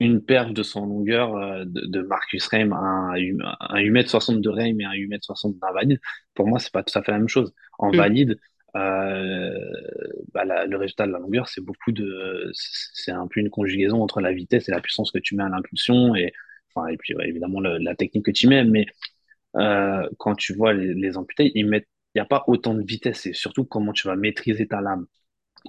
une 0.00 0.22
perf 0.22 0.52
de 0.52 0.62
son 0.62 0.86
longueur 0.86 1.36
euh, 1.36 1.64
de, 1.66 2.00
Marcus 2.02 2.46
Reim, 2.48 2.72
un, 2.72 3.12
un 3.14 3.80
8m60 3.80 4.40
de 4.40 4.48
Reim 4.48 4.78
et 4.80 4.84
un 4.84 4.92
8m60 4.92 5.58
d'invalide, 5.58 6.00
pour 6.34 6.46
moi, 6.48 6.58
c'est 6.58 6.72
pas 6.72 6.82
tout 6.82 6.98
à 6.98 7.02
fait 7.02 7.12
la 7.12 7.18
même 7.18 7.28
chose. 7.28 7.54
En 7.78 7.92
mm. 7.92 7.96
valide, 7.96 8.40
euh, 8.76 9.56
bah, 10.32 10.44
le 10.44 10.76
résultat 10.76 11.06
de 11.06 11.12
la 11.12 11.18
longueur, 11.18 11.48
c'est 11.48 11.60
beaucoup 11.60 11.92
de, 11.92 12.50
c'est 12.54 13.12
un 13.12 13.28
peu 13.28 13.40
une 13.40 13.50
conjugaison 13.50 14.02
entre 14.02 14.20
la 14.20 14.32
vitesse 14.32 14.68
et 14.68 14.72
la 14.72 14.80
puissance 14.80 15.12
que 15.12 15.18
tu 15.18 15.36
mets 15.36 15.44
à 15.44 15.48
l'impulsion 15.48 16.16
et, 16.16 16.32
enfin, 16.74 16.88
et 16.88 16.96
puis 16.96 17.14
évidemment 17.20 17.60
la 17.60 17.94
technique 17.94 18.26
que 18.26 18.30
tu 18.32 18.48
mets. 18.48 18.64
Mais 18.64 18.86
euh, 19.56 20.08
quand 20.18 20.34
tu 20.34 20.54
vois 20.54 20.72
les, 20.72 20.92
les 20.92 21.16
amputés, 21.16 21.52
il 21.54 21.66
n'y 21.68 22.20
a 22.20 22.24
pas 22.24 22.42
autant 22.48 22.74
de 22.74 22.82
vitesse. 22.82 23.20
C'est 23.20 23.32
surtout 23.32 23.64
comment 23.64 23.92
tu 23.92 24.08
vas 24.08 24.16
maîtriser 24.16 24.66
ta 24.66 24.80
lame. 24.80 25.06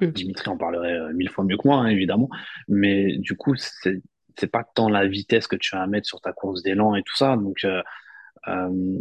Mm. 0.02 0.08
Dimitri 0.08 0.50
en 0.50 0.58
parlerait 0.58 1.14
mille 1.14 1.30
fois 1.30 1.44
mieux 1.46 1.58
que 1.58 1.68
moi, 1.68 1.78
hein, 1.78 1.88
évidemment. 1.88 2.30
Mais 2.68 3.18
du 3.18 3.38
coup, 3.38 3.56
c'est 3.56 4.02
c'est 4.38 4.52
pas 4.52 4.64
tant 4.64 4.90
la 4.90 5.08
vitesse 5.08 5.48
que 5.48 5.56
tu 5.56 5.76
vas 5.76 5.88
mettre 5.88 6.08
sur 6.08 6.22
ta 6.22 6.34
course 6.34 6.64
d'élan 6.64 6.96
et 6.96 7.04
tout 7.04 7.16
ça. 7.16 7.36
Donc, 7.38 7.64
euh, 7.64 7.82
euh, 8.48 9.00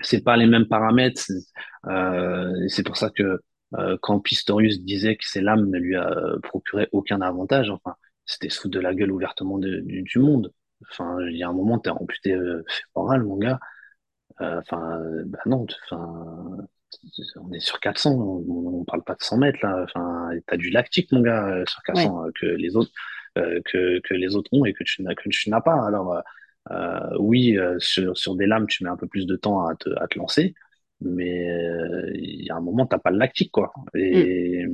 c'est 0.00 0.22
pas 0.22 0.36
les 0.36 0.46
mêmes 0.46 0.66
paramètres. 0.66 1.22
Euh, 1.86 2.68
c'est 2.68 2.82
pour 2.82 2.96
ça 2.96 3.10
que 3.10 3.40
euh, 3.74 3.96
quand 4.02 4.20
Pistorius 4.20 4.82
disait 4.82 5.16
que 5.16 5.26
ses 5.26 5.40
lames 5.40 5.70
ne 5.70 5.78
lui 5.78 5.96
a 5.96 6.14
procuré 6.42 6.88
aucun 6.92 7.20
avantage, 7.20 7.70
enfin, 7.70 7.94
c'était 8.26 8.50
sous 8.50 8.68
de 8.68 8.80
la 8.80 8.94
gueule 8.94 9.12
ouvertement 9.12 9.58
du, 9.58 10.04
monde. 10.16 10.52
Enfin, 10.90 11.16
il 11.28 11.36
y 11.36 11.42
a 11.42 11.48
un 11.48 11.52
moment, 11.52 11.78
t'es 11.78 11.90
amputé 11.90 12.36
fémoral, 12.92 13.22
mon 13.24 13.36
gars. 13.36 13.60
Enfin, 14.40 15.00
bah 15.26 15.38
non, 15.46 15.66
enfin, 15.84 16.66
on 17.36 17.52
est 17.52 17.60
sur 17.60 17.78
400, 17.78 18.12
on, 18.12 18.80
on, 18.80 18.84
parle 18.84 19.04
pas 19.04 19.14
de 19.14 19.22
100 19.22 19.38
mètres 19.38 19.58
là. 19.62 19.84
Enfin, 19.84 20.30
t'as 20.46 20.56
du 20.56 20.70
lactique, 20.70 21.12
mon 21.12 21.20
gars, 21.20 21.62
sur 21.66 21.80
400 21.82 22.26
que 22.34 22.46
les 22.46 22.76
autres. 22.76 22.90
Euh, 23.38 23.60
que, 23.64 23.98
que 24.00 24.12
les 24.12 24.36
autres 24.36 24.50
ont 24.52 24.66
et 24.66 24.74
que 24.74 24.84
tu 24.84 25.02
n'as 25.02 25.14
que 25.14 25.26
tu 25.30 25.48
n'as 25.48 25.62
pas. 25.62 25.86
Alors 25.86 26.12
euh, 26.12 26.20
euh, 26.70 27.16
oui, 27.18 27.56
sur, 27.78 28.16
sur 28.16 28.36
des 28.36 28.46
lames, 28.46 28.66
tu 28.66 28.84
mets 28.84 28.90
un 28.90 28.96
peu 28.96 29.06
plus 29.06 29.26
de 29.26 29.36
temps 29.36 29.66
à 29.66 29.74
te, 29.74 29.88
à 29.98 30.06
te 30.06 30.18
lancer, 30.18 30.54
mais 31.00 31.46
il 32.14 32.44
y 32.44 32.50
a 32.50 32.56
un 32.56 32.60
moment, 32.60 32.86
t'as 32.86 32.98
pas 32.98 33.10
le 33.10 33.18
lactique, 33.18 33.50
quoi. 33.50 33.72
Et, 33.94 34.66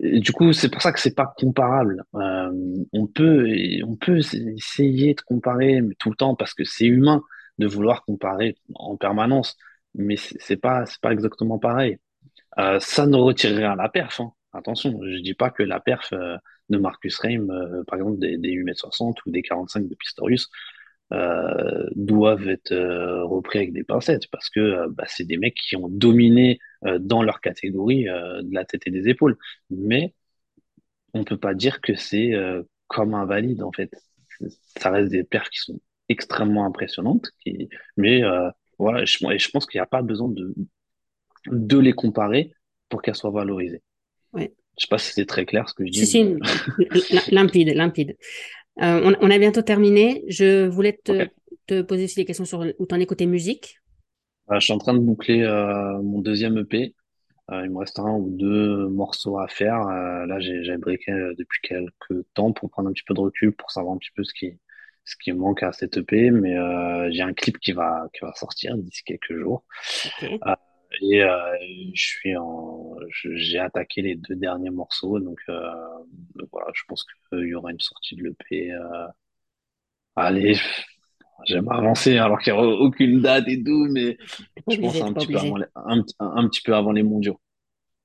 du 0.00 0.32
coup, 0.32 0.52
c'est 0.52 0.70
pour 0.70 0.80
ça 0.80 0.92
que 0.92 1.00
c'est 1.00 1.14
pas 1.14 1.34
comparable. 1.36 2.04
on 2.12 3.06
peut, 3.06 3.48
on 3.84 3.96
peut 3.96 4.18
essayer 4.18 5.14
de 5.14 5.20
comparer 5.20 5.80
mais 5.82 5.94
tout 5.98 6.10
le 6.10 6.16
temps 6.16 6.34
parce 6.34 6.54
que 6.54 6.64
c'est 6.64 6.86
humain 6.86 7.22
de 7.58 7.66
vouloir 7.66 8.04
comparer 8.04 8.56
en 8.74 8.96
permanence, 8.96 9.56
mais 9.94 10.16
c'est 10.16 10.56
pas, 10.56 10.86
c'est 10.86 11.00
pas 11.00 11.12
exactement 11.12 11.58
pareil. 11.58 11.98
ça 12.78 13.06
ne 13.06 13.16
retirerait 13.16 13.64
à 13.64 13.76
la 13.76 13.88
perf. 13.88 14.20
Hein. 14.20 14.32
Attention, 14.52 15.00
je 15.02 15.18
dis 15.20 15.34
pas 15.34 15.50
que 15.50 15.62
la 15.62 15.80
perf 15.80 16.14
de 16.70 16.78
Marcus 16.78 17.18
Reim, 17.18 17.48
euh, 17.50 17.84
par 17.86 17.98
exemple 17.98 18.18
des, 18.18 18.36
des 18.38 18.50
8m60 18.50 19.18
ou 19.26 19.30
des 19.30 19.42
45 19.42 19.88
de 19.88 19.94
Pistorius, 19.94 20.48
euh, 21.12 21.88
doivent 21.94 22.48
être 22.48 22.72
euh, 22.72 23.24
repris 23.24 23.58
avec 23.58 23.72
des 23.72 23.84
pincettes 23.84 24.28
parce 24.30 24.48
que 24.48 24.88
bah, 24.88 25.04
c'est 25.06 25.24
des 25.24 25.36
mecs 25.36 25.54
qui 25.54 25.76
ont 25.76 25.88
dominé 25.88 26.58
dans 26.98 27.22
leur 27.22 27.40
catégorie 27.40 28.04
de 28.04 28.54
la 28.54 28.64
tête 28.66 28.86
et 28.86 28.90
des 28.90 29.08
épaules. 29.08 29.38
Mais 29.70 30.14
on 31.14 31.24
peut 31.24 31.38
pas 31.38 31.54
dire 31.54 31.80
que 31.80 31.94
c'est 31.94 32.32
comme 32.88 33.14
un 33.14 33.24
valide 33.24 33.62
en 33.62 33.72
fait. 33.72 33.90
Ça 34.76 34.90
reste 34.90 35.10
des 35.10 35.24
perfs 35.24 35.48
qui 35.48 35.60
sont 35.60 35.80
extrêmement 36.10 36.66
impressionnantes, 36.66 37.30
mais 37.96 38.22
voilà, 38.78 39.06
je, 39.06 39.16
je 39.18 39.50
pense 39.50 39.64
qu'il 39.64 39.78
n'y 39.78 39.82
a 39.82 39.86
pas 39.86 40.02
besoin 40.02 40.28
de, 40.28 40.54
de 41.46 41.78
les 41.78 41.92
comparer 41.92 42.52
pour 42.88 43.02
qu'elles 43.02 43.14
soient 43.14 43.30
valorisées. 43.30 43.82
Oui. 44.32 44.50
Je 44.78 44.82
sais 44.82 44.88
pas 44.88 44.98
si 44.98 45.12
c'est 45.12 45.26
très 45.26 45.46
clair 45.46 45.68
ce 45.68 45.74
que 45.74 45.86
je 45.86 45.90
dis. 45.90 46.06
Si, 46.06 46.36
si, 46.96 47.30
limpide, 47.30 47.68
limpide. 47.74 48.16
Euh, 48.82 49.14
on, 49.20 49.30
a 49.30 49.38
bientôt 49.38 49.62
terminé. 49.62 50.24
Je 50.28 50.66
voulais 50.66 50.98
te, 51.04 51.82
poser 51.82 52.04
aussi 52.04 52.16
des 52.16 52.24
questions 52.24 52.44
sur 52.44 52.64
où 52.78 52.86
tu 52.86 52.94
en 52.94 53.00
es 53.00 53.06
côté 53.06 53.26
musique. 53.26 53.78
Euh, 54.50 54.58
je 54.58 54.64
suis 54.64 54.72
en 54.72 54.78
train 54.78 54.94
de 54.94 54.98
boucler 54.98 55.42
euh, 55.42 56.00
mon 56.02 56.20
deuxième 56.20 56.58
EP. 56.58 56.94
il 57.52 57.70
me 57.70 57.78
reste 57.78 57.98
un 57.98 58.14
ou 58.14 58.30
deux 58.30 58.88
morceaux 58.88 59.38
à 59.38 59.48
faire. 59.48 59.84
là, 59.84 60.40
j'ai 60.40 60.76
briqué 60.76 61.12
depuis 61.38 61.60
quelques 61.62 62.26
temps 62.34 62.52
pour 62.52 62.70
prendre 62.70 62.88
un 62.88 62.92
petit 62.92 63.04
peu 63.06 63.14
de 63.14 63.20
recul, 63.20 63.52
pour 63.52 63.70
savoir 63.70 63.94
un 63.94 63.98
petit 63.98 64.12
peu 64.14 64.24
ce 64.24 64.34
qui, 64.34 64.58
ce 65.04 65.14
qui 65.22 65.32
manque 65.32 65.62
à 65.62 65.72
cette 65.72 65.96
EP. 65.96 66.30
Mais 66.32 66.56
j'ai 67.12 67.22
un 67.22 67.32
clip 67.32 67.58
qui 67.58 67.72
va, 67.72 68.08
qui 68.12 68.24
va 68.24 68.32
sortir 68.34 68.76
d'ici 68.76 69.04
quelques 69.04 69.38
jours. 69.38 69.64
Et 71.00 71.22
euh, 71.22 71.56
je 71.92 72.06
suis 72.06 72.36
en, 72.36 72.96
j'ai 73.08 73.58
attaqué 73.58 74.02
les 74.02 74.14
deux 74.14 74.36
derniers 74.36 74.70
morceaux, 74.70 75.18
donc 75.18 75.38
euh, 75.48 75.60
voilà, 76.52 76.68
je 76.74 76.82
pense 76.86 77.04
qu'il 77.28 77.48
y 77.48 77.54
aura 77.54 77.70
une 77.70 77.80
sortie 77.80 78.16
de 78.16 78.24
l'EP. 78.24 78.72
Euh... 78.72 79.06
Allez, 80.16 80.56
j'aime 81.46 81.68
avancer 81.70 82.18
alors 82.18 82.38
qu'il 82.38 82.52
n'y 82.52 82.58
aura 82.58 82.68
aucune 82.68 83.20
date 83.20 83.48
et 83.48 83.62
tout, 83.62 83.88
mais 83.90 84.16
je 84.70 84.80
pense 84.80 85.00
un 85.00 85.12
petit, 85.12 85.26
peu 85.26 85.38
avant 85.38 85.56
les, 85.56 85.66
un, 85.74 86.04
un, 86.20 86.48
petit 86.48 86.62
peu 86.62 86.74
avant 86.74 86.92
les 86.92 87.02
mondiaux. 87.02 87.40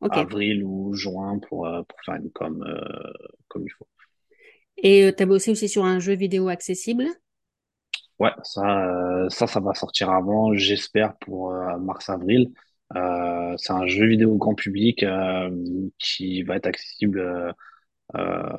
Avril 0.02 0.64
ou 0.64 0.94
juin 0.94 1.40
pour, 1.50 1.68
pour 1.88 2.00
faire 2.06 2.16
une 2.16 2.32
com 2.32 2.64
euh, 2.66 3.12
comme 3.50 3.64
il 3.66 3.72
faut. 3.72 3.88
Et 4.78 5.14
tu 5.16 5.22
as 5.22 5.26
bossé 5.26 5.52
aussi 5.52 5.68
sur 5.68 5.84
un 5.84 6.00
jeu 6.00 6.14
vidéo 6.14 6.48
accessible? 6.48 7.06
Ouais, 8.18 8.32
ça, 8.44 9.28
ça, 9.30 9.46
ça 9.46 9.60
va 9.60 9.74
sortir 9.74 10.10
avant, 10.10 10.54
j'espère, 10.54 11.18
pour 11.18 11.54
mars-avril. 11.80 12.54
Euh, 12.96 13.56
c'est 13.58 13.74
un 13.74 13.86
jeu 13.86 14.08
vidéo 14.08 14.36
grand 14.36 14.56
public 14.56 15.04
euh, 15.04 15.50
qui 16.00 16.42
va 16.44 16.56
être 16.56 16.66
accessible 16.66 17.20
euh, 18.16 18.54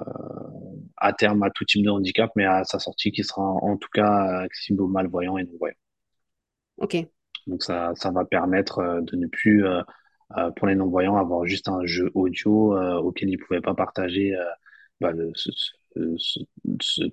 à 0.97 1.13
terme 1.13 1.43
à 1.43 1.51
tout 1.51 1.65
type 1.65 1.85
de 1.85 1.91
handicap, 1.91 2.31
mais 2.37 2.45
à 2.45 2.65
sa 2.65 2.79
sortie 2.79 3.11
qui 3.11 3.25
sera 3.25 3.43
en 3.43 3.77
tout 3.77 3.89
cas 3.93 4.43
accessible 4.43 4.83
aux 4.83 4.89
malvoyants 4.89 5.39
et 5.39 5.45
non-voyants. 5.45 5.75
Ok. 6.77 6.97
Donc 7.47 7.63
ça, 7.63 7.93
ça 7.97 8.11
va 8.11 8.25
permettre 8.25 9.01
de 9.03 9.17
ne 9.17 9.27
plus, 9.27 9.65
pour 10.57 10.67
les 10.69 10.75
non-voyants, 10.75 11.17
avoir 11.17 11.47
juste 11.47 11.69
un 11.69 11.85
jeu 11.85 12.11
audio 12.15 12.79
auquel 12.99 13.31
ils 13.31 13.39
ne 13.39 13.45
pouvaient 13.45 13.61
pas 13.61 13.75
partager 13.75 14.37
bah, 15.01 15.11
le, 15.11 15.33
ce, 15.35 15.51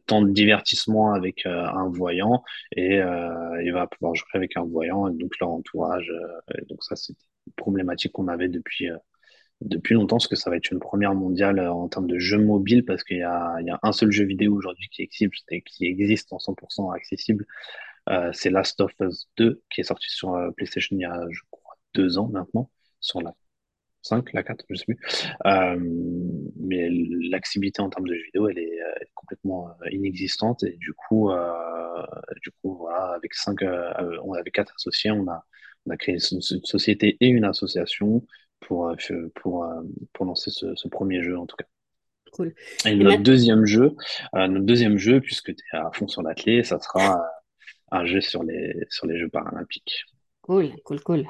temps 0.06 0.22
de 0.22 0.32
divertissement 0.32 1.14
avec 1.14 1.46
un 1.46 1.90
voyant 1.90 2.44
et 2.76 2.98
il 2.98 3.72
va 3.74 3.88
pouvoir 3.88 4.16
jouer 4.16 4.28
avec 4.34 4.58
un 4.58 4.64
voyant, 4.64 5.08
et 5.08 5.14
donc 5.14 5.38
leur 5.40 5.50
entourage. 5.50 6.12
donc 6.70 6.84
ça, 6.84 6.96
c'est 6.96 7.14
une 7.14 7.54
problématique 7.56 8.12
qu'on 8.12 8.28
avait 8.28 8.50
depuis 8.50 8.90
depuis 9.62 9.96
longtemps, 9.96 10.18
parce 10.18 10.28
que 10.28 10.36
ça 10.36 10.50
va 10.50 10.58
être 10.58 10.72
une 10.72 10.80
première 10.80 11.16
mondiale 11.16 11.60
en 11.60 11.88
termes 11.88 12.08
de 12.08 12.20
jeux 12.20 12.38
mobiles, 12.38 12.86
parce 12.86 13.04
qu'il 13.04 13.18
y 13.18 13.20
y 13.22 13.24
a 13.24 13.80
un 13.82 13.92
seul 13.92 14.12
jeu 14.12 14.26
vidéo 14.26 14.56
aujourd'hui 14.56 14.88
qui 14.90 15.02
existe, 15.02 15.50
qui 15.66 15.86
existe 15.86 16.32
en 16.32 16.38
100% 16.38 16.96
accessible. 16.96 17.46
Euh, 18.10 18.32
c'est 18.34 18.50
Last 18.50 18.80
of 18.82 18.94
Us 19.02 19.30
2, 19.38 19.62
qui 19.70 19.82
est 19.82 19.84
sorti 19.84 20.08
sur 20.10 20.38
PlayStation 20.56 20.96
il 20.96 21.02
y 21.02 21.06
a, 21.06 21.20
je 21.30 21.42
crois, 21.52 21.76
deux 21.94 22.18
ans 22.18 22.30
maintenant, 22.30 22.70
sur 23.00 23.22
la 23.22 23.34
5, 24.08 24.34
la 24.34 24.44
4, 24.44 24.66
je 24.70 24.76
sais 24.76 24.86
plus. 24.86 25.00
Euh, 25.46 25.78
mais 26.58 26.90
l'accessibilité 27.30 27.82
en 27.82 27.90
termes 27.90 28.08
de 28.08 28.14
jeux 28.14 28.24
vidéo, 28.26 28.50
elle 28.50 28.60
est, 28.60 28.82
euh, 28.82 28.94
complètement 29.16 29.70
euh, 29.70 29.90
inexistante. 29.92 30.64
Et 30.64 30.78
du 30.78 30.94
coup, 30.94 31.32
euh, 31.32 32.04
du 32.42 32.52
coup 32.52 32.76
voilà, 32.76 33.14
avec, 33.16 33.34
cinq, 33.34 33.64
on 34.24 34.34
avait 34.34 34.52
quatre 34.52 34.74
associés, 34.76 35.12
on 35.12 35.28
a, 35.28 35.46
on 35.86 35.92
a 35.92 35.98
créé 35.98 36.16
une, 36.16 36.42
société 36.42 37.18
et 37.20 37.28
une 37.28 37.46
association 37.46 38.26
pour, 38.60 38.94
pour, 39.36 39.66
pour 40.14 40.26
lancer 40.26 40.52
ce, 40.52 40.76
ce, 40.76 40.88
premier 40.88 41.24
jeu, 41.24 41.38
en 41.38 41.46
tout 41.46 41.56
cas. 41.56 41.66
Cool. 42.34 42.54
Et, 42.86 42.96
notre 42.96 43.24
deuxième 43.24 43.66
jeu, 43.66 43.96
notre 44.34 44.66
deuxième 44.66 44.98
jeu, 44.98 45.22
puisque 45.22 45.56
tu 45.56 45.64
es 45.74 45.78
à 45.78 45.90
fond 45.94 46.08
sur 46.08 46.22
l'athlé, 46.22 46.64
ça 46.64 46.80
sera 46.80 47.24
un 47.92 48.06
jeu 48.06 48.22
sur 48.22 48.44
les, 48.44 48.86
sur 48.90 49.08
les 49.08 49.18
Jeux 49.18 49.30
paralympiques. 49.30 50.06
Cool, 50.42 50.76
cool, 50.84 51.02
cool. 51.02 51.26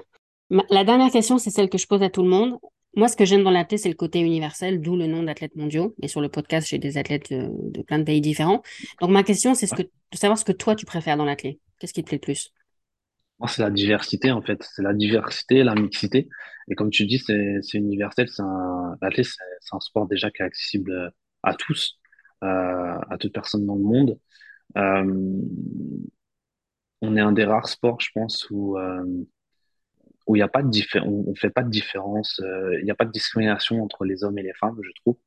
La 0.50 0.84
dernière 0.84 1.12
question, 1.12 1.38
c'est 1.38 1.50
celle 1.50 1.70
que 1.70 1.78
je 1.78 1.88
pose 1.88 2.02
à 2.04 2.10
tout 2.10 2.24
le 2.24 2.30
monde. 2.30 2.58
Moi, 2.96 3.08
ce 3.08 3.18
que 3.18 3.26
j'aime 3.26 3.44
dans 3.44 3.52
l'athlète, 3.52 3.82
c'est 3.82 3.90
le 3.90 3.96
côté 3.96 4.20
universel, 4.20 4.82
d'où 4.82 4.96
le 4.96 5.08
nom 5.08 5.22
d'athlètes 5.24 5.56
mondiaux. 5.56 5.94
Et 6.02 6.08
sur 6.08 6.22
le 6.22 6.30
podcast, 6.30 6.68
j'ai 6.68 6.80
des 6.80 6.98
athlètes 6.98 7.32
de, 7.32 7.82
plein 7.84 8.00
de 8.00 8.04
pays 8.04 8.22
différents. 8.22 8.64
Donc, 9.02 9.12
ma 9.12 9.24
question, 9.24 9.54
c'est 9.54 9.68
de 9.76 9.90
savoir 10.14 10.38
ce 10.38 10.46
que 10.46 10.52
toi, 10.52 10.76
tu 10.76 10.86
préfères 10.86 11.18
dans 11.18 11.26
l'athlète. 11.26 11.60
Qu'est-ce 11.80 11.94
qui 11.94 12.02
te 12.02 12.08
plaît 12.08 12.18
le 12.18 12.22
plus? 12.22 12.54
Moi, 13.40 13.50
c'est 13.50 13.62
la 13.62 13.70
diversité, 13.70 14.32
en 14.32 14.42
fait. 14.42 14.64
C'est 14.74 14.82
la 14.82 14.94
diversité, 14.94 15.64
la 15.64 15.76
mixité. 15.76 16.28
Et 16.70 16.76
comme 16.76 16.90
tu 16.90 17.06
dis, 17.06 17.20
c'est 17.20 17.62
universel. 17.74 18.28
L'athlète, 19.02 19.28
c'est 19.28 19.76
un 19.76 19.80
sport 19.80 20.08
déjà 20.08 20.32
qui 20.32 20.42
est 20.42 20.46
accessible 20.46 21.14
à 21.44 21.54
tous, 21.54 22.00
euh, 22.44 22.98
à 23.10 23.18
toute 23.20 23.34
personne 23.34 23.66
dans 23.66 23.76
le 23.76 23.84
monde. 23.84 24.20
Euh, 24.76 25.42
on 27.02 27.16
est 27.16 27.22
un 27.22 27.32
des 27.32 27.46
rares 27.46 27.70
sports, 27.70 28.02
je 28.02 28.10
pense, 28.14 28.50
où 28.50 28.78
euh, 28.78 29.04
où 30.28 30.36
il 30.36 30.40
n'y 30.40 30.44
a 30.44 30.48
pas 30.50 30.64
de 30.64 30.70
différence, 30.70 31.10
on 31.28 31.36
fait 31.36 31.50
pas 31.50 31.64
de 31.64 31.70
différence, 31.70 32.42
euh, 32.44 32.78
il 32.80 32.86
n'y 32.86 32.92
a 32.92 32.96
pas 32.96 33.06
de 33.06 33.12
discrimination 33.12 33.84
entre 33.84 34.06
les 34.06 34.24
hommes 34.24 34.38
et 34.40 34.44
les 34.44 34.54
femmes, 34.54 34.78
je 34.84 34.92
trouve. 35.02 35.18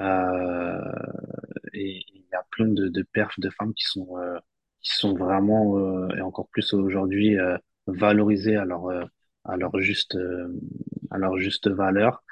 Euh, 0.00 0.80
et 1.72 2.04
il 2.14 2.22
y 2.32 2.34
a 2.34 2.44
plein 2.50 2.68
de, 2.68 2.88
de 2.88 3.02
perfs 3.02 3.38
de 3.40 3.50
femmes 3.50 3.74
qui 3.74 3.84
sont 3.84 4.16
euh, 4.18 4.38
qui 4.80 4.92
sont 4.92 5.14
vraiment 5.14 5.78
euh, 5.78 6.08
et 6.16 6.20
encore 6.22 6.48
plus 6.48 6.72
aujourd'hui 6.74 7.38
euh, 7.38 7.56
valorisées 7.86 8.56
à 8.56 8.64
leur 8.64 8.88
à 9.44 9.56
leur 9.56 9.78
juste 9.80 10.16
à 11.10 11.18
leur 11.18 11.36
juste 11.38 11.68
valeur. 11.68 12.22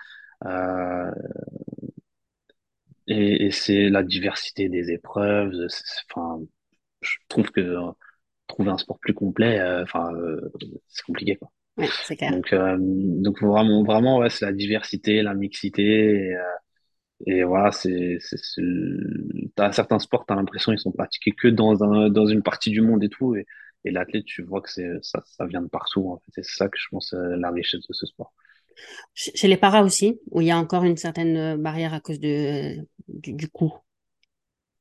et, 3.06 3.46
et 3.46 3.50
c'est 3.50 3.88
la 3.90 4.02
diversité 4.02 4.68
des 4.68 4.90
épreuves. 4.92 5.52
Enfin, 6.10 6.40
je 7.02 7.16
trouve 7.28 7.50
que 7.52 7.76
trouver 8.48 8.70
un 8.70 8.78
sport 8.78 8.98
plus 9.00 9.14
complet, 9.14 9.60
enfin, 9.82 10.10
c'est 10.88 11.04
compliqué 11.04 11.36
quoi. 11.36 11.50
C'est 11.78 12.16
clair. 12.16 12.32
Donc, 12.32 12.52
euh, 12.52 12.76
donc 12.78 13.40
vraiment, 13.42 13.84
vraiment, 13.84 14.18
ouais, 14.18 14.30
c'est 14.30 14.44
la 14.44 14.52
diversité, 14.52 15.22
la 15.22 15.34
mixité. 15.34 15.82
Et, 15.82 16.34
euh, 16.34 16.42
et 17.26 17.44
voilà, 17.44 17.72
c'est, 17.72 18.18
c'est, 18.20 18.62
t'as 19.54 19.72
certains 19.72 19.98
sports, 19.98 20.24
t'as 20.26 20.36
l'impression 20.36 20.72
ils 20.72 20.78
sont 20.78 20.92
pratiqués 20.92 21.32
que 21.32 21.48
dans 21.48 21.82
un, 21.84 22.10
dans 22.10 22.26
une 22.26 22.42
partie 22.42 22.70
du 22.70 22.80
monde 22.80 23.04
et 23.04 23.08
tout. 23.08 23.34
Et, 23.36 23.46
et 23.84 23.90
l'athlète, 23.90 24.24
tu 24.24 24.42
vois 24.42 24.60
que 24.60 24.70
c'est, 24.70 24.88
ça, 25.02 25.22
ça 25.24 25.46
vient 25.46 25.62
de 25.62 25.68
partout. 25.68 26.10
En 26.10 26.18
fait. 26.18 26.32
C'est 26.34 26.44
ça 26.44 26.68
que 26.68 26.78
je 26.78 26.86
pense 26.90 27.14
euh, 27.14 27.36
la 27.36 27.50
richesse 27.50 27.86
de 27.86 27.92
ce 27.92 28.06
sport. 28.06 28.32
Chez 29.14 29.48
les 29.48 29.56
paras 29.56 29.82
aussi, 29.82 30.20
où 30.30 30.40
il 30.40 30.46
y 30.46 30.50
a 30.50 30.56
encore 30.56 30.84
une 30.84 30.96
certaine 30.96 31.56
barrière 31.56 31.92
à 31.92 32.00
cause 32.00 32.20
de, 32.20 32.76
du, 33.08 33.34
du 33.34 33.48
coût. 33.48 33.72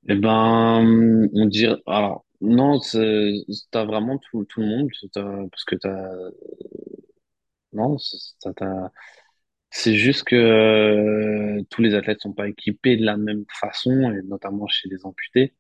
Eh 0.08 0.16
ben, 0.16 1.30
on 1.34 1.46
dirait, 1.48 1.76
alors, 1.86 2.26
non, 2.42 2.80
t'as 2.80 3.86
vraiment 3.86 4.18
tout, 4.18 4.46
tout 4.46 4.62
le 4.62 4.68
monde, 4.68 4.90
parce 5.52 5.66
que 5.66 5.76
t'as, 5.76 6.10
c'est 9.72 9.96
juste 9.96 10.24
que 10.24 10.36
euh, 10.36 11.62
tous 11.70 11.82
les 11.82 11.96
athlètes 11.96 12.22
sont 12.22 12.34
pas 12.34 12.48
équipés 12.48 12.98
de 12.98 13.06
la 13.06 13.18
même 13.18 13.46
façon, 13.60 14.12
et 14.12 14.22
notamment 14.24 14.68
chez 14.68 14.90
les 14.90 15.06
amputés. 15.06 15.54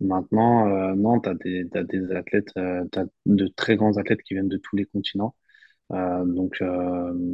Maintenant, 0.00 0.68
euh, 0.68 0.94
non, 0.94 1.20
t'as 1.20 1.34
des, 1.34 1.68
t'as 1.70 1.82
des 1.84 2.12
athlètes, 2.12 2.50
euh, 2.58 2.84
t'as 2.92 3.04
de 3.26 3.46
très 3.48 3.76
grands 3.76 3.96
athlètes 3.96 4.22
qui 4.22 4.34
viennent 4.34 4.48
de 4.48 4.58
tous 4.58 4.76
les 4.76 4.84
continents. 4.86 5.34
Euh, 5.92 6.24
donc, 6.26 6.60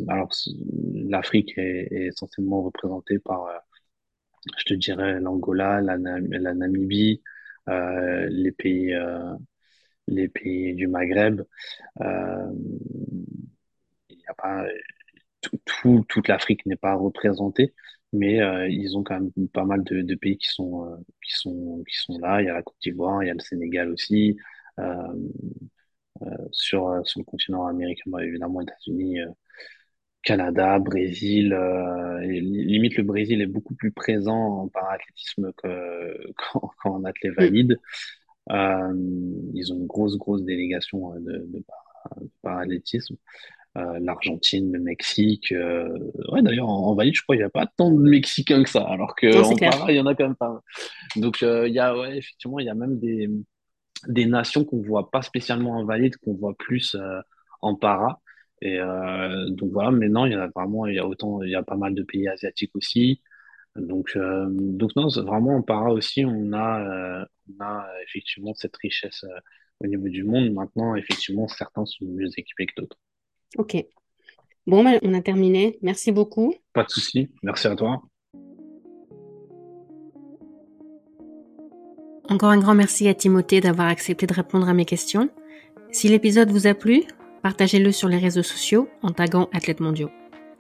alors, 0.09 0.31
l'Afrique 0.95 1.55
est, 1.59 1.89
essentiellement 1.93 2.63
représentée 2.63 3.19
par, 3.19 3.49
je 4.59 4.65
te 4.65 4.75
dirais, 4.75 5.21
l'Angola, 5.21 5.81
la, 5.81 5.99
Namibie, 5.99 7.23
les 7.67 8.53
pays, 8.53 8.95
du 10.75 10.87
Maghreb. 10.89 11.43
Pas, 14.41 14.67
tout, 15.41 16.05
toute 16.09 16.29
l'Afrique 16.29 16.67
n'est 16.67 16.77
pas 16.77 16.95
représentée, 16.95 17.75
mais 18.13 18.41
euh, 18.41 18.69
ils 18.69 18.97
ont 18.97 19.03
quand 19.03 19.21
même 19.21 19.49
pas 19.49 19.65
mal 19.65 19.83
de, 19.85 20.03
de 20.03 20.15
pays 20.15 20.37
qui 20.39 20.49
sont, 20.49 20.87
euh, 20.87 20.97
qui, 21.25 21.33
sont, 21.33 21.83
qui 21.89 21.97
sont 21.97 22.19
là. 22.19 22.41
Il 22.43 22.47
y 22.47 22.49
a 22.49 22.55
la 22.55 22.63
Côte 22.63 22.77
d'Ivoire, 22.83 23.23
il 23.23 23.29
y 23.29 23.31
a 23.31 23.35
le 23.35 23.41
Sénégal 23.41 23.91
aussi. 23.91 24.37
Euh, 24.79 25.15
sur, 26.53 27.01
sur 27.05 27.21
le 27.21 27.25
continent 27.25 27.67
américain, 27.67 28.03
bah, 28.07 28.23
évidemment, 28.25 28.61
États-Unis, 28.61 29.21
Canada, 30.23 30.79
Brésil. 30.79 31.57
et 32.23 32.41
limite, 32.41 32.97
le 32.97 33.05
Brésil 33.05 33.41
est 33.41 33.47
beaucoup 33.47 33.75
plus 33.75 33.91
présent 33.93 34.63
en 34.63 34.69
parathlétisme 34.69 35.53
qu'en 35.63 37.01
qu 37.01 37.07
athlète 37.07 37.35
valide. 37.37 37.81
ils 38.51 39.73
ont 39.73 39.77
une 39.77 39.87
grosse, 39.87 40.19
grosse 40.19 40.43
délégation 40.45 41.19
de, 41.21 41.47
de, 41.49 41.65
parathlétisme. 42.43 43.17
Euh, 43.79 44.01
l'Argentine, 44.01 44.73
le 44.73 44.81
Mexique. 44.81 45.53
Euh, 45.53 45.97
ouais, 46.33 46.43
d'ailleurs, 46.43 46.69
en, 46.69 46.93
valide, 46.97 47.15
je 47.15 47.23
crois 47.23 47.37
qu'il 47.37 47.43
n'y 47.43 47.47
a 47.47 47.51
pas 47.51 47.67
tant 47.67 47.93
de 47.93 48.01
Mexicains 48.01 48.65
que 48.65 48.69
ça, 48.69 48.83
alors 48.83 49.15
qu'en 49.15 49.55
para, 49.55 49.93
il 49.93 49.97
y 49.97 50.01
en 50.01 50.07
a 50.07 50.15
quand 50.17 50.25
même 50.25 50.35
pas. 50.35 50.61
Donc, 51.15 51.45
euh, 51.45 51.69
il 51.69 51.75
y 51.75 51.79
a, 51.79 51.97
ouais, 51.97 52.19
effectivement, 52.19 52.59
il 52.59 52.67
y 52.67 52.69
a 52.69 52.75
même 52.75 52.99
des, 52.99 53.31
des 54.09 54.27
nations 54.27 54.65
qu'on 54.65 54.83
voit 54.83 55.13
pas 55.13 55.23
spécialement 55.23 55.79
en 55.79 55.85
valide, 55.85 56.17
qu'on 56.17 56.35
voit 56.35 56.55
plus 56.59 56.97
en 57.61 57.77
para. 57.77 58.21
Et 58.63 58.79
donc 58.79 59.71
voilà, 59.73 59.91
mais 59.91 60.09
non, 60.09 60.27
il 60.27 60.33
y 60.33 60.35
a 60.35 60.49
vraiment, 60.49 60.87
il 60.87 60.97
y 60.97 60.99
a 60.99 61.07
autant, 61.07 61.43
il 61.43 61.51
y 61.51 61.55
a 61.55 61.63
pas 61.63 61.77
mal 61.77 61.95
de 61.95 62.03
pays 62.03 62.29
asiatiques 62.29 62.75
aussi. 62.75 63.23
Donc, 63.77 64.19
donc 64.19 64.95
non, 64.97 65.09
vraiment 65.09 65.57
en 65.57 65.63
para 65.63 65.93
aussi, 65.93 66.25
on 66.27 66.53
a, 66.53 67.27
on 67.49 67.65
a 67.65 67.87
effectivement 68.05 68.53
cette 68.55 68.77
richesse 68.77 69.25
au 69.81 69.87
niveau 69.87 70.09
du 70.09 70.25
monde. 70.25 70.53
Maintenant, 70.53 70.95
effectivement, 70.95 71.49
certains 71.49 71.87
sont 71.87 72.05
mieux 72.05 72.29
équipés 72.37 72.67
que 72.67 72.83
d'autres. 72.83 72.99
Ok. 73.57 73.77
Bon, 74.67 74.85
ben, 74.85 74.99
on 75.03 75.15
a 75.15 75.21
terminé. 75.21 75.79
Merci 75.83 76.13
beaucoup. 76.13 76.55
Pas 76.73 76.85
de 76.85 76.91
souci. 76.91 77.29
Merci 77.43 77.67
à 77.67 77.75
toi. 77.75 78.03
Encore 82.29 82.51
un 82.51 82.59
grand 82.59 82.75
merci 82.75 83.09
à 83.09 83.15
Timothée 83.15 83.61
d'avoir 83.61 83.89
accepté 83.89 84.27
de 84.27 84.33
répondre 84.33 84.69
à 84.69 84.75
mes 84.75 84.85
questions. 84.85 85.29
Si 85.91 86.09
l'épisode 86.09 86.51
vous 86.51 86.69
a 86.69 86.75
plu, 86.75 87.03
partagez-le 87.43 87.91
sur 87.91 88.09
les 88.09 88.19
réseaux 88.19 88.45
sociaux 88.45 88.89
en 89.03 89.11
taguant 89.11 89.49
Athlètes 89.53 89.81
mondiaux. 89.81 90.11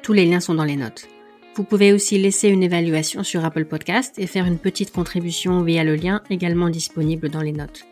Tous 0.02 0.12
les 0.12 0.26
liens 0.26 0.40
sont 0.40 0.54
dans 0.54 0.64
les 0.64 0.74
notes. 0.74 1.06
Vous 1.54 1.62
pouvez 1.62 1.92
aussi 1.92 2.18
laisser 2.18 2.48
une 2.48 2.64
évaluation 2.64 3.22
sur 3.22 3.44
Apple 3.44 3.66
Podcast 3.66 4.18
et 4.18 4.26
faire 4.26 4.46
une 4.46 4.58
petite 4.58 4.92
contribution 4.92 5.62
via 5.62 5.84
le 5.84 5.94
lien 5.94 6.22
également 6.30 6.70
disponible 6.70 7.28
dans 7.28 7.42
les 7.42 7.52
notes. 7.52 7.84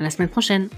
À 0.00 0.02
la 0.02 0.10
semaine 0.10 0.28
prochaine! 0.28 0.68